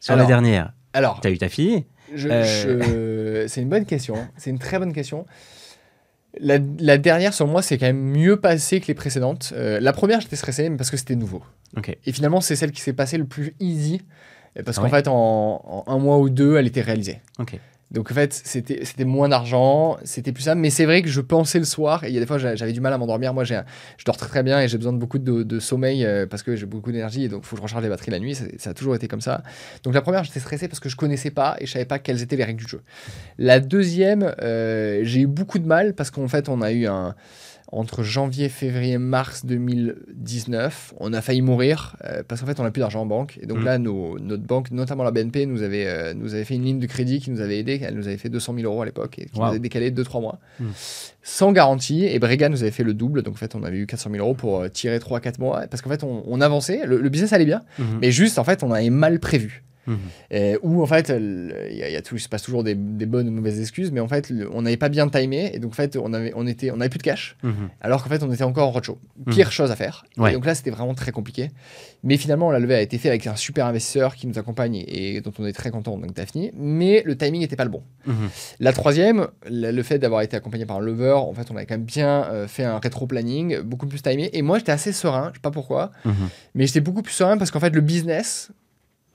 sur 0.00 0.14
la 0.16 0.24
dernière, 0.26 0.72
Alors, 0.92 1.20
tu 1.20 1.28
as 1.28 1.30
eu 1.30 1.38
ta 1.38 1.48
fille? 1.48 1.84
Euh. 2.14 3.46
c'est 3.48 3.62
une 3.62 3.68
bonne 3.68 3.84
question. 3.86 4.14
C'est 4.36 4.50
une 4.50 4.58
très 4.60 4.78
bonne 4.78 4.92
question. 4.92 5.26
La, 6.38 6.58
la 6.78 6.98
dernière, 6.98 7.32
sur 7.32 7.46
moi, 7.46 7.62
c'est 7.62 7.78
quand 7.78 7.86
même 7.86 7.98
mieux 8.00 8.36
passé 8.38 8.80
que 8.80 8.86
les 8.88 8.94
précédentes. 8.94 9.52
Euh, 9.56 9.80
la 9.80 9.92
première, 9.92 10.20
j'étais 10.20 10.36
stressé, 10.36 10.68
parce 10.76 10.90
que 10.90 10.96
c'était 10.98 11.16
nouveau. 11.16 11.42
Et 12.04 12.12
finalement, 12.12 12.40
c'est 12.40 12.56
celle 12.56 12.72
qui 12.72 12.80
s'est 12.82 12.92
passée 12.92 13.18
le 13.18 13.24
plus 13.26 13.54
easy. 13.58 14.02
Parce 14.64 14.78
Ah 14.78 14.82
qu'en 14.82 14.84
ouais? 14.84 14.90
fait, 14.90 15.08
en, 15.08 15.14
en 15.64 15.84
un 15.92 15.98
mois 15.98 16.18
ou 16.18 16.30
deux, 16.30 16.56
elle 16.56 16.66
était 16.66 16.80
réalisée. 16.82 17.20
Donc 17.92 18.10
en 18.10 18.14
fait, 18.14 18.32
c'était 18.32 18.84
c'était 18.84 19.04
moins 19.04 19.28
d'argent, 19.28 19.96
c'était 20.02 20.32
plus 20.32 20.42
ça. 20.42 20.54
Mais 20.54 20.70
c'est 20.70 20.86
vrai 20.86 21.02
que 21.02 21.08
je 21.08 21.20
pensais 21.20 21.58
le 21.58 21.64
soir, 21.64 22.02
et 22.04 22.08
il 22.08 22.14
y 22.14 22.16
a 22.16 22.20
des 22.20 22.26
fois 22.26 22.38
j'a- 22.38 22.56
j'avais 22.56 22.72
du 22.72 22.80
mal 22.80 22.92
à 22.92 22.98
m'endormir. 22.98 23.32
Moi, 23.32 23.44
j'ai 23.44 23.60
je 23.96 24.04
dors 24.04 24.16
très 24.16 24.28
très 24.28 24.42
bien 24.42 24.60
et 24.60 24.68
j'ai 24.68 24.76
besoin 24.76 24.92
de 24.92 24.98
beaucoup 24.98 25.18
de, 25.18 25.58
sommeil 25.60 26.04
euh, 26.04 26.26
parce 26.26 26.42
que 26.42 26.56
j'ai 26.56 26.66
beaucoup 26.66 26.92
d'énergie 26.92 27.24
et 27.24 27.28
donc 27.28 27.42
il 27.44 27.46
faut 27.46 27.56
que 27.56 27.60
je 27.60 27.62
recharge 27.62 27.82
les 27.82 27.88
batteries 27.88 28.10
la 28.10 28.18
nuit. 28.18 28.34
Ça, 28.34 28.44
ça 28.58 28.70
a 28.70 28.74
toujours 28.74 28.94
été 28.94 29.08
comme 29.08 29.20
ça. 29.20 29.42
Donc 29.84 29.94
la 29.94 30.02
première, 30.02 30.24
j'étais 30.24 30.40
stressé 30.40 30.68
parce 30.68 30.80
que 30.80 30.88
je 30.88 30.96
connaissais 30.96 31.30
pas 31.30 31.56
et 31.60 31.66
je 31.66 31.72
savais 31.72 31.84
pas 31.84 31.98
quelles 31.98 32.22
étaient 32.22 32.36
les 32.36 32.44
règles 32.44 32.62
du 32.62 32.68
jeu. 32.68 32.82
La 33.38 33.60
deuxième, 33.60 34.34
euh, 34.42 35.00
j'ai 35.02 35.20
eu 35.20 35.26
beaucoup 35.26 35.58
de 35.58 35.66
mal 35.66 35.94
parce 35.94 36.10
qu'en 36.10 36.28
fait, 36.28 36.48
on 36.48 36.62
a 36.62 36.72
eu 36.72 36.86
un. 36.86 37.14
Entre 37.72 38.02
janvier, 38.04 38.48
février, 38.48 38.96
mars 38.96 39.44
2019, 39.44 40.94
on 40.98 41.12
a 41.12 41.20
failli 41.20 41.42
mourir 41.42 41.96
euh, 42.04 42.22
parce 42.26 42.40
qu'en 42.40 42.46
fait, 42.46 42.60
on 42.60 42.62
n'a 42.62 42.70
plus 42.70 42.80
d'argent 42.80 43.02
en 43.02 43.06
banque. 43.06 43.38
Et 43.42 43.46
donc 43.46 43.58
Mm. 43.58 43.64
là, 43.64 43.78
nos- 43.78 44.18
notre 44.18 44.42
banque, 44.44 44.70
notamment 44.70 45.02
la 45.04 45.10
BNP, 45.10 45.46
nous 45.46 45.62
avait, 45.62 45.86
euh, 45.86 46.14
nous 46.14 46.34
avait 46.34 46.44
fait 46.44 46.54
une 46.54 46.64
ligne 46.64 46.78
de 46.78 46.86
crédit 46.86 47.20
qui 47.20 47.30
nous 47.30 47.40
avait 47.40 47.58
aidé. 47.58 47.80
Elle 47.82 47.94
nous 47.96 48.06
avait 48.06 48.16
fait 48.18 48.28
200 48.28 48.54
000 48.54 48.70
euros 48.72 48.82
à 48.82 48.84
l'époque 48.84 49.18
et 49.18 49.26
qui 49.26 49.38
Wow. 49.38 49.44
nous 49.46 49.50
avait 49.50 49.58
décalé 49.58 49.90
2-3 49.90 50.20
mois. 50.20 50.38
Mm. 50.60 50.66
Sans 51.22 51.52
garantie. 51.52 52.04
Et 52.04 52.18
Brega 52.18 52.48
nous 52.48 52.62
avait 52.62 52.70
fait 52.70 52.84
le 52.84 52.94
double. 52.94 53.22
Donc 53.22 53.34
en 53.34 53.38
fait, 53.38 53.54
on 53.54 53.62
avait 53.64 53.78
eu 53.78 53.86
400 53.86 54.10
000 54.12 54.24
euros 54.24 54.34
pour 54.34 54.60
euh, 54.60 54.68
tirer 54.68 54.98
3-4 54.98 55.40
mois. 55.40 55.66
Parce 55.68 55.82
qu'en 55.82 55.90
fait, 55.90 56.04
on, 56.04 56.22
on 56.26 56.40
avançait. 56.40 56.86
Le, 56.86 56.98
le 57.00 57.08
business 57.08 57.32
allait 57.32 57.44
bien. 57.46 57.62
Mhm. 57.78 57.98
Mais 58.00 58.12
juste, 58.12 58.38
en 58.38 58.44
fait, 58.44 58.62
on 58.62 58.70
avait 58.70 58.90
mal 58.90 59.18
prévu. 59.18 59.64
Mhm. 59.86 59.98
Euh, 60.32 60.58
où 60.62 60.82
en 60.82 60.86
fait, 60.86 61.08
il 61.10 61.76
y 61.76 61.82
a, 61.82 61.88
il 61.88 61.92
y 61.92 61.96
a 61.96 62.02
tout, 62.02 62.16
il 62.16 62.20
se 62.20 62.28
passe 62.28 62.42
toujours 62.42 62.64
des, 62.64 62.74
des 62.74 63.06
bonnes 63.06 63.28
ou 63.28 63.32
mauvaises 63.32 63.60
excuses, 63.60 63.92
mais 63.92 64.00
en 64.00 64.08
fait, 64.08 64.30
le- 64.30 64.50
on 64.52 64.62
n'avait 64.62 64.76
pas 64.76 64.88
bien 64.88 65.08
timé, 65.08 65.50
et 65.54 65.58
donc 65.58 65.72
en 65.72 65.74
fait, 65.74 65.96
on 65.96 66.12
avait, 66.12 66.32
on 66.34 66.46
était, 66.46 66.70
on 66.70 66.80
avait 66.80 66.88
plus 66.88 66.98
de 66.98 67.02
cash, 67.04 67.36
Mhm. 67.42 67.68
alors 67.80 68.02
qu'en 68.02 68.08
fait, 68.10 68.22
on 68.22 68.32
était 68.32 68.44
encore 68.44 68.68
en 68.68 68.72
roadshow. 68.72 68.98
Pire 69.30 69.52
chose 69.52 69.70
à 69.70 69.76
faire. 69.76 70.04
Ouais. 70.18 70.30
Et 70.30 70.34
donc 70.34 70.44
là, 70.46 70.54
c'était 70.54 70.70
vraiment 70.70 70.94
très 70.94 71.12
compliqué. 71.12 71.50
Mais 72.02 72.16
finalement, 72.16 72.50
la 72.50 72.58
levée 72.58 72.74
a 72.74 72.80
été 72.80 72.98
faite 72.98 73.10
avec 73.10 73.26
un 73.26 73.34
super 73.36 73.66
investisseur 73.66 74.14
qui 74.14 74.26
nous 74.26 74.38
accompagne 74.38 74.76
et, 74.76 75.16
et 75.16 75.20
dont 75.20 75.32
on 75.38 75.46
est 75.46 75.52
très 75.52 75.70
content, 75.70 75.96
donc 75.98 76.14
Daphne. 76.14 76.50
Mais 76.54 77.02
le 77.04 77.16
timing 77.16 77.40
n'était 77.40 77.56
pas 77.56 77.64
le 77.64 77.70
bon. 77.70 77.82
Mhm. 78.06 78.28
La 78.60 78.72
troisième, 78.72 79.26
la- 79.48 79.72
le 79.72 79.82
fait 79.82 79.98
d'avoir 79.98 80.22
été 80.22 80.36
accompagné 80.36 80.66
par 80.66 80.76
un 80.76 80.80
lever, 80.80 81.12
en 81.12 81.32
fait, 81.34 81.50
on 81.50 81.56
avait 81.56 81.66
quand 81.66 81.74
même 81.74 81.84
bien 81.84 82.24
euh, 82.30 82.46
fait 82.46 82.64
un 82.64 82.78
rétro-planning, 82.78 83.60
beaucoup 83.60 83.86
plus 83.86 84.02
timé. 84.02 84.30
Et 84.32 84.42
moi, 84.42 84.58
j'étais 84.58 84.72
assez 84.72 84.92
serein, 84.92 85.30
je 85.32 85.38
sais 85.38 85.42
pas 85.42 85.50
pourquoi, 85.50 85.90
Mhm. 86.04 86.14
mais 86.54 86.66
j'étais 86.66 86.80
beaucoup 86.80 87.02
plus 87.02 87.12
serein 87.14 87.36
parce 87.38 87.50
qu'en 87.50 87.60
fait, 87.60 87.74
le 87.74 87.80
business, 87.80 88.50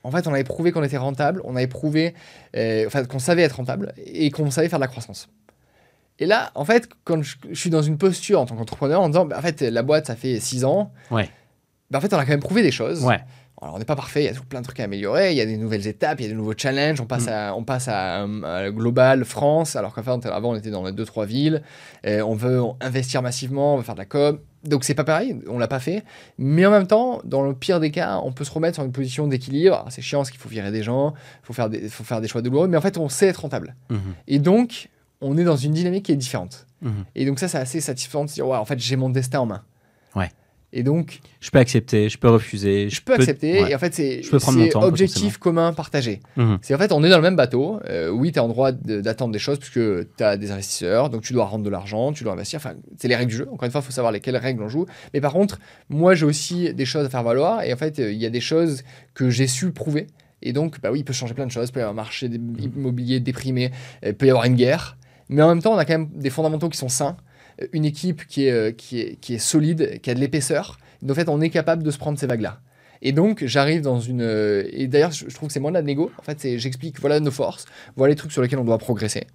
en 0.04 0.10
fait, 0.10 0.26
on 0.26 0.32
avait 0.34 0.44
prouvé 0.44 0.72
qu'on 0.72 0.82
était 0.82 0.96
rentable, 0.96 1.40
on 1.44 1.54
avait 1.56 1.66
prouvé 1.66 2.14
euh, 2.56 2.86
enfin, 2.86 3.04
qu'on 3.04 3.18
savait 3.18 3.42
être 3.42 3.56
rentable 3.56 3.92
et 4.04 4.30
qu'on 4.30 4.50
savait 4.50 4.68
faire 4.68 4.78
de 4.78 4.84
la 4.84 4.88
croissance. 4.88 5.28
Et 6.18 6.26
là, 6.26 6.50
en 6.54 6.64
fait, 6.64 6.88
quand 7.04 7.22
je, 7.22 7.36
je 7.50 7.58
suis 7.58 7.70
dans 7.70 7.82
une 7.82 7.98
posture 7.98 8.40
en 8.40 8.46
tant 8.46 8.54
qu'entrepreneur 8.56 9.00
en 9.00 9.08
disant, 9.08 9.24
bah, 9.26 9.36
en 9.38 9.42
fait, 9.42 9.60
la 9.62 9.82
boîte, 9.82 10.06
ça 10.06 10.16
fait 10.16 10.38
6 10.40 10.64
ans, 10.64 10.92
Ouais. 11.10 11.28
bah, 11.90 11.98
en 11.98 12.00
fait, 12.00 12.12
on 12.12 12.18
a 12.18 12.24
quand 12.24 12.30
même 12.32 12.40
prouvé 12.40 12.62
des 12.62 12.70
choses. 12.72 13.04
Ouais. 13.04 13.20
Alors, 13.62 13.76
on 13.76 13.78
n'est 13.78 13.84
pas 13.84 13.94
parfait, 13.94 14.24
il 14.24 14.26
y 14.26 14.28
a 14.28 14.32
plein 14.48 14.58
de 14.60 14.64
trucs 14.64 14.80
à 14.80 14.84
améliorer, 14.84 15.30
il 15.30 15.38
y 15.38 15.40
a 15.40 15.46
des 15.46 15.56
nouvelles 15.56 15.86
étapes, 15.86 16.18
il 16.18 16.24
y 16.24 16.26
a 16.26 16.28
des 16.30 16.34
nouveaux 16.34 16.54
challenges, 16.56 17.00
on 17.00 17.06
passe, 17.06 17.26
Mm. 17.26 17.32
à, 17.32 17.54
on 17.54 17.62
passe 17.62 17.86
à, 17.86 18.22
à 18.24 18.70
global 18.70 19.24
France, 19.24 19.76
alors 19.76 19.94
qu'en 19.94 20.02
fait, 20.02 20.26
avant, 20.26 20.50
on 20.50 20.56
était 20.56 20.70
dans 20.70 20.84
les 20.84 20.90
2-3 20.92 21.26
villes, 21.26 21.62
Euh, 22.04 22.22
on 22.22 22.34
veut 22.34 22.60
investir 22.80 23.22
massivement, 23.22 23.74
on 23.74 23.76
veut 23.76 23.84
faire 23.84 23.94
de 23.94 24.00
la 24.00 24.04
com. 24.06 24.40
Donc, 24.64 24.82
c'est 24.82 24.94
pas 24.94 25.04
pareil, 25.04 25.36
on 25.48 25.58
l'a 25.58 25.68
pas 25.68 25.78
fait. 25.78 26.02
Mais 26.38 26.66
en 26.66 26.72
même 26.72 26.88
temps, 26.88 27.20
dans 27.24 27.42
le 27.42 27.54
pire 27.54 27.78
des 27.78 27.92
cas, 27.92 28.18
on 28.24 28.32
peut 28.32 28.42
se 28.44 28.50
remettre 28.50 28.74
sur 28.74 28.84
une 28.84 28.90
position 28.90 29.28
d'équilibre. 29.28 29.84
C'est 29.90 30.02
chiant 30.02 30.18
parce 30.20 30.30
qu'il 30.32 30.40
faut 30.40 30.48
virer 30.48 30.72
des 30.72 30.82
gens, 30.82 31.14
il 31.42 31.46
faut 31.46 31.52
faire 31.52 31.70
des, 31.70 31.88
faut 31.88 32.02
faire 32.04 32.20
des 32.20 32.26
choix 32.26 32.42
douloureux, 32.42 32.66
mais 32.66 32.76
en 32.76 32.80
fait, 32.80 32.98
on 32.98 33.08
sait 33.08 33.28
être 33.28 33.42
rentable. 33.42 33.76
Mhm. 33.90 34.00
Et 34.26 34.40
donc, 34.40 34.88
on 35.20 35.38
est 35.38 35.44
dans 35.44 35.54
une 35.56 35.72
dynamique 35.72 36.06
qui 36.06 36.12
est 36.12 36.16
différente. 36.16 36.66
Mhm. 36.80 37.04
Et 37.14 37.24
donc, 37.26 37.38
ça, 37.38 37.46
c'est 37.46 37.58
assez 37.58 37.80
satisfaisant 37.80 38.24
de 38.24 38.28
se 38.30 38.34
dire, 38.34 38.48
ouais, 38.48 38.56
en 38.58 38.64
fait, 38.64 38.80
j'ai 38.80 38.96
mon 38.96 39.08
destin 39.10 39.38
en 39.38 39.46
main. 39.46 39.62
Ouais. 40.16 40.30
Et 40.74 40.82
donc, 40.82 41.20
Je 41.40 41.50
peux 41.50 41.58
accepter, 41.58 42.08
je 42.08 42.16
peux 42.16 42.30
refuser. 42.30 42.88
je 42.88 43.02
peux 43.02 43.12
accepter. 43.12 43.62
ouais. 43.62 43.70
Et 43.70 43.74
en 43.74 43.78
fait, 43.78 43.92
c'est 43.94 44.22
objectif 44.88 45.36
commun 45.38 45.72
partagé. 45.74 46.20
Mhm. 46.36 46.58
C'est 46.62 46.74
en 46.74 46.78
fait, 46.78 46.92
on 46.92 47.04
est 47.04 47.10
dans 47.10 47.16
le 47.18 47.22
même 47.22 47.36
bateau. 47.36 47.78
Euh, 47.90 48.08
oui, 48.08 48.32
tu 48.32 48.38
es 48.38 48.40
en 48.40 48.48
droit 48.48 48.72
d'attendre 48.72 49.32
des 49.32 49.38
choses 49.38 49.58
puisque 49.58 49.74
tu 50.16 50.24
as 50.24 50.36
des 50.38 50.50
investisseurs, 50.50 51.10
donc 51.10 51.22
tu 51.22 51.34
dois 51.34 51.44
rendre 51.44 51.64
de 51.64 51.68
l'argent, 51.70 52.12
tu 52.12 52.24
dois 52.24 52.32
investir. 52.32 52.56
Enfin, 52.56 52.72
c'est 52.96 53.08
les 53.08 53.16
règles 53.16 53.30
du 53.30 53.36
jeu. 53.36 53.48
Encore 53.52 53.64
une 53.66 53.70
fois, 53.70 53.82
il 53.82 53.84
faut 53.84 53.92
savoir 53.92 54.12
lesquelles 54.12 54.36
règles 54.38 54.62
on 54.62 54.68
joue. 54.68 54.86
Mais 55.12 55.20
par 55.20 55.32
contre, 55.34 55.58
moi, 55.90 56.14
j'ai 56.14 56.24
aussi 56.24 56.72
des 56.72 56.84
choses 56.86 57.04
à 57.04 57.10
faire 57.10 57.22
valoir. 57.22 57.62
Et 57.64 57.72
en 57.72 57.76
fait, 57.76 57.98
euh, 57.98 58.10
il 58.10 58.18
y 58.18 58.24
a 58.26 58.30
des 58.30 58.40
choses 58.40 58.82
que 59.14 59.28
j'ai 59.28 59.46
su 59.46 59.72
prouver. 59.72 60.06
Et 60.40 60.52
donc, 60.54 60.80
bah 60.80 60.90
oui, 60.90 61.00
il 61.00 61.04
peut 61.04 61.12
changer 61.12 61.34
plein 61.34 61.46
de 61.46 61.52
choses. 61.52 61.68
Il 61.68 61.72
peut 61.72 61.80
y 61.80 61.82
avoir 61.82 61.92
un 61.92 61.96
marché 61.96 62.28
dé- 62.28 62.40
immobilier 62.64 63.20
déprimé, 63.20 63.66
euh, 64.04 64.08
il 64.08 64.14
peut 64.14 64.26
y 64.26 64.30
avoir 64.30 64.46
une 64.46 64.56
guerre. 64.56 64.96
Mais 65.28 65.42
en 65.42 65.48
même 65.48 65.62
temps, 65.62 65.72
on 65.74 65.78
a 65.78 65.84
quand 65.84 65.92
même 65.98 66.08
des 66.14 66.30
fondamentaux 66.30 66.68
qui 66.68 66.78
sont 66.78 66.88
sains, 66.88 67.16
une 67.72 67.84
équipe 67.84 68.26
qui 68.26 68.46
est, 68.46 68.50
euh, 68.52 68.72
qui 68.72 69.00
est, 69.00 69.16
qui 69.20 69.34
est 69.34 69.38
solide, 69.38 70.00
qui 70.02 70.10
a 70.10 70.14
de 70.14 70.20
l'épaisseur. 70.20 70.78
Donc, 71.02 71.12
en 71.12 71.20
fait, 71.20 71.28
on 71.28 71.40
est 71.40 71.50
capable 71.50 71.82
de 71.82 71.90
se 71.90 71.98
prendre 71.98 72.18
ces 72.18 72.26
vagues-là. 72.26 72.60
Et 73.02 73.12
donc, 73.12 73.44
j'arrive 73.44 73.80
dans 73.82 73.98
une. 74.00 74.22
euh, 74.22 74.64
Et 74.72 74.86
d'ailleurs, 74.86 75.10
je 75.12 75.26
trouve 75.34 75.48
que 75.48 75.52
c'est 75.52 75.60
moins 75.60 75.72
de 75.72 75.76
la 75.76 75.82
négo. 75.82 76.10
En 76.18 76.22
fait, 76.22 76.56
j'explique 76.58 77.00
voilà 77.00 77.18
nos 77.20 77.30
forces, 77.32 77.64
voilà 77.96 78.10
les 78.12 78.16
trucs 78.16 78.30
sur 78.32 78.42
lesquels 78.42 78.60
on 78.60 78.64
doit 78.64 78.78
progresser. 78.78 79.26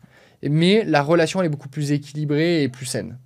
Mais 0.43 0.83
la 0.85 1.01
relation, 1.01 1.41
elle 1.41 1.47
est 1.47 1.49
beaucoup 1.49 1.69
plus 1.69 1.91
équilibrée 1.91 2.63
et 2.63 2.69
plus 2.69 2.85
saine. 2.85 3.17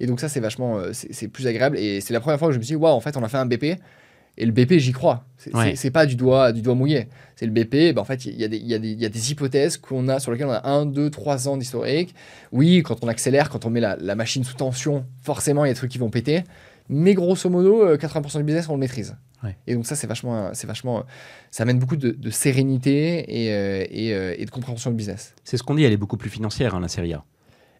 Et 0.00 0.06
donc, 0.06 0.20
ça, 0.20 0.28
c'est 0.28 0.40
vachement. 0.40 0.78
euh, 0.78 0.90
c'est 0.92 1.28
plus 1.28 1.46
agréable. 1.46 1.78
Et 1.78 2.00
c'est 2.00 2.12
la 2.12 2.20
première 2.20 2.38
fois 2.38 2.48
que 2.48 2.54
je 2.54 2.58
me 2.58 2.62
suis 2.64 2.74
dit, 2.74 2.76
waouh, 2.76 2.94
en 2.94 3.00
fait, 3.00 3.16
on 3.16 3.22
a 3.22 3.28
fait 3.28 3.36
un 3.36 3.46
BP. 3.46 3.78
Et 4.40 4.46
le 4.46 4.52
BP, 4.52 4.78
j'y 4.78 4.92
crois. 4.92 5.24
C'est 5.36 5.54
Ouais. 5.54 5.90
pas 5.90 6.06
du 6.06 6.14
doigt, 6.16 6.52
du 6.52 6.62
doigt 6.62 6.74
mouillé. 6.74 7.08
C'est 7.36 7.44
le 7.46 7.52
BP. 7.52 7.92
ben, 7.92 7.98
en 7.98 8.04
fait, 8.04 8.24
il 8.24 8.34
y, 8.40 8.44
a 8.44 8.48
des- 8.48 8.56
il 8.56 8.66
y, 8.66 8.70
y 8.94 9.04
a 9.04 9.08
des 9.08 9.30
hypothèses 9.32 9.76
qu'on 9.76 10.08
a, 10.08 10.20
sur 10.20 10.30
lesquelles 10.32 10.46
on 10.46 10.52
a 10.52 10.66
1, 10.68 10.86
2, 10.86 11.10
3 11.10 11.48
ans 11.48 11.56
d'historique. 11.56 12.14
Oui, 12.52 12.82
quand 12.82 13.02
on 13.02 13.08
accélère, 13.08 13.50
quand 13.50 13.66
on 13.66 13.70
met 13.70 13.80
la, 13.80 13.96
la 14.00 14.14
machine 14.14 14.44
sous 14.44 14.54
tension, 14.54 15.04
forcément, 15.22 15.64
il 15.64 15.68
y 15.68 15.70
a 15.70 15.74
des 15.74 15.78
trucs 15.78 15.90
qui 15.90 15.98
vont 15.98 16.10
péter. 16.10 16.44
Mais 16.88 17.14
grosso 17.14 17.50
modo, 17.50 17.82
euh, 17.84 17.96
80% 17.98 18.38
du 18.38 18.44
business, 18.44 18.68
on 18.68 18.72
le 18.74 18.78
maîtrise. 18.78 19.16
Ouais. 19.44 19.56
Et 19.66 19.74
donc 19.74 19.86
ça, 19.86 19.94
c'est 19.96 20.06
vachement, 20.06 20.50
c'est 20.54 20.66
vachement, 20.66 21.04
ça 21.50 21.64
amène 21.64 21.78
beaucoup 21.78 21.96
de, 21.96 22.10
de 22.10 22.30
sérénité 22.30 23.24
et, 23.44 23.52
euh, 23.52 23.84
et, 23.90 24.12
euh, 24.14 24.34
et 24.38 24.44
de 24.44 24.50
compréhension 24.50 24.90
du 24.90 24.96
business. 24.96 25.34
C'est 25.44 25.56
ce 25.56 25.62
qu'on 25.62 25.74
dit, 25.74 25.84
elle 25.84 25.92
est 25.92 25.96
beaucoup 25.98 26.16
plus 26.16 26.30
financière, 26.30 26.74
hein, 26.74 26.80
la 26.80 26.88
série 26.88 27.12
A. 27.12 27.24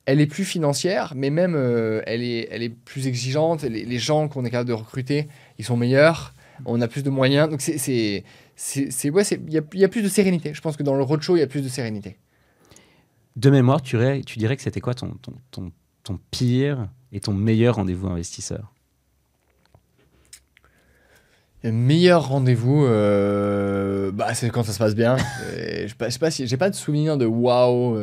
Elle 0.06 0.20
est 0.20 0.26
plus 0.26 0.44
financière, 0.44 1.12
mais 1.16 1.30
même 1.30 1.54
euh, 1.56 2.00
elle, 2.06 2.22
est, 2.22 2.48
elle 2.50 2.62
est 2.62 2.68
plus 2.70 3.06
exigeante. 3.08 3.62
Les, 3.62 3.84
les 3.84 3.98
gens 3.98 4.28
qu'on 4.28 4.44
est 4.44 4.50
capable 4.50 4.68
de 4.68 4.74
recruter, 4.74 5.28
ils 5.58 5.64
sont 5.64 5.76
meilleurs. 5.76 6.32
On 6.64 6.80
a 6.80 6.88
plus 6.88 7.02
de 7.02 7.10
moyens. 7.10 7.48
Donc 7.48 7.60
c'est, 7.60 7.78
c'est, 7.78 8.24
c'est, 8.56 9.10
ouais, 9.10 9.22
il 9.24 9.52
y 9.52 9.58
a, 9.58 9.62
il 9.72 9.80
y 9.80 9.84
a 9.84 9.88
plus 9.88 10.02
de 10.02 10.08
sérénité. 10.08 10.54
Je 10.54 10.60
pense 10.60 10.76
que 10.76 10.82
dans 10.82 10.94
le 10.94 11.02
roadshow, 11.02 11.36
il 11.36 11.40
y 11.40 11.42
a 11.42 11.46
plus 11.46 11.62
de 11.62 11.68
sérénité. 11.68 12.18
De 13.36 13.50
mémoire, 13.50 13.80
tu, 13.82 13.96
dirais- 13.96 14.22
tu 14.26 14.38
dirais 14.38 14.56
que 14.56 14.62
c'était 14.62 14.80
quoi 14.80 14.94
ton, 14.94 15.10
ton, 15.22 15.34
ton, 15.50 15.72
ton 16.02 16.18
pire 16.30 16.88
et 17.12 17.20
ton 17.20 17.32
meilleur 17.32 17.76
rendez-vous 17.76 18.08
investisseur? 18.08 18.72
Le 21.64 21.72
meilleur 21.72 22.28
rendez-vous, 22.28 22.84
euh, 22.84 24.12
bah, 24.12 24.32
c'est 24.34 24.48
quand 24.50 24.62
ça 24.62 24.72
se 24.72 24.78
passe 24.78 24.94
bien. 24.94 25.16
Euh, 25.50 25.82
je 25.82 25.88
sais 25.88 25.94
pas, 25.94 26.08
pas 26.20 26.30
si 26.30 26.46
j'ai 26.46 26.56
pas 26.56 26.70
de 26.70 26.74
souvenir 26.74 27.16
de 27.16 27.26
waouh. 27.26 27.96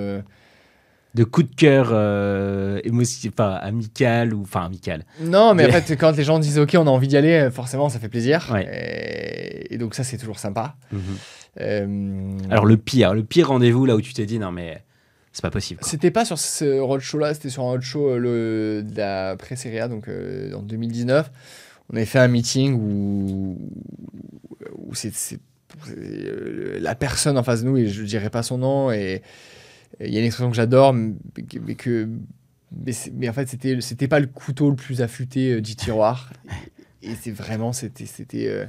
De 1.16 1.24
coup 1.24 1.44
de 1.44 1.56
cœur 1.56 1.90
euh, 1.92 2.80
émotion, 2.84 3.32
enfin, 3.34 3.54
amical 3.62 4.34
ou 4.34 4.44
enfin 4.44 4.66
amical. 4.66 5.06
Non, 5.22 5.56
mais 5.56 5.66
en 5.66 5.72
fait, 5.72 5.96
quand 5.96 6.16
les 6.16 6.24
gens 6.24 6.38
disent 6.40 6.60
OK, 6.60 6.76
on 6.78 6.86
a 6.86 6.90
envie 6.92 7.08
d'y 7.08 7.18
aller, 7.18 7.50
forcément, 7.52 7.90
ça 7.90 8.00
fait 8.00 8.10
plaisir. 8.10 8.50
Ouais. 8.52 8.68
Et, 9.70 9.74
et 9.74 9.78
donc 9.78 9.96
ça, 9.96 10.04
c'est 10.04 10.18
toujours 10.18 10.40
sympa. 10.40 10.76
Mhm. 10.92 11.00
Euh, 11.62 12.38
Alors 12.50 12.66
le 12.66 12.78
pire, 12.78 13.14
le 13.14 13.24
pire 13.24 13.48
rendez-vous 13.48 13.86
là 13.86 13.96
où 13.96 14.02
tu 14.02 14.14
t'es 14.14 14.26
dit 14.26 14.40
non 14.40 14.52
mais 14.52 14.84
c'est 15.32 15.42
pas 15.42 15.52
possible. 15.52 15.82
C'était 15.84 16.12
pas 16.12 16.26
sur 16.26 16.38
ce 16.38 16.80
roadshow-là, 16.80 17.34
c'était 17.34 17.50
sur 17.50 17.64
un 17.64 17.68
roadshow 17.68 18.10
euh, 18.10 18.18
le, 18.18 18.84
de 18.84 18.98
la 18.98 19.36
pré-série 19.38 19.80
A, 19.80 19.88
donc 19.88 20.08
euh, 20.08 20.54
en 20.54 20.62
2019. 20.62 21.32
On 21.92 21.96
avait 21.96 22.06
fait 22.06 22.20
un 22.20 22.28
meeting 22.28 22.74
où, 22.74 23.58
où 24.78 24.96
c'est 24.96 25.12
la 26.80 26.96
personne 26.96 27.38
en 27.38 27.44
face 27.44 27.64
de 27.64 27.70
nous, 27.70 27.78
et 27.78 27.88
je 27.88 28.04
dirais 28.04 28.30
pas 28.30 28.44
son 28.44 28.58
nom, 28.58 28.92
et 28.92 29.22
il 30.00 30.14
y 30.14 30.18
a 30.18 30.20
une 30.20 30.26
expression 30.26 30.50
que 30.50 30.56
j'adore, 30.56 30.94
mais 30.94 31.76
que. 31.76 32.10
mais 33.14 33.30
en 33.30 33.34
fait, 33.34 33.48
c'était 33.48 33.80
c'était 33.82 34.08
pas 34.08 34.20
le 34.20 34.28
couteau 34.28 34.70
le 34.70 34.76
plus 34.76 35.02
affûté 35.02 35.54
euh, 35.54 35.62
du 35.62 35.76
tiroir. 35.76 36.32
Et, 37.02 37.12
et 37.12 37.16
c'est 37.16 37.32
vraiment, 37.32 37.74
c'était. 37.74 38.06
c'était 38.06 38.48
euh, 38.48 38.66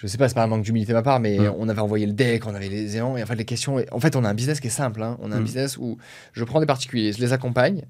je 0.00 0.06
sais 0.06 0.16
pas, 0.16 0.28
c'est 0.28 0.34
pas 0.36 0.44
un 0.44 0.46
manque 0.46 0.62
d'humilité 0.62 0.92
de 0.92 0.96
ma 0.96 1.02
part, 1.02 1.18
mais 1.18 1.38
on 1.58 1.68
avait 1.68 1.80
envoyé 1.80 2.06
le 2.06 2.12
deck, 2.12 2.46
on 2.46 2.54
avait 2.54 2.68
les 2.68 2.96
élans, 2.96 3.16
et 3.16 3.22
en 3.22 3.26
fait, 3.26 3.34
les 3.34 3.44
questions. 3.44 3.82
En 3.90 3.98
fait, 3.98 4.14
on 4.14 4.24
a 4.24 4.28
un 4.28 4.34
business 4.34 4.60
qui 4.60 4.68
est 4.68 4.70
simple. 4.70 5.02
hein. 5.02 5.18
On 5.20 5.32
a 5.32 5.36
un 5.36 5.40
Mm. 5.40 5.44
business 5.44 5.76
où 5.76 5.98
je 6.32 6.44
prends 6.44 6.60
des 6.60 6.66
particuliers, 6.66 7.12
je 7.12 7.18
les 7.20 7.32
accompagne, 7.32 7.82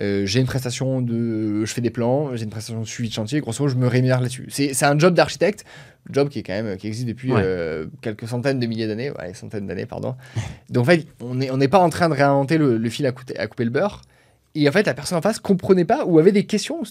euh, 0.00 0.24
j'ai 0.26 0.38
une 0.40 0.46
prestation 0.46 1.00
de. 1.02 1.64
Je 1.64 1.72
fais 1.72 1.80
des 1.80 1.90
plans, 1.90 2.36
j'ai 2.36 2.44
une 2.44 2.50
prestation 2.50 2.80
de 2.82 2.86
suivi 2.86 3.08
de 3.08 3.14
chantier, 3.14 3.40
grosso 3.40 3.64
modo, 3.64 3.74
je 3.74 3.78
me 3.80 3.88
rémunère 3.88 4.20
là-dessus. 4.20 4.46
C'est 4.50 4.80
un 4.84 4.96
job 4.98 5.14
d'architecte, 5.14 5.64
job 6.10 6.28
qui 6.28 6.38
est 6.38 6.42
quand 6.44 6.52
même. 6.62 6.76
qui 6.76 6.86
existe 6.86 7.08
depuis 7.08 7.32
Ouais. 7.32 7.40
euh, 7.44 7.86
quelques 8.00 8.28
centaines 8.28 8.60
de 8.60 8.66
milliers 8.66 8.86
d'années, 8.86 9.10
ouais, 9.10 9.34
centaines 9.34 9.66
d'années, 9.66 9.86
pardon. 9.86 10.14
Donc, 10.70 10.82
en 10.82 10.86
fait, 10.86 11.06
on 11.20 11.34
n'est 11.34 11.50
on 11.50 11.58
pas 11.58 11.80
en 11.80 11.90
train 11.90 12.08
de 12.08 12.14
réinventer 12.14 12.58
le, 12.58 12.78
le 12.78 12.90
fil 12.90 13.06
à, 13.06 13.10
couper- 13.10 13.36
à 13.38 13.46
couper 13.48 13.64
le 13.64 13.70
beurre. 13.70 14.02
Et 14.54 14.68
en 14.68 14.72
fait, 14.72 14.86
la 14.86 14.94
personne 14.94 15.18
en 15.18 15.22
face 15.22 15.38
comprenait 15.40 15.84
pas 15.84 16.04
ou 16.06 16.18
avait 16.20 16.32
des 16.32 16.44
questions 16.46 16.82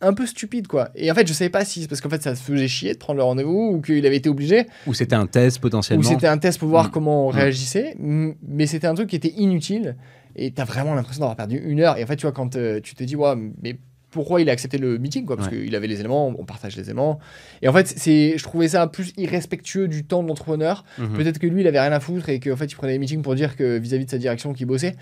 un 0.00 0.12
peu 0.14 0.26
stupide, 0.26 0.66
quoi. 0.68 0.90
Et 0.94 1.10
en 1.10 1.14
fait, 1.14 1.26
je 1.26 1.32
savais 1.32 1.50
pas 1.50 1.64
si 1.64 1.82
c'est 1.82 1.88
parce 1.88 2.00
qu'en 2.00 2.08
fait, 2.08 2.22
ça 2.22 2.34
se 2.36 2.42
faisait 2.42 2.68
chier 2.68 2.92
de 2.92 2.98
prendre 2.98 3.16
le 3.18 3.24
rendez-vous 3.24 3.72
ou 3.74 3.80
qu'il 3.80 4.04
avait 4.06 4.16
été 4.16 4.28
obligé. 4.28 4.66
Ou 4.86 4.94
c'était 4.94 5.16
un 5.16 5.26
test 5.26 5.58
Ou 5.58 5.60
potentiellement. 5.60 6.08
c'était 6.08 6.28
un 6.28 6.38
test 6.38 6.58
pour 6.60 6.68
voir 6.68 6.86
Mm. 6.88 6.90
comment 6.90 7.26
on 7.26 7.32
Mm. 7.32 7.36
réagissait. 7.36 7.96
Mais 7.98 8.66
c'était 8.66 8.86
un 8.86 8.94
truc 8.94 9.08
qui 9.10 9.16
était 9.16 9.34
inutile. 9.36 9.96
Et 10.36 10.52
t'as 10.52 10.64
vraiment 10.64 10.94
l'impression 10.94 11.20
d'avoir 11.20 11.36
perdu 11.36 11.56
une 11.64 11.80
heure. 11.80 11.96
Et 11.98 12.04
en 12.04 12.06
fait, 12.06 12.14
tu 12.16 12.22
vois, 12.22 12.32
quand 12.32 12.54
euh, 12.54 12.78
tu 12.80 12.94
te 12.94 13.02
dis, 13.02 13.16
ouais, 13.16 13.34
mais 13.60 13.76
pourquoi 14.10 14.40
il 14.40 14.48
a 14.48 14.52
accepté 14.52 14.78
le 14.78 14.96
meeting, 14.98 15.26
quoi? 15.26 15.36
Parce 15.36 15.48
Ouais. 15.50 15.64
qu'il 15.64 15.74
avait 15.74 15.88
les 15.88 15.98
éléments, 16.00 16.28
on 16.28 16.44
partage 16.44 16.76
les 16.76 16.84
éléments. 16.84 17.18
Et 17.60 17.68
en 17.68 17.72
fait, 17.72 17.86
c'est, 17.88 18.38
je 18.38 18.42
trouvais 18.44 18.68
ça 18.68 18.86
plus 18.86 19.12
irrespectueux 19.16 19.88
du 19.88 20.04
temps 20.04 20.22
de 20.22 20.28
l'entrepreneur. 20.28 20.84
Mhm. 20.98 21.12
Peut-être 21.14 21.38
que 21.38 21.46
lui, 21.46 21.60
il 21.62 21.66
avait 21.66 21.80
rien 21.80 21.92
à 21.92 22.00
foutre 22.00 22.28
et 22.28 22.38
qu'en 22.40 22.56
fait, 22.56 22.66
il 22.66 22.74
prenait 22.76 22.92
les 22.92 22.98
meetings 23.00 23.20
pour 23.22 23.34
dire 23.34 23.56
que 23.56 23.78
vis-à-vis 23.78 24.04
de 24.06 24.10
sa 24.10 24.18
direction 24.18 24.52
qu'il 24.54 24.66
bossait. 24.66 24.94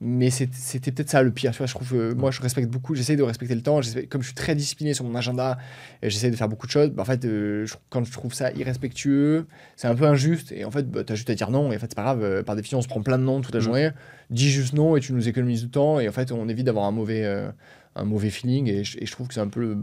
Mais 0.00 0.30
c'était 0.30 0.92
peut-être 0.92 1.10
ça 1.10 1.22
le 1.22 1.32
pire. 1.32 1.50
Tu 1.50 1.58
vois, 1.58 1.66
je 1.66 1.74
trouve, 1.74 2.14
moi, 2.16 2.30
je 2.30 2.40
respecte 2.40 2.68
beaucoup. 2.70 2.94
J'essaie 2.94 3.16
de 3.16 3.22
respecter 3.24 3.56
le 3.56 3.62
temps. 3.62 3.80
Comme 4.08 4.22
je 4.22 4.26
suis 4.28 4.34
très 4.34 4.54
discipliné 4.54 4.94
sur 4.94 5.04
mon 5.04 5.14
agenda, 5.16 5.58
j'essaie 6.04 6.30
de 6.30 6.36
faire 6.36 6.48
beaucoup 6.48 6.68
de 6.68 6.70
choses. 6.72 6.90
bah, 6.90 7.02
en 7.02 7.04
fait, 7.04 7.24
euh, 7.24 7.66
je- 7.66 7.74
quand 7.90 8.04
je 8.04 8.12
trouve 8.12 8.32
ça 8.32 8.52
irrespectueux, 8.52 9.46
c'est 9.74 9.88
un 9.88 9.96
peu 9.96 10.04
injuste. 10.04 10.52
Et 10.52 10.64
en 10.64 10.70
fait, 10.70 10.88
bah, 10.88 11.02
t'as 11.04 11.16
juste 11.16 11.30
à 11.30 11.34
dire 11.34 11.50
non. 11.50 11.72
Et 11.72 11.76
en 11.76 11.78
fait, 11.80 11.86
c'est 11.88 11.96
pas 11.96 12.02
grave. 12.04 12.22
euh, 12.22 12.42
par 12.44 12.54
définition, 12.54 12.78
on 12.78 12.82
se 12.82 12.86
prend 12.86 13.02
plein 13.02 13.18
de 13.18 13.24
noms 13.24 13.40
toute 13.40 13.52
la 13.54 13.58
Mm. 13.60 13.64
journée. 13.64 13.90
Dis 14.30 14.50
juste 14.50 14.72
non 14.72 14.94
et 14.96 15.00
tu 15.00 15.12
nous 15.12 15.26
économises 15.28 15.62
du 15.62 15.70
temps. 15.70 15.98
Et 15.98 16.08
en 16.08 16.12
fait, 16.12 16.30
on 16.30 16.48
évite 16.48 16.66
d'avoir 16.66 16.84
un 16.84 16.92
mauvais, 16.92 17.24
euh, 17.24 17.50
un 17.96 18.04
mauvais 18.04 18.30
feeling. 18.30 18.68
Et 18.68 18.84
je, 18.84 18.98
et 19.00 19.06
je 19.06 19.10
trouve 19.10 19.26
que 19.26 19.34
c'est 19.34 19.40
un 19.40 19.48
peu, 19.48 19.60
le- 19.60 19.78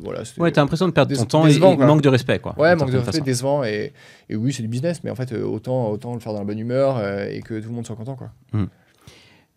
voilà. 0.00 0.22
Ouais, 0.38 0.50
t'as 0.50 0.60
l'impression 0.60 0.88
de 0.88 0.92
perdre 0.92 1.14
ton 1.16 1.24
temps 1.24 1.44
décevant, 1.46 1.74
et 1.74 1.86
manque 1.86 2.02
de 2.02 2.08
respect, 2.08 2.40
quoi. 2.40 2.58
Ouais, 2.58 2.74
manque 2.74 2.90
de 2.90 2.96
respect, 2.96 3.12
façon. 3.12 3.24
décevant. 3.24 3.62
Et, 3.62 3.92
et 4.28 4.34
oui, 4.34 4.52
c'est 4.52 4.62
du 4.62 4.68
business, 4.68 5.04
mais 5.04 5.10
en 5.10 5.14
fait, 5.14 5.32
autant, 5.34 5.88
autant 5.90 6.14
le 6.14 6.18
faire 6.20 6.32
dans 6.32 6.40
la 6.40 6.44
bonne 6.44 6.58
humeur 6.58 7.00
et 7.28 7.40
que 7.42 7.60
tout 7.60 7.68
le 7.68 7.74
monde 7.76 7.86
soit 7.86 7.94
content. 7.94 8.16
Quoi. 8.16 8.30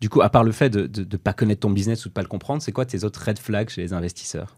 Du 0.00 0.08
coup, 0.08 0.22
à 0.22 0.30
part 0.30 0.44
le 0.44 0.52
fait 0.52 0.70
de 0.70 0.88
ne 1.02 1.16
pas 1.16 1.32
connaître 1.34 1.60
ton 1.60 1.70
business 1.70 2.06
ou 2.06 2.08
de 2.08 2.14
pas 2.14 2.22
le 2.22 2.28
comprendre, 2.28 2.62
c'est 2.62 2.72
quoi 2.72 2.86
tes 2.86 3.04
autres 3.04 3.22
red 3.22 3.38
flags 3.38 3.68
chez 3.68 3.82
les 3.82 3.92
investisseurs? 3.92 4.56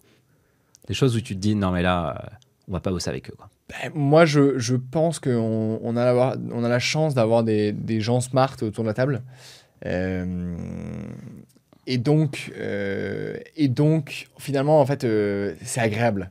Des 0.89 0.95
choses 0.95 1.17
où 1.17 1.21
tu 1.21 1.35
te 1.35 1.41
dis, 1.41 1.55
non, 1.55 1.71
mais 1.73 1.83
là, 1.83 2.17
euh, 2.17 2.37
on 2.69 2.73
va 2.73 2.81
pas 2.81 2.91
bosser 2.91 3.11
avec 3.11 3.29
eux. 3.31 3.35
Quoi. 3.37 3.49
Ben, 3.69 3.91
moi, 3.95 4.25
je, 4.25 4.59
je 4.59 4.77
pense 4.77 5.19
qu'on 5.19 5.81
on 5.83 5.97
a, 5.97 6.13
la- 6.13 6.37
on 6.53 6.63
a 6.63 6.69
la 6.69 6.79
chance 6.79 7.15
d'avoir 7.15 7.43
des, 7.43 7.73
des 7.73 8.01
gens 8.01 8.21
smart 8.21 8.57
autour 8.63 8.85
de 8.85 8.89
la 8.89 8.95
table. 8.95 9.23
Euh, 9.87 10.55
et, 11.87 11.99
donc, 11.99 12.53
euh, 12.57 13.37
et 13.57 13.69
donc, 13.69 14.29
finalement, 14.39 14.81
en 14.81 14.87
fait, 14.87 15.05
c'est 15.63 15.81
agréable. 15.81 16.31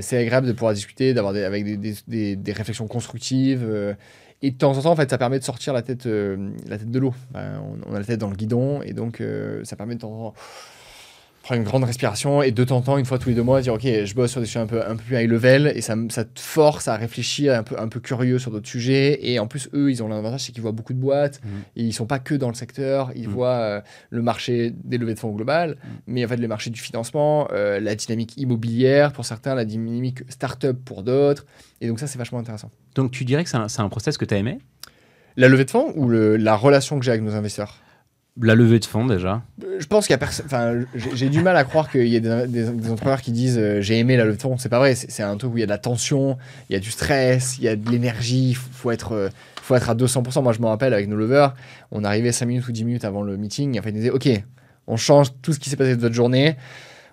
C'est 0.00 0.18
agréable 0.18 0.46
de 0.46 0.52
pouvoir 0.52 0.72
discuter, 0.74 1.14
d'avoir 1.14 1.32
des, 1.32 1.42
avec 1.44 1.64
des- 1.80 2.36
des 2.36 2.52
réflexions 2.52 2.86
constructives. 2.88 3.96
Et 4.42 4.50
de 4.50 4.56
temps 4.56 4.76
en 4.76 4.82
temps, 4.82 4.92
en 4.92 4.96
fait, 4.96 5.10
ça 5.10 5.18
permet 5.18 5.38
de 5.38 5.44
sortir 5.44 5.72
la 5.72 5.82
tête, 5.82 6.06
euh, 6.06 6.50
la 6.66 6.78
tête 6.78 6.90
de 6.90 6.98
l'eau. 6.98 7.14
Ben, 7.30 7.60
on, 7.62 7.90
on 7.90 7.94
a 7.94 7.98
la 7.98 8.04
tête 8.04 8.20
dans 8.20 8.30
le 8.30 8.36
guidon, 8.36 8.82
et 8.82 8.92
donc 8.92 9.20
euh, 9.20 9.62
ça 9.64 9.76
permet 9.76 9.94
de 9.94 10.00
temps 10.00 10.12
en 10.12 10.30
temps 10.30 10.34
prendre 11.42 11.58
une 11.62 11.66
grande 11.66 11.84
respiration 11.84 12.42
et 12.42 12.50
de 12.50 12.64
temps 12.64 12.76
en 12.76 12.82
temps, 12.82 12.98
une 12.98 13.06
fois 13.06 13.18
tous 13.18 13.30
les 13.30 13.34
deux 13.34 13.42
mois, 13.42 13.62
dire 13.62 13.72
ok, 13.72 13.80
je 13.82 14.14
bosse 14.14 14.30
sur 14.30 14.40
des 14.40 14.46
sujets 14.46 14.60
un 14.60 14.66
peu, 14.66 14.82
un 14.86 14.94
peu 14.94 15.02
plus 15.02 15.16
high 15.16 15.28
level 15.28 15.72
et 15.74 15.80
ça, 15.80 15.96
ça 16.10 16.24
te 16.24 16.38
force 16.38 16.86
à 16.86 16.96
réfléchir, 16.96 17.54
un 17.54 17.62
peu, 17.62 17.78
un 17.80 17.88
peu 17.88 17.98
curieux 17.98 18.38
sur 18.38 18.50
d'autres 18.50 18.68
sujets. 18.68 19.18
Et 19.26 19.38
en 19.38 19.46
plus, 19.46 19.70
eux, 19.72 19.90
ils 19.90 20.02
ont 20.02 20.08
l'avantage, 20.08 20.40
c'est 20.40 20.52
qu'ils 20.52 20.60
voient 20.62 20.72
beaucoup 20.72 20.92
de 20.92 20.98
boîtes 20.98 21.40
Mhm. 21.42 21.50
et 21.76 21.82
ils 21.84 21.92
sont 21.94 22.04
pas 22.06 22.18
que 22.18 22.34
dans 22.34 22.48
le 22.48 22.54
secteur, 22.54 23.10
ils 23.16 23.26
Mhm. 23.28 23.32
voient 23.34 23.48
euh, 23.60 23.80
le 24.10 24.20
marché 24.22 24.72
des 24.84 24.98
levées 24.98 25.14
de 25.14 25.18
fonds 25.18 25.30
global, 25.32 25.76
mais 26.06 26.24
en 26.24 26.28
fait, 26.28 26.36
le 26.36 26.46
marché 26.48 26.68
du 26.70 26.80
financement, 26.80 27.48
euh, 27.52 27.80
la 27.80 27.94
dynamique 27.94 28.36
immobilière 28.36 29.12
pour 29.12 29.24
certains, 29.24 29.54
la 29.54 29.64
dynamique 29.64 30.18
startup 30.28 30.76
pour 30.84 31.02
d'autres. 31.02 31.46
Et 31.80 31.88
donc, 31.88 32.00
ça, 32.00 32.06
c'est 32.06 32.18
vachement 32.18 32.38
intéressant. 32.38 32.70
Donc, 32.94 33.12
tu 33.12 33.24
dirais 33.24 33.44
que 33.44 33.50
c'est 33.50 33.56
un, 33.56 33.66
un 33.78 33.88
process 33.88 34.18
que 34.18 34.26
tu 34.26 34.34
as 34.34 34.38
aimé? 34.38 34.58
La 35.36 35.48
levée 35.48 35.64
de 35.64 35.70
fonds 35.70 35.92
ou 35.96 36.06
le- 36.08 36.36
la 36.36 36.54
relation 36.54 36.98
que 36.98 37.04
j'ai 37.04 37.12
avec 37.12 37.22
nos 37.22 37.34
investisseurs? 37.34 37.78
La 38.40 38.54
levée 38.54 38.78
de 38.78 38.84
fonds, 38.84 39.06
déjà. 39.06 39.42
Je 39.78 39.86
pense 39.86 40.06
qu'il 40.06 40.12
y 40.12 40.14
a 40.14 40.18
personne. 40.18 40.46
Enfin, 40.46 40.80
j'ai 40.94 41.28
du 41.28 41.42
mal 41.42 41.56
à 41.56 41.64
croire 41.64 41.90
qu'il 41.90 42.06
y 42.06 42.16
ait 42.16 42.20
des, 42.20 42.68
entrepreneurs 42.68 43.20
qui 43.20 43.32
disent 43.32 43.58
euh, 43.58 43.80
j'ai 43.80 43.98
aimé 43.98 44.16
la 44.16 44.24
levée 44.24 44.36
de 44.36 44.42
fonds. 44.42 44.56
C'est 44.56 44.68
pas 44.68 44.78
vrai. 44.78 44.94
C'est 44.94 45.22
un 45.22 45.36
truc 45.36 45.52
où 45.52 45.56
il 45.56 45.60
y 45.60 45.64
a 45.64 45.66
de 45.66 45.70
la 45.70 45.78
tension, 45.78 46.38
il 46.68 46.74
y 46.74 46.76
a 46.76 46.78
du 46.78 46.90
stress, 46.90 47.58
il 47.58 47.64
y 47.64 47.68
a 47.68 47.76
de 47.76 47.90
l'énergie. 47.90 48.50
Il 48.50 48.56
faut 48.56 48.92
être, 48.92 49.12
euh, 49.12 49.28
faut 49.62 49.74
être 49.74 49.90
à 49.90 49.94
200%. 49.94 50.42
Moi, 50.42 50.52
je 50.52 50.60
me 50.60 50.66
rappelle 50.66 50.94
avec 50.94 51.08
nos 51.08 51.16
leveurs, 51.16 51.54
on 51.90 52.04
arrivait 52.04 52.32
5 52.32 52.46
minutes 52.46 52.68
ou 52.68 52.72
10 52.72 52.84
minutes 52.84 53.04
avant 53.04 53.22
le 53.22 53.36
meeting. 53.36 53.74
Et 53.74 53.80
en 53.80 53.82
fait, 53.82 53.90
ils 53.90 53.94
nous 53.94 53.98
disaient 53.98 54.10
ok, 54.10 54.28
on 54.86 54.96
change 54.96 55.32
tout 55.42 55.52
ce 55.52 55.58
qui 55.58 55.68
s'est 55.68 55.76
passé 55.76 55.96
de 55.96 56.00
votre 56.00 56.14
journée. 56.14 56.56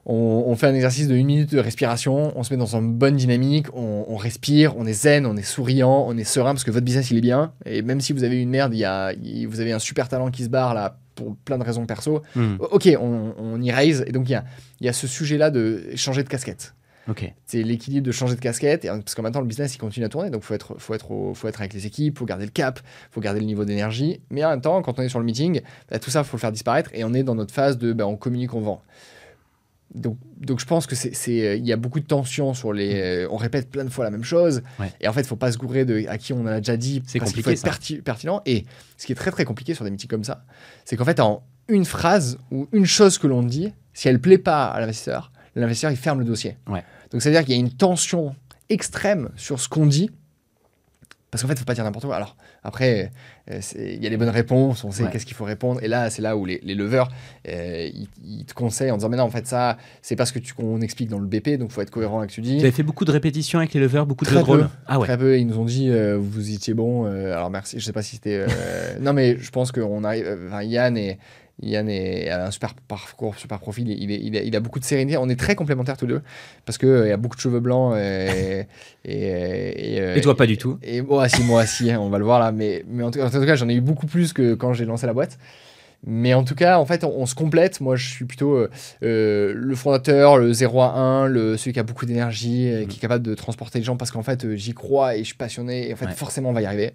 On, 0.06 0.46
on 0.48 0.56
fait 0.56 0.68
un 0.68 0.76
exercice 0.76 1.10
de 1.10 1.16
1 1.16 1.18
minute 1.18 1.52
de 1.52 1.60
respiration, 1.60 2.32
on 2.38 2.44
se 2.44 2.54
met 2.54 2.58
dans 2.58 2.78
une 2.78 2.94
bonne 2.94 3.18
dynamique, 3.18 3.68
on, 3.74 4.06
on 4.08 4.16
respire, 4.16 4.78
on 4.78 4.86
est 4.86 4.94
zen, 4.94 5.26
on 5.26 5.36
est 5.36 5.42
souriant, 5.42 6.06
on 6.08 6.18
est 6.18 6.24
serein 6.24 6.54
parce 6.54 6.64
que 6.64 6.72
votre 6.72 6.86
business 6.86 7.12
il 7.12 7.18
est 7.18 7.22
bien. 7.22 7.52
Et 7.66 7.82
même 7.82 8.00
si 8.00 8.14
vous 8.14 8.24
avez 8.24 8.42
une 8.42 8.50
merde, 8.50 8.74
il 8.74 8.80
y 8.80 8.86
a, 8.86 9.12
vous 9.50 9.60
avez 9.60 9.74
un 9.74 9.80
super 9.80 10.08
talent 10.08 10.32
qui 10.32 10.46
se 10.46 10.50
barre 10.50 10.74
là 10.74 10.98
pour 11.18 11.36
plein 11.36 11.58
de 11.58 11.64
raisons 11.64 11.86
perso, 11.86 12.22
Hmm, 12.36 12.56
Ok, 12.72 12.88
on, 13.00 13.34
on 13.38 13.62
y 13.62 13.72
raise. 13.72 14.06
Et 14.08 14.12
donc, 14.14 14.30
il 14.30 14.32
y 14.32 14.36
a, 14.36 14.46
y 14.80 14.88
a 14.88 14.94
ce 14.94 15.08
sujet-là 15.08 15.50
de 15.52 15.84
changer 15.96 16.24
de 16.24 16.30
casquette. 16.30 16.74
C'est 17.46 17.64
l'équilibre 17.64 18.06
de 18.06 18.12
changer 18.12 18.36
de 18.36 18.40
casquette. 18.42 18.84
Et, 18.86 18.90
parce 18.90 19.16
qu'en 19.16 19.24
même 19.24 19.32
temps, 19.32 19.40
le 19.40 19.48
business, 19.48 19.74
il 19.76 19.78
continue 19.78 20.06
à 20.06 20.10
tourner. 20.10 20.30
Donc, 20.30 20.42
il 20.44 20.46
faut 20.46 20.54
être, 20.54 20.76
faut, 20.78 20.94
être 20.94 21.10
au- 21.12 21.34
faut 21.34 21.48
être 21.48 21.60
avec 21.62 21.74
les 21.74 21.86
équipes, 21.86 22.16
il 22.16 22.20
faut 22.20 22.26
garder 22.26 22.46
le 22.46 22.52
cap, 22.52 22.80
il 22.84 23.14
faut 23.14 23.22
garder 23.22 23.40
le 23.40 23.46
niveau 23.46 23.64
d'énergie. 23.66 24.20
Mais 24.30 24.44
en 24.46 24.50
même 24.50 24.62
temps, 24.62 24.82
quand 24.82 25.00
on 25.00 25.02
est 25.02 25.10
sur 25.10 25.20
le 25.20 25.26
meeting, 25.26 25.62
bah, 25.90 26.00
tout 26.00 26.10
ça, 26.10 26.20
il 26.20 26.26
faut 26.26 26.38
le 26.38 26.42
faire 26.42 26.52
disparaître. 26.52 26.90
Et 26.94 27.04
on 27.06 27.14
est 27.14 27.24
dans 27.24 27.36
notre 27.36 27.54
phase 27.54 27.78
de 27.78 27.94
bah, 27.94 28.06
on 28.08 28.16
communique, 28.18 28.54
on 28.54 28.62
vend. 28.62 28.82
Donc, 29.96 30.18
donc 30.38 30.60
je 30.60 30.66
pense 30.66 30.86
que 30.86 30.96
c'est, 30.96 31.12
euh, 31.30 31.56
il 31.56 31.66
y 31.66 31.72
a 31.72 31.78
beaucoup 31.78 32.00
de 32.00 32.06
tension 32.06 32.54
sur 32.54 32.74
les. 32.74 33.00
euh, 33.02 33.28
on 33.32 33.38
répète 33.38 33.70
plein 33.70 33.86
de 33.86 33.90
fois 33.90 34.04
la 34.04 34.12
même 34.12 34.24
chose. 34.24 34.62
Ouais. 34.80 34.92
Et 35.02 35.08
en 35.08 35.14
fait, 35.14 35.22
il 35.22 35.28
faut 35.28 35.36
pas 35.38 35.52
se 35.52 35.58
gourer 35.58 35.86
de 35.86 36.06
à 36.08 36.18
qui 36.18 36.34
on 36.34 36.42
en 36.42 36.48
a 36.48 36.58
déjà 36.60 36.76
dit. 36.78 37.02
C'est 37.08 37.20
parce 37.20 37.32
qu'il 37.32 37.42
compliqué, 37.44 37.58
faut 37.62 37.68
être 37.68 37.80
perti- 37.80 38.02
pertinent. 38.02 38.42
Et 38.46 38.66
ce 38.98 39.06
qui 39.06 39.14
est 39.14 39.16
très 39.16 39.32
très 39.32 39.46
compliqué 39.46 39.74
sur 39.74 39.86
des 39.86 39.92
meetings 39.92 40.10
comme 40.10 40.24
ça, 40.26 40.44
c'est 40.86 40.98
qu'en 40.98 41.06
fait, 41.06 41.20
en 41.20 41.44
une 41.70 41.86
phrase 41.86 42.38
ou 42.52 42.68
une 42.74 42.86
chose 42.86 43.18
que 43.18 43.28
l'on 43.28 43.44
dit, 43.44 43.74
si 43.94 44.08
elle 44.10 44.20
plaît 44.20 44.38
pas 44.38 44.66
à 44.68 44.80
l'investisseur, 44.80 45.32
l'investisseur 45.56 45.92
il 45.92 45.98
ferme 45.98 46.20
le 46.20 46.26
dossier. 46.26 46.58
Ouais. 46.68 46.84
Donc 47.12 47.22
c'est 47.22 47.30
à 47.30 47.32
dire 47.32 47.42
qu'il 47.46 47.54
y 47.56 47.58
a 47.58 47.60
une 47.60 47.72
tension 47.72 48.36
extrême 48.70 49.30
sur 49.38 49.60
ce 49.60 49.70
qu'on 49.70 49.86
dit. 49.86 50.12
Parce 51.30 51.42
qu'en 51.42 51.50
fait, 51.50 51.56
il 51.56 51.60
faut 51.60 51.66
pas 51.66 51.74
dire 51.74 51.84
n'importe 51.84 52.06
quoi. 52.06 52.16
Alors, 52.16 52.38
après, 52.64 53.12
euh, 53.52 53.60
il 53.78 54.02
y 54.02 54.08
a 54.08 54.10
les 54.10 54.16
bonnes 54.16 54.30
réponses, 54.30 54.86
on 54.86 54.92
sait 54.92 55.04
Ouais. 55.04 55.10
qu'est-ce 55.12 55.26
qu'il 55.26 55.36
faut 55.36 55.44
répondre. 55.44 55.84
Et 55.84 55.90
là, 55.90 56.10
c'est 56.10 56.22
là 56.22 56.38
où 56.38 56.46
les, 56.46 56.62
les 56.64 56.74
leveurs, 56.74 57.10
euh, 57.50 57.90
ils, 57.94 58.08
ils 58.26 58.46
te 58.46 58.54
conseillent 58.54 58.92
en 58.92 58.96
disant 58.98 59.10
Mais 59.10 59.18
non, 59.18 59.24
en 59.24 59.30
fait, 59.30 59.46
ça, 59.46 59.78
c'est 60.02 60.16
parce 60.16 60.32
que 60.32 60.40
tu, 60.40 60.54
qu'on 60.54 60.80
explique 60.80 61.10
dans 61.10 61.20
le 61.20 61.28
BP, 61.28 61.58
donc 61.58 61.70
il 61.70 61.74
faut 61.74 61.82
être 61.82 61.92
cohérent 61.92 62.20
avec 62.20 62.32
ce 62.32 62.38
que 62.38 62.42
tu 62.42 62.48
dis. 62.48 62.56
Vous 62.56 62.64
avez 62.64 62.72
fait 62.72 62.82
beaucoup 62.84 63.04
de 63.04 63.12
répétitions 63.12 63.60
avec 63.60 63.74
les 63.74 63.82
leveurs, 63.82 64.06
beaucoup 64.06 64.24
de 64.24 64.30
Très 64.30 64.42
de. 64.42 64.66
Ah 64.88 65.00
ouais. 65.00 65.06
Très 65.06 65.18
peu, 65.18 65.38
ils 65.38 65.46
nous 65.46 65.60
ont 65.60 65.66
dit 65.66 65.90
euh, 65.90 66.18
vous 66.18 66.52
étiez 66.54 66.74
bon. 66.74 67.06
alors 67.06 67.50
merci, 67.50 67.78
je 67.78 67.84
sais 67.84 67.94
pas 67.94 68.02
si 68.04 68.16
c'était. 68.16 68.46
non 69.02 69.12
mais 69.12 69.38
je 69.38 69.52
pense 69.52 69.74
qu'on 69.74 70.04
arrive. 70.06 70.38
Enfin 70.48 70.64
Yann 70.64 70.98
et 70.98 71.20
Yann 71.62 71.90
est, 71.90 72.30
a 72.30 72.46
un 72.48 72.52
super 72.52 72.74
parcours, 72.76 73.36
super 73.36 73.60
profil. 73.60 73.90
Il, 73.90 74.12
est- 74.12 74.20
il, 74.22 74.38
a, 74.38 74.42
il 74.44 74.56
a 74.56 74.60
beaucoup 74.60 74.80
de 74.80 74.86
sérénité. 74.86 75.18
On 75.18 75.28
est 75.30 75.40
très 75.40 75.56
complémentaires 75.56 75.98
tous 75.98 76.06
deux 76.06 76.22
parce 76.66 76.78
que 76.78 76.86
euh, 76.86 77.14
a 77.14 77.18
beaucoup 77.18 77.36
de 77.36 77.42
cheveux 77.42 77.60
blancs 77.60 77.96
et 77.98 78.68
et, 79.06 79.96
et, 79.96 80.02
euh, 80.02 80.16
Et 80.16 80.22
toi, 80.22 80.36
pas 80.38 80.46
du 80.46 80.58
tout. 80.58 80.78
Et 80.84 81.02
moi 81.02 81.28
si 81.30 81.42
moi 81.44 81.66
si, 81.66 81.90
hein, 81.92 82.00
on 82.00 82.10
va 82.10 82.20
le 82.20 82.26
voir 82.26 82.40
là. 82.40 82.52
Mais 82.52 82.84
mais 82.88 83.04
en 83.04 83.12
tout, 83.12 83.20
en 83.22 83.30
tout 83.30 83.44
cas, 83.46 83.56
j'en 83.56 83.70
ai 83.70 83.74
eu 83.76 83.82
beaucoup 83.82 84.06
plus 84.08 84.34
que 84.34 84.54
quand 84.54 84.74
j'ai 84.74 84.86
lancé 84.86 85.08
la 85.08 85.14
boîte. 85.14 85.38
Mais 86.06 86.34
en 86.34 86.44
tout 86.44 86.56
cas, 86.56 86.78
en 86.80 86.86
fait, 86.86 87.04
on, 87.04 87.12
on 87.18 87.26
se 87.26 87.36
complète. 87.36 87.82
Moi, 87.82 87.96
je 87.96 88.08
suis 88.08 88.26
plutôt 88.26 88.54
euh, 88.56 88.70
euh, 89.04 89.54
le 89.56 89.76
fondateur, 89.76 90.38
le 90.38 90.54
0 90.54 90.82
à 90.82 90.94
1, 90.94 91.28
le, 91.28 91.58
celui 91.58 91.74
qui 91.74 91.80
a 91.80 91.84
beaucoup 91.84 92.06
d'énergie, 92.06 92.86
qui 92.88 92.98
est 92.98 93.02
capable 93.02 93.26
de 93.26 93.34
transporter 93.34 93.80
les 93.80 93.84
gens 93.86 93.98
parce 93.98 94.12
qu'en 94.12 94.22
fait, 94.24 94.46
euh, 94.46 94.56
j'y 94.56 94.74
crois 94.74 95.16
et 95.16 95.20
je 95.20 95.24
suis 95.26 95.36
passionné. 95.36 95.90
Et 95.90 95.94
en 95.94 95.96
fait, 95.98 96.06
Ouais. 96.06 96.12
forcément, 96.14 96.50
on 96.50 96.54
va 96.54 96.62
y 96.62 96.66
arriver. 96.66 96.94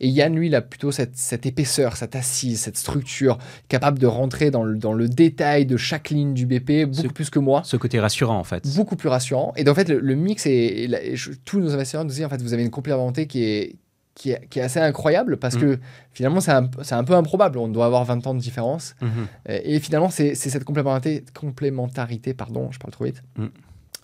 Et 0.00 0.08
Yann, 0.08 0.34
lui, 0.36 0.46
il 0.48 0.54
a 0.54 0.60
plutôt 0.62 0.92
cette, 0.92 1.16
cette 1.16 1.46
épaisseur, 1.46 1.96
cette 1.96 2.14
assise, 2.14 2.60
cette 2.60 2.76
structure, 2.76 3.38
capable 3.68 3.98
de 3.98 4.06
rentrer 4.06 4.50
dans 4.50 4.62
le, 4.64 4.76
dans 4.76 4.92
le 4.92 5.08
détail 5.08 5.64
de 5.66 5.76
chaque 5.76 6.10
ligne 6.10 6.34
du 6.34 6.46
BP, 6.46 6.84
beaucoup 6.86 7.08
Ce- 7.08 7.12
plus 7.12 7.30
que 7.30 7.38
moi 7.38 7.62
Ce 7.64 7.76
côté 7.76 7.98
rassurant, 7.98 8.38
en 8.38 8.44
fait. 8.44 8.64
beaucoup 8.76 8.96
plus 8.96 9.08
rassurant. 9.08 9.52
Et 9.56 9.68
en 9.68 9.74
fait, 9.74 9.88
le, 9.88 9.98
le 9.98 10.14
mix 10.14 10.46
et 10.46 10.86
la- 10.88 11.02
et 11.02 11.16
je- 11.16 11.32
tous 11.44 11.58
nos 11.58 11.72
investisseurs 11.72 12.04
nous 12.04 12.10
disent 12.10 12.24
en 12.24 12.28
fait, 12.28 12.42
vous 12.42 12.52
avez 12.52 12.62
une 12.62 12.70
complémentarité 12.70 13.26
qui 13.26 13.44
est 13.44 13.76
qui 14.16 14.30
est, 14.32 14.48
qui 14.48 14.58
est 14.58 14.62
assez 14.62 14.80
incroyable 14.80 15.36
parce 15.36 15.56
Mm. 15.56 15.60
que 15.60 15.78
finalement 16.12 16.40
c'est 16.40 16.50
un, 16.50 16.68
un 16.90 17.04
peu 17.04 17.14
improbable. 17.14 17.58
On 17.58 17.68
doit 17.68 17.86
avoir 17.86 18.04
20 18.04 18.26
ans 18.26 18.34
de 18.34 18.40
différence 18.40 18.94
Mhm. 19.02 19.08
Euh, 19.50 19.60
et 19.62 19.78
finalement 19.78 20.10
c'est 20.10 20.34
cette 20.34 20.64
complémentarité, 20.64 21.22
complémentarité 21.38 22.32
pardon, 22.34 22.70
je 22.72 22.78
parle 22.78 22.92
trop 22.92 23.04
vite. 23.04 23.22
Mm. 23.38 23.46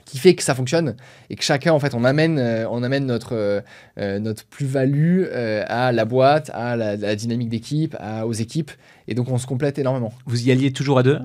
qui 0.04 0.18
fait 0.18 0.34
que 0.34 0.42
ça 0.42 0.54
fonctionne 0.54 0.96
et 1.30 1.36
que 1.36 1.44
chacun 1.44 1.72
en 1.72 1.78
fait 1.78 1.94
on 1.94 2.04
amène 2.04 2.36
euh, 2.38 2.66
on 2.68 2.82
amène 2.82 3.06
notre 3.06 3.34
euh, 3.34 4.18
notre 4.18 4.44
plus-value 4.44 5.22
euh, 5.30 5.64
à 5.68 5.92
la 5.92 6.04
boîte 6.04 6.50
à 6.52 6.76
la, 6.76 6.96
la 6.96 7.14
dynamique 7.14 7.48
d'équipe 7.48 7.96
aux 8.26 8.32
équipes 8.32 8.72
et 9.08 9.14
donc 9.14 9.30
on 9.30 9.38
se 9.38 9.46
complète 9.46 9.78
énormément 9.78 10.12
Vous 10.26 10.46
y 10.46 10.50
alliez 10.50 10.72
toujours 10.72 10.98
à 10.98 11.02
deux? 11.04 11.18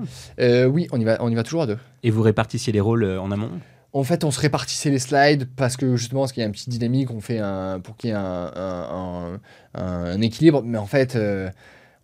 Oui 0.74 0.86
on 0.92 0.98
y 1.00 1.04
va 1.04 1.16
on 1.20 1.28
y 1.28 1.34
va 1.34 1.42
toujours 1.42 1.62
à 1.62 1.66
deux 1.66 1.78
et 2.04 2.10
vous 2.10 2.22
répartissiez 2.22 2.72
les 2.72 2.80
rôles 2.80 3.04
en 3.04 3.30
amont? 3.32 3.50
En 3.92 4.04
fait, 4.04 4.22
on 4.24 4.30
se 4.30 4.40
répartissait 4.40 4.90
les 4.90 4.98
slides 4.98 5.48
parce 5.56 5.76
que 5.76 5.96
justement, 5.96 6.20
parce 6.22 6.32
qu'il 6.32 6.42
y 6.42 6.44
a 6.44 6.46
une 6.46 6.52
petite 6.52 6.68
dynamique, 6.68 7.10
on 7.10 7.20
fait 7.20 7.38
un, 7.38 7.80
pour 7.80 7.96
qu'il 7.96 8.10
y 8.10 8.12
ait 8.12 8.16
un, 8.16 9.40
un- 9.74 10.20
équilibre. 10.20 10.62
Mais 10.62 10.78
en 10.78 10.86
fait, 10.86 11.16
euh, 11.16 11.48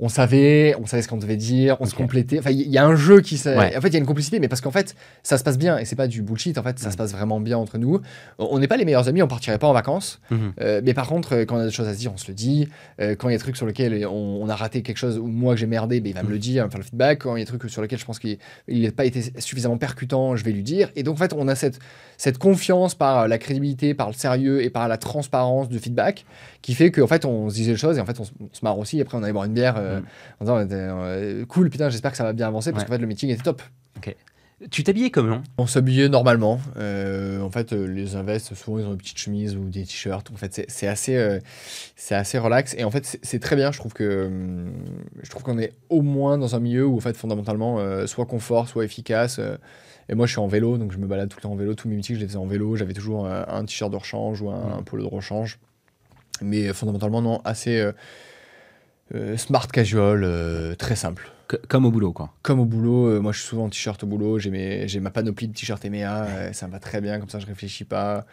on 0.01 0.09
savait, 0.09 0.75
on 0.81 0.87
savait 0.87 1.03
ce 1.03 1.09
qu'on 1.09 1.17
devait 1.17 1.37
dire, 1.37 1.77
on 1.81 1.87
se 1.87 1.95
complétait. 1.95 2.39
Enfin, 2.41 2.51
il 2.51 2.69
y 2.69 2.79
a 2.79 2.85
un 2.85 2.97
jeu 2.97 3.21
qui 3.21 3.39
se... 3.39 3.49
Ouais. 3.49 3.77
En 3.77 3.81
fait, 3.81 3.89
il 3.89 3.93
y 3.95 3.97
a 3.97 4.01
une 4.01 4.07
complicité, 4.07 4.41
mais 4.41 4.49
parce 4.49 4.61
qu'en 4.61 4.71
fait, 4.73 4.95
ça 5.23 5.39
se 5.39 5.45
passe 5.45 5.57
bien 5.57 5.79
et 5.79 5.85
c'est 5.85 5.97
pas 5.97 6.09
du 6.09 6.23
bullshit. 6.23 6.59
En 6.59 6.63
fait, 6.63 6.79
ça 6.79 6.89
Mm. 6.89 6.93
se 6.93 6.97
passe 6.97 7.13
vraiment 7.13 7.41
bien 7.41 7.59
entre 7.59 7.79
nous. 7.79 8.01
On 8.39 8.59
n'est 8.59 8.67
pas 8.69 8.77
les 8.77 8.85
meilleurs 8.85 9.09
amis, 9.09 9.23
on 9.23 9.29
partirait 9.29 9.59
pas 9.59 9.69
en 9.69 9.73
vacances. 9.73 10.21
Mhm. 10.31 10.53
Euh, 10.61 10.81
mais 10.85 10.95
par 10.95 11.07
contre, 11.07 11.35
euh, 11.35 11.45
quand 11.45 11.57
on 11.57 11.61
a 11.61 11.65
des 11.67 11.71
choses 11.71 11.87
à 11.89 11.95
se 11.95 11.99
dire, 11.99 12.13
on 12.13 12.17
se 12.17 12.27
le 12.29 12.35
dit. 12.35 12.69
Euh, 13.01 13.15
quand 13.15 13.29
il 13.29 13.33
y 13.33 13.35
a 13.35 13.39
des 13.39 13.43
trucs 13.43 13.57
sur 13.57 13.67
lesquels 13.67 14.07
on, 14.07 14.41
on 14.43 14.49
a 14.49 14.57
raté 14.57 14.83
quelque 14.83 14.97
chose 14.99 15.19
ou 15.19 15.27
moi 15.27 15.55
que 15.55 15.61
j'ai 15.61 15.67
merdé, 15.67 16.01
ben, 16.01 16.11
il 16.11 16.15
va 16.15 16.23
me 16.23 16.31
le 16.31 16.39
dire, 16.39 16.55
il 16.55 16.59
va 16.59 16.65
me 16.67 16.71
faire 16.71 16.81
le 16.81 16.85
feedback. 16.85 17.21
Quand 17.23 17.37
il 17.37 17.41
y 17.41 17.43
a 17.43 17.45
des 17.45 17.57
trucs 17.59 17.71
sur 17.71 17.81
lesquels 17.83 17.99
je 18.01 18.05
pense 18.05 18.19
qu'il 18.19 18.39
n'a 18.69 18.91
pas 18.93 19.05
été 19.05 19.23
suffisamment 19.39 19.79
percutant, 19.79 20.35
je 20.37 20.45
vais 20.45 20.53
lui 20.53 20.63
dire. 20.63 20.91
Et 20.97 21.03
donc, 21.05 21.15
en 21.15 21.19
fait, 21.19 21.33
on 21.33 21.47
a 21.49 21.55
cette, 21.55 21.79
cette 22.19 22.39
confiance 22.39 22.95
par 22.95 23.29
la 23.29 23.39
crédibilité, 23.39 23.95
par 23.95 24.09
le 24.09 24.15
sérieux 24.15 24.63
et 24.63 24.71
par 24.71 24.89
la 24.89 24.97
transparence 24.99 25.69
du 25.69 25.79
feedback 25.79 26.25
qui 26.65 26.75
fait 26.75 26.91
qu'en 26.91 27.07
fait, 27.07 27.25
on 27.27 27.51
se 27.51 27.55
disait 27.57 27.73
les 27.73 27.77
choses 27.79 27.99
et 27.99 28.01
en 28.01 28.07
fait, 28.07 28.19
on, 28.21 28.25
se- 28.25 28.33
on 28.41 28.49
se 28.53 28.61
marre 28.65 28.79
aussi. 28.79 29.01
Après, 29.01 29.17
on 29.19 29.23
allait 29.23 29.33
boire 29.35 29.45
une 29.45 29.53
bière 29.53 29.75
euh, 29.77 30.01
Mm. 30.01 30.05
en 30.41 30.45
disant 30.65 30.67
euh, 30.71 31.45
cool, 31.47 31.69
putain, 31.69 31.91
j'espère 31.91 32.11
que 32.11 32.17
ça 32.17 32.25
va 32.25 32.33
bien 32.33 32.47
avancer 32.49 32.73
parce 32.73 32.85
Ouais. 32.85 32.89
qu'en 32.89 32.95
fait, 32.95 33.01
le 33.01 33.07
meeting 33.07 33.29
était 33.31 33.43
top. 33.43 33.61
Tu 34.71 34.83
t'habillais 34.83 35.11
comment? 35.11 35.43
On 35.59 35.67
s'habillait 35.67 36.09
normalement. 36.09 36.59
Euh, 36.79 37.43
en 37.43 37.51
fait, 37.51 37.73
euh, 37.75 37.87
les 37.87 38.17
invests, 38.17 38.55
souvent, 38.55 38.79
ils 38.79 38.87
ont 38.87 38.93
des 38.93 38.97
petites 38.97 39.19
chemises 39.19 39.57
ou 39.57 39.69
des 39.69 39.83
t-shirts. 39.83 40.31
En 40.33 40.37
fait, 40.37 40.65
c'est- 40.69 40.87
assez, 40.87 41.17
euh, 41.17 41.39
c'est 41.97 42.15
assez 42.15 42.39
relax. 42.39 42.75
Et 42.79 42.85
en 42.85 42.91
fait, 42.91 43.19
c'est- 43.23 43.39
très 43.41 43.57
bien. 43.57 43.73
Je 43.73 43.79
trouve 43.79 43.93
que 43.93 44.31
je 45.23 45.29
trouve 45.29 45.43
qu'on 45.43 45.59
est 45.59 45.73
au 45.91 46.01
moins 46.03 46.39
dans 46.39 46.55
un 46.55 46.61
milieu 46.61 46.87
où, 46.87 46.97
en 46.97 47.01
fait, 47.01 47.15
fondamentalement, 47.17 47.79
soit 48.07 48.25
confort, 48.27 48.69
soit 48.69 48.85
efficace. 48.85 49.39
et 50.09 50.15
moi, 50.15 50.27
je 50.27 50.33
suis 50.33 50.41
en 50.41 50.47
vélo, 50.47 50.77
donc 50.79 50.93
je 50.93 50.99
me 50.99 51.07
balade 51.07 51.29
tout 51.31 51.39
le 51.39 51.43
temps 51.43 51.53
en 51.53 51.57
vélo. 51.57 51.75
Tous 51.75 51.89
mes 51.89 51.97
meetings, 51.97 52.17
je 52.17 52.21
les 52.21 52.27
faisais 52.29 52.37
en 52.39 52.47
vélo. 52.47 52.77
J'avais 52.77 52.93
toujours 52.95 53.27
un 53.27 53.65
t-shirt 53.65 53.91
de 53.91 53.97
rechange 53.97 54.41
ou 54.41 54.51
un, 54.51 54.57
Mm. 54.77 54.79
un 54.79 54.83
polo 54.83 55.03
de 55.03 55.09
rechange. 55.09 55.59
Mais 56.43 56.69
euh, 56.69 56.73
fondamentalement, 56.75 57.23
non, 57.23 57.41
assez 57.45 57.79
euh, 57.81 57.93
euh, 59.15 59.37
smart 59.37 59.69
casual, 59.69 60.23
euh, 60.25 60.75
très 60.75 60.97
simple 60.97 61.31
Co- 61.47 61.59
Comme 61.69 61.85
au 61.85 61.91
boulot, 61.91 62.13
quoi. 62.13 62.33
comme 62.43 62.59
au 62.59 62.65
boulot, 62.65 63.07
euh, 63.09 63.21
moi 63.21 63.33
je 63.33 63.39
suis 63.41 63.49
souvent 63.49 63.65
en 63.65 63.69
t-shirt 63.69 64.03
au 64.03 64.07
boulot, 64.07 64.39
j'ai 64.39 65.01
ma 65.01 65.11
panoplie 65.11 65.47
de 65.49 65.53
t-shirt 65.53 65.85
EMEA, 65.85 66.25
euh, 66.25 66.53
ça 66.55 66.67
me 66.67 66.73
va 66.73 66.79
très 66.79 67.01
bien, 67.03 67.19
comme 67.21 67.29
ça 67.29 67.39
je 67.39 67.47
réfléchis 67.47 67.85
pas. 67.85 68.25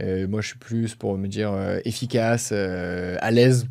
Euh, 0.00 0.28
moi 0.28 0.42
je 0.42 0.48
suis 0.48 0.58
plus 0.58 0.94
pour 0.94 1.16
me 1.16 1.28
dire 1.28 1.50
euh, 1.52 1.80
efficace, 1.84 2.50
euh, 2.52 3.16
à 3.20 3.30
l'aise. 3.30 3.66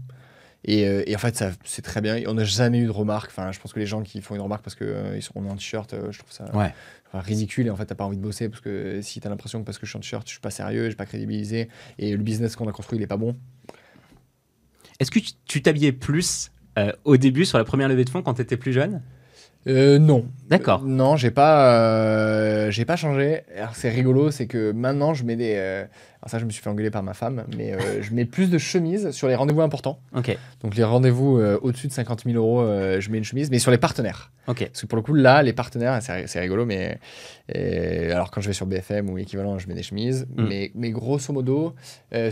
Et, 0.66 0.86
euh, 0.86 1.04
et 1.06 1.16
en 1.16 1.20
fait, 1.20 1.42
c'est 1.64 1.82
très 1.84 2.02
bien. 2.02 2.18
On 2.28 2.34
n'a 2.34 2.44
jamais 2.44 2.80
eu 2.80 2.88
de 2.88 2.92
remarques. 2.92 3.30
Enfin, 3.30 3.54
je 3.54 3.60
pense 3.60 3.72
que 3.72 3.80
les 3.80 3.86
gens 3.86 4.02
qui 4.02 4.20
font 4.20 4.36
une 4.36 4.42
remarque 4.42 4.64
parce 4.64 4.76
qu'ils 4.76 5.22
sont 5.22 5.38
en 5.48 5.56
t-shirt, 5.56 5.94
euh, 5.94 6.12
je 6.12 6.20
trouve 6.20 6.32
ça 6.34 6.44
Ouais. 6.54 6.74
enfin, 7.08 7.20
ridicule. 7.22 7.68
Et 7.68 7.70
en 7.70 7.78
fait, 7.78 7.86
t'as 7.86 7.96
pas 7.96 8.04
envie 8.04 8.18
de 8.18 8.22
bosser 8.22 8.50
parce 8.50 8.60
que 8.62 9.00
si 9.02 9.22
t'as 9.22 9.30
l'impression 9.30 9.62
que 9.62 9.66
parce 9.66 9.78
que 9.78 9.86
je 9.86 9.92
suis 9.92 9.98
en 9.98 10.02
t-shirt, 10.02 10.28
je 10.28 10.32
suis 10.32 10.42
pas 10.42 10.50
sérieux, 10.50 10.86
je 10.86 10.90
suis 10.90 10.96
pas 10.98 11.06
crédibilisé 11.06 11.70
et 12.00 12.12
le 12.18 12.22
business 12.24 12.58
qu'on 12.58 12.68
a 12.68 12.74
construit, 12.74 12.98
il 13.00 13.02
est 13.04 13.08
pas 13.08 13.16
bon. 13.16 13.38
Est-ce 15.00 15.12
que 15.12 15.20
tu- 15.46 15.62
t'habillais 15.62 15.92
plus 15.92 16.52
euh, 16.78 16.92
au 17.04 17.18
début 17.18 17.46
sur 17.46 17.58
la 17.58 17.64
première 17.64 17.88
levée 17.88 18.06
de 18.06 18.10
fonds 18.10 18.22
quand 18.22 18.36
tu 18.36 18.42
étais 18.42 18.58
plus 18.58 18.74
jeune? 18.74 19.02
Euh, 19.68 20.00
non. 20.00 20.28
D'accord. 20.48 20.82
Euh, 20.84 20.88
non, 20.88 21.18
j'ai 21.18 21.32
pas, 21.32 21.74
euh, 21.82 22.72
j'ai 22.72 22.86
pas 22.86 22.96
changé. 22.96 23.42
Alors 23.58 23.76
c'est 23.76 23.90
rigolo, 23.90 24.32
c'est 24.32 24.48
que 24.48 24.72
maintenant 24.72 25.14
je 25.14 25.24
mets 25.24 25.36
des. 25.36 25.86
Alors 26.22 26.30
ça, 26.32 26.40
je 26.40 26.46
me 26.46 26.50
suis 26.50 26.62
fait 26.64 26.70
engueuler 26.70 26.90
par 26.92 27.04
ma 27.04 27.14
femme, 27.14 27.46
mais 27.56 27.74
euh, 27.74 28.02
je 28.02 28.12
mets 28.14 28.26
plus 28.26 28.50
de 28.50 28.58
chemises 28.58 29.12
sur 29.12 29.28
les 29.28 29.36
rendez-vous 29.36 29.62
importants. 29.62 30.00
Donc 30.62 30.76
les 30.76 30.84
rendez-vous 30.84 31.38
euh, 31.38 31.60
au-dessus 31.62 31.88
de 31.88 31.94
50 31.94 32.24
000 32.26 32.36
euros, 32.38 32.62
euh, 32.62 33.00
je 33.00 33.10
mets 33.12 33.18
une 33.20 33.24
chemise, 33.24 33.52
mais 33.52 33.60
sur 33.60 33.72
les 33.72 33.78
partenaires. 33.78 34.32
Parce 34.48 34.82
que 34.82 34.86
pour 34.88 34.96
le 34.96 35.02
coup, 35.02 35.14
là, 35.14 35.44
les 35.44 35.52
partenaires, 35.54 36.00
c'est 36.02 36.40
rigolo, 36.40 36.66
mais 36.66 37.00
alors 38.12 38.32
quand 38.32 38.42
je 38.42 38.48
vais 38.48 38.54
sur 38.54 38.66
BFM 38.66 39.10
ou 39.10 39.18
équivalent, 39.18 39.58
je 39.60 39.68
mets 39.68 39.74
des 39.74 39.84
chemises. 39.84 40.26
Mm. 40.36 40.48
Mais, 40.48 40.72
mais 40.76 40.92
grosso 40.92 41.34
modo, 41.34 41.76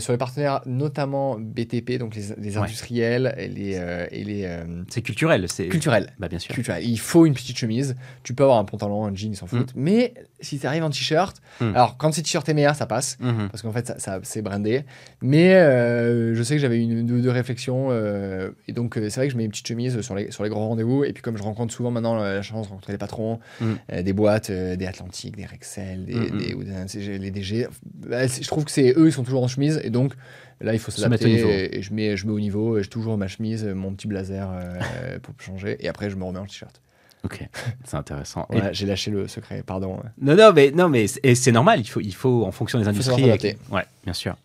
sur 0.00 0.12
les 0.12 0.18
partenaires, 0.18 0.60
notamment 0.66 1.36
BTP, 1.38 1.98
donc 1.98 2.14
les, 2.14 2.22
les 2.38 2.56
Ouais. 2.56 2.62
industriels 2.64 3.34
et 3.38 3.48
les, 3.48 4.06
et 4.12 4.24
les 4.24 4.48
C'est 4.88 5.02
culturel. 5.02 5.46
C'est. 5.48 5.68
culturels. 5.68 6.12
Bah 6.18 6.28
bien 6.28 6.38
sûr. 6.38 6.54
culturel. 6.54 6.82
Il 6.84 6.98
faut 6.98 7.26
une 7.26 7.34
petite 7.34 7.58
chemise. 7.58 7.96
Tu 8.22 8.34
peux 8.34 8.44
avoir 8.44 8.58
un 8.58 8.64
pantalon, 8.64 9.04
un 9.04 9.14
jean, 9.14 9.32
ils 9.32 9.36
s'en 9.36 9.46
foutent. 9.46 9.72
Mais 9.76 10.14
si 10.40 10.58
tu 10.58 10.66
arrives 10.66 10.84
en 10.84 10.90
t-shirt, 10.90 11.36
Mm. 11.60 11.74
alors 11.74 11.96
quand 11.96 12.12
c'est 12.12 12.22
t-shirt 12.22 12.48
EMEA, 12.48 12.72
ça 12.74 12.86
passe. 12.86 13.18
Mhm. 13.20 13.48
Parce 13.50 13.62
qu'en 13.62 13.72
fait, 13.76 13.86
ça, 13.86 13.98
ça- 13.98 14.20
c'est 14.22 14.42
brandé. 14.42 14.82
Mais 15.22 15.54
euh, 15.54 16.34
je 16.34 16.42
sais 16.42 16.54
que 16.54 16.60
j'avais 16.60 16.82
une 16.82 17.10
ou 17.10 17.20
deux 17.20 17.30
réflexions. 17.30 17.88
euh, 17.90 18.50
et 18.68 18.72
donc, 18.72 18.96
euh, 18.98 19.08
c'est 19.10 19.20
vrai 19.20 19.26
que 19.28 19.32
je 19.32 19.36
mets 19.38 19.44
une 19.44 19.50
petite 19.50 19.66
chemise 19.68 20.00
sur 20.00 20.14
les, 20.14 20.30
sur 20.30 20.42
les 20.44 20.50
grands 20.50 20.68
rendez-vous. 20.68 21.04
Et 21.04 21.12
puis, 21.12 21.22
comme 21.22 21.36
je 21.36 21.42
rencontre 21.42 21.72
souvent 21.72 21.90
maintenant 21.90 22.14
la 22.16 22.42
chance 22.42 22.66
de 22.66 22.70
rencontrer 22.70 22.92
les 22.92 22.98
patrons, 22.98 23.38
Mm. 23.60 24.02
des 24.02 24.12
boîtes, 24.12 24.50
des 24.50 24.86
Atlantiques, 24.86 25.36
des 25.36 25.46
Rexel, 25.46 26.04
des, 26.04 26.14
Mm, 26.14 26.34
mm. 26.34 26.38
des- 26.38 26.54
ou 26.54 26.64
des 26.64 27.18
les 27.18 27.30
DG, 27.30 27.66
bah, 28.06 28.26
je 28.26 28.46
trouve 28.48 28.64
que 28.64 28.70
c'est 28.70 28.94
eux, 28.96 29.06
ils 29.06 29.12
sont 29.12 29.24
toujours 29.24 29.42
en 29.42 29.48
chemise. 29.48 29.80
Et 29.84 29.90
donc, 29.90 30.12
là, 30.60 30.72
il 30.72 30.78
faut 30.78 30.90
Se 30.90 31.06
mettre 31.06 31.24
au 31.26 31.28
niveau. 31.28 31.48
Et, 31.48 31.68
et 31.78 31.82
je, 31.82 31.92
mets, 31.92 32.16
je 32.16 32.26
mets 32.26 32.32
au 32.32 32.40
niveau. 32.40 32.78
et 32.78 32.82
J'ai 32.82 32.88
toujours 32.88 33.16
ma 33.18 33.28
chemise, 33.28 33.64
mon 33.64 33.92
petit 33.94 34.06
blazer 34.08 34.50
euh, 34.52 35.18
pour 35.22 35.34
changer. 35.38 35.76
Et 35.80 35.88
après, 35.88 36.10
je 36.10 36.16
me 36.16 36.24
remets 36.24 36.38
en 36.38 36.46
t-shirt. 36.46 36.80
Ok. 37.26 37.46
C'est 37.84 37.96
intéressant. 37.96 38.46
Et- 38.52 38.60
J'ai 38.72 38.86
lâché 38.86 39.10
le 39.10 39.28
secret, 39.28 39.62
pardon. 39.66 39.98
Non, 40.20 40.34
non, 40.34 40.52
mais, 40.54 40.70
non, 40.70 40.88
mais 40.88 41.06
c'est- 41.06 41.52
normal. 41.52 41.80
Il 41.80 41.86
faut, 41.86 42.00
il 42.00 42.14
faut, 42.14 42.44
en 42.44 42.52
fonction 42.52 42.78
des 42.78 42.88
industries. 42.88 43.22
s'adapter. 43.22 43.56
Ouais, 43.70 43.84
bien 44.04 44.12
sûr. 44.14 44.36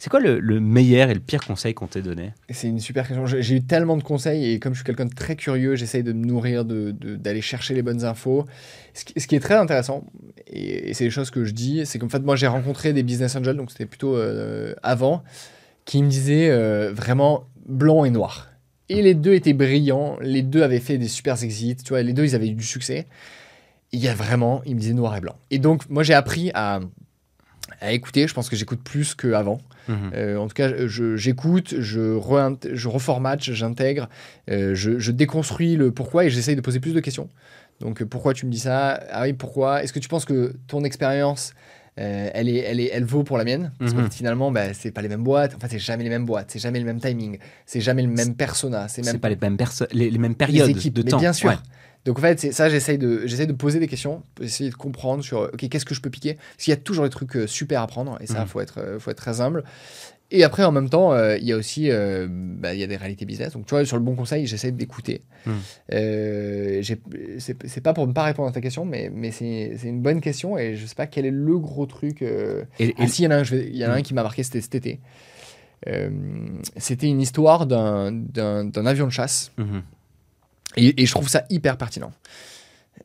C'est 0.00 0.10
quoi 0.10 0.20
le, 0.20 0.38
le 0.40 0.60
meilleur 0.60 1.08
et 1.08 1.14
le 1.14 1.20
pire 1.20 1.42
conseil 1.46 1.72
qu'on 1.72 1.86
t'ait 1.86 2.02
donné? 2.02 2.32
C'est 2.50 2.66
une 2.68 2.80
super 2.80 3.06
question. 3.06 3.24
J'ai 3.26 3.54
eu 3.54 3.62
tellement 3.62 3.96
de 3.96 4.02
conseils 4.02 4.52
et 4.52 4.58
comme 4.58 4.74
je 4.74 4.78
suis 4.80 4.84
quelqu'un 4.84 5.06
de 5.06 5.14
très 5.14 5.34
curieux, 5.36 5.76
j'essaye 5.76 6.02
de 6.02 6.12
me 6.12 6.26
nourrir, 6.26 6.64
de- 6.64 6.90
de- 6.90 7.14
d'aller 7.16 7.40
chercher 7.40 7.74
les 7.74 7.80
bonnes 7.82 8.04
infos. 8.04 8.44
Ce 8.92 9.04
qui, 9.04 9.18
ce 9.18 9.26
qui 9.26 9.36
est 9.36 9.40
très 9.40 9.54
intéressant, 9.54 10.04
et, 10.48 10.90
et 10.90 10.94
c'est 10.94 11.04
les 11.04 11.10
choses 11.10 11.30
que 11.30 11.44
je 11.44 11.52
dis, 11.52 11.86
c'est 11.86 11.98
qu'en 11.98 12.08
fait, 12.10 12.18
moi 12.18 12.36
j'ai 12.36 12.48
rencontré 12.48 12.92
des 12.92 13.02
business 13.04 13.34
angels, 13.36 13.56
donc 13.56 13.70
c'était 13.70 13.86
plutôt 13.86 14.16
euh, 14.16 14.74
avant, 14.82 15.22
qui 15.86 16.02
me 16.02 16.08
disaient 16.10 16.50
euh, 16.50 16.92
vraiment 16.92 17.44
blanc 17.66 18.04
et 18.04 18.10
noir. 18.10 18.48
Et 18.88 19.00
les 19.02 19.14
deux 19.14 19.34
étaient 19.34 19.54
brillants, 19.54 20.18
les 20.20 20.42
deux 20.42 20.62
avaient 20.62 20.80
fait 20.80 20.98
des 20.98 21.08
super 21.08 21.42
exits, 21.42 21.76
tu 21.76 21.90
vois, 21.90 22.02
les 22.02 22.12
deux 22.12 22.24
ils 22.24 22.34
avaient 22.34 22.48
eu 22.48 22.54
du 22.54 22.64
succès. 22.64 23.06
Il 23.92 24.00
y 24.00 24.08
a 24.08 24.14
vraiment, 24.14 24.60
ils 24.66 24.74
me 24.74 24.80
disaient 24.80 24.92
noir 24.92 25.16
et 25.16 25.20
blanc. 25.20 25.36
Et 25.50 25.58
donc, 25.58 25.88
moi 25.88 26.02
j'ai 26.02 26.14
appris 26.14 26.50
à, 26.52 26.80
à 27.80 27.92
écouter, 27.92 28.28
je 28.28 28.34
pense 28.34 28.48
que 28.50 28.56
j'écoute 28.56 28.82
plus 28.82 29.14
qu'avant. 29.14 29.60
Mhm. 29.88 30.10
Euh, 30.14 30.36
en 30.36 30.48
tout 30.48 30.54
cas, 30.54 30.70
j'écoute, 30.86 31.74
je, 31.78 32.18
re- 32.18 32.58
je 32.72 32.88
reformate, 32.88 33.42
j'intègre, 33.42 34.08
euh, 34.50 34.74
je, 34.74 34.98
je 34.98 35.12
déconstruis 35.12 35.76
le 35.76 35.90
pourquoi 35.90 36.24
et 36.24 36.30
j'essaye 36.30 36.56
de 36.56 36.60
poser 36.60 36.80
plus 36.80 36.94
de 36.94 37.00
questions. 37.00 37.28
Donc, 37.80 38.02
euh, 38.02 38.06
pourquoi 38.06 38.34
tu 38.34 38.46
me 38.46 38.50
dis 38.50 38.60
ça? 38.60 39.00
Ah 39.10 39.22
oui, 39.22 39.32
pourquoi? 39.32 39.82
Est-ce 39.82 39.92
que 39.92 39.98
tu 39.98 40.08
penses 40.08 40.24
que 40.24 40.54
ton 40.68 40.84
expérience, 40.84 41.54
euh, 42.00 42.30
elle, 42.34 42.48
est, 42.48 42.56
elle, 42.58 42.80
est, 42.80 42.90
elle 42.92 43.04
vaut 43.04 43.22
pour 43.22 43.38
la 43.38 43.44
mienne 43.44 43.72
Parce 43.78 43.92
Mhm. 43.94 44.08
que 44.08 44.14
finalement, 44.14 44.50
bah, 44.50 44.74
c'est 44.74 44.90
pas 44.90 45.02
les 45.02 45.08
mêmes 45.08 45.22
boîtes. 45.22 45.54
En 45.54 45.58
fait, 45.60 45.68
c'est 45.70 45.78
jamais 45.78 46.02
les 46.04 46.10
mêmes 46.10 46.24
boîtes, 46.26 46.50
c'est 46.50 46.58
jamais 46.58 46.80
le 46.80 46.84
même 46.86 47.00
timing, 47.00 47.38
c'est 47.66 47.80
jamais 47.80 48.02
le 48.02 48.08
même 48.08 48.34
persona, 48.34 48.88
c'est 48.88 49.02
même 49.04 49.18
pas 49.20 49.28
les 49.28 49.36
mêmes, 49.36 49.56
les, 49.92 50.10
les 50.10 50.18
mêmes 50.18 50.32
les 50.32 50.36
périodes 50.36 50.70
équipes. 50.70 50.94
de 50.94 51.02
mais 51.02 51.10
temps. 51.10 51.18
bien 51.18 51.32
sûr. 51.32 51.50
Ouais. 51.50 51.56
Donc 52.04 52.18
en 52.18 52.22
fait, 52.22 52.38
c'est 52.38 52.52
ça, 52.52 52.68
j'essaye 52.68 52.98
de, 52.98 53.22
j'essaye 53.26 53.46
de 53.46 53.52
poser 53.54 53.78
des 53.80 53.86
questions, 53.88 54.22
essayer 54.40 54.68
de 54.68 54.74
comprendre 54.74 55.24
sur, 55.24 55.38
ok, 55.54 55.68
qu'est-ce 55.70 55.86
que 55.86 55.94
je 55.94 56.02
peux 56.02 56.10
piquer? 56.10 56.34
Parce 56.34 56.64
qu'il 56.64 56.70
y 56.70 56.74
a 56.74 56.76
toujours 56.76 57.04
des 57.04 57.10
trucs 57.10 57.34
euh, 57.36 57.46
super 57.46 57.80
à 57.80 57.86
prendre, 57.86 58.18
et 58.20 58.26
ça, 58.26 58.40
Mhm. 58.42 58.46
faut 58.46 58.60
être, 58.60 58.78
euh, 58.78 58.98
faut 58.98 59.10
être 59.10 59.16
très 59.16 59.40
humble. 59.40 59.64
Et 60.36 60.42
après, 60.42 60.64
en 60.64 60.72
même 60.72 60.88
temps, 60.90 61.12
euh, 61.12 61.36
il 61.38 61.44
y 61.44 61.52
a 61.52 61.56
aussi, 61.56 61.90
euh, 61.90 62.26
bah, 62.30 62.74
y 62.74 62.82
a 62.82 62.86
des 62.86 62.96
réalités 62.96 63.24
business. 63.24 63.52
Donc 63.52 63.66
tu 63.66 63.70
vois, 63.70 63.84
sur 63.84 63.96
le 63.96 64.02
bon 64.02 64.16
conseil, 64.16 64.46
j'essaie 64.46 64.72
d'écouter. 64.72 65.22
J'ai- 65.90 67.00
c'est 67.38 67.80
pas 67.80 67.92
pour 67.92 68.06
ne 68.06 68.12
pas 68.12 68.24
répondre 68.24 68.48
à 68.48 68.52
ta 68.52 68.60
question, 68.60 68.84
mais, 68.84 69.10
mais 69.14 69.30
c'est 69.30 69.78
une 69.84 70.00
bonne 70.02 70.20
question, 70.20 70.58
et 70.58 70.76
je 70.76 70.86
sais 70.86 70.94
pas 70.94 71.06
quel 71.06 71.26
est 71.26 71.30
le 71.30 71.58
gros 71.58 71.86
truc. 71.86 72.22
Et, 72.22 72.64
et- 72.78 72.94
ah, 72.98 73.06
si, 73.06 73.22
il 73.22 73.24
y 73.26 73.28
en 73.28 73.30
a 73.30 73.36
un, 73.36 73.44
je 73.44 73.54
vais- 73.56 73.68
il 73.68 73.76
y 73.76 73.84
en 73.86 73.90
a 73.90 73.94
un 73.94 74.00
Mm. 74.00 74.02
qui 74.02 74.14
m'a 74.14 74.22
marqué, 74.22 74.42
c'était 74.42 74.60
cet 74.60 74.74
été. 74.74 75.00
Euh, 75.86 76.10
c'était 76.78 77.06
une 77.08 77.20
histoire 77.20 77.66
d'un 77.66 78.10
d'un 78.12 78.86
avion 78.86 79.06
de 79.06 79.12
chasse. 79.12 79.52
Mhm. 79.58 79.82
Et, 80.76 81.02
et 81.02 81.06
je 81.06 81.10
trouve 81.12 81.28
ça 81.28 81.44
hyper 81.50 81.76
pertinent. 81.76 82.10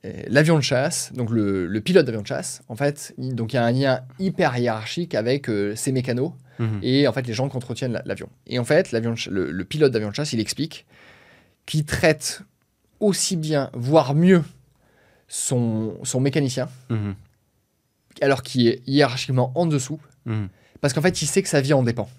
Euh, 0.06 0.14
L'avion 0.28 0.56
de 0.56 0.62
chasse, 0.64 1.12
donc 1.14 1.30
le, 1.30 1.68
le 1.68 1.82
pilote 1.82 2.06
d'avion 2.06 2.22
de 2.22 2.28
chasse, 2.28 2.62
en 2.70 2.76
fait, 2.76 3.14
il, 3.18 3.36
donc 3.36 3.52
il 3.54 3.58
y 3.58 3.60
a 3.60 3.66
un 3.66 3.72
lien 3.72 4.02
hyper 4.18 4.58
hiérarchique 4.58 5.14
avec 5.14 5.50
euh, 5.50 5.76
ses 5.76 5.92
mécanos 5.92 6.32
Mhm. 6.60 6.80
et 6.84 7.08
en 7.08 7.14
fait 7.14 7.26
les 7.26 7.34
gens 7.34 7.50
qui 7.50 7.58
entretiennent 7.58 7.94
la- 7.94 8.04
l'avion. 8.06 8.30
Et 8.48 8.60
en 8.60 8.66
fait, 8.66 8.92
l'avion 8.92 9.16
le, 9.32 9.52
le 9.52 9.66
pilote 9.66 9.92
d'avion 9.92 10.10
de 10.10 10.16
chasse, 10.16 10.34
il 10.34 10.40
explique 10.40 10.86
qu'il 11.66 11.86
traite 11.86 12.42
aussi 13.00 13.36
bien, 13.38 13.70
voire 13.74 14.14
mieux, 14.14 14.44
son, 15.28 15.98
son 16.04 16.20
mécanicien, 16.20 16.68
Mhm. 16.90 17.16
alors 18.22 18.44
qu'il 18.44 18.68
est 18.68 18.82
hiérarchiquement 18.88 19.52
en 19.56 19.66
dessous, 19.66 20.00
Mhm. 20.26 20.50
parce 20.82 20.94
qu'en 20.94 21.02
fait, 21.02 21.22
il 21.22 21.26
sait 21.28 21.42
que 21.42 21.50
sa 21.50 21.62
vie 21.62 21.74
en 21.74 21.84
dépend. 21.84 22.10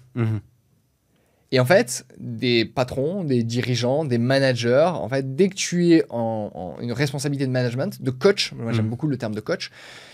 Et 1.53 1.59
en 1.59 1.65
fait, 1.65 2.05
des 2.17 2.63
patrons, 2.63 3.25
des 3.25 3.43
dirigeants, 3.43 4.05
des 4.05 4.17
managers, 4.17 4.89
en 4.93 5.09
fait, 5.09 5.35
dès 5.35 5.49
que 5.49 5.55
tu 5.55 5.89
es 5.93 6.05
en, 6.09 6.49
en 6.77 6.81
une 6.81 6.93
responsabilité 6.93 7.45
de 7.45 7.51
management, 7.51 8.01
de 8.01 8.09
coach, 8.09 8.53
moi 8.53 8.71
j'aime 8.71 8.87
beaucoup 8.89 9.07
le 9.07 9.17
terme 9.17 9.35
de 9.35 9.41
coach, 9.41 9.69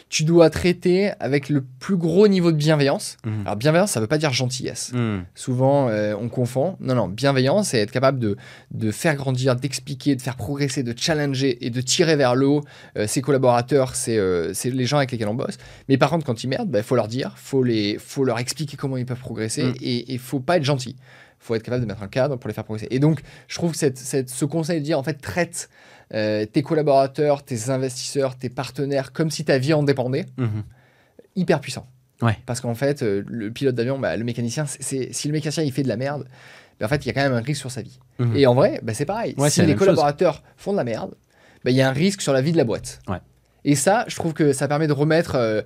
tu 0.09 0.23
dois 0.23 0.49
traiter 0.49 1.11
avec 1.19 1.49
le 1.49 1.63
plus 1.79 1.97
gros 1.97 2.27
niveau 2.27 2.51
de 2.51 2.57
bienveillance. 2.57 3.17
Mhm. 3.25 3.41
Alors 3.41 3.55
bienveillance, 3.57 3.91
ça 3.91 3.99
veut 3.99 4.07
pas 4.07 4.17
dire 4.17 4.31
gentillesse. 4.31 4.91
Mhm. 4.93 5.25
Souvent, 5.35 5.89
euh, 5.89 6.15
on 6.19 6.29
confond. 6.29 6.77
Non, 6.79 6.95
non, 6.95 7.07
bienveillance, 7.07 7.69
c'est 7.69 7.79
être 7.79 7.91
capable 7.91 8.19
de, 8.19 8.37
de 8.71 8.91
faire 8.91 9.15
grandir, 9.15 9.55
d'expliquer, 9.55 10.15
de 10.15 10.21
faire 10.21 10.35
progresser, 10.37 10.83
de 10.83 10.93
challenger 10.97 11.65
et 11.65 11.69
de 11.69 11.81
tirer 11.81 12.15
vers 12.15 12.35
le 12.35 12.47
haut 12.47 12.63
euh, 12.97 13.05
ses 13.05 13.21
collaborateurs, 13.21 13.95
c'est 13.95 14.17
euh, 14.17 14.53
les 14.63 14.85
gens 14.85 14.97
avec 14.97 15.11
lesquels 15.11 15.27
on 15.27 15.35
bosse. 15.35 15.57
Mais 15.89 15.97
par 15.97 16.09
contre, 16.09 16.25
quand 16.25 16.43
ils 16.43 16.47
merdent, 16.47 16.73
il 16.73 16.83
faut 16.83 16.95
leur 16.95 17.07
dire, 17.07 17.33
faut 17.35 17.63
les, 17.63 17.97
faut 17.99 18.23
leur 18.23 18.39
expliquer 18.39 18.77
comment 18.77 18.97
ils 18.97 19.05
peuvent 19.05 19.19
progresser 19.19 19.57
Mm. 19.57 19.73
et 19.81 20.13
il 20.13 20.19
faut 20.19 20.39
pas 20.39 20.57
être 20.57 20.63
gentil. 20.63 20.95
Faut 21.39 21.55
être 21.55 21.63
capable 21.63 21.81
de 21.83 21.87
mettre 21.87 22.03
un 22.03 22.07
cadre 22.07 22.35
pour 22.35 22.47
les 22.47 22.53
faire 22.53 22.63
progresser. 22.63 22.87
Et 22.91 22.99
donc, 22.99 23.21
je 23.47 23.55
trouve 23.55 23.71
que 23.71 23.77
cette, 23.77 23.97
cette- 23.97 24.29
ce 24.29 24.45
conseil 24.45 24.79
de 24.79 24.85
dire, 24.85 24.97
en 24.99 25.03
fait, 25.03 25.15
traite 25.21 25.69
euh, 26.13 26.45
tes 26.45 26.63
collaborateurs, 26.63 27.43
tes 27.43 27.69
investisseurs, 27.69 28.37
tes 28.37 28.49
partenaires 28.49 29.11
comme 29.11 29.29
si 29.29 29.43
ta 29.43 29.57
vie 29.57 29.73
en 29.73 29.83
dépendait, 29.83 30.25
Mhm. 30.37 30.63
hyper 31.35 31.59
puissant. 31.59 31.85
Ouais. 32.21 32.37
Parce 32.45 32.61
qu'en 32.61 32.75
fait, 32.75 33.03
euh, 33.03 33.23
le 33.27 33.51
pilote 33.51 33.75
d'avion, 33.75 33.99
bah, 33.99 34.15
le 34.15 34.23
mécanicien, 34.23 34.65
c'est- 34.65 35.11
si 35.13 35.27
le 35.27 35.33
mécanicien 35.33 35.63
il 35.63 35.71
fait 35.73 35.83
de 35.83 35.87
la 35.89 35.97
merde, 35.97 36.25
bah, 36.79 36.85
en 36.85 36.89
fait, 36.89 37.05
il 37.05 37.07
y 37.07 37.11
a 37.11 37.13
quand 37.13 37.21
même 37.23 37.33
un 37.33 37.41
risque 37.41 37.59
sur 37.59 37.71
sa 37.71 37.81
vie. 37.81 37.99
Mhm. 38.19 38.35
Et 38.37 38.47
en 38.47 38.55
vrai, 38.55 38.79
bah, 38.83 38.93
c'est 38.93 39.05
pareil. 39.05 39.35
Ouais, 39.37 39.49
si 39.49 39.61
les 39.61 39.67
chose. 39.73 39.79
collaborateurs 39.79 40.43
font 40.55 40.71
de 40.71 40.77
la 40.77 40.83
merde, 40.85 41.13
il 41.65 41.73
y 41.73 41.81
a 41.81 41.89
un 41.89 41.93
risque 41.93 42.21
sur 42.21 42.31
la 42.31 42.41
vie 42.41 42.53
de 42.53 42.57
la 42.57 42.63
boîte. 42.63 43.01
Ouais. 43.09 43.17
Et 43.65 43.75
ça, 43.75 44.05
je 44.07 44.15
trouve 44.15 44.33
que 44.33 44.53
ça 44.53 44.69
permet 44.69 44.87
de 44.87 44.93
remettre 44.93 45.35
euh, 45.35 45.61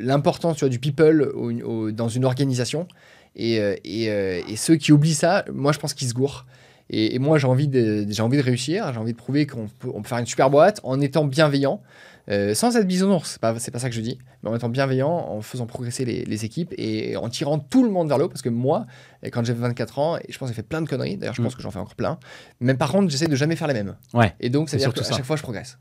l'importance 0.00 0.62
du 0.64 0.78
people 0.78 1.22
au- 1.34 1.52
au- 1.62 1.90
dans 1.92 2.08
une 2.08 2.24
organisation. 2.24 2.88
Et, 3.36 3.60
euh, 3.60 3.74
et, 3.84 4.10
euh, 4.10 4.40
et 4.48 4.56
ceux 4.56 4.76
qui 4.76 4.92
oublient 4.92 5.14
ça, 5.14 5.44
moi, 5.52 5.72
je 5.72 5.78
pense 5.78 5.94
qu'ils 5.94 6.08
se 6.08 6.14
gourrent. 6.14 6.46
Et, 6.90 7.14
et 7.14 7.18
moi, 7.18 7.38
j'ai 7.38 7.46
envie, 7.46 7.68
de, 7.68 8.06
j'ai 8.08 8.22
envie 8.22 8.38
de 8.38 8.42
réussir, 8.42 8.92
j'ai 8.92 8.98
envie 8.98 9.12
de 9.12 9.16
prouver 9.16 9.46
qu'on 9.46 9.66
peut, 9.78 9.88
on 9.92 10.02
peut 10.02 10.08
faire 10.08 10.18
une 10.18 10.26
super 10.26 10.50
boîte 10.50 10.80
en 10.84 11.00
étant 11.00 11.24
bienveillant, 11.24 11.82
euh, 12.30 12.54
sans 12.54 12.76
être 12.76 12.86
bisounours, 12.86 13.30
c'est 13.32 13.40
pas, 13.40 13.52
pas 13.52 13.78
ça 13.78 13.88
que 13.88 13.94
je 13.94 14.00
dis, 14.00 14.18
mais 14.42 14.50
en 14.50 14.56
étant 14.56 14.68
bienveillant, 14.68 15.10
en 15.10 15.40
faisant 15.42 15.66
progresser 15.66 16.04
les, 16.04 16.24
les 16.24 16.44
équipes 16.44 16.72
et 16.78 17.16
en 17.16 17.28
tirant 17.28 17.58
tout 17.58 17.84
le 17.84 17.90
monde 17.90 18.08
vers 18.08 18.18
le 18.18 18.24
haut. 18.24 18.28
Parce 18.28 18.42
que 18.42 18.48
moi, 18.48 18.86
quand 19.32 19.44
j'avais 19.44 19.60
24 19.60 19.98
ans, 19.98 20.18
je 20.28 20.36
pense 20.38 20.48
que 20.48 20.54
j'ai 20.54 20.56
fait 20.56 20.66
plein 20.66 20.80
de 20.80 20.88
conneries, 20.88 21.16
d'ailleurs, 21.16 21.34
je 21.34 21.40
Mm. 21.42 21.44
pense 21.44 21.54
que 21.56 21.62
j'en 21.62 21.70
fais 21.72 21.78
encore 21.80 21.94
plein, 21.96 22.18
mais 22.60 22.74
par 22.74 22.90
contre, 22.92 23.10
j'essaie 23.10 23.28
de 23.28 23.36
jamais 23.36 23.56
faire 23.56 23.68
les 23.68 23.74
mêmes. 23.74 23.96
Ouais. 24.14 24.34
Et 24.40 24.48
donc, 24.48 24.68
C'est 24.68 24.78
c'est-à-dire 24.78 24.94
surtout 24.96 25.08
qu'à 25.10 25.16
chaque 25.16 25.26
fois, 25.26 25.36
je 25.36 25.42
progresse. 25.42 25.78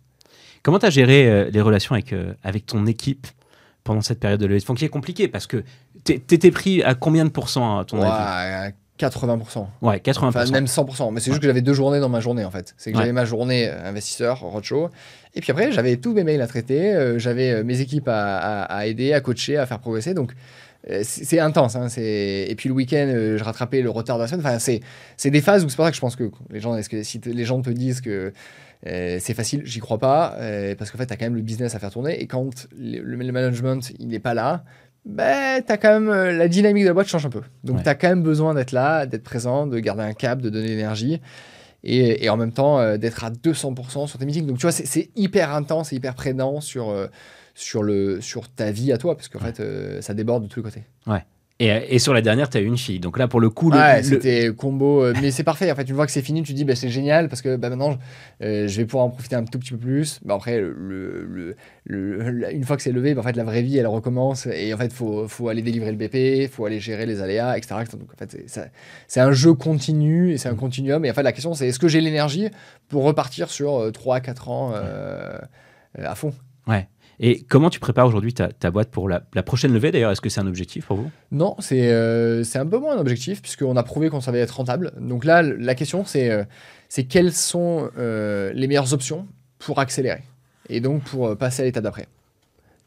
Comment 0.64 0.80
tu 0.80 0.88
as 0.88 0.90
géré 0.90 1.28
euh, 1.30 1.50
les 1.52 1.62
relations 1.62 1.94
avec, 1.94 2.12
euh, 2.14 2.34
avec 2.44 2.66
ton 2.66 2.88
équipe 2.88 3.28
pendant 3.84 4.02
cette 4.02 4.20
période 4.20 4.40
de 4.40 4.48
levée 4.48 4.60
de 4.60 4.64
fonds 4.66 4.74
qui 4.74 4.86
est 4.86 4.90
compliquée 4.90 5.28
parce 5.28 5.46
que 5.46 5.64
t'étais 6.06 6.52
pris 6.52 6.82
à 6.84 6.94
combien 6.96 7.26
de 7.26 7.30
pourcents 7.30 7.80
à 7.80 7.86
ton 7.86 8.02
avis 8.02 8.10
Ouais, 8.66 8.74
80%. 8.98 9.68
Ouais, 9.82 9.98
80%. 10.00 10.26
Enfin, 10.28 10.46
même 10.52 10.66
100%. 10.68 11.12
Mais 11.12 11.20
c'est 11.20 11.32
juste 11.32 11.42
que 11.42 11.48
j'avais 11.48 11.62
deux 11.62 11.74
journées 11.74 12.00
dans 12.00 12.08
ma 12.08 12.22
journée, 12.22 12.46
en 12.46 12.52
fait. 12.52 12.74
C'est 12.78 12.92
que 12.92 12.96
Ouais. 12.98 13.04
j'avais 13.04 13.12
ma 13.14 13.26
journée 13.26 13.68
euh, 13.68 13.90
investisseur, 13.90 14.40
roadshow. 14.40 14.90
Et 15.34 15.42
puis 15.42 15.52
après, 15.52 15.72
j'avais 15.74 15.98
tous 15.98 16.14
mes 16.14 16.24
mails 16.24 16.42
à 16.42 16.48
traiter. 16.48 16.94
euh, 16.94 17.20
j'avais 17.20 17.52
euh, 17.52 17.64
mes 17.66 17.82
équipes 17.82 18.08
à, 18.08 18.38
à- 18.38 18.64
à 18.78 18.86
aider, 18.86 19.12
à 19.12 19.20
coacher, 19.20 19.58
à 19.58 19.66
faire 19.66 19.80
progresser. 19.80 20.14
Donc, 20.14 20.32
euh, 20.90 21.02
c'est 21.04 21.40
intense. 21.40 21.76
hein, 21.76 21.88
Et 21.98 22.54
puis 22.58 22.70
le 22.70 22.76
week-end, 22.76 23.08
euh, 23.14 23.38
je 23.38 23.44
rattrapais 23.44 23.82
le 23.82 23.90
retard 23.90 24.16
de 24.18 24.22
la 24.22 24.28
semaine. 24.30 24.46
Enfin, 24.46 24.60
c'est 24.60 25.30
des 25.30 25.42
phases 25.42 25.66
où 25.66 25.70
c'est 25.70 25.76
pour 25.76 25.84
ça 25.86 25.92
que 25.92 25.98
je 25.98 26.02
pense 26.02 26.16
que 26.16 26.32
les 26.52 26.62
gens, 26.62 26.80
que 26.90 27.04
si 27.04 27.20
les 27.26 27.44
gens 27.44 27.62
te 27.62 27.70
disent 27.72 28.00
que 28.00 28.32
euh, 28.88 29.18
c'est 29.20 29.34
facile, 29.34 29.64
j'y 29.66 29.80
crois 29.80 29.98
pas. 29.98 30.36
euh, 30.40 30.74
parce 30.76 30.92
qu'en 30.92 30.98
fait, 31.00 31.08
tu 31.08 31.14
as 31.14 31.18
quand 31.18 31.26
même 31.26 31.36
le 31.36 31.42
business 31.42 31.76
à 31.76 31.80
faire 31.80 31.90
tourner. 31.92 32.22
Et 32.22 32.28
quand 32.28 32.68
le- 32.80 33.02
le 33.02 33.32
management, 33.34 33.92
il 34.00 34.08
n'est 34.08 34.20
pas 34.20 34.34
là, 34.36 34.64
ben, 35.06 35.62
t'as 35.66 35.78
quand 35.78 35.90
même 36.00 36.10
euh, 36.10 36.32
la 36.32 36.48
dynamique 36.48 36.84
de 36.84 36.90
la 36.90 36.94
boîte 36.94 37.08
change 37.08 37.26
un 37.26 37.30
peu. 37.30 37.42
Donc 37.64 37.78
Ouais. 37.78 37.84
tu 37.84 37.90
as 37.90 37.96
quand 37.96 38.10
même 38.10 38.24
besoin 38.24 38.54
d'être 38.54 38.72
là, 38.72 39.06
d'être 39.06 39.24
présent, 39.24 39.68
de 39.68 39.78
garder 39.80 40.04
un 40.04 40.14
cap, 40.14 40.42
de 40.42 40.50
donner 40.50 40.66
de 40.68 40.72
l'énergie 40.72 41.22
et, 41.84 42.26
et 42.26 42.30
en 42.30 42.38
même 42.38 42.52
temps 42.52 42.80
euh, 42.80 42.98
d'être 42.98 43.24
à 43.24 43.30
200% 43.30 44.08
sur 44.08 44.18
tes 44.20 44.26
meetings. 44.26 44.48
Donc 44.48 44.58
tu 44.58 44.64
vois, 44.64 44.72
c'est- 44.72 45.10
hyper 45.16 45.54
intense 45.54 45.94
et 45.94 45.98
hyper 45.98 46.16
prédent 46.16 46.60
sur, 46.60 46.90
euh, 46.90 47.08
sur, 47.54 47.84
le, 47.84 48.20
sur 48.22 48.50
ta 48.50 48.72
vie 48.72 48.92
à 48.92 48.98
toi 48.98 49.16
parce 49.16 49.28
qu'en 49.30 49.40
fait 49.40 49.62
ça 50.02 50.14
déborde 50.14 50.44
de 50.44 50.48
tous 50.48 50.60
les 50.60 50.64
côtés. 50.64 50.84
Et, 51.60 51.72
euh, 51.72 51.80
et 51.88 52.00
sur 52.00 52.14
la 52.14 52.22
dernière, 52.22 52.50
tu 52.50 52.58
as 52.58 52.60
eu 52.60 52.66
une 52.66 52.78
fille. 52.78 53.00
Donc 53.00 53.18
là, 53.18 53.30
pour 53.30 53.40
le 53.40 53.50
coup, 53.50 53.72
le, 53.72 53.78
ouais, 53.78 53.98
le- 54.02 54.04
c'était 54.04 54.54
combo. 54.54 55.04
euh, 55.06 55.14
mais 55.22 55.32
c'est 55.32 55.46
parfait. 55.46 55.72
En 55.72 55.76
fait, 55.76 55.84
une 55.88 55.96
fois 55.96 56.06
que 56.06 56.12
c'est 56.12 56.22
fini, 56.22 56.44
tu 56.44 56.52
te 56.52 56.58
dis 56.58 56.66
bah, 56.66 56.76
c'est 56.76 56.90
génial 56.90 57.30
parce 57.30 57.42
que 57.42 57.56
bah, 57.56 57.70
maintenant 57.70 57.98
euh, 58.42 58.68
je 58.68 58.76
vais 58.78 58.84
pouvoir 58.86 59.06
en 59.06 59.10
profiter 59.10 59.38
un 59.38 59.46
tout 59.46 59.58
petit 59.58 59.72
peu 59.72 59.78
plus. 59.78 60.20
Bah, 60.26 60.34
après, 60.36 60.60
le, 60.60 61.56
le- 61.86 62.54
une 62.54 62.64
fois 62.66 62.76
que 62.76 62.82
c'est 62.84 62.92
levé, 62.92 63.14
bah, 63.14 63.22
en 63.22 63.24
fait, 63.24 63.38
la 63.38 63.46
vraie 63.46 63.62
vie 63.62 63.78
elle 63.78 63.88
recommence 63.88 64.48
et 64.48 64.74
en 64.74 64.78
fait, 64.78 64.92
faut, 64.92 65.30
faut 65.30 65.48
aller 65.48 65.62
délivrer 65.62 65.92
le 65.94 65.98
BP, 65.98 66.52
faut 66.52 66.66
aller 66.66 66.82
gérer 66.82 67.06
les 67.06 67.22
aléas, 67.22 67.58
etc. 67.58 67.76
Donc 67.94 68.10
en 68.14 68.18
fait, 68.18 68.38
c'est- 69.08 69.20
un 69.22 69.32
jeu 69.32 69.54
continu 69.54 70.34
et 70.34 70.38
c'est 70.38 70.50
un 70.50 70.56
continuum. 70.56 71.06
Et 71.06 71.12
en 71.12 71.14
fait, 71.14 71.24
la 71.24 71.32
question 71.32 71.54
c'est 71.54 71.70
est-ce 71.70 71.80
que 71.80 71.88
j'ai 71.88 72.02
l'énergie 72.02 72.50
pour 72.90 73.04
repartir 73.04 73.50
sur 73.50 73.92
3-4 73.94 74.50
ans 74.50 74.74
euh, 74.76 75.38
euh, 76.00 76.06
à 76.06 76.16
fond? 76.16 76.34
Et 77.20 77.44
comment 77.44 77.70
tu 77.70 77.80
prépares 77.80 78.08
aujourd'hui 78.08 78.34
ta, 78.34 78.72
boîte 78.72 78.90
pour 78.92 79.08
la, 79.10 79.22
prochaine 79.44 79.74
levée 79.74 79.92
D'ailleurs, 79.92 80.12
est-ce 80.12 80.22
que 80.22 80.30
c'est 80.30 80.42
un 80.42 80.48
objectif 80.48 80.86
pour 80.86 80.98
vous? 80.98 81.12
Non, 81.32 81.56
c'est 81.60 81.92
euh, 81.92 82.44
un 82.56 82.66
peu 82.66 82.78
moins 82.78 82.96
un 82.96 83.00
objectif, 83.00 83.42
puisqu'on 83.42 83.76
a 83.78 83.84
prouvé 83.84 84.10
qu'on 84.10 84.22
savait 84.22 84.40
être 84.40 84.58
rentable. 84.58 84.92
Donc 85.00 85.26
là, 85.26 85.42
la 85.42 85.76
question, 85.76 86.06
c'est 86.06 86.30
euh, 86.30 86.44
quelles 87.10 87.34
sont 87.34 87.90
euh, 87.98 88.52
les 88.54 88.68
meilleures 88.68 88.94
options 88.94 89.28
pour 89.60 89.80
accélérer 89.80 90.24
et 90.70 90.80
donc 90.80 91.04
pour 91.04 91.28
euh, 91.28 91.36
passer 91.36 91.62
à 91.62 91.66
l'étape 91.66 91.84
d'après? 91.84 92.08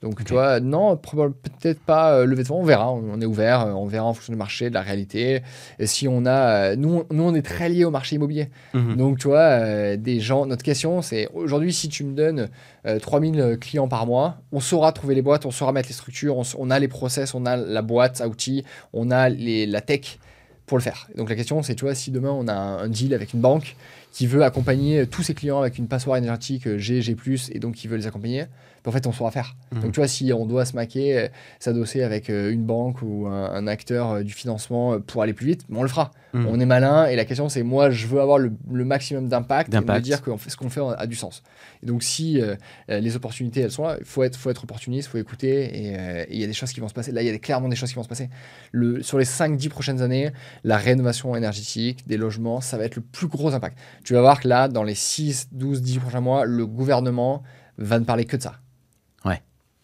Donc, 0.00 0.20
Ok. 0.20 0.26
tu 0.26 0.32
vois, 0.32 0.60
non, 0.60 0.96
peut-être 0.96 1.80
pas 1.80 2.12
euh, 2.12 2.24
lever 2.24 2.42
de 2.44 2.48
fonds, 2.48 2.60
on 2.60 2.64
verra, 2.64 2.92
on, 2.92 3.20
est 3.20 3.24
ouvert, 3.26 3.62
euh, 3.62 3.72
on 3.72 3.86
verra 3.86 4.06
en 4.06 4.14
fonction 4.14 4.32
du 4.32 4.38
marché, 4.38 4.68
de 4.68 4.74
la 4.74 4.82
réalité. 4.82 5.42
Et 5.80 5.86
si 5.88 6.06
on 6.06 6.24
a. 6.24 6.30
euh, 6.70 6.76
nous, 6.76 7.04
on- 7.10 7.14
nous, 7.14 7.22
on 7.24 7.34
est 7.34 7.42
très 7.42 7.68
liés 7.68 7.84
au 7.84 7.90
marché 7.90 8.14
immobilier. 8.14 8.48
Mhm. 8.74 8.94
Donc, 8.96 9.18
tu 9.18 9.26
vois, 9.26 9.38
euh, 9.40 9.96
des 9.96 10.20
gens, 10.20 10.46
notre 10.46 10.62
question, 10.62 11.02
c'est 11.02 11.28
aujourd'hui, 11.34 11.72
si 11.72 11.88
tu 11.88 12.04
me 12.04 12.14
donnes 12.14 12.48
euh, 12.86 13.00
3000 13.00 13.58
clients 13.60 13.88
par 13.88 14.06
mois, 14.06 14.36
on 14.52 14.60
saura 14.60 14.92
trouver 14.92 15.16
les 15.16 15.22
boîtes, 15.22 15.46
on 15.46 15.50
saura 15.50 15.72
mettre 15.72 15.88
les 15.88 15.94
structures, 15.94 16.36
on, 16.56 16.70
a 16.70 16.78
les 16.78 16.88
process, 16.88 17.34
on 17.34 17.44
a 17.44 17.56
la 17.56 17.82
boîte 17.82 18.20
à 18.20 18.28
outils, 18.28 18.64
on 18.92 19.10
a 19.10 19.28
les, 19.28 19.66
la 19.66 19.80
tech 19.80 20.18
pour 20.66 20.78
le 20.78 20.82
faire. 20.82 21.08
Donc, 21.16 21.28
la 21.28 21.34
question, 21.34 21.60
c'est, 21.64 21.74
tu 21.74 21.84
vois, 21.86 21.96
si 21.96 22.12
demain 22.12 22.30
on 22.30 22.46
a 22.46 22.54
un 22.54 22.88
deal 22.88 23.14
avec 23.14 23.32
une 23.34 23.40
banque 23.40 23.74
qui 24.12 24.26
veut 24.26 24.42
accompagner 24.42 25.06
tous 25.06 25.22
ses 25.22 25.34
clients 25.34 25.60
avec 25.60 25.78
une 25.78 25.86
passoire 25.88 26.16
énergétique 26.16 26.66
euh, 26.66 26.78
G, 26.78 27.02
G, 27.02 27.16
et 27.52 27.58
donc 27.58 27.74
qui 27.74 27.88
veut 27.88 27.96
les 27.96 28.06
accompagner, 28.06 28.46
ben, 28.84 28.90
en 28.90 28.92
fait, 28.92 29.06
on 29.06 29.12
saura 29.12 29.30
faire. 29.30 29.56
Mhm. 29.72 29.82
Donc, 29.82 29.92
tu 29.92 30.00
vois, 30.00 30.08
si 30.08 30.32
on 30.32 30.46
doit 30.46 30.64
se 30.64 30.74
maquer, 30.74 31.18
euh, 31.18 31.28
s'adosser 31.60 32.02
avec 32.02 32.30
euh, 32.30 32.50
une 32.50 32.64
banque 32.64 33.02
ou 33.02 33.26
un, 33.26 33.50
un 33.50 33.66
acteur 33.66 34.22
du 34.24 34.32
financement 34.32 35.00
pour 35.00 35.22
aller 35.22 35.32
plus 35.34 35.46
vite, 35.46 35.64
ben, 35.68 35.78
on 35.78 35.82
le 35.82 35.88
fera. 35.88 36.10
Mhm. 36.34 36.46
On 36.46 36.60
est 36.60 36.66
malin 36.66 37.06
et 37.06 37.16
la 37.16 37.24
question 37.24 37.48
c'est 37.48 37.62
moi 37.62 37.88
je 37.88 38.06
veux 38.06 38.20
avoir 38.20 38.36
le, 38.36 38.52
le 38.70 38.84
maximum 38.84 39.28
d'impact 39.28 39.72
et 39.72 39.76
me 39.80 40.00
dire 40.02 40.20
que 40.20 40.30
ce 40.50 40.56
qu'on 40.58 40.68
fait 40.68 40.82
a 40.98 41.06
du 41.06 41.16
sens. 41.16 41.42
Et 41.82 41.86
donc 41.86 42.02
si 42.02 42.38
euh, 42.38 42.54
les 42.88 43.16
opportunités 43.16 43.62
elles 43.62 43.70
sont 43.70 43.84
là, 43.84 43.96
il 43.98 44.04
faut 44.04 44.22
être, 44.22 44.36
faut 44.36 44.50
être 44.50 44.62
opportuniste, 44.64 45.08
il 45.08 45.12
faut 45.12 45.16
écouter 45.18 45.86
et 45.86 45.96
euh, 45.98 46.24
il 46.28 46.38
y 46.38 46.44
a 46.44 46.46
des 46.46 46.52
choses 46.52 46.70
qui 46.72 46.80
vont 46.80 46.88
se 46.88 46.92
passer. 46.92 47.12
Là 47.12 47.22
il 47.22 47.26
y 47.26 47.28
a 47.30 47.32
des- 47.32 47.38
clairement 47.38 47.68
des 47.70 47.76
choses 47.76 47.88
qui 47.88 47.94
vont 47.94 48.02
se 48.02 48.08
passer. 48.10 48.28
Le, 48.72 49.02
sur 49.02 49.18
les 49.18 49.24
5-10 49.24 49.70
prochaines 49.70 50.02
années, 50.02 50.30
la 50.64 50.76
rénovation 50.76 51.34
énergétique 51.34 52.06
des 52.06 52.18
logements, 52.18 52.60
ça 52.60 52.76
va 52.76 52.84
être 52.84 52.96
le 52.96 53.02
plus 53.02 53.28
gros 53.28 53.54
impact. 53.54 53.78
Tu 54.04 54.14
vas 54.14 54.20
voir 54.20 54.40
que 54.40 54.48
là 54.48 54.68
dans 54.68 54.82
les 54.84 54.94
6, 54.94 55.48
12, 55.52 55.82
10 55.82 55.98
prochains 55.98 56.20
mois, 56.20 56.44
le 56.44 56.66
gouvernement 56.66 57.42
va 57.78 57.98
ne 57.98 58.04
parler 58.04 58.24
que 58.24 58.36
de 58.36 58.42
ça. 58.42 58.54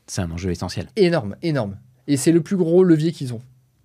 C'est 0.07 0.21
un 0.21 0.31
enjeu 0.31 0.51
essentiel. 0.51 0.89
Énorme, 0.97 1.35
énorme. 1.41 1.79
Et 2.09 2.19
c'est 2.19 2.31
le 2.31 2.43
plus 2.43 2.57
gros 2.59 2.85
levier 2.85 3.11
qu'ils 3.11 3.33
ont. 3.33 3.41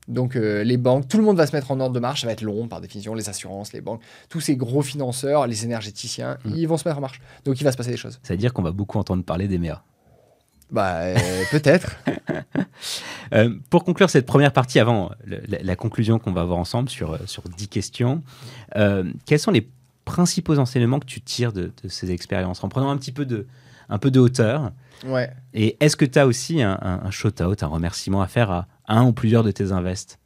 Donc 0.09 0.35
euh, 0.35 0.65
les 0.65 0.75
banques, 0.75 1.07
tout 1.07 1.17
le 1.17 1.23
monde 1.23 1.37
va 1.37 1.47
se 1.47 1.55
mettre 1.55 1.71
en 1.71 1.79
ordre 1.79 1.93
de 1.95 1.99
marche, 2.01 2.19
ça 2.21 2.27
va 2.27 2.33
être 2.33 2.41
long 2.41 2.67
par 2.67 2.81
définition, 2.81 3.13
les 3.13 3.29
assurances, 3.29 3.71
les 3.71 3.79
banques, 3.79 4.01
tous 4.27 4.41
ces 4.41 4.57
gros 4.57 4.81
financeurs, 4.81 5.47
les 5.47 5.63
énergéticiens, 5.63 6.37
Mm. 6.43 6.51
ils 6.57 6.67
vont 6.67 6.75
se 6.75 6.85
mettre 6.85 6.97
en 6.97 7.01
marche. 7.01 7.21
Donc 7.45 7.61
il 7.61 7.63
va 7.63 7.71
se 7.71 7.77
passer 7.77 7.91
des 7.91 7.95
choses. 7.95 8.19
Ça 8.21 8.33
veut 8.33 8.37
dire 8.37 8.51
qu'on 8.51 8.63
va 8.63 8.71
beaucoup 8.73 8.97
entendre 8.97 9.23
parler 9.23 9.47
des 9.47 9.57
MEA. 9.59 9.81
Bah 10.71 10.95
euh, 11.03 11.15
peut-être. 11.51 11.95
Euh, 13.33 13.55
pour 13.69 13.83
conclure 13.83 14.09
cette 14.09 14.25
première 14.25 14.51
partie, 14.51 14.79
avant 14.79 15.11
le- 15.23 15.41
la, 15.47 15.59
la 15.61 15.75
conclusion 15.75 16.17
qu'on 16.17 16.31
va 16.31 16.41
avoir 16.41 16.57
ensemble 16.57 16.89
sur, 16.89 17.17
sur 17.29 17.43
10 17.43 17.67
questions, 17.67 18.23
quels 19.25 19.37
sont 19.39 19.51
les 19.51 19.69
principaux 20.11 20.57
enseignements 20.57 20.99
que 20.99 21.05
tu 21.05 21.21
tires 21.21 21.53
de, 21.53 21.71
de 21.83 21.87
ces 21.89 22.11
expériences 22.11 22.63
en 22.63 22.69
prenant 22.69 22.89
un 22.89 22.97
petit 22.97 23.11
peu 23.11 23.25
de, 23.25 23.45
un 23.89 23.97
peu 23.99 24.09
de 24.11 24.19
hauteur 24.19 24.71
Ouais. 25.07 25.29
Et 25.53 25.77
est-ce 25.79 25.95
que 25.95 26.03
tu 26.03 26.19
as 26.19 26.27
aussi 26.27 26.61
un, 26.61 26.77
un, 26.81 26.99
un 27.05 27.11
shout-out, 27.11 27.63
un 27.63 27.67
remerciement 27.67 28.21
à 28.21 28.27
faire 28.27 28.51
à 28.51 28.67
un 28.87 29.05
ou 29.05 29.13
plusieurs 29.13 29.43
de 29.43 29.51
tes 29.51 29.71
invests? 29.71 30.19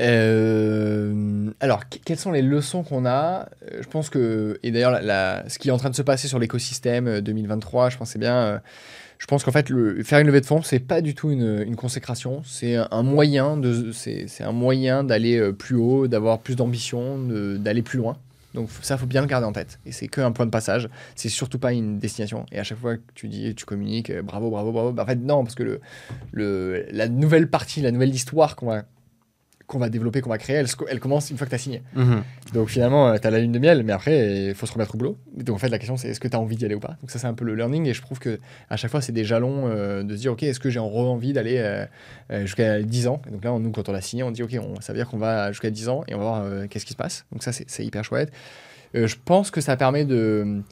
Euh, 0.00 1.50
alors, 1.60 1.88
que- 1.88 1.98
quelles 2.04 2.18
sont 2.18 2.32
les 2.32 2.42
leçons 2.42 2.82
qu'on 2.82 3.04
a? 3.06 3.48
Euh, 3.72 3.82
Je 3.82 3.88
pense 3.88 4.10
que, 4.10 4.58
et 4.62 4.70
d'ailleurs, 4.70 4.90
la- 4.92 5.02
la- 5.02 5.48
ce 5.48 5.58
qui 5.58 5.68
est 5.68 5.72
en 5.72 5.76
train 5.76 5.90
de 5.90 5.94
se 5.96 6.02
passer 6.02 6.28
sur 6.28 6.38
l'écosystème 6.38 7.06
euh, 7.08 7.20
2023, 7.20 7.90
je 7.90 7.98
pense 7.98 8.10
c'est 8.10 8.18
bien. 8.18 8.34
euh, 8.36 8.58
je 9.18 9.26
pense 9.26 9.42
qu'en 9.44 9.50
fait, 9.50 9.68
le, 9.70 10.02
faire 10.04 10.20
une 10.20 10.28
levée 10.28 10.40
de 10.40 10.46
fonds, 10.46 10.62
c'est 10.62 10.78
pas 10.78 11.00
du 11.00 11.14
tout 11.14 11.30
une, 11.30 11.62
une 11.66 11.74
consécration. 11.74 12.42
C'est 12.44 12.76
un, 12.76 13.02
moyen 13.02 13.56
de, 13.56 13.90
c'est 13.92 14.28
un 14.44 14.52
moyen 14.52 15.02
d'aller 15.02 15.36
euh, 15.38 15.52
plus 15.52 15.74
haut, 15.76 16.06
d'avoir 16.06 16.38
plus 16.38 16.54
d'ambition, 16.54 17.18
d'aller 17.58 17.82
plus 17.82 17.98
loin. 17.98 18.16
Donc 18.58 18.70
ça, 18.82 18.98
faut 18.98 19.06
bien 19.06 19.20
le 19.20 19.28
garder 19.28 19.46
en 19.46 19.52
tête. 19.52 19.78
Et 19.86 19.92
c'est 19.92 20.08
qu'un 20.08 20.32
point 20.32 20.44
de 20.44 20.50
passage. 20.50 20.88
C'est 21.14 21.28
surtout 21.28 21.60
pas 21.60 21.72
une 21.72 22.00
destination. 22.00 22.44
Et 22.50 22.58
à 22.58 22.64
chaque 22.64 22.78
fois 22.78 22.96
que 22.96 23.02
tu 23.14 23.28
dis, 23.28 23.54
tu 23.54 23.64
communiques, 23.64 24.10
euh, 24.10 24.20
bravo, 24.20 24.50
bravo, 24.50 24.72
bravo. 24.72 24.92
bah, 24.92 25.04
en 25.04 25.06
fait, 25.06 25.14
non, 25.14 25.44
parce 25.44 25.54
que 25.54 25.62
le, 25.62 25.80
le, 26.32 26.84
la 26.90 27.08
nouvelle 27.08 27.48
partie, 27.48 27.80
la 27.82 27.92
nouvelle 27.92 28.12
histoire 28.12 28.56
qu'on 28.56 28.66
va 28.66 28.82
qu'on 29.68 29.78
va 29.78 29.88
développer, 29.90 30.20
qu'on 30.22 30.30
va 30.30 30.38
créer, 30.38 30.56
elle, 30.88 30.98
commence 30.98 31.30
une 31.30 31.36
fois 31.36 31.46
que 31.46 31.50
tu 31.50 31.54
as 31.54 31.58
signé. 31.58 31.82
Donc 32.54 32.68
finalement, 32.70 33.16
tu 33.18 33.24
as 33.26 33.30
la 33.30 33.38
lune 33.38 33.52
de 33.52 33.58
miel, 33.60 33.82
mais 33.84 33.92
après, 33.92 34.46
il 34.48 34.54
faut 34.54 34.66
se 34.66 34.72
remettre 34.72 34.94
au 34.94 34.98
boulot. 34.98 35.16
Donc 35.36 35.54
en 35.54 35.58
fait, 35.58 35.68
la 35.68 35.78
question, 35.78 35.96
c'est 35.96 36.08
est-ce 36.08 36.18
que 36.20 36.26
tu 36.26 36.34
as 36.34 36.40
envie 36.40 36.56
d'y 36.56 36.64
aller 36.64 36.74
ou 36.74 36.80
pas? 36.80 36.96
Donc 37.00 37.10
ça, 37.10 37.18
c'est 37.20 37.26
un 37.26 37.34
peu 37.34 37.44
le 37.44 37.54
learning. 37.54 37.86
Et 37.86 37.92
je 37.94 38.02
trouve 38.02 38.18
que 38.18 38.40
à 38.70 38.76
chaque 38.76 38.90
fois, 38.90 39.00
c'est 39.02 39.12
des 39.12 39.24
jalons 39.24 39.68
euh, 39.68 40.02
de 40.02 40.16
se 40.16 40.20
dire, 40.22 40.32
OK, 40.32 40.42
est-ce 40.42 40.58
que 40.58 40.70
j'ai 40.70 40.80
envie 40.80 41.32
d'aller 41.34 41.58
euh, 41.58 41.84
euh, 42.32 42.40
jusqu'à 42.46 42.82
10 42.82 43.06
ans? 43.08 43.20
Et 43.28 43.30
donc 43.30 43.44
là, 43.44 43.52
on- 43.52 43.60
nous, 43.60 43.70
quand 43.70 43.88
on 43.88 43.92
l'a 43.92 44.00
signé, 44.00 44.22
on 44.22 44.30
dit, 44.30 44.42
OK, 44.42 44.56
on, 44.60 44.80
ça 44.80 44.92
veut 44.94 44.98
dire 44.98 45.06
qu'on 45.08 45.18
va 45.18 45.52
jusqu'à 45.52 45.70
10 45.70 45.88
ans 45.90 46.02
et 46.08 46.14
on 46.14 46.18
va 46.18 46.24
voir 46.24 46.42
euh, 46.44 46.66
qu'est-ce 46.68 46.86
qui 46.86 46.92
se 46.94 46.98
passe. 46.98 47.26
Donc 47.30 47.42
ça, 47.42 47.52
c'est 47.52 47.84
hyper 47.84 48.02
chouette. 48.04 48.32
Euh, 48.94 49.06
je 49.06 49.16
pense 49.22 49.50
que 49.50 49.60
ça 49.60 49.76
permet 49.76 50.06
de, 50.06 50.62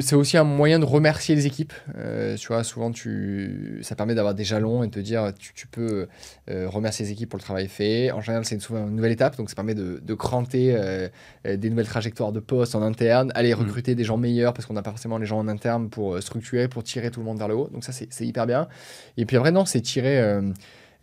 c'est 0.00 0.14
aussi 0.14 0.36
un 0.36 0.44
moyen 0.44 0.78
de 0.78 0.84
remercier 0.84 1.34
les 1.34 1.46
équipes. 1.46 1.72
Euh, 1.96 2.36
tu 2.36 2.48
vois, 2.48 2.64
souvent, 2.64 2.90
tu, 2.90 3.78
ça 3.82 3.94
permet 3.94 4.14
d'avoir 4.14 4.34
des 4.34 4.44
jalons 4.44 4.82
et 4.82 4.88
de 4.88 4.92
te 4.92 5.00
dire, 5.00 5.32
tu, 5.38 5.54
tu 5.54 5.66
peux 5.66 6.06
euh, 6.50 6.68
remercier 6.68 7.06
les 7.06 7.12
équipes 7.12 7.30
pour 7.30 7.38
le 7.38 7.42
travail 7.42 7.68
fait. 7.68 8.10
En 8.10 8.20
général, 8.20 8.44
c'est 8.44 8.60
souvent 8.60 8.86
une 8.86 8.96
nouvelle 8.96 9.12
étape, 9.12 9.36
donc 9.36 9.48
ça 9.48 9.54
permet 9.54 9.74
de, 9.74 10.00
de 10.02 10.14
cranter 10.14 10.74
euh, 10.76 11.08
des 11.44 11.70
nouvelles 11.70 11.86
trajectoires 11.86 12.32
de 12.32 12.40
poste 12.40 12.74
en 12.74 12.82
interne, 12.82 13.32
aller 13.34 13.54
recruter 13.54 13.94
des 13.94 14.04
gens 14.04 14.18
meilleurs 14.18 14.52
parce 14.52 14.66
qu'on 14.66 14.74
n'a 14.74 14.82
pas 14.82 14.90
forcément 14.90 15.18
les 15.18 15.26
gens 15.26 15.38
en 15.38 15.48
interne 15.48 15.88
pour 15.88 16.22
structurer, 16.22 16.68
pour 16.68 16.82
tirer 16.82 17.10
tout 17.10 17.20
le 17.20 17.26
monde 17.26 17.38
vers 17.38 17.48
le 17.48 17.54
haut. 17.54 17.68
Donc 17.72 17.84
ça, 17.84 17.92
c'est 17.92 18.26
hyper 18.26 18.46
bien. 18.46 18.68
Et 19.16 19.24
puis 19.24 19.36
après, 19.36 19.50
non, 19.50 19.64
c'est 19.64 19.80
tirer, 19.80 20.40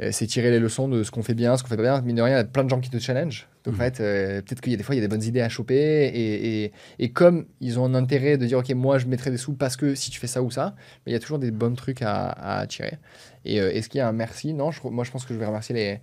c'est 0.09 0.25
tirer 0.25 0.49
les 0.49 0.57
leçons 0.59 0.87
de 0.87 1.03
ce 1.03 1.11
qu'on 1.11 1.21
fait 1.21 1.35
bien, 1.35 1.55
ce 1.57 1.61
qu'on 1.63 1.69
fait 1.69 1.75
pas 1.77 1.83
bien. 1.83 2.01
Mine 2.01 2.15
de 2.15 2.21
rien, 2.23 2.33
il 2.35 2.37
y 2.37 2.41
a 2.41 2.43
plein 2.43 2.63
de 2.63 2.69
gens 2.69 2.79
qui 2.79 2.89
te 2.89 2.97
challenge. 2.97 3.47
Donc 3.65 3.75
Mhm. 3.75 3.79
en 3.79 3.83
fait, 3.83 3.99
euh, 3.99 4.41
peut-être 4.41 4.59
qu'il 4.61 4.71
y 4.71 4.75
a 4.75 4.77
des 4.77 4.83
fois, 4.83 4.95
il 4.95 4.97
y 4.97 5.01
a 5.01 5.05
des 5.05 5.07
bonnes 5.07 5.23
idées 5.23 5.41
à 5.41 5.49
choper. 5.49 5.75
Et, 6.07 6.63
et, 6.63 6.71
et 6.97 7.11
comme 7.11 7.45
ils 7.59 7.77
ont 7.79 7.85
un 7.85 7.93
intérêt 7.93 8.37
de 8.39 8.45
dire, 8.47 8.57
OK, 8.57 8.69
moi, 8.71 8.97
je 8.97 9.05
mettrai 9.05 9.29
des 9.29 9.37
sous 9.37 9.53
parce 9.53 9.75
que 9.77 9.93
si 9.93 10.09
tu 10.09 10.19
fais 10.19 10.25
ça 10.27 10.41
ou 10.41 10.49
ça, 10.49 10.73
mais 11.05 11.11
il 11.11 11.13
y 11.13 11.15
a 11.15 11.19
toujours 11.19 11.37
des 11.37 11.51
bons 11.51 11.75
trucs 11.75 12.01
à, 12.01 12.29
à 12.29 12.65
tirer. 12.65 12.97
Et 13.45 13.61
euh, 13.61 13.71
est-ce 13.71 13.89
qu'il 13.89 13.99
y 13.99 14.01
a 14.01 14.07
un 14.07 14.13
merci? 14.13 14.53
Non, 14.53 14.71
je, 14.71 14.79
moi, 14.85 15.03
je 15.03 15.11
pense 15.11 15.25
que 15.25 15.33
je 15.35 15.39
vais 15.39 15.45
remercier 15.45 15.75
les, 15.75 15.91
euh, 15.93 15.97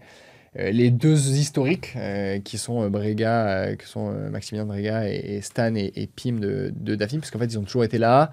les 0.54 0.90
deux 0.90 1.30
historiques 1.36 1.92
euh, 1.96 2.38
qui 2.40 2.58
sont 2.58 2.82
euh, 2.82 2.88
Brega, 2.88 3.46
euh, 3.48 3.76
qui 3.76 3.86
sont 3.86 4.10
euh, 4.12 4.30
Maximilien 4.30 4.64
Brega 4.66 5.08
et, 5.08 5.16
et 5.36 5.40
Stan 5.42 5.74
et, 5.74 5.92
et 5.94 6.06
Pim 6.06 6.38
de, 6.40 6.72
de 6.74 6.94
Dafim, 6.94 7.18
parce 7.18 7.30
qu'en 7.30 7.38
fait, 7.38 7.46
ils 7.46 7.58
ont 7.58 7.62
toujours 7.64 7.84
été 7.84 7.98
là. 7.98 8.30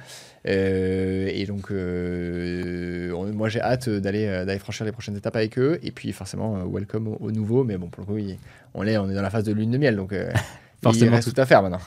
Euh, 0.48 1.30
et 1.34 1.46
donc, 1.46 1.72
euh, 1.72 3.12
on- 3.14 3.32
moi, 3.34 3.50
j'ai 3.50 3.62
hâte 3.62 3.90
d'aller 3.90 4.26
euh, 4.26 4.46
d'aller 4.46 4.60
franchir 4.60 4.86
les 4.86 4.92
prochaines 4.92 5.18
étapes 5.18 5.36
avec 5.36 5.58
eux. 5.60 5.80
Et 5.84 5.92
puis, 5.92 6.12
forcément, 6.12 6.58
euh, 6.58 6.64
welcome 6.66 7.08
au, 7.08 7.18
au 7.20 7.32
nouveau. 7.32 7.64
Mais 7.64 7.78
bon, 7.78 7.88
pour 7.88 8.02
le 8.02 8.08
coup, 8.08 8.18
il- 8.18 8.38
on, 8.74 8.86
est, 8.86 8.98
on 8.98 9.10
est 9.10 9.14
dans 9.16 9.22
la 9.22 9.30
phase 9.30 9.44
de 9.44 9.52
lune 9.54 9.72
de 9.72 9.78
miel, 9.78 9.96
donc 9.96 10.14
euh, 10.14 10.32
Forcément, 10.84 11.12
il 11.12 11.16
reste 11.16 11.34
tout 11.34 11.42
à 11.42 11.46
faire 11.46 11.62
maintenant. 11.64 11.82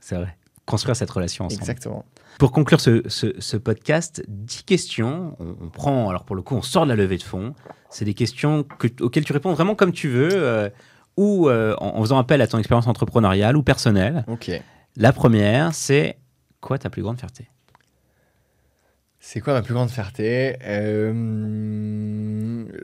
C'est 0.00 0.14
vrai. 0.16 0.28
Construire 0.66 0.94
cette 0.96 1.10
relation 1.10 1.44
ensemble. 1.46 1.60
Exactement. 1.62 2.04
Pour 2.38 2.52
conclure 2.52 2.80
ce, 2.80 3.02
ce- 3.08 3.34
ce 3.38 3.56
podcast, 3.56 4.22
10 4.28 4.64
questions. 4.64 5.36
On, 5.40 5.56
on 5.66 5.68
prend, 5.70 6.08
alors 6.10 6.24
pour 6.24 6.36
le 6.36 6.42
coup, 6.42 6.54
on 6.54 6.62
sort 6.62 6.84
de 6.84 6.90
la 6.90 6.96
levée 6.96 7.16
de 7.16 7.22
fonds. 7.22 7.54
C'est 7.90 8.04
des 8.04 8.14
questions 8.14 8.62
que- 8.62 8.88
auxquelles 9.02 9.24
tu 9.24 9.32
réponds 9.32 9.52
vraiment 9.54 9.74
comme 9.74 9.92
tu 9.92 10.08
veux, 10.08 10.28
euh, 10.32 10.68
ou 11.16 11.48
euh, 11.48 11.74
en, 11.78 11.96
en 11.96 12.00
faisant 12.02 12.18
appel 12.18 12.42
à 12.42 12.46
ton 12.46 12.58
expérience 12.58 12.86
entrepreneuriale 12.86 13.56
ou 13.56 13.62
personnelle. 13.62 14.24
Ok. 14.28 14.50
La 14.96 15.12
première, 15.12 15.74
c'est 15.74 16.18
quoi 16.60 16.78
ta 16.78 16.90
plus 16.90 17.02
grande 17.02 17.18
fierté? 17.18 17.48
C'est 19.28 19.40
quoi 19.40 19.54
ma 19.54 19.62
plus 19.62 19.74
grande 19.74 19.90
fierté? 19.90 20.54
Euh, 20.64 21.12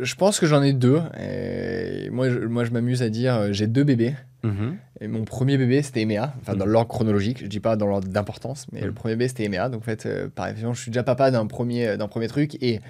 Je 0.01 0.15
pense 0.17 0.41
que 0.41 0.47
j'en 0.47 0.61
ai 0.61 0.73
deux. 0.73 1.01
Et 1.21 2.11
moi, 2.11 2.29
je, 2.31 2.39
moi, 2.41 2.65
je 2.65 2.73
m'amuse 2.73 3.01
à 3.03 3.09
dire 3.11 3.35
euh, 3.37 3.53
j'ai 3.53 3.69
deux 3.69 3.85
bébés. 3.85 4.15
Mhm. 4.43 4.77
Et 5.01 5.07
mon 5.07 5.25
premier 5.25 5.57
bébé, 5.57 5.83
c'était 5.83 6.01
Emea, 6.01 6.35
enfin 6.41 6.57
dans 6.57 6.65
Mhm. 6.67 6.73
l'ordre 6.73 6.89
chronologique, 6.89 7.43
je 7.45 7.47
dis 7.47 7.61
pas 7.61 7.77
dans 7.77 7.87
l'ordre 7.87 8.09
d'importance, 8.09 8.67
mais 8.73 8.81
Mhm. 8.81 8.87
le 8.87 8.93
premier 8.93 9.15
bébé, 9.15 9.29
c'était 9.29 9.45
Emea. 9.45 9.69
Donc 9.69 9.83
en 9.83 9.85
fait, 9.85 10.05
euh, 10.07 10.27
par 10.35 10.49
exemple, 10.49 10.77
je 10.77 10.83
suis 10.83 10.91
déjà 10.91 11.05
papa 11.05 11.31
d'un 11.31 11.47
premier, 11.47 11.97
d'un 11.97 12.09
premier 12.09 12.27
truc 12.27 12.61
et 12.61 12.81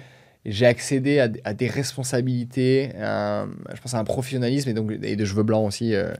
j'ai 0.47 0.65
accédé 0.65 1.19
à, 1.19 1.53
des 1.53 1.67
responsabilités, 1.67 2.89
à 2.99 3.45
je 3.75 3.79
pense 3.81 3.93
à 3.93 3.99
un 3.99 4.03
professionnalisme 4.03 4.69
et, 4.69 4.73
donc, 4.73 4.91
et 5.03 5.15
de 5.15 5.25
cheveux 5.25 5.43
blancs 5.43 5.67
aussi 5.67 5.93
euh, 5.93 6.11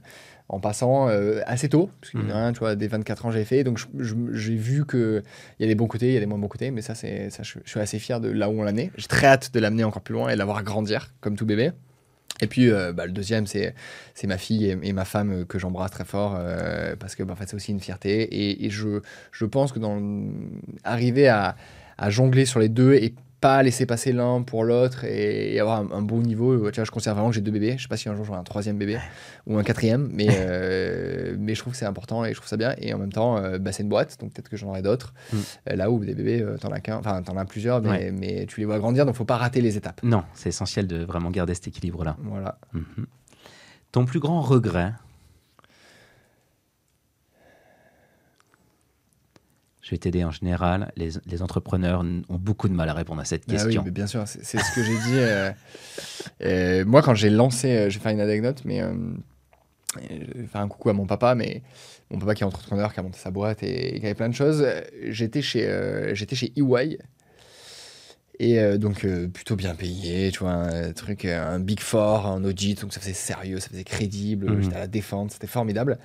en 0.50 0.60
passant 0.60 1.10
euh, 1.10 1.42
assez 1.46 1.70
tôt, 1.70 1.90
parce 2.02 2.12
que 2.12 2.18
de 2.18 2.32
rien, 2.32 2.52
tu 2.54 2.60
vois, 2.60 2.76
dès 2.76 2.88
24 2.88 3.26
ans, 3.26 3.32
j'ai 3.32 3.46
fait. 3.46 3.64
Donc 3.64 3.80
j'ai 4.32 4.56
vu 4.56 4.86
qu'il 4.86 5.24
y 5.60 5.64
a 5.64 5.68
des 5.68 5.76
bons 5.76 5.88
côtés, 5.88 6.10
il 6.10 6.14
y 6.14 6.18
a 6.18 6.20
des 6.20 6.26
moins 6.26 6.38
bons 6.38 6.48
côtés, 6.48 6.72
mais 6.72 6.82
ça, 6.82 6.96
c'est, 6.96 7.30
ça 7.30 7.44
je, 7.44 7.60
je 7.64 7.70
suis 7.70 7.80
assez 7.80 8.00
fier 8.00 8.20
de 8.20 8.30
là 8.30 8.50
où 8.50 8.60
on 8.60 8.64
l'a 8.64 8.72
né. 8.72 8.92
J'ai 8.98 9.08
très 9.08 9.28
hâte 9.28 9.54
de 9.54 9.60
l'amener 9.60 9.84
encore 9.84 10.02
plus 10.02 10.14
loin 10.14 10.30
et 10.30 10.34
de 10.34 10.40
la 10.40 10.46
voir 10.46 10.64
grandir 10.64 11.14
comme 11.22 11.36
tout 11.36 11.46
bébé. 11.46 11.72
Et 12.42 12.48
puis 12.48 12.72
euh, 12.72 12.94
bah, 12.94 13.06
le 13.06 13.12
deuxième, 13.12 13.48
c'est 13.48 13.74
c'est 14.14 14.28
ma 14.28 14.38
fille 14.38 14.66
et, 14.66 14.78
et 14.84 14.94
ma 14.94 15.06
femme 15.06 15.46
que 15.46 15.60
j'embrasse 15.60 15.92
très 15.92 16.06
fort 16.06 16.36
euh, 16.38 16.96
parce 16.98 17.16
que 17.16 17.24
bah, 17.24 17.34
en 17.34 17.36
fait, 17.36 17.48
c'est 17.48 17.56
aussi 17.56 17.72
une 17.72 17.80
fierté. 17.80 18.22
Et, 18.24 18.66
et 18.66 18.70
je, 18.70 19.02
je 19.32 19.46
pense 19.46 19.72
que 19.72 19.80
dans 19.80 20.02
arriver 20.84 21.28
à, 21.28 21.56
à 21.98 22.10
jongler 22.10 22.46
sur 22.46 22.60
les 22.60 22.70
deux 22.70 22.94
et 22.96 23.14
pas 23.44 23.62
laisser 23.62 23.86
passer 23.86 24.14
l'un 24.14 24.42
pour 24.42 24.64
l'autre 24.64 25.04
et, 25.04 25.60
avoir 25.60 25.82
un, 25.82 25.92
un 25.92 26.02
bon 26.02 26.22
niveau. 26.22 26.72
Tu 26.72 26.76
vois, 26.76 26.86
je 26.86 26.92
considère 26.92 27.16
vraiment 27.16 27.28
que 27.28 27.36
j'ai 27.36 27.42
deux 27.42 27.52
bébés. 27.52 27.76
Je 27.78 27.84
sais 27.84 27.90
pas 27.90 27.98
si 27.98 28.08
un 28.08 28.16
jour 28.16 28.24
j'aurai 28.24 28.40
un 28.40 28.44
troisième 28.44 28.78
bébé 28.78 28.98
ou 29.48 29.58
un 29.58 29.64
quatrième, 29.64 30.10
mais, 30.14 30.28
euh, 30.32 31.36
mais 31.38 31.54
je 31.54 31.60
trouve 31.60 31.74
que 31.74 31.78
c'est 31.80 31.86
important 31.86 32.24
et 32.24 32.30
je 32.30 32.36
trouve 32.36 32.48
ça 32.48 32.56
bien. 32.56 32.74
Et 32.78 32.94
en 32.94 32.98
même 32.98 33.12
temps, 33.12 33.36
euh, 33.36 33.58
bah, 33.60 33.74
c'est 33.74 33.84
une 33.84 33.90
boîte, 33.90 34.18
donc 34.22 34.32
peut-être 34.32 34.48
que 34.48 34.56
j'en 34.56 34.70
aurai 34.70 34.82
d'autres. 34.82 35.14
Mm. 35.34 35.38
Euh, 35.72 35.76
là 35.76 35.92
où 35.92 36.00
des 36.06 36.16
bébés, 36.16 36.42
euh, 36.42 36.58
t'en 36.58 36.72
as 36.72 36.80
qu'un, 36.80 36.96
enfin 36.96 37.22
t'en 37.22 37.36
as 37.36 37.44
plusieurs, 37.44 37.82
mais, 37.82 37.90
Ouais. 37.90 38.12
mais 38.12 38.46
tu 38.48 38.62
les 38.62 38.66
vois 38.66 38.80
grandir, 38.80 39.06
donc 39.06 39.16
faut 39.16 39.26
pas 39.26 39.36
rater 39.38 39.60
les 39.60 39.76
étapes. 39.76 40.00
Non, 40.04 40.24
c'est 40.34 40.48
essentiel 40.48 40.88
de 40.88 41.04
vraiment 41.04 41.30
garder 41.30 41.54
cet 41.54 41.68
équilibre-là. 41.68 42.16
Voilà. 42.24 42.60
Mhm. 42.72 43.06
Ton 43.92 44.06
plus 44.06 44.22
grand 44.22 44.40
regret 44.42 44.94
Je 49.84 49.90
vais 49.92 49.98
t'aider 49.98 50.24
en 50.24 50.32
général. 50.32 50.92
Les, 50.96 51.10
les 51.26 51.42
entrepreneurs 51.42 52.00
ont 52.30 52.38
beaucoup 52.38 52.70
de 52.70 52.74
mal 52.74 52.88
à 52.90 52.94
répondre 52.94 53.22
à 53.22 53.26
cette 53.26 53.44
Ah 53.50 53.52
oui, 53.52 53.58
question. 53.64 53.84
mais 53.84 53.92
bien 53.92 54.08
sûr, 54.08 54.24
c'est 54.26 54.58
ce 54.58 54.74
que 54.76 54.82
j'ai 54.84 54.98
dit. 54.98 55.20
euh, 55.20 55.52
euh, 56.44 56.86
moi, 56.86 57.02
quand 57.02 57.14
j'ai 57.16 57.30
lancé, 57.30 57.70
euh, 57.70 57.90
je 57.90 57.98
vais 58.00 58.04
faire 58.04 58.14
une 58.14 58.22
anecdote, 58.22 58.62
mais 58.64 58.82
je 60.10 60.40
vais 60.42 60.48
faire 60.48 60.62
un 60.62 60.68
coucou 60.70 60.90
à 60.90 60.94
mon 60.94 61.06
papa, 61.06 61.36
mais 61.36 61.62
mon 62.10 62.18
papa 62.18 62.34
qui 62.34 62.44
est 62.44 62.46
entrepreneur, 62.46 62.94
qui 62.94 63.00
a 63.02 63.04
monté 63.04 63.20
sa 63.20 63.30
boîte 63.30 63.62
et, 63.62 63.96
et 63.96 64.00
qui 64.00 64.06
avait 64.06 64.16
plein 64.16 64.30
de 64.30 64.34
choses. 64.36 64.66
J'étais 65.10 65.42
chez, 65.42 66.12
j'étais 66.14 66.36
chez 66.38 66.54
EY. 66.56 66.98
Et 68.40 68.78
donc, 68.80 69.06
plutôt 69.34 69.56
bien 69.56 69.76
payé, 69.76 70.32
tu 70.32 70.40
vois, 70.40 70.54
un 70.54 70.92
truc, 70.94 71.26
un 71.26 71.60
Big 71.60 71.80
Four 71.80 72.26
en 72.26 72.44
audit, 72.44 72.82
donc 72.82 72.92
ça 72.94 73.00
faisait 73.00 73.14
sérieux, 73.14 73.60
ça 73.60 73.70
faisait 73.70 73.84
crédible, 73.84 74.50
Mhm. 74.50 74.62
j'étais 74.64 74.76
à 74.76 74.80
la 74.80 74.88
défense, 74.88 75.34
c'était 75.34 75.46
formidable. 75.48 76.00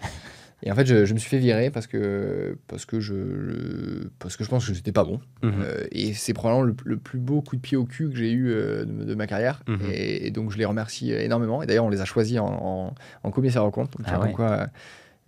Et 0.64 0.72
en 0.72 0.74
fait, 0.74 0.86
je, 0.86 1.04
je 1.04 1.14
me 1.14 1.18
suis 1.20 1.28
fait 1.30 1.38
virer 1.38 1.70
parce 1.70 1.86
que, 1.86 2.59
parce 2.66 2.84
que, 2.84 2.98
je, 2.98 4.09
parce 4.18 4.36
que 4.36 4.42
je 4.42 4.48
pense 4.48 4.66
que 4.66 4.74
j'étais 4.74 4.90
pas 4.92 5.04
bon. 5.04 5.20
Mhm. 5.42 5.52
Euh, 5.62 5.84
et 5.92 6.14
c'est 6.14 6.32
probablement 6.32 6.64
le, 6.64 6.74
le 6.84 6.96
plus 6.96 7.20
beau 7.20 7.42
coup 7.42 7.54
de 7.56 7.61
pied 7.61 7.76
au 7.76 7.84
cul 7.84 8.11
que 8.11 8.16
j'ai 8.16 8.32
eu 8.32 8.50
euh, 8.50 8.84
de, 8.84 9.04
de 9.04 9.14
ma 9.14 9.26
carrière. 9.28 9.62
Mhm. 9.68 9.78
et, 9.92 10.26
et 10.26 10.30
donc 10.32 10.50
je 10.50 10.59
les 10.59 10.64
remercie 10.64 11.12
euh, 11.12 11.20
énormément. 11.22 11.62
Et 11.62 11.66
d'ailleurs, 11.66 11.84
on 11.84 11.90
les 11.90 12.00
a 12.00 12.04
choisis 12.04 12.38
en, 12.40 12.46
en, 12.46 12.94
en 13.22 13.30
commissaire 13.30 13.64
aux 13.64 13.70
comptes. 13.70 13.96
Donc, 13.96 14.06
Ah 14.11 14.20
ouais. 14.20 14.32
quoi, 14.32 14.50
euh, 14.50 14.66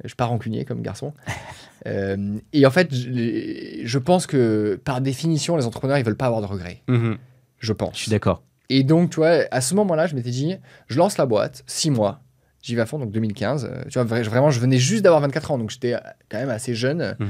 je 0.02 0.08
suis 0.08 0.16
pas 0.16 0.24
rancunier 0.26 0.64
comme 0.64 0.82
garçon. 0.82 1.12
Et 1.86 2.66
en 2.66 2.70
fait, 2.70 2.94
je, 2.94 3.80
je 3.84 3.98
pense 3.98 4.26
que 4.26 4.78
par 4.84 5.00
définition, 5.00 5.56
les 5.56 5.64
entrepreneurs, 5.66 5.98
ils 5.98 6.04
veulent 6.04 6.16
pas 6.16 6.26
avoir 6.26 6.40
de 6.42 6.46
regrets. 6.46 6.82
Mhm. 6.88 7.16
Je 7.58 7.72
pense. 7.72 7.94
Je 7.96 8.02
suis 8.02 8.10
d'accord. 8.10 8.42
Et 8.68 8.84
donc, 8.84 9.10
tu 9.10 9.16
vois, 9.16 9.44
à 9.50 9.60
ce 9.60 9.74
moment-là, 9.74 10.06
je 10.06 10.14
m'étais 10.14 10.30
dit, 10.30 10.56
je 10.88 10.96
lance 10.98 11.18
la 11.18 11.26
boîte, 11.26 11.62
six 11.66 11.90
mois, 11.90 12.20
j'y 12.62 12.74
vais 12.74 12.82
à 12.82 12.86
fond, 12.86 12.98
donc 12.98 13.10
2015. 13.10 13.64
euh, 13.70 13.82
tu 13.88 13.98
vois, 13.98 14.04
vra- 14.04 14.22
vraiment, 14.22 14.50
je 14.50 14.60
venais 14.60 14.78
juste 14.78 15.02
d'avoir 15.02 15.20
24 15.22 15.50
ans, 15.52 15.58
donc 15.58 15.70
j'étais 15.70 15.94
euh, 15.94 15.98
quand 16.30 16.38
même 16.38 16.50
assez 16.50 16.74
jeune. 16.74 17.16
Mhm. 17.18 17.28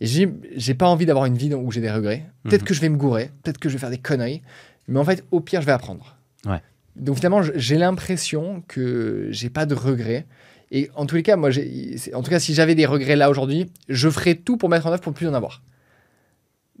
Et 0.00 0.06
j'ai 0.06 0.28
j'ai 0.56 0.74
pas 0.74 0.86
envie 0.86 1.06
d'avoir 1.06 1.24
une 1.26 1.36
vie 1.36 1.52
où 1.54 1.70
j'ai 1.70 1.80
des 1.80 1.90
regrets. 1.90 2.24
Peut-être 2.42 2.62
Mhm. 2.62 2.66
que 2.68 2.74
je 2.74 2.80
vais 2.80 2.88
me 2.88 2.96
gourer, 2.96 3.30
peut-être 3.42 3.58
que 3.58 3.68
je 3.68 3.74
vais 3.74 3.78
faire 3.80 3.90
des 3.90 3.98
conneries, 3.98 4.42
mais 4.88 4.98
en 4.98 5.04
fait, 5.04 5.24
au 5.30 5.40
pire, 5.40 5.60
je 5.60 5.66
vais 5.66 5.72
apprendre. 5.72 6.16
Ouais. 6.46 6.60
Donc 6.96 7.16
finalement, 7.16 7.42
j'ai 7.42 7.76
l'impression 7.76 8.62
que 8.68 9.28
j'ai 9.30 9.50
pas 9.50 9.66
de 9.66 9.74
regrets. 9.74 10.26
Et 10.70 10.90
en 10.96 11.06
tous 11.06 11.14
les 11.16 11.22
cas, 11.22 11.36
moi, 11.36 11.50
j'ai- 11.50 11.96
en 12.14 12.22
tout 12.22 12.30
cas, 12.30 12.40
si 12.40 12.54
j'avais 12.54 12.74
des 12.74 12.86
regrets 12.86 13.14
là 13.16 13.30
aujourd'hui, 13.30 13.70
je 13.88 14.08
ferais 14.08 14.34
tout 14.34 14.56
pour 14.56 14.68
mettre 14.68 14.86
en 14.86 14.92
œuvre 14.92 15.02
pour 15.02 15.12
plus 15.14 15.28
en 15.28 15.34
avoir. 15.34 15.62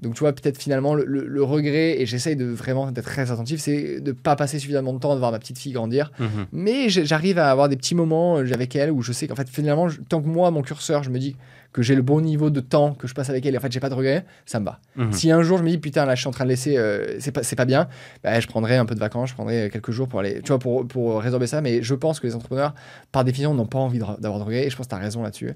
Donc 0.00 0.14
tu 0.14 0.20
vois, 0.20 0.32
peut-être 0.32 0.58
finalement 0.60 0.94
le, 0.94 1.04
le- 1.04 1.26
le 1.26 1.42
regret, 1.42 2.00
et 2.00 2.06
j'essaye 2.06 2.34
de 2.36 2.44
vraiment 2.46 2.90
d'être 2.90 3.04
très 3.04 3.30
attentif, 3.30 3.60
c'est 3.60 4.00
de 4.00 4.12
pas 4.12 4.34
passer 4.36 4.58
suffisamment 4.58 4.92
de 4.92 4.98
temps 4.98 5.12
à 5.12 5.16
voir 5.16 5.30
ma 5.30 5.38
petite 5.38 5.58
fille 5.58 5.72
grandir. 5.72 6.10
Mhm. 6.18 6.46
Mais 6.52 6.88
j'arrive 6.88 7.38
à 7.38 7.50
avoir 7.50 7.68
des 7.68 7.76
petits 7.76 7.94
moments 7.94 8.38
euh, 8.38 8.52
avec 8.52 8.74
elle 8.76 8.90
où 8.90 9.02
je 9.02 9.12
sais 9.12 9.28
qu'en 9.28 9.36
fait, 9.36 9.48
finalement, 9.48 9.88
je- 9.88 10.00
tant 10.00 10.20
que 10.20 10.26
moi, 10.28 10.50
mon 10.50 10.62
curseur, 10.62 11.02
je 11.04 11.10
me 11.10 11.18
dis 11.18 11.36
que 11.74 11.82
j'ai 11.82 11.96
le 11.96 12.02
bon 12.02 12.20
niveau 12.20 12.50
de 12.50 12.60
temps 12.60 12.94
que 12.94 13.08
je 13.08 13.14
passe 13.14 13.28
avec 13.30 13.44
elle 13.44 13.54
et 13.54 13.58
en 13.58 13.60
fait, 13.60 13.72
j'ai 13.72 13.80
pas 13.80 13.88
de 13.88 13.94
regrets, 13.94 14.24
ça 14.46 14.60
me 14.60 14.64
va. 14.64 14.78
Mhm. 14.94 15.12
Si 15.12 15.32
un 15.32 15.42
jour 15.42 15.58
je 15.58 15.64
me 15.64 15.68
dis 15.68 15.78
putain, 15.78 16.06
là, 16.06 16.14
je 16.14 16.20
suis 16.20 16.28
en 16.28 16.30
train 16.30 16.44
de 16.44 16.50
laisser, 16.50 16.78
euh, 16.78 17.18
c'est 17.18 17.32
pas, 17.32 17.42
c'est 17.42 17.56
pas 17.56 17.64
bien, 17.64 17.88
bah, 18.22 18.38
je 18.38 18.46
prendrai 18.46 18.76
un 18.76 18.86
peu 18.86 18.94
de 18.94 19.00
vacances, 19.00 19.30
je 19.30 19.34
prendrai 19.34 19.68
quelques 19.72 19.90
jours 19.90 20.08
pour 20.08 20.20
aller, 20.20 20.40
tu 20.40 20.48
vois, 20.48 20.60
pour, 20.60 20.86
pour 20.86 21.20
résorber 21.20 21.48
ça. 21.48 21.60
Mais 21.60 21.82
je 21.82 21.94
pense 21.94 22.20
que 22.20 22.28
les 22.28 22.36
entrepreneurs, 22.36 22.74
par 23.10 23.24
définition, 23.24 23.54
n'ont 23.54 23.66
pas 23.66 23.80
envie 23.80 23.98
d'avoir 23.98 24.38
de 24.38 24.44
regrets 24.44 24.66
et 24.66 24.70
je 24.70 24.76
pense 24.76 24.86
que 24.86 24.90
tu 24.90 24.94
as 24.94 24.98
raison 24.98 25.24
là-dessus. 25.24 25.50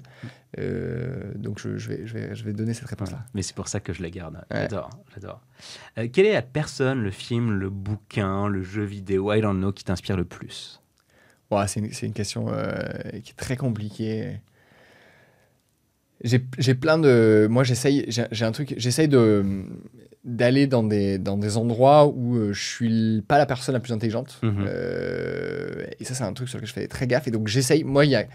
Euh, 0.59 1.31
donc, 1.35 1.57
je, 1.57 1.77
je 1.77 1.87
vais, 1.87 2.05
je, 2.05 2.13
vais, 2.13 2.35
je 2.35 2.43
vais 2.43 2.51
donner 2.51 2.73
cette 2.73 2.89
réponse-là. 2.89 3.19
Mais 3.33 3.41
c'est 3.41 3.55
pour 3.55 3.69
ça 3.69 3.79
que 3.79 3.93
je 3.93 4.03
la 4.03 4.09
garde. 4.09 4.35
Ouais. 4.51 4.63
J'adore, 4.63 4.89
j'adore. 5.13 5.41
Euh, 5.97 6.09
quelle 6.11 6.25
est 6.25 6.33
la 6.33 6.41
personne, 6.41 7.01
le 7.01 7.11
film, 7.11 7.51
le 7.53 7.69
bouquin, 7.69 8.49
le 8.49 8.61
jeu 8.61 8.83
vidéo, 8.83 9.31
I 9.31 9.39
don't 9.39 9.57
know, 9.57 9.71
qui 9.71 9.85
t'inspire 9.85 10.17
le 10.17 10.25
plus? 10.25 10.81
Ouais, 11.49 11.65
c'est 11.67 11.79
une, 11.79 11.93
c'est 11.93 12.05
une 12.05 12.13
question 12.13 12.47
euh, 12.49 12.73
qui 13.23 13.31
est 13.31 13.37
très 13.37 13.55
compliquée. 13.55 14.41
J'ai 16.23 16.75
plein 16.75 16.97
de. 16.97 17.47
Moi, 17.49 17.63
j'essaye. 17.63 18.05
J'ai 18.09 18.45
un 18.45 18.51
truc. 18.51 18.73
J'essaye 18.77 19.07
de 19.07 19.63
d'aller 20.25 20.67
dans 20.67 20.83
des, 20.83 21.17
dans 21.17 21.37
des 21.37 21.55
endroits 21.55 22.05
où 22.05 22.35
euh, 22.35 22.51
je 22.53 22.61
suis 22.61 23.21
pas 23.27 23.37
la 23.37 23.45
personne 23.45 23.73
la 23.73 23.79
plus 23.79 23.93
intelligente. 23.93 24.37
Mhm. 24.43 24.65
Euh, 24.67 25.85
et 25.99 26.03
ça, 26.03 26.13
c'est 26.13 26.23
un 26.25 26.33
truc 26.33 26.49
sur 26.49 26.57
lequel 26.57 26.67
je 26.67 26.73
fais 26.73 26.87
très 26.87 27.07
gaffe. 27.07 27.27
Et 27.27 27.31
donc, 27.31 27.47
j'essaye. 27.47 27.83
Moi, 27.83 28.05
il 28.05 28.11
y 28.11 28.15
a. 28.15 28.25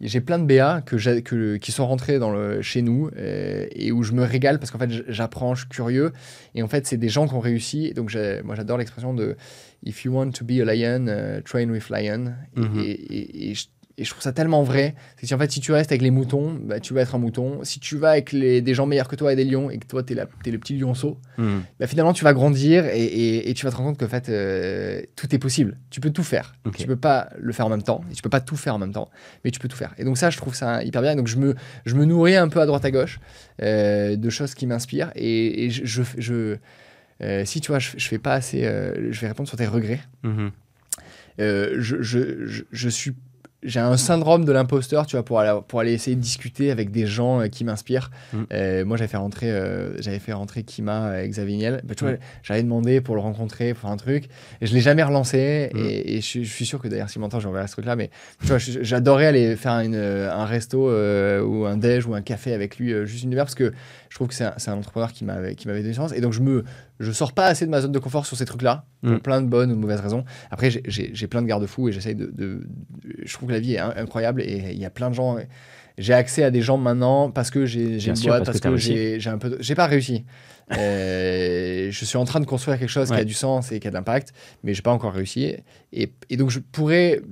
J'ai 0.00 0.20
plein 0.20 0.40
de 0.40 0.46
BA 0.46 0.82
que 0.84 0.96
que, 1.20 1.56
qui 1.58 1.70
sont 1.70 1.86
rentrés 1.86 2.18
dans 2.18 2.32
le, 2.32 2.60
chez 2.60 2.82
nous 2.82 3.08
euh, 3.16 3.66
et 3.70 3.92
où 3.92 4.02
je 4.02 4.12
me 4.12 4.24
régale 4.24 4.58
parce 4.58 4.72
qu'en 4.72 4.78
fait 4.78 4.90
j'apprends, 5.06 5.54
je 5.54 5.60
suis 5.60 5.68
curieux 5.68 6.10
et 6.56 6.62
en 6.64 6.66
fait 6.66 6.88
c'est 6.88 6.96
des 6.96 7.08
gens 7.08 7.28
qui 7.28 7.34
ont 7.34 7.38
réussi 7.40 7.86
et 7.86 7.94
donc 7.94 8.12
moi 8.42 8.56
j'adore 8.56 8.78
l'expression 8.78 9.14
de 9.14 9.36
If 9.84 10.04
you 10.04 10.12
want 10.12 10.30
to 10.32 10.44
be 10.44 10.58
a 10.60 10.64
lion, 10.64 11.06
uh, 11.06 11.40
train 11.44 11.68
with 11.70 11.88
lion. 11.88 12.32
Et- 12.56 12.60
Mhm. 12.60 12.78
Et, 12.80 12.90
et- 12.90 13.50
et 13.50 13.54
je- 13.54 13.66
et 13.98 14.04
je 14.04 14.10
trouve 14.10 14.22
ça 14.22 14.32
tellement 14.32 14.62
vrai. 14.62 14.94
C'est 15.16 15.26
que 15.28 15.34
en 15.34 15.38
fait, 15.38 15.50
si 15.52 15.60
tu 15.60 15.72
restes 15.72 15.92
avec 15.92 16.02
les 16.02 16.10
moutons, 16.10 16.54
bah, 16.62 16.80
tu 16.80 16.94
vas 16.94 17.02
être 17.02 17.14
un 17.14 17.18
mouton. 17.18 17.60
Si 17.64 17.78
tu 17.80 17.96
vas 17.96 18.10
avec 18.10 18.32
les, 18.32 18.60
des 18.62 18.74
gens 18.74 18.86
meilleurs 18.86 19.08
que 19.08 19.16
toi 19.16 19.32
et 19.32 19.36
des 19.36 19.44
lions, 19.44 19.70
et 19.70 19.78
que 19.78 19.86
toi, 19.86 20.02
tu 20.02 20.14
es, 20.14 20.16
es, 20.18 20.50
le 20.50 20.58
petit 20.58 20.76
lionceau, 20.78 21.18
Hmm. 21.38 21.60
bah, 21.80 21.86
finalement, 21.86 22.12
tu 22.12 22.24
vas 22.24 22.32
grandir 22.34 22.86
et, 22.86 23.02
et- 23.04 23.50
et 23.50 23.54
tu 23.54 23.64
vas 23.64 23.70
te 23.70 23.76
rendre 23.76 23.90
compte 23.90 23.98
que 23.98 24.04
en 24.04 24.08
fait, 24.08 24.28
euh, 24.28 25.02
tout 25.16 25.34
est 25.34 25.38
possible. 25.38 25.78
Tu 25.90 26.00
peux 26.00 26.10
tout 26.10 26.22
faire. 26.22 26.54
Ok. 26.64 26.76
Tu 26.76 26.86
peux 26.86 26.96
pas 26.96 27.30
le 27.38 27.52
faire 27.52 27.66
en 27.66 27.70
même 27.70 27.82
temps. 27.82 28.02
Et 28.10 28.14
tu 28.14 28.22
peux 28.22 28.30
pas 28.30 28.40
tout 28.40 28.56
faire 28.56 28.74
en 28.74 28.78
même 28.78 28.92
temps, 28.92 29.10
mais 29.44 29.50
tu 29.50 29.58
peux 29.60 29.68
tout 29.68 29.76
faire. 29.76 29.94
Et 29.98 30.04
donc 30.04 30.18
ça, 30.18 30.30
je 30.30 30.36
trouve 30.36 30.54
ça 30.54 30.82
hyper 30.82 31.02
bien. 31.02 31.12
Et 31.12 31.16
donc 31.16 31.28
je 31.28 31.36
me, 31.36 31.54
je 31.86 31.94
me 31.94 32.04
nourris 32.04 32.36
un 32.36 32.48
peu 32.48 32.60
à 32.60 32.66
droite 32.66 32.84
à 32.84 32.90
gauche 32.90 33.20
euh, 33.62 34.16
de 34.16 34.30
choses 34.30 34.54
qui 34.54 34.66
m'inspirent. 34.66 35.10
Et, 35.16 35.64
et 35.64 35.70
je, 35.70 35.84
je, 35.84 36.02
je- 36.18 36.56
euh, 37.22 37.44
si 37.44 37.60
tu 37.60 37.68
vois, 37.70 37.78
je, 37.78 37.90
je 37.96 38.08
fais 38.08 38.18
pas 38.18 38.34
assez. 38.34 38.62
je 38.62 39.20
vais 39.20 39.28
répondre 39.28 39.48
sur 39.48 39.56
tes 39.58 39.66
regrets. 39.66 40.00
Mhm. 40.24 40.50
Je, 41.38 41.74
je, 42.02 42.46
je, 42.46 42.62
je 42.70 42.88
suis 42.88 43.12
j'ai 43.62 43.80
un 43.80 43.96
syndrome 43.96 44.44
de 44.44 44.52
l'imposteur, 44.52 45.06
tu 45.06 45.16
vois, 45.16 45.24
pour 45.24 45.38
aller, 45.40 45.58
pour 45.68 45.80
aller 45.80 45.92
essayer 45.92 46.16
de 46.16 46.20
discuter 46.20 46.70
avec 46.70 46.90
des 46.90 47.06
gens 47.06 47.40
euh, 47.42 47.46
qui 47.48 47.64
m'inspirent. 47.64 48.10
Mm. 48.32 48.38
Euh, 48.52 48.84
moi, 48.84 48.96
j'avais 48.96 49.08
fait 49.08 49.16
rentrer, 49.16 49.50
euh, 49.50 50.00
j'avais 50.00 50.18
fait 50.18 50.32
rentrer 50.32 50.62
Kima 50.64 51.22
et 51.22 51.28
Xavier 51.28 51.56
Niel. 51.56 51.80
Bah, 51.84 51.94
tu 51.94 52.04
vois, 52.04 52.14
Mm. 52.14 52.18
j'avais 52.42 52.62
demandé 52.62 53.00
pour 53.00 53.14
le 53.14 53.20
rencontrer, 53.20 53.72
pour 53.74 53.82
faire 53.82 53.90
un 53.90 53.96
truc. 53.96 54.24
Et 54.60 54.66
je 54.66 54.74
l'ai 54.74 54.80
jamais 54.80 55.02
relancé. 55.02 55.70
Mm. 55.74 55.78
Et, 55.78 56.14
et 56.14 56.16
je, 56.20 56.26
suis- 56.26 56.44
je 56.44 56.52
suis 56.52 56.66
sûr 56.66 56.80
que 56.80 56.88
d'ailleurs, 56.88 57.08
s'il 57.08 57.20
m'entend, 57.20 57.40
j'enverrai 57.40 57.68
ce 57.68 57.72
truc-là. 57.72 57.94
Mais 57.96 58.10
tu 58.40 58.46
vois, 58.48 58.58
j'adorais 58.58 59.26
aller 59.26 59.54
faire 59.56 59.78
une, 59.80 59.94
euh, 59.94 60.32
un 60.32 60.44
resto 60.44 60.88
euh, 60.90 61.42
ou 61.42 61.64
un 61.66 61.76
déj 61.76 62.06
ou 62.06 62.14
un 62.14 62.22
café 62.22 62.52
avec 62.54 62.78
lui 62.78 62.92
euh, 62.92 63.04
juste 63.06 63.22
une 63.24 63.30
demi-heure 63.30 63.46
parce 63.46 63.54
que 63.54 63.72
je 64.12 64.16
trouve 64.18 64.28
que 64.28 64.34
c'est 64.34 64.44
un, 64.44 64.74
entrepreneur 64.74 65.10
qui 65.10 65.24
m'avait 65.24 65.54
donné 65.64 65.94
chance. 65.94 66.12
Et 66.12 66.20
donc, 66.20 66.34
je 66.34 66.40
me 66.40 66.64
je 67.00 67.10
sors 67.12 67.32
pas 67.32 67.46
assez 67.46 67.64
de 67.64 67.70
ma 67.70 67.80
zone 67.80 67.92
de 67.92 67.98
confort 67.98 68.26
sur 68.26 68.36
ces 68.36 68.44
trucs-là 68.44 68.84
pour 69.00 69.12
Mm. 69.14 69.20
plein 69.20 69.40
de 69.40 69.46
bonnes 69.46 69.70
ou 69.72 69.74
de 69.74 69.80
mauvaises 69.80 70.00
raisons. 70.00 70.24
Après, 70.50 70.68
j'ai- 70.70 71.26
plein 71.28 71.40
de 71.40 71.46
garde-fous 71.46 71.88
et 71.88 71.92
j'essaye 71.92 72.14
de, 72.14 72.60
Je 73.24 73.32
trouve 73.32 73.48
que 73.48 73.54
la 73.54 73.58
vie 73.60 73.72
est 73.72 73.78
in- 73.78 73.94
incroyable 73.96 74.42
et 74.42 74.72
il 74.72 74.78
y 74.78 74.84
a 74.84 74.90
plein 74.90 75.08
de 75.08 75.14
gens. 75.14 75.38
J'ai 75.96 76.12
accès 76.12 76.42
à 76.44 76.50
des 76.50 76.60
gens 76.60 76.76
maintenant 76.76 77.30
parce 77.30 77.50
que 77.50 77.64
j'ai 77.64 77.94
une 78.06 78.14
sûr, 78.16 78.28
boîte, 78.28 78.44
parce 78.44 78.60
que 78.60 78.76
j'ai 78.76 79.18
un 79.30 79.38
peu. 79.38 79.48
de- 79.48 79.56
J'ai 79.60 79.74
pas 79.74 79.86
réussi. 79.86 80.26
Euh, 80.76 81.88
je 81.90 82.04
suis 82.04 82.18
en 82.18 82.24
train 82.26 82.40
de 82.40 82.44
construire 82.46 82.78
quelque 82.78 82.90
chose 82.90 83.08
qui 83.08 83.14
a 83.14 83.24
du 83.24 83.32
sens 83.34 83.72
et 83.72 83.80
qui 83.80 83.86
a 83.88 83.90
de 83.90 83.94
l'impact, 83.94 84.34
mais 84.62 84.74
j'ai 84.74 84.82
pas 84.82 84.92
encore 84.92 85.12
réussi. 85.14 85.54
Et, 85.94 86.12
et 86.28 86.36
donc, 86.36 86.50
je 86.50 86.58
pourrais. 86.60 87.22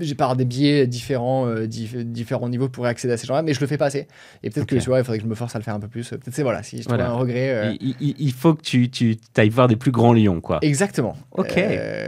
J'ai 0.00 0.14
par 0.14 0.36
des 0.36 0.44
biais 0.44 0.86
différents, 0.86 1.46
euh, 1.48 1.66
dif- 1.66 2.02
différents 2.04 2.48
niveaux 2.48 2.68
pour 2.68 2.86
accéder 2.86 3.12
à 3.12 3.16
ces 3.16 3.26
gens-là, 3.26 3.42
mais 3.42 3.52
je 3.52 3.60
le 3.60 3.66
fais 3.66 3.76
pas 3.76 3.86
assez. 3.86 4.06
Et 4.42 4.48
peut-être 4.48 4.66
que 4.66 4.76
Ok. 4.76 4.80
tu 4.80 4.88
vois, 4.88 4.98
il 5.00 5.04
faudrait 5.04 5.18
que 5.18 5.24
je 5.24 5.28
me 5.28 5.34
force 5.34 5.54
à 5.54 5.58
le 5.58 5.64
faire 5.64 5.74
un 5.74 5.80
peu 5.80 5.88
plus. 5.88 6.08
Peut-être 6.08 6.32
c'est 6.32 6.42
voilà, 6.44 6.62
si 6.62 6.78
je 6.78 6.82
trouve 6.84 6.96
Voilà. 6.96 7.10
un 7.10 7.14
regret. 7.14 7.50
euh, 7.50 7.74
Il, 7.80 7.94
il- 8.00 8.14
il 8.18 8.32
faut 8.32 8.54
que 8.54 8.62
tu, 8.62 8.88
tu 8.90 9.18
ailles 9.36 9.48
voir 9.50 9.68
des 9.68 9.76
plus 9.76 9.90
grands 9.90 10.12
lions, 10.14 10.40
quoi. 10.40 10.60
Exactement. 10.62 11.16
Ok, 11.32 11.58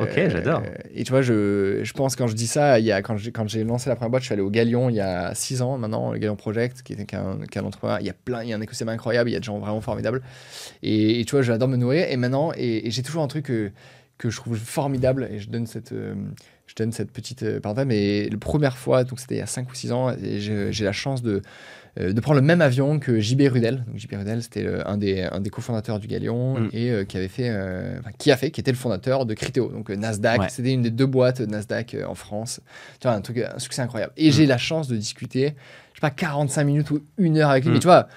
ok, 0.01 0.23
j'adore. 0.29 0.63
Et 0.95 1.05
tu 1.05 1.11
vois, 1.11 1.21
je, 1.23 1.81
je 1.83 1.93
pense 1.93 2.17
quand 2.17 2.27
je 2.29 2.35
dis 2.35 2.47
ça, 2.47 2.79
il 2.79 2.87
y 2.87 2.93
a, 2.93 3.03
quand 3.03 3.17
j'ai 3.17 3.33
quand 3.33 3.49
j'ai 3.49 3.65
lancé 3.65 3.91
la 3.91 3.97
première 3.97 4.11
boîte, 4.11 4.23
je 4.23 4.27
suis 4.27 4.33
allé 4.33 4.43
au 4.43 4.51
Galion 4.51 4.89
il 4.89 4.97
y 4.97 5.01
a 5.01 5.35
6 5.35 5.61
ans 5.61 5.77
maintenant, 5.77 6.13
le 6.13 6.19
Galion 6.19 6.37
Project, 6.37 6.83
qui 6.83 6.93
est 6.95 7.05
qu'un 7.05 7.39
qu'un 7.51 7.65
entrepreneur. 7.65 7.99
Il 8.01 8.07
y 8.07 8.11
a 8.11 8.15
plein, 8.15 8.43
il 8.45 8.49
y 8.49 8.53
a 8.53 8.57
un 8.57 8.61
écosystème 8.61 8.89
incroyable, 8.89 9.29
il 9.29 9.33
y 9.33 9.37
a 9.37 9.41
des 9.41 9.45
gens 9.45 9.59
vraiment 9.59 9.81
formidables. 9.81 10.23
Et, 10.83 11.21
et 11.21 11.25
tu 11.25 11.33
vois, 11.33 11.43
j'adore 11.43 11.69
me 11.69 11.77
nourrir. 11.77 12.07
Et 12.09 12.17
maintenant, 12.17 12.53
et, 12.57 12.87
et 12.87 12.91
j'ai 12.91 13.03
toujours 13.03 13.23
un 13.25 13.29
truc 13.29 13.47
que, 13.47 13.71
que 14.17 14.31
je 14.31 14.37
trouve 14.37 14.57
formidable, 14.57 15.29
et 15.31 15.41
je 15.41 15.51
donne 15.51 15.67
cette, 15.67 15.93
euh, 15.93 16.15
je 16.77 16.83
donne 16.83 16.93
cette 16.93 17.13
petite 17.13 17.43
euh, 17.45 17.61
parenthèse, 17.61 17.87
mais 17.87 18.29
la 18.29 18.39
première 18.39 18.77
fois, 18.77 19.05
donc 19.05 19.21
c'était 19.21 19.37
il 19.37 19.39
y 19.39 19.43
a 19.43 19.47
5 19.47 19.71
ou 19.71 19.75
6 19.75 19.93
ans, 19.93 20.11
et 20.11 20.41
j'ai 20.41 20.85
la 20.85 20.93
chance 20.93 21.23
de, 21.23 21.41
euh, 22.01 22.13
de 22.13 22.21
prendre 22.21 22.41
le 22.41 22.47
même 22.47 22.61
avion 22.61 22.99
que 22.99 23.21
JB 23.21 23.43
Rudel. 23.43 23.85
Donc, 23.87 23.97
JB 23.97 24.15
Rudel, 24.15 24.43
c'était 24.43 24.67
euh, 24.67 24.83
un 24.85 24.97
des, 24.97 25.23
un 25.23 25.41
des 25.41 25.51
cofondateurs 25.51 26.01
du 26.01 26.09
Galion 26.09 26.59
Mm. 26.59 26.69
et 26.73 26.91
euh, 26.91 27.05
qui 27.05 27.17
avait 27.17 27.29
fait, 27.29 27.49
euh, 27.51 27.99
enfin, 28.01 28.11
qui 28.19 28.31
a 28.33 28.37
fait, 28.37 28.51
qui 28.51 28.61
était 28.61 28.73
le 28.73 28.77
fondateur 28.77 29.27
de 29.27 29.35
Criteo, 29.35 29.69
donc 29.69 29.91
euh, 29.91 29.97
Nasdaq. 29.97 30.41
Ouais. 30.41 30.49
C'était 30.49 30.73
une 30.73 30.83
des 30.83 30.91
deux 30.91 31.07
boîtes 31.07 31.41
Nasdaq 31.41 31.97
en 32.07 32.15
France. 32.15 32.61
Tu 33.01 33.07
vois, 33.07 33.17
un 33.17 33.21
truc, 33.21 33.39
un 33.39 33.59
succès 33.59 33.83
incroyable. 33.83 34.13
Et 34.17 34.31
j'ai 34.33 34.47
la 34.47 34.59
chance 34.59 34.89
de 34.89 34.97
discuter, 34.97 35.55
je 35.93 35.99
sais 35.99 36.01
pas, 36.01 36.11
45 36.11 36.65
minutes 36.65 36.91
ou 36.91 37.01
une 37.19 37.39
heure 37.39 37.51
avec 37.51 37.65
lui. 37.65 37.71
Mm. 37.71 37.75
Mais 37.75 37.81
tu 37.81 37.87
vois, 37.87 38.09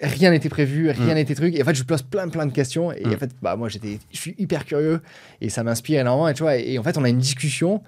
rien 0.00 0.30
n'était 0.30 0.48
prévu, 0.48 0.90
rien 0.90 1.12
Mm. 1.12 1.14
n'était 1.14 1.34
truc. 1.34 1.54
Et 1.54 1.62
en 1.62 1.64
fait, 1.64 1.74
je 1.74 1.84
pose 1.84 2.02
plein, 2.02 2.28
plein 2.28 2.46
de 2.46 2.52
questions. 2.52 2.92
Et 2.92 3.04
Mm. 3.04 3.12
en 3.14 3.16
fait, 3.16 3.30
bah, 3.42 3.56
moi, 3.56 3.68
j'étais, 3.68 3.98
je 4.12 4.16
suis 4.18 4.34
hyper 4.38 4.64
curieux 4.64 5.00
et 5.40 5.48
ça 5.50 5.62
m'inspire 5.62 6.00
énormément. 6.00 6.28
Et 6.28 6.34
tu 6.34 6.42
vois, 6.42 6.56
et 6.56 6.78
en 6.78 6.82
fait, 6.82 6.96
on 6.98 7.04
a 7.04 7.08
une 7.08 7.18
discussion 7.18 7.82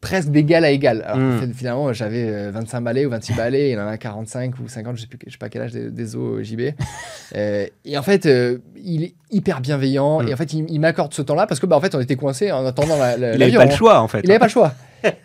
presque 0.00 0.30
d'égal 0.30 0.64
à 0.64 0.70
égal. 0.70 1.02
Alors 1.06 1.18
Mm. 1.18 1.38
fait, 1.40 1.52
finalement, 1.54 1.92
j'avais 1.92 2.26
euh, 2.28 2.50
25 2.50 2.80
balais 2.80 3.06
ou 3.06 3.10
26 3.10 3.34
balais, 3.34 3.70
il 3.70 3.78
en 3.78 3.86
a 3.86 3.96
45 3.96 4.58
ou 4.58 4.66
50, 4.66 4.96
je 4.96 5.02
sais, 5.02 5.06
plus, 5.06 5.16
je 5.26 5.30
sais 5.32 5.38
pas 5.38 5.48
quel 5.48 5.62
âge 5.62 5.70
des, 5.72 5.90
des 5.90 6.16
os 6.16 6.42
JB. 6.42 6.60
Euh, 7.36 7.66
et 7.86 7.96
en 7.96 8.02
fait, 8.02 8.26
euh, 8.26 8.58
il 8.76 9.04
est 9.04 9.14
hyper 9.30 9.60
bienveillant 9.62 10.20
Mm. 10.22 10.28
et 10.28 10.34
en 10.34 10.36
fait, 10.36 10.52
il, 10.52 10.66
il 10.68 10.80
m'accorde 10.80 11.14
ce 11.14 11.22
temps-là 11.22 11.46
parce 11.46 11.60
que 11.60 11.66
bah, 11.66 11.76
en 11.76 11.80
fait, 11.80 11.94
on 11.94 12.00
était 12.00 12.16
coincés 12.16 12.52
en 12.52 12.66
attendant 12.66 12.98
la, 12.98 13.16
la- 13.16 13.32
Il 13.34 13.38
n'avait 13.38 13.52
pas 13.56 13.64
le 13.64 13.70
hein. 13.72 13.74
choix, 13.76 14.00
en 14.00 14.08
fait. 14.08 14.20
Il 14.24 14.28
n'avait 14.28 14.38
pas 14.40 14.46
le 14.46 14.50
choix. 14.50 14.74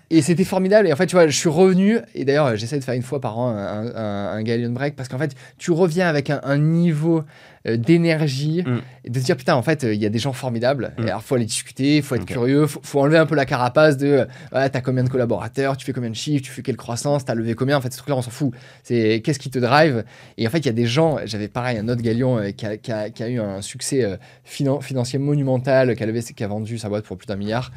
Et 0.10 0.22
c'était 0.22 0.44
formidable. 0.46 0.88
Et 0.88 0.94
en 0.94 0.96
fait, 0.96 1.06
tu 1.08 1.16
vois, 1.16 1.28
je 1.28 1.36
suis 1.38 1.50
revenu. 1.50 2.00
Et 2.16 2.24
d'ailleurs, 2.26 2.56
j'essaie 2.56 2.80
de 2.80 2.84
faire 2.84 2.94
une 2.96 3.02
fois 3.04 3.20
par 3.20 3.38
an 3.38 3.50
un, 3.50 3.88
un, 3.96 4.28
un 4.38 4.44
Galleon 4.44 4.72
Break 4.72 4.96
parce 4.96 5.10
qu'en 5.10 5.18
fait, 5.18 5.36
tu 5.58 5.72
reviens 5.72 6.08
avec 6.08 6.30
un, 6.30 6.40
un 6.44 6.58
niveau 6.58 7.24
euh, 7.68 7.76
d'énergie 7.76 8.64
Mm. 8.66 8.80
et 9.04 9.10
de 9.10 9.20
te 9.20 9.26
dire 9.26 9.36
putain, 9.36 9.56
en 9.56 9.62
fait, 9.62 9.84
il 9.84 9.96
y 10.02 10.06
a 10.06 10.10
des 10.10 10.20
gens 10.20 10.32
formidables. 10.34 10.94
Mm. 10.98 11.04
Alors, 11.08 11.24
faut 11.24 11.36
aller 11.36 11.46
discuter, 11.46 12.02
faut 12.02 12.16
être 12.16 12.26
curieux, 12.26 12.66
faut, 12.68 12.80
faut 12.84 13.02
enlever 13.02 13.18
un 13.18 13.26
peu 13.26 13.36
la 13.36 13.46
carapace 13.46 13.98
de 13.98 14.26
ouais, 14.54 14.70
t'as 14.70 14.82
combien 14.82 15.04
de 15.04 15.10
collaborateurs, 15.10 15.76
tu 15.76 15.86
fais 15.86 15.92
combien 15.94 16.10
de 16.10 16.16
chiffres, 16.16 16.44
tu 16.46 16.52
fais 16.52 16.62
quelle 16.62 16.78
croissance, 16.78 17.26
t'as 17.26 17.36
levé 17.36 17.54
combien. 17.54 17.78
En 17.78 17.82
fait, 17.82 17.92
ce 17.92 17.98
truc-là, 17.98 18.16
on 18.16 18.22
s'en 18.22 18.32
fout. 18.32 18.54
C'est 18.84 19.22
qu'est-ce 19.24 19.40
qui 19.40 19.50
te 19.50 19.60
drive? 19.60 20.06
Et 20.38 20.48
en 20.48 20.50
fait, 20.50 20.60
il 20.60 20.66
y 20.68 20.70
a 20.70 20.74
des 20.74 20.86
gens. 20.88 21.18
J'avais 21.26 21.50
pareil 21.50 21.78
un 21.78 21.90
autre 21.90 22.02
Galion 22.02 22.38
euh, 22.40 22.52
qui, 22.52 22.66
a, 22.66 22.78
qui 22.78 22.92
a- 22.92 23.10
qui 23.10 23.24
a 23.24 23.28
eu 23.30 23.40
un 23.40 23.62
succès 23.62 24.04
euh, 24.06 24.16
finan- 24.46 24.82
financier 24.82 25.20
monumental, 25.20 25.96
qui 25.96 26.04
a, 26.04 26.08
levé- 26.08 26.34
qui 26.34 26.44
a 26.44 26.48
vendu 26.48 26.78
sa 26.78 26.88
boîte 26.88 27.04
pour 27.06 27.18
plus 27.18 27.28
d'un 27.28 27.36
milliard. 27.36 27.72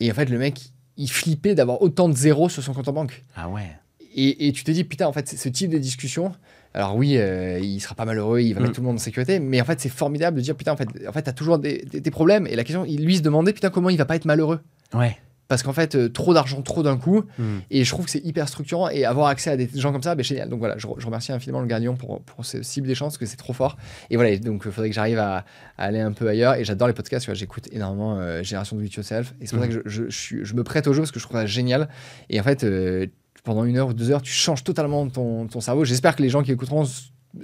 Et 0.00 0.10
en 0.10 0.14
fait, 0.14 0.28
le 0.30 0.38
mec, 0.38 0.60
il 0.96 1.10
flippait 1.10 1.54
d'avoir 1.54 1.82
autant 1.82 2.08
de 2.08 2.16
zéros 2.16 2.48
sur 2.48 2.62
son 2.62 2.72
compte 2.72 2.88
en 2.88 2.92
banque. 2.92 3.24
Ah 3.36 3.48
ouais. 3.48 3.70
Et, 4.16 4.46
et 4.48 4.52
tu 4.52 4.62
te 4.64 4.70
dis, 4.70 4.84
putain, 4.84 5.06
en 5.08 5.12
fait, 5.12 5.26
c'est 5.28 5.36
ce 5.36 5.48
type 5.48 5.70
de 5.70 5.78
discussion. 5.78 6.32
Alors 6.72 6.96
oui, 6.96 7.16
euh, 7.18 7.58
il 7.60 7.80
sera 7.80 7.94
pas 7.94 8.04
malheureux, 8.04 8.40
il 8.40 8.52
va 8.54 8.60
Mm. 8.60 8.62
mettre 8.64 8.74
tout 8.76 8.80
le 8.80 8.86
monde 8.86 8.96
en 8.96 9.00
sécurité, 9.00 9.38
mais 9.40 9.60
en 9.60 9.64
fait, 9.64 9.80
c'est 9.80 9.88
formidable 9.88 10.36
de 10.36 10.42
dire, 10.42 10.56
putain, 10.56 10.72
en 10.72 10.76
fait, 10.76 10.88
en 11.08 11.12
fait, 11.12 11.22
t'as 11.22 11.32
toujours 11.32 11.58
des, 11.58 11.84
des- 11.90 12.00
des 12.00 12.10
problèmes. 12.10 12.46
Et 12.46 12.54
la 12.56 12.64
question, 12.64 12.84
il 12.84 13.04
lui 13.04 13.16
se 13.16 13.22
demandait, 13.22 13.52
putain, 13.52 13.70
comment 13.70 13.90
il 13.90 13.96
va 13.98 14.04
pas 14.04 14.16
être 14.16 14.24
malheureux? 14.24 14.60
Ouais. 14.92 15.16
Parce 15.46 15.62
qu'en 15.62 15.72
fait, 15.72 15.94
euh, 15.94 16.08
trop 16.08 16.32
d'argent, 16.32 16.62
trop 16.62 16.82
d'un 16.82 16.96
coup. 16.96 17.24
Hmm. 17.38 17.58
Et 17.70 17.84
je 17.84 17.90
trouve 17.90 18.06
que 18.06 18.10
c'est 18.10 18.24
hyper 18.24 18.48
structurant. 18.48 18.88
Et 18.88 19.04
avoir 19.04 19.28
accès 19.28 19.50
à 19.50 19.56
des 19.56 19.68
gens 19.74 19.92
comme 19.92 20.02
ça, 20.02 20.14
ben, 20.14 20.24
génial. 20.24 20.48
Donc 20.48 20.58
voilà, 20.58 20.78
je, 20.78 20.86
re- 20.86 20.98
je 20.98 21.04
remercie 21.06 21.32
infiniment 21.32 21.60
le 21.60 21.66
Gagnon 21.66 21.96
pour, 21.96 22.22
pour 22.22 22.44
ce 22.44 22.62
cible 22.62 22.86
des 22.86 22.94
chances, 22.94 23.12
parce 23.14 23.18
que 23.18 23.26
c'est 23.26 23.36
trop 23.36 23.52
fort. 23.52 23.76
Et 24.10 24.16
voilà, 24.16 24.36
donc 24.38 24.62
il 24.64 24.72
faudrait 24.72 24.88
que 24.88 24.94
j'arrive 24.94 25.18
à, 25.18 25.36
à 25.36 25.44
aller 25.84 26.00
un 26.00 26.12
peu 26.12 26.28
ailleurs. 26.28 26.54
Et 26.54 26.64
j'adore 26.64 26.88
les 26.88 26.94
podcasts, 26.94 27.32
j'écoute 27.34 27.68
énormément 27.72 28.18
euh, 28.18 28.42
Génération 28.42 28.76
Do 28.76 28.82
It 28.82 28.94
Yourself. 28.94 29.34
Et 29.40 29.46
c'est 29.46 29.56
pour 29.56 29.64
ça 29.64 29.70
que 29.70 29.82
je, 29.84 30.04
je, 30.08 30.54
me 30.54 30.64
prête 30.64 30.86
au 30.86 30.92
jeu, 30.92 31.00
parce 31.00 31.12
que 31.12 31.20
je 31.20 31.24
trouve 31.24 31.38
ça 31.38 31.46
génial. 31.46 31.88
Et 32.30 32.40
en 32.40 32.42
fait, 32.42 32.64
euh, 32.64 33.06
pendant 33.44 33.64
une 33.64 33.76
heure 33.76 33.88
ou 33.88 33.92
deux 33.92 34.10
heures, 34.10 34.22
tu 34.22 34.32
changes 34.32 34.64
totalement 34.64 35.06
ton, 35.08 35.46
ton 35.46 35.60
cerveau. 35.60 35.84
J'espère 35.84 36.16
que 36.16 36.22
les 36.22 36.30
gens 36.30 36.42
qui 36.42 36.52
écouteront 36.52 36.86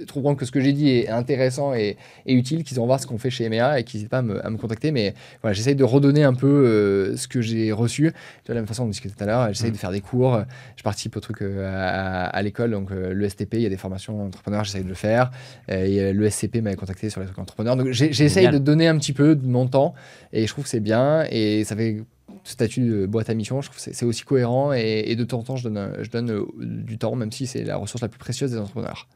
trouveront 0.07 0.35
que 0.35 0.45
ce 0.45 0.51
que 0.51 0.59
j'ai 0.61 0.73
dit 0.73 0.89
est 0.89 1.09
intéressant 1.09 1.73
et, 1.73 1.97
et 2.25 2.33
utile, 2.33 2.63
qu'ils 2.63 2.77
vont 2.77 2.85
voir 2.85 2.99
ce 2.99 3.07
qu'on 3.07 3.17
fait 3.17 3.29
chez 3.29 3.45
EMEA 3.45 3.79
et 3.79 3.83
qu'ils 3.83 3.97
n'hésitent 3.99 4.09
pas 4.11 4.19
à 4.19 4.21
me, 4.21 4.45
à 4.45 4.49
me 4.49 4.57
contacter. 4.57 4.91
Mais 4.91 5.13
voilà, 5.41 5.53
j'essaye 5.53 5.75
de 5.75 5.83
redonner 5.83 6.23
un 6.23 6.33
peu 6.33 6.47
euh, 6.47 7.17
ce 7.17 7.27
que 7.27 7.41
j'ai 7.41 7.71
reçu. 7.71 8.07
De 8.07 8.13
la 8.49 8.55
même 8.55 8.67
façon, 8.67 8.83
on 8.83 8.87
discutait 8.87 9.15
tout 9.15 9.23
à 9.23 9.27
l'heure, 9.27 9.47
j'essaye 9.53 9.69
Mm. 9.69 9.73
de 9.73 9.77
faire 9.77 9.91
des 9.91 10.01
cours. 10.01 10.41
Je 10.75 10.83
participe 10.83 11.15
au 11.15 11.19
truc 11.19 11.41
euh, 11.41 11.65
à, 11.67 12.25
à 12.25 12.41
l'école, 12.41 12.71
donc 12.71 12.91
euh, 12.91 13.13
le 13.13 13.29
STP, 13.29 13.55
il 13.55 13.61
y 13.61 13.65
a 13.65 13.69
des 13.69 13.77
formations 13.77 14.25
entrepreneurs, 14.25 14.63
j'essaye 14.63 14.83
de 14.83 14.89
le 14.89 14.93
faire. 14.95 15.31
Euh, 15.69 15.85
et, 15.85 16.13
le 16.13 16.29
SCP 16.29 16.61
m'avait 16.61 16.75
contacté 16.75 17.09
sur 17.09 17.19
les 17.21 17.25
trucs 17.27 17.39
entrepreneurs. 17.39 17.75
Donc 17.75 17.89
j'essaye 17.91 18.49
de 18.49 18.57
donner 18.57 18.87
un 18.87 18.97
petit 18.97 19.13
peu 19.13 19.35
de 19.35 19.45
mon 19.47 19.67
temps 19.67 19.93
et 20.33 20.45
je 20.47 20.51
trouve 20.51 20.63
que 20.65 20.69
c'est 20.69 20.79
bien. 20.79 21.25
Et 21.31 21.63
ça 21.63 21.75
fait 21.75 22.03
statut 22.43 22.81
de 22.81 23.05
boîte 23.05 23.29
à 23.29 23.33
mission, 23.33 23.61
je 23.61 23.69
trouve 23.69 23.83
que 23.83 23.93
c'est- 23.93 24.05
aussi 24.05 24.23
cohérent 24.23 24.73
et, 24.73 25.03
et 25.07 25.15
de 25.15 25.23
temps 25.23 25.39
en 25.39 25.43
temps 25.43 25.55
je 25.57 25.63
donne, 25.65 25.77
un- 25.77 25.93
je 26.01 26.09
donne 26.09 26.45
du 26.59 26.97
temps, 26.97 27.15
même 27.15 27.31
si 27.31 27.45
c'est 27.45 27.63
la 27.63 27.75
ressource 27.77 28.01
la 28.01 28.07
plus 28.07 28.17
précieuse 28.19 28.51
des 28.51 28.57
entrepreneurs. 28.57 29.07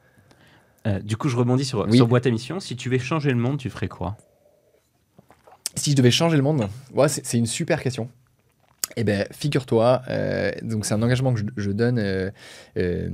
Euh, 0.88 1.00
du 1.00 1.18
coup, 1.18 1.30
je 1.30 1.36
rebondis 1.38 1.66
sur, 1.66 1.86
Oui. 1.90 1.98
sur 1.98 2.08
boîte 2.08 2.28
à 2.28 2.32
mission. 2.32 2.60
Si 2.60 2.76
tu 2.76 2.90
veux 2.90 2.98
changer 3.00 3.30
le 3.32 3.38
monde, 3.38 3.58
tu 3.58 3.70
ferais 3.70 3.88
quoi? 3.88 4.18
Si 5.76 5.92
je 5.92 5.96
devais 5.96 6.12
changer 6.12 6.38
le 6.38 6.44
monde, 6.44 6.68
ouais, 6.94 7.08
c'est 7.10 7.38
une 7.38 7.46
super 7.48 7.82
question. 7.82 8.10
Eh 8.98 9.04
ben, 9.04 9.26
figure-toi, 9.32 10.04
euh, 10.10 10.52
donc 10.62 10.86
c'est 10.86 10.94
un 10.94 11.02
engagement 11.02 11.34
que 11.34 11.40
je, 11.40 11.46
je 11.58 11.72
donne. 11.72 11.98
euh, 12.00 12.30
euh, 12.78 13.10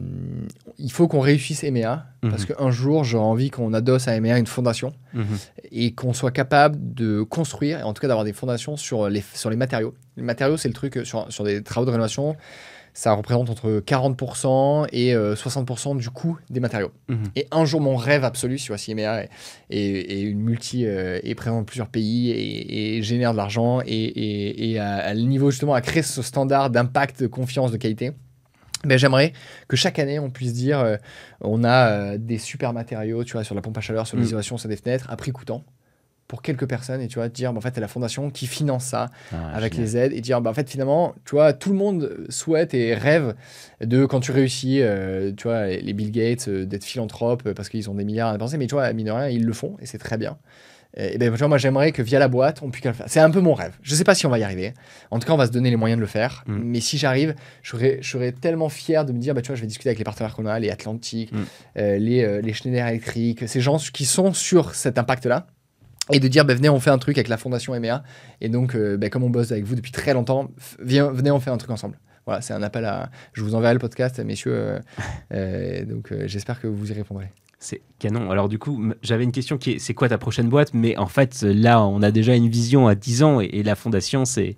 il 0.78 0.92
faut 0.92 1.08
qu'on 1.08 1.22
réussisse 1.22 1.64
EMEA 1.64 2.06
parce 2.22 2.48
Mhm. 2.48 2.56
qu'un 2.56 2.72
jour 2.72 3.04
j'aurai 3.06 3.24
envie 3.24 3.50
qu'on 3.50 3.74
adosse 3.74 4.08
à 4.08 4.16
EMEA 4.16 4.38
une 4.38 4.46
fondation 4.48 4.92
Mhm. 5.14 5.38
et 5.72 5.94
qu'on 5.94 6.14
soit 6.14 6.30
capable 6.32 6.94
de 6.94 7.24
construire, 7.24 7.88
en 7.88 7.94
tout 7.94 8.02
cas 8.02 8.10
d'avoir 8.10 8.26
des 8.26 8.34
fondations 8.34 8.76
sur 8.78 9.10
les, 9.10 9.24
sur 9.34 9.50
les 9.50 9.56
matériaux. 9.56 9.96
Les 10.18 10.24
matériaux, 10.24 10.58
c'est 10.58 10.68
le 10.68 10.74
truc 10.76 11.00
sur, 11.06 11.32
sur 11.32 11.46
des 11.46 11.64
travaux 11.64 11.86
de 11.86 11.92
rénovation, 11.92 12.36
ça 12.94 13.14
représente 13.14 13.50
entre 13.50 13.80
40% 13.80 14.88
et 14.92 15.14
euh, 15.16 15.36
60% 15.36 15.98
du 15.98 16.10
coût 16.10 16.38
des 16.50 16.60
matériaux. 16.60 16.92
Mhm. 17.08 17.24
Et 17.36 17.48
un 17.52 17.66
jour, 17.66 17.82
mon 17.82 17.96
rêve 17.96 18.24
absolu, 18.24 18.58
si 18.58 18.68
voici 18.68 18.92
EMEA 18.92 19.24
est, 19.24 19.30
est- 19.70 20.12
est 20.12 20.22
une 20.22 20.40
multi, 20.42 20.86
euh, 20.86 21.20
est 21.24 21.36
présente 21.36 21.60
dans 21.60 21.64
plusieurs 21.66 21.88
pays 21.90 22.32
et, 22.32 22.98
et 22.98 23.02
génère 23.04 23.32
de 23.32 23.38
l'argent 23.38 23.82
et, 23.86 23.88
et, 23.94 24.72
et 24.72 24.80
à, 24.80 24.96
à 24.96 25.14
le 25.14 25.22
niveau 25.22 25.52
justement 25.52 25.74
à 25.74 25.82
créer 25.82 26.04
ce 26.04 26.22
standard 26.22 26.70
d'impact, 26.70 27.22
de 27.22 27.28
confiance, 27.28 27.72
de 27.72 27.78
qualité. 27.78 28.12
Ben, 28.84 28.98
j'aimerais 28.98 29.34
que 29.68 29.76
chaque 29.76 30.00
année 30.00 30.18
on 30.18 30.32
puisse 30.32 30.54
dire 30.54 30.80
euh, 30.80 30.96
on 31.40 31.64
a 31.64 31.90
euh, 31.92 32.18
des 32.18 32.40
super 32.40 32.74
matériaux 32.74 33.24
tu 33.24 33.34
vois 33.34 33.44
sur 33.44 33.54
la 33.54 33.62
pompe 33.62 33.78
à 33.78 33.82
chaleur 33.82 34.08
sur 34.08 34.18
Mm. 34.18 34.22
l'isolation 34.22 34.58
sur 34.58 34.68
des 34.70 34.76
fenêtres 34.76 35.06
à 35.12 35.16
prix 35.18 35.32
coûtant 35.32 35.64
pour 36.32 36.42
quelques 36.42 36.66
personnes 36.66 37.02
et 37.02 37.10
tu 37.10 37.16
vois, 37.20 37.28
dire, 37.28 37.52
bah, 37.52 37.58
en 37.58 37.62
fait, 37.62 37.72
c'est 37.76 37.82
la 37.82 37.90
fondation 37.90 38.30
qui 38.30 38.48
finance 38.48 38.86
ça 38.86 39.10
Ah, 39.34 39.52
avec 39.54 39.74
génial. 39.74 39.86
les 39.86 39.98
aides 39.98 40.14
et 40.14 40.22
dire, 40.22 40.40
bah, 40.40 40.50
en 40.50 40.54
fait, 40.54 40.70
finalement, 40.70 41.14
tu 41.26 41.32
vois, 41.36 41.52
tout 41.52 41.72
le 41.72 41.76
monde 41.76 42.26
souhaite 42.30 42.74
et 42.74 42.94
rêve 42.96 43.36
de 43.82 44.06
quand 44.06 44.22
tu 44.22 44.32
réussis, 44.32 44.80
euh, 44.82 45.34
tu 45.36 45.44
vois, 45.50 45.68
les 45.68 45.92
Bill 45.92 46.10
Gates, 46.10 46.48
euh, 46.48 46.66
d'être 46.66 46.86
philanthrope 46.86 47.44
euh, 47.48 47.54
parce 47.54 47.68
qu'ils 47.68 47.90
ont 47.90 47.96
des 47.96 48.06
milliards 48.06 48.30
à 48.30 48.32
dépenser, 48.32 48.58
mais 48.58 48.68
tu 48.68 48.76
vois, 48.76 48.94
mine 48.94 49.08
de 49.08 49.12
rien, 49.12 49.28
ils 49.28 49.44
le 49.46 49.52
font 49.52 49.76
et 49.82 49.86
c'est 49.86 49.98
très 49.98 50.18
bien. 50.18 50.38
Et 50.96 51.18
ben, 51.18 51.30
tu 51.32 51.38
vois, 51.38 51.48
moi, 51.50 51.58
j'aimerais 51.58 51.92
que 51.92 52.02
via 52.02 52.18
la 52.20 52.30
boîte, 52.30 52.62
on 52.62 52.70
puisse 52.70 52.86
le 52.86 52.94
faire. 52.94 53.06
C'est 53.10 53.20
un 53.20 53.30
peu 53.32 53.42
mon 53.42 53.54
rêve. 53.54 53.74
Je 53.82 53.94
sais 53.96 54.04
pas 54.06 54.16
si 54.16 54.26
on 54.26 54.30
va 54.30 54.40
y 54.40 54.44
arriver. 54.44 54.74
En 55.10 55.20
tout 55.20 55.28
cas, 55.28 55.34
on 55.34 55.38
va 55.38 55.48
se 55.48 55.52
donner 55.52 55.70
les 55.70 55.76
moyens 55.78 55.98
de 55.98 56.02
le 56.02 56.08
faire. 56.08 56.44
Mm. 56.48 56.60
Mais 56.64 56.80
si 56.80 56.98
j'arrive, 56.98 57.34
je 57.62 57.72
serais, 57.72 58.00
je 58.02 58.10
serais 58.10 58.32
tellement 58.32 58.70
fier 58.70 59.04
de 59.06 59.12
me 59.12 59.20
dire, 59.20 59.34
bah, 59.34 59.42
tu 59.42 59.48
vois, 59.48 59.56
je 59.58 59.62
vais 59.62 59.68
discuter 59.68 59.90
avec 59.90 60.00
les 60.00 60.04
partenaires 60.06 60.34
qu'on 60.36 60.46
a, 60.46 60.60
les 60.60 60.70
Atlantiques, 60.70 61.32
Mm. 61.34 61.38
euh, 61.78 61.98
les, 61.98 62.42
les 62.42 62.54
Schneider 62.54 62.88
Electric, 62.88 63.48
ces 63.50 63.60
gens 63.62 63.78
qui 63.94 64.06
sont 64.06 64.34
sur 64.34 64.76
cet 64.76 64.98
impact-là. 64.98 65.48
Et 66.12 66.20
de 66.20 66.28
dire, 66.28 66.46
bah, 66.46 66.54
venez, 66.54 66.70
on 66.70 66.80
fait 66.80 66.90
un 66.90 66.98
truc 66.98 67.18
avec 67.18 67.28
la 67.28 67.38
fondation 67.38 67.74
EMEA. 67.74 68.04
Et 68.42 68.50
donc, 68.50 68.76
euh, 68.76 68.98
bah, 68.98 69.10
comme 69.10 69.24
on 69.24 69.30
bosse 69.30 69.52
avec 69.52 69.66
vous 69.66 69.76
depuis 69.76 69.92
très 69.92 70.14
longtemps, 70.14 70.52
viens, 70.82 71.12
venez, 71.12 71.32
on 71.32 71.40
fait 71.40 71.50
un 71.50 71.58
truc 71.58 71.72
ensemble. 71.72 71.98
Voilà, 72.26 72.42
c'est 72.42 72.54
un 72.54 72.62
appel 72.62 72.86
à. 72.86 73.10
Je 73.34 73.44
vous 73.44 73.56
enverrai 73.56 73.74
le 73.74 73.80
podcast, 73.80 74.20
messieurs. 74.20 74.54
euh, 74.54 74.80
euh, 75.34 75.86
donc, 75.86 76.14
j'espère 76.26 76.62
que 76.62 76.68
vous 76.68 76.92
y 76.92 76.94
répondrez. 76.94 77.32
C'est 77.60 77.82
canon. 78.00 78.32
Alors 78.32 78.50
du 78.50 78.58
coup, 78.58 78.92
j'avais 79.04 79.24
une 79.24 79.32
question 79.32 79.60
qui 79.60 79.74
est, 79.74 79.80
c'est 79.80 79.94
quoi 79.94 80.10
ta 80.10 80.18
prochaine 80.18 80.50
boîte? 80.50 80.74
Mais 80.74 80.98
en 80.98 81.06
fait, 81.06 81.44
là, 81.44 81.84
on 81.84 82.02
a 82.02 82.10
déjà 82.10 82.36
une 82.36 82.50
vision 82.50 82.88
à 82.88 82.96
10 82.96 83.22
ans 83.22 83.40
et 83.40 83.62
la 83.62 83.76
fondation, 83.76 84.26
c'est, 84.26 84.56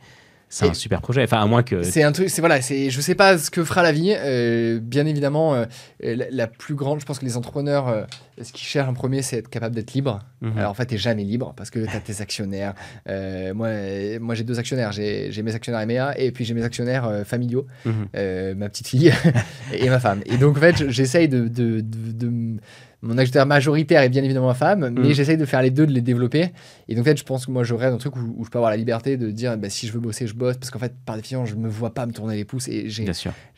c'est 0.54 0.70
un 0.70 0.74
super 0.74 1.02
projet. 1.02 1.24
Enfin, 1.24 1.42
à 1.42 1.46
moins 1.46 1.64
que... 1.64 1.84
C'est 1.84 2.04
un 2.04 2.12
truc, 2.12 2.30
c'est 2.30 2.42
voilà, 2.42 2.62
c'est, 2.62 2.90
je 2.90 3.02
sais 3.02 3.16
pas 3.16 3.38
ce 3.38 3.50
que 3.50 3.64
fera 3.64 3.82
la 3.84 3.92
vie. 3.92 4.14
euh, 4.16 4.80
bien 4.80 5.06
évidemment, 5.06 5.56
euh, 5.56 5.66
la, 6.02 6.26
la 6.30 6.48
plus 6.48 6.76
grande, 6.76 7.00
je 7.00 7.06
pense 7.06 7.20
que 7.20 7.26
les 7.26 7.38
entrepreneurs, 7.38 7.88
euh, 7.88 8.04
ce 8.42 8.52
qu'ils 8.54 8.66
cherchent 8.68 8.88
en 8.90 8.94
premier, 8.94 9.22
c'est 9.22 9.38
être 9.38 9.50
capable 9.50 9.74
d'être 9.76 9.94
libre. 9.94 10.20
Mhm. 10.42 10.58
Alors 10.58 10.72
en 10.72 10.74
fait, 10.74 10.86
t'es 10.86 10.98
jamais 10.98 11.24
libre 11.24 11.54
parce 11.58 11.70
que 11.70 11.80
t'as 11.80 12.00
tes 12.00 12.22
actionnaires. 12.22 12.74
Euh, 13.10 13.54
moi, 13.54 13.68
euh, 13.68 14.20
moi 14.20 14.36
j'ai 14.36 14.44
deux 14.44 14.60
actionnaires. 14.60 14.92
J'ai, 14.92 15.32
mes 15.44 15.56
actionnaires 15.56 15.82
EMEA 15.82 16.14
et 16.20 16.32
puis 16.32 16.46
j'ai 16.46 16.54
mes 16.54 16.64
actionnaires 16.64 17.06
euh, 17.06 17.24
familiaux, 17.24 17.66
Mhm. 17.86 17.94
euh, 18.16 18.56
ma 18.56 18.70
petite 18.70 18.88
fille 18.88 19.12
et 19.74 19.90
ma 19.90 20.00
femme. 20.00 20.22
Et 20.26 20.38
donc 20.38 20.58
en 20.58 20.60
fait, 20.62 20.90
j'essaye 20.90 21.28
de, 21.28 21.48
de, 21.48 21.82
de- 21.82 22.12
de- 22.12 22.60
mon 23.04 23.18
actionnaire 23.18 23.46
majoritaire 23.46 24.02
est 24.02 24.10
bien 24.10 24.24
évidemment 24.24 24.48
ma 24.48 24.54
femme, 24.54 24.90
mais 24.90 25.10
Mhm. 25.10 25.14
j'essaye 25.14 25.38
de 25.38 25.46
faire 25.46 25.62
les 25.62 25.70
deux, 25.72 25.86
de 25.86 25.92
les 25.92 26.02
développer. 26.02 26.52
Et 26.88 26.96
donc, 26.96 27.02
en 27.02 27.10
fait, 27.10 27.18
je 27.18 27.24
pense 27.24 27.46
que 27.46 27.52
moi, 27.52 27.64
je 27.64 27.74
rêve 27.74 27.92
d'un 27.92 27.98
truc 27.98 28.16
où, 28.16 28.34
où 28.38 28.46
je 28.46 28.50
peux 28.50 28.58
avoir 28.58 28.72
la 28.72 28.78
liberté 28.78 29.18
de 29.18 29.30
dire 29.30 29.58
bah, 29.58 29.70
si 29.70 29.88
je 29.88 29.92
veux 29.92 30.00
bosser, 30.00 30.26
je 30.26 30.34
bosse. 30.34 30.58
Parce 30.58 30.72
qu'en 30.72 30.80
fait, 30.80 30.94
par 31.06 31.16
définition, 31.18 31.46
je 31.46 31.56
me 31.56 31.68
vois 31.70 31.94
pas 31.94 32.06
me 32.06 32.12
tourner 32.14 32.36
les 32.36 32.46
pouces 32.46 32.68
et 32.70 32.90
j'ai 32.90 33.06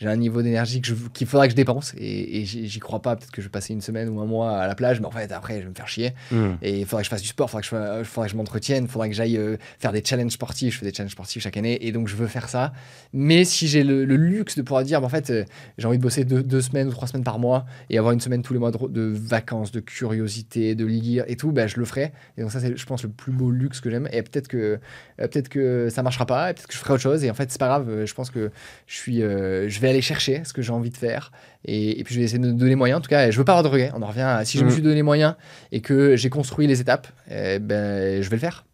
un 0.07 0.15
niveau 0.15 0.41
d'énergie 0.41 0.81
qu'il 0.81 1.27
faudra 1.27 1.45
que 1.47 1.51
je 1.51 1.55
dépense. 1.55 1.93
Et, 1.97 2.41
et 2.41 2.45
j'y 2.45 2.79
crois 2.79 3.01
pas. 3.01 3.15
Peut-être 3.15 3.31
que 3.31 3.41
je 3.41 3.47
vais 3.47 3.51
passer 3.51 3.73
une 3.73 3.81
semaine 3.81 4.09
ou 4.09 4.19
un 4.19 4.25
mois 4.25 4.57
à 4.59 4.67
la 4.67 4.75
plage, 4.75 4.99
mais 4.99 5.05
en 5.07 5.11
fait, 5.11 5.31
après, 5.31 5.57
je 5.57 5.63
vais 5.63 5.69
me 5.69 5.75
faire 5.75 5.87
chier. 5.87 6.13
Mhm. 6.31 6.57
Et 6.61 6.79
il 6.79 6.85
faudra 6.85 7.01
que 7.01 7.05
je 7.05 7.09
fasse 7.11 7.21
du 7.21 7.27
sport, 7.27 7.47
il 7.47 7.51
faudra 7.51 7.61
que 7.61 7.65
je, 7.67 7.69
fa- 7.69 8.03
faudra 8.03 8.25
que 8.27 8.31
je 8.31 8.37
m'entretienne, 8.37 8.85
il 8.85 8.89
faudra 8.89 9.07
que 9.07 9.13
j'aille 9.15 9.37
euh, 9.37 9.57
faire 9.79 9.91
des 9.91 10.03
challenges 10.03 10.31
sportifs. 10.31 10.73
Je 10.75 10.79
fais 10.79 10.85
des 10.87 10.93
challenges 10.93 11.11
sportifs 11.11 11.43
chaque 11.43 11.57
année 11.57 11.85
et 11.85 11.91
donc 11.91 12.07
je 12.07 12.15
veux 12.15 12.27
faire 12.27 12.49
ça. 12.49 12.73
Mais 13.13 13.43
si 13.43 13.67
j'ai 13.67 13.83
le, 13.83 14.05
le 14.05 14.15
luxe 14.15 14.57
de 14.57 14.63
pouvoir 14.63 14.83
dire, 14.83 15.01
bah, 15.01 15.07
en 15.07 15.09
fait, 15.09 15.29
euh, 15.29 15.45
j'ai 15.77 15.87
envie 15.87 15.97
de 15.97 16.03
bosser 16.03 16.25
deux, 16.25 16.41
deux 16.43 16.61
semaines 16.61 16.87
ou 16.87 16.91
trois 16.91 17.07
semaines 17.07 17.23
par 17.23 17.37
mois 17.39 17.65
et 17.89 17.97
avoir 17.97 18.13
une 18.13 18.19
semaine 18.19 18.41
tous 18.41 18.53
les 18.53 18.59
mois 18.59 18.71
de, 18.71 18.77
de 18.87 19.13
vacances, 19.35 19.71
de 19.71 19.79
curiosité, 19.81 20.75
de 20.75 20.85
lire 20.85 21.23
et 21.27 21.35
tout, 21.35 21.51
bah, 21.51 21.67
je 21.67 21.77
le 21.77 21.85
ferai. 21.85 22.11
Et 22.37 22.41
donc, 22.41 22.51
ça, 22.51 22.59
c'est, 22.59 22.75
je 22.77 22.85
pense, 22.85 23.03
le 23.03 23.09
plus 23.09 23.31
beau 23.31 23.51
luxe 23.51 23.81
que 23.81 23.89
j'aime. 23.89 24.07
Et 24.11 24.21
peut-être 24.23 24.47
que, 24.47 24.57
euh, 24.57 25.27
peut-être 25.27 25.49
que 25.49 25.89
ça 25.89 26.01
marchera 26.03 26.25
pas, 26.25 26.49
et 26.49 26.53
peut-être 26.53 26.67
que 26.67 26.73
je 26.73 26.79
ferai 26.79 26.93
autre 26.93 27.03
chose. 27.03 27.23
Et 27.23 27.29
en 27.29 27.33
fait, 27.33 27.51
c'est 27.51 27.59
pas 27.59 27.67
grave. 27.67 27.89
euh, 27.89 28.05
Je 28.05 28.13
pense 28.13 28.29
que 28.29 28.51
je, 28.87 28.95
suis, 28.95 29.21
euh, 29.21 29.67
je 29.69 29.79
vais 29.79 29.89
aller 29.89 30.01
chercher 30.01 30.43
ce 30.45 30.53
que 30.53 30.61
j'ai 30.61 30.71
envie 30.71 30.89
de 30.89 30.97
faire. 30.97 31.31
Et, 31.65 31.99
et 31.99 32.03
puis, 32.03 32.13
je 32.15 32.19
vais 32.19 32.25
essayer 32.25 32.39
de 32.39 32.47
me 32.47 32.53
donner 32.53 32.69
les 32.71 32.75
moyens. 32.75 32.99
En 32.99 33.01
tout 33.01 33.09
cas, 33.09 33.29
je 33.31 33.37
veux 33.37 33.45
pas 33.45 33.53
avoir 33.57 33.63
de 33.63 33.69
regrets. 33.69 33.91
On 33.95 34.01
en 34.01 34.07
revient 34.07 34.21
à 34.21 34.45
si 34.45 34.57
je 34.57 34.63
me 34.63 34.69
Mm. 34.69 34.73
suis 34.73 34.81
donné 34.81 34.95
les 34.95 35.03
moyens 35.03 35.35
et 35.71 35.81
que 35.81 36.15
j'ai 36.15 36.29
construit 36.29 36.67
les 36.67 36.79
étapes, 36.81 37.07
eh 37.29 37.59
ben, 37.59 38.21
je 38.21 38.29
vais 38.29 38.35
le 38.37 38.41
faire. 38.41 38.65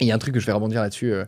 Et 0.00 0.04
il 0.04 0.06
y 0.08 0.12
a 0.12 0.14
un 0.14 0.18
truc 0.18 0.32
que 0.34 0.40
je 0.40 0.46
vais 0.46 0.52
rebondir 0.52 0.80
là-dessus. 0.80 1.12
euh, 1.12 1.24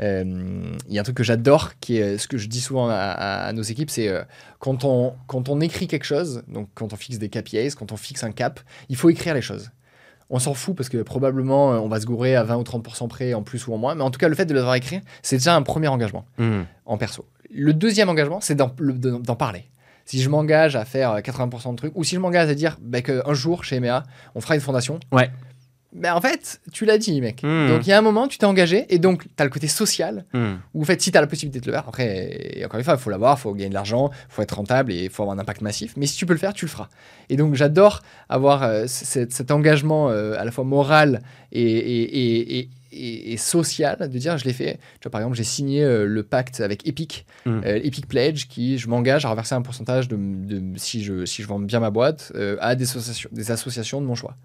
Il 0.00 0.94
y 0.94 0.98
a 0.98 1.00
un 1.00 1.04
truc 1.04 1.16
que 1.16 1.22
j'adore, 1.22 1.72
qui 1.80 1.98
est 1.98 2.16
ce 2.18 2.26
que 2.26 2.38
je 2.38 2.48
dis 2.48 2.60
souvent 2.60 2.88
à, 2.88 2.94
à- 2.94 3.46
à 3.46 3.52
nos 3.52 3.62
équipes, 3.62 3.90
c'est 3.90 4.08
euh, 4.08 4.22
quand, 4.58 4.84
on, 4.84 5.14
quand 5.26 5.48
on 5.48 5.60
écrit 5.60 5.86
quelque 5.88 6.04
chose, 6.04 6.42
donc 6.48 6.68
quand 6.74 6.92
on 6.92 6.96
fixe 6.96 7.18
des 7.18 7.28
KPIs, 7.28 7.74
quand 7.78 7.92
on 7.92 7.96
fixe 7.96 8.24
un 8.24 8.32
cap, 8.32 8.60
il 8.88 8.96
faut 8.96 9.10
écrire 9.10 9.34
les 9.34 9.42
choses. 9.42 9.70
On 10.32 10.38
s'en 10.38 10.54
fout 10.54 10.76
parce 10.76 10.88
que 10.88 10.98
probablement 11.02 11.74
euh, 11.74 11.78
on 11.78 11.88
va 11.88 12.00
se 12.00 12.06
gourer 12.06 12.36
à 12.36 12.44
20 12.44 12.56
ou 12.56 12.62
30% 12.62 13.08
près, 13.08 13.34
en 13.34 13.42
plus 13.42 13.66
ou 13.66 13.74
en 13.74 13.78
moins. 13.78 13.94
Mais 13.94 14.02
en 14.02 14.10
tout 14.10 14.18
cas, 14.18 14.28
le 14.28 14.34
fait 14.34 14.46
de 14.46 14.54
l'avoir 14.54 14.74
écrit, 14.76 15.00
c'est 15.22 15.36
déjà 15.36 15.54
un 15.56 15.62
premier 15.62 15.88
engagement 15.88 16.24
Mhm. 16.38 16.64
en 16.86 16.96
perso. 16.98 17.26
Le 17.52 17.74
deuxième 17.74 18.08
engagement, 18.08 18.40
c'est 18.40 18.54
d'en 18.54 18.72
le- 18.78 18.92
de- 18.94 19.18
d'en 19.18 19.34
parler. 19.36 19.64
Si 20.06 20.22
je 20.22 20.28
m'engage 20.28 20.76
à 20.76 20.84
faire 20.84 21.10
euh, 21.12 21.20
80% 21.20 21.72
de 21.72 21.76
trucs, 21.76 21.92
ou 21.96 22.04
si 22.04 22.14
je 22.14 22.20
m'engage 22.20 22.48
à 22.48 22.54
dire 22.54 22.78
bah, 22.80 23.02
qu'un 23.02 23.34
jour, 23.34 23.64
chez 23.64 23.76
EMEA, 23.76 24.04
on 24.34 24.40
fera 24.40 24.54
une 24.54 24.60
fondation. 24.60 24.98
Ouais. 25.12 25.30
Ben 25.92 26.14
en 26.14 26.20
fait, 26.20 26.60
tu 26.72 26.84
l'as 26.84 26.98
dit, 26.98 27.20
mec. 27.20 27.42
Mhm. 27.42 27.66
Donc, 27.68 27.84
il 27.86 27.90
y 27.90 27.92
a 27.92 27.98
un 27.98 28.02
moment, 28.02 28.28
tu 28.28 28.38
t'es 28.38 28.44
engagé, 28.46 28.86
et 28.90 28.98
donc, 29.00 29.24
tu 29.24 29.30
as 29.38 29.44
le 29.44 29.50
côté 29.50 29.66
social, 29.66 30.24
Mhm. 30.32 30.58
où 30.74 30.82
en 30.82 30.84
fait, 30.84 31.02
si 31.02 31.10
tu 31.10 31.18
as 31.18 31.20
la 31.20 31.26
possibilité 31.26 31.58
de 31.60 31.66
le 31.66 31.72
faire, 31.72 31.88
après, 31.88 32.58
et 32.58 32.64
encore 32.64 32.78
une 32.78 32.84
fois, 32.84 32.94
il 32.94 33.00
faut 33.00 33.10
l'avoir, 33.10 33.36
il 33.38 33.40
faut 33.40 33.52
gagner 33.54 33.70
de 33.70 33.74
l'argent, 33.74 34.10
il 34.12 34.32
faut 34.32 34.42
être 34.42 34.52
rentable 34.56 34.92
et 34.92 35.04
il 35.04 35.10
faut 35.10 35.24
avoir 35.24 35.36
un 35.36 35.40
impact 35.40 35.62
massif. 35.62 35.94
Mais 35.96 36.06
si 36.06 36.16
tu 36.16 36.26
peux 36.26 36.32
le 36.32 36.38
faire, 36.38 36.52
tu 36.54 36.64
le 36.64 36.70
feras. 36.70 36.88
Et 37.28 37.36
donc, 37.36 37.54
j'adore 37.56 38.02
avoir 38.28 38.62
euh, 38.62 38.84
cet, 38.86 39.50
engagement 39.50 40.10
euh, 40.10 40.34
à 40.38 40.44
la 40.44 40.52
fois 40.52 40.62
moral 40.62 41.22
et, 41.50 41.60
et, 41.62 42.58
et, 42.60 42.68
et- 43.32 43.36
social 43.36 43.96
de 44.00 44.18
dire 44.18 44.38
je 44.38 44.44
l'ai 44.44 44.52
fait. 44.52 44.78
Tu 45.00 45.04
vois, 45.04 45.10
par 45.10 45.20
exemple, 45.20 45.36
j'ai 45.36 45.44
signé 45.44 45.82
euh, 45.82 46.06
le 46.06 46.22
pacte 46.22 46.60
avec 46.60 46.86
Epic, 46.86 47.26
euh, 47.48 47.62
Epic 47.82 48.06
Pledge, 48.06 48.46
qui 48.48 48.78
je 48.78 48.88
m'engage 48.88 49.24
à 49.24 49.30
reverser 49.30 49.54
un 49.56 49.62
pourcentage 49.62 50.06
de, 50.08 50.16
de- 50.16 50.78
si, 50.78 51.02
je, 51.02 51.24
si 51.24 51.42
je 51.42 51.48
vends 51.48 51.58
bien 51.58 51.80
ma 51.80 51.90
boîte 51.90 52.30
euh, 52.36 52.56
à 52.60 52.74
des 52.76 52.84
associations, 52.84 53.30
des 53.32 53.50
associations 53.50 54.00
de 54.00 54.06
mon 54.06 54.14
choix. 54.14 54.36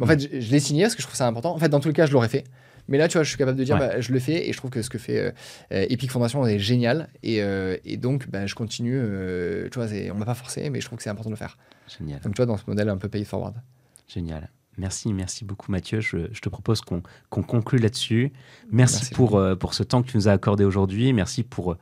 Mais 0.00 0.04
en 0.06 0.08
fait, 0.08 0.20
je, 0.20 0.40
je 0.40 0.50
l'ai 0.50 0.58
signé 0.60 0.82
parce 0.82 0.96
que 0.96 1.02
je 1.02 1.06
trouve 1.06 1.16
ça 1.16 1.26
important. 1.28 1.54
En 1.54 1.58
fait, 1.58 1.68
dans 1.68 1.78
tous 1.80 1.88
les 1.88 1.94
cas, 1.94 2.06
je 2.06 2.12
l'aurais 2.12 2.28
fait. 2.28 2.44
Mais 2.88 2.98
là, 2.98 3.06
tu 3.06 3.18
vois, 3.18 3.22
je 3.22 3.28
suis 3.28 3.38
capable 3.38 3.56
de 3.58 3.62
dire, 3.62 3.76
Ouais. 3.76 3.88
bah, 3.88 4.00
je 4.00 4.12
le 4.12 4.18
fais 4.18 4.48
et 4.48 4.52
je 4.52 4.56
trouve 4.56 4.70
que 4.70 4.82
ce 4.82 4.90
que 4.90 4.98
fait 4.98 5.18
euh, 5.18 5.30
euh, 5.72 5.86
Epic 5.90 6.10
Foundation 6.10 6.44
est 6.46 6.58
génial. 6.58 7.08
Et, 7.22 7.40
euh, 7.40 7.76
et 7.84 7.96
donc, 7.96 8.28
bah, 8.28 8.46
je 8.46 8.54
continue. 8.56 8.98
euh, 9.00 9.68
tu 9.70 9.78
vois, 9.78 9.86
on 10.12 10.16
m'a 10.16 10.24
pas 10.24 10.34
forcé, 10.34 10.68
mais 10.70 10.80
je 10.80 10.86
trouve 10.86 10.96
que 10.96 11.04
c'est 11.04 11.10
important 11.10 11.30
de 11.30 11.34
le 11.34 11.38
faire. 11.38 11.56
Génial. 11.98 12.20
Donc, 12.20 12.34
tu 12.34 12.38
vois, 12.38 12.46
dans 12.46 12.56
ce 12.56 12.64
modèle 12.66 12.88
un 12.88 12.96
peu 12.96 13.08
pay 13.08 13.24
forward. 13.24 13.54
Génial. 14.08 14.50
Merci, 14.78 15.12
merci 15.12 15.44
beaucoup 15.44 15.70
Mathieu. 15.70 16.00
Je, 16.00 16.18
je 16.32 16.40
te 16.40 16.48
propose 16.48 16.80
qu'on 16.80 17.02
qu'on 17.28 17.42
conclue 17.42 17.78
là-dessus. 17.78 18.32
Merci, 18.70 18.94
Merci 19.02 19.14
pour, 19.14 19.40
pour 19.58 19.74
ce 19.74 19.82
temps 19.82 20.02
que 20.02 20.08
tu 20.10 20.16
nous 20.16 20.28
as 20.28 20.32
accordé 20.32 20.64
aujourd'hui. 20.64 21.12
Merci 21.12 21.42
pour 21.42 21.76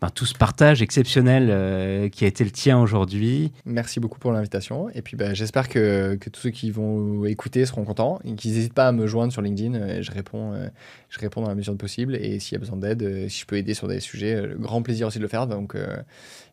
ben, 0.00 0.10
tout 0.10 0.26
ce 0.26 0.34
partage 0.34 0.82
exceptionnel 0.82 1.48
euh, 1.50 2.10
qui 2.10 2.24
a 2.24 2.28
été 2.28 2.44
le 2.44 2.50
tien 2.50 2.78
aujourd'hui. 2.78 3.50
Merci 3.64 3.98
beaucoup 3.98 4.18
pour 4.18 4.30
l'invitation. 4.30 4.90
Et 4.90 5.00
puis, 5.00 5.16
bah, 5.16 5.32
j'espère 5.32 5.70
que, 5.70 6.16
que 6.16 6.28
tous 6.28 6.42
ceux 6.42 6.50
qui 6.50 6.70
vont 6.70 7.24
écouter 7.24 7.64
seront 7.64 7.84
contents 7.84 8.18
et 8.22 8.34
qu'ils 8.34 8.52
n'hésitent 8.52 8.74
pas 8.74 8.88
à 8.88 8.92
me 8.92 9.06
joindre 9.06 9.32
sur 9.32 9.40
LinkedIn. 9.40 9.74
Euh, 9.74 10.02
Je 10.02 10.10
réponds, 10.10 10.52
euh, 10.52 10.68
je 11.08 11.18
réponds 11.18 11.40
dans 11.40 11.48
la 11.48 11.54
mesure 11.54 11.72
du 11.72 11.78
possible. 11.78 12.14
Et 12.16 12.40
s'il 12.40 12.52
y 12.52 12.56
a 12.56 12.58
besoin 12.58 12.76
d'aide, 12.76 13.02
euh, 13.02 13.28
si 13.30 13.40
je 13.40 13.46
peux 13.46 13.56
aider 13.56 13.72
sur 13.72 13.88
des 13.88 14.00
sujets, 14.00 14.42
grand 14.58 14.82
plaisir 14.82 15.06
aussi 15.06 15.16
de 15.16 15.22
le 15.22 15.28
faire. 15.28 15.46
Donc, 15.46 15.74
et 15.74 15.80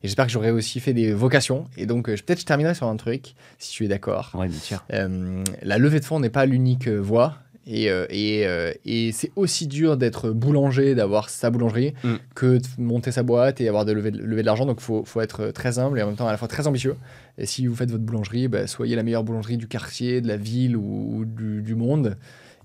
j'espère 0.07 0.25
que 0.25 0.31
j'aurai 0.31 0.51
aussi 0.51 0.79
fait 0.79 0.93
des 0.93 1.13
vocations. 1.13 1.65
Et 1.75 1.85
donc, 1.85 2.05
peut-être 2.05 2.39
je 2.39 2.45
terminerai 2.45 2.75
sur 2.75 2.87
un 2.87 2.95
truc, 2.95 3.35
si 3.59 3.71
tu 3.71 3.83
es 3.83 3.87
d'accord. 3.89 4.31
Ouais, 4.35 4.47
bien 4.47 4.59
sûr. 4.59 4.85
La 4.89 5.77
levée 5.77 5.99
de 5.99 6.05
fonds 6.05 6.19
n'est 6.19 6.29
pas 6.29 6.45
l'unique 6.45 6.87
voie. 6.87 7.37
Et, 7.65 7.89
euh, 7.89 8.05
et, 8.09 8.45
euh, 8.45 8.73
et 8.83 9.11
c'est 9.13 9.31
aussi 9.37 9.67
dur 9.67 9.95
d'être 9.95 10.31
boulanger, 10.31 10.95
d'avoir 10.95 11.29
sa 11.29 11.49
boulangerie, 11.49 11.93
Mm. 12.03 12.15
que 12.35 12.57
de 12.57 12.67
monter 12.77 13.11
sa 13.11 13.23
boîte 13.23 13.61
et 13.61 13.67
avoir 13.69 13.85
de 13.85 13.93
lever, 13.93 14.11
lever 14.11 14.41
de 14.41 14.45
l'argent. 14.45 14.65
Donc 14.65 14.79
il 14.81 14.83
faut, 14.83 15.05
faut 15.05 15.21
être 15.21 15.47
très 15.51 15.79
humble 15.79 15.97
et 15.97 16.03
en 16.03 16.07
même 16.07 16.15
temps 16.17 16.27
à 16.27 16.31
la 16.31 16.37
fois 16.37 16.49
très 16.49 16.67
ambitieux. 16.67 16.95
Et 17.37 17.45
si 17.45 17.65
vous 17.67 17.75
faites 17.75 17.89
votre 17.89 18.03
boulangerie, 18.03 18.47
bah, 18.49 18.67
soyez 18.67 18.95
la 18.97 19.03
meilleure 19.03 19.23
boulangerie 19.23 19.55
du 19.57 19.67
quartier, 19.67 20.19
de 20.19 20.27
la 20.27 20.35
ville 20.37 20.75
ou, 20.75 21.19
ou 21.19 21.25
du, 21.25 21.61
du 21.61 21.75
monde. 21.75 22.17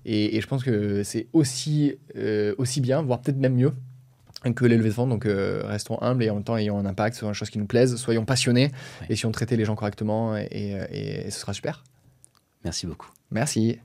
Et, 0.05 0.35
et 0.37 0.41
je 0.41 0.47
pense 0.47 0.63
que 0.63 1.03
c'est 1.03 1.27
aussi, 1.33 1.95
euh, 2.17 2.53
aussi 2.57 2.81
bien, 2.81 3.01
voire 3.01 3.21
peut-être 3.21 3.37
même 3.37 3.55
mieux 3.55 3.71
que 4.55 4.65
les 4.65 4.75
levées 4.77 4.89
de 4.89 4.93
fonds. 4.93 5.07
Donc 5.07 5.25
euh, 5.25 5.61
restons 5.65 6.01
humbles 6.01 6.23
et 6.23 6.29
en 6.29 6.35
même 6.35 6.43
temps 6.43 6.57
ayons 6.57 6.77
un 6.77 6.85
impact 6.85 7.15
sur 7.17 7.27
une 7.27 7.33
chose 7.33 7.49
qui 7.49 7.57
nous 7.57 7.65
plaise. 7.67 7.95
Soyons 7.95 8.25
passionnés 8.25 8.71
Ouais. 9.01 9.07
et 9.11 9.15
si 9.15 9.25
on 9.25 9.31
traitait 9.31 9.55
les 9.57 9.65
gens 9.65 9.75
correctement 9.75 10.35
et, 10.37 10.47
et- 10.51 11.27
et 11.27 11.31
ce 11.31 11.39
sera 11.39 11.53
super. 11.53 11.83
Merci 12.65 12.85
beaucoup. 12.87 13.09
Merci. 13.31 13.79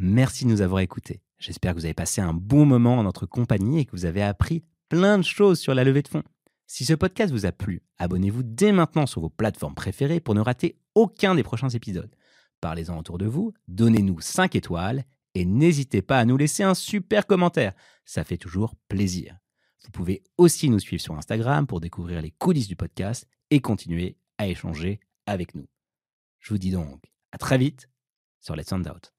Merci 0.00 0.44
de 0.44 0.50
nous 0.50 0.60
avoir 0.60 0.78
écoutés. 0.78 1.22
J'espère 1.40 1.74
que 1.74 1.80
vous 1.80 1.84
avez 1.84 1.92
passé 1.92 2.20
un 2.20 2.32
bon 2.32 2.64
moment 2.64 2.98
en 2.98 3.02
notre 3.02 3.26
compagnie 3.26 3.80
et 3.80 3.84
que 3.84 3.90
vous 3.90 4.04
avez 4.04 4.22
appris 4.22 4.62
plein 4.88 5.18
de 5.18 5.24
choses 5.24 5.58
sur 5.58 5.74
la 5.74 5.82
levée 5.82 6.02
de 6.02 6.08
fonds. 6.08 6.22
Si 6.68 6.84
ce 6.84 6.94
podcast 6.94 7.32
vous 7.32 7.46
a 7.46 7.50
plu, 7.50 7.82
abonnez-vous 7.98 8.44
dès 8.44 8.70
maintenant 8.70 9.06
sur 9.06 9.22
vos 9.22 9.28
plateformes 9.28 9.74
préférées 9.74 10.20
pour 10.20 10.36
ne 10.36 10.40
rater 10.40 10.78
aucun 10.94 11.34
des 11.34 11.42
prochains 11.42 11.70
épisodes. 11.70 12.14
Parlez-en 12.60 12.96
autour 12.96 13.18
de 13.18 13.26
vous, 13.26 13.52
donnez-nous 13.66 14.20
5 14.20 14.54
étoiles 14.54 15.04
et 15.34 15.44
n'hésitez 15.44 16.00
pas 16.00 16.20
à 16.20 16.24
nous 16.24 16.36
laisser 16.36 16.62
un 16.62 16.74
super 16.74 17.26
commentaire. 17.26 17.72
Ça 18.04 18.22
fait 18.22 18.36
toujours 18.36 18.76
plaisir. 18.86 19.36
Vous 19.84 19.90
pouvez 19.90 20.22
aussi 20.36 20.70
nous 20.70 20.78
suivre 20.78 21.02
sur 21.02 21.16
Instagram 21.16 21.66
pour 21.66 21.80
découvrir 21.80 22.22
les 22.22 22.30
coulisses 22.30 22.68
du 22.68 22.76
podcast 22.76 23.26
et 23.50 23.58
continuer 23.58 24.16
à 24.38 24.46
échanger 24.46 25.00
avec 25.26 25.56
nous. 25.56 25.66
Je 26.38 26.54
vous 26.54 26.58
dis 26.58 26.70
donc 26.70 27.02
à 27.32 27.38
très 27.38 27.58
vite 27.58 27.90
sur 28.40 28.54
Let's 28.54 28.68
Sound 28.68 28.86
Out. 28.86 29.12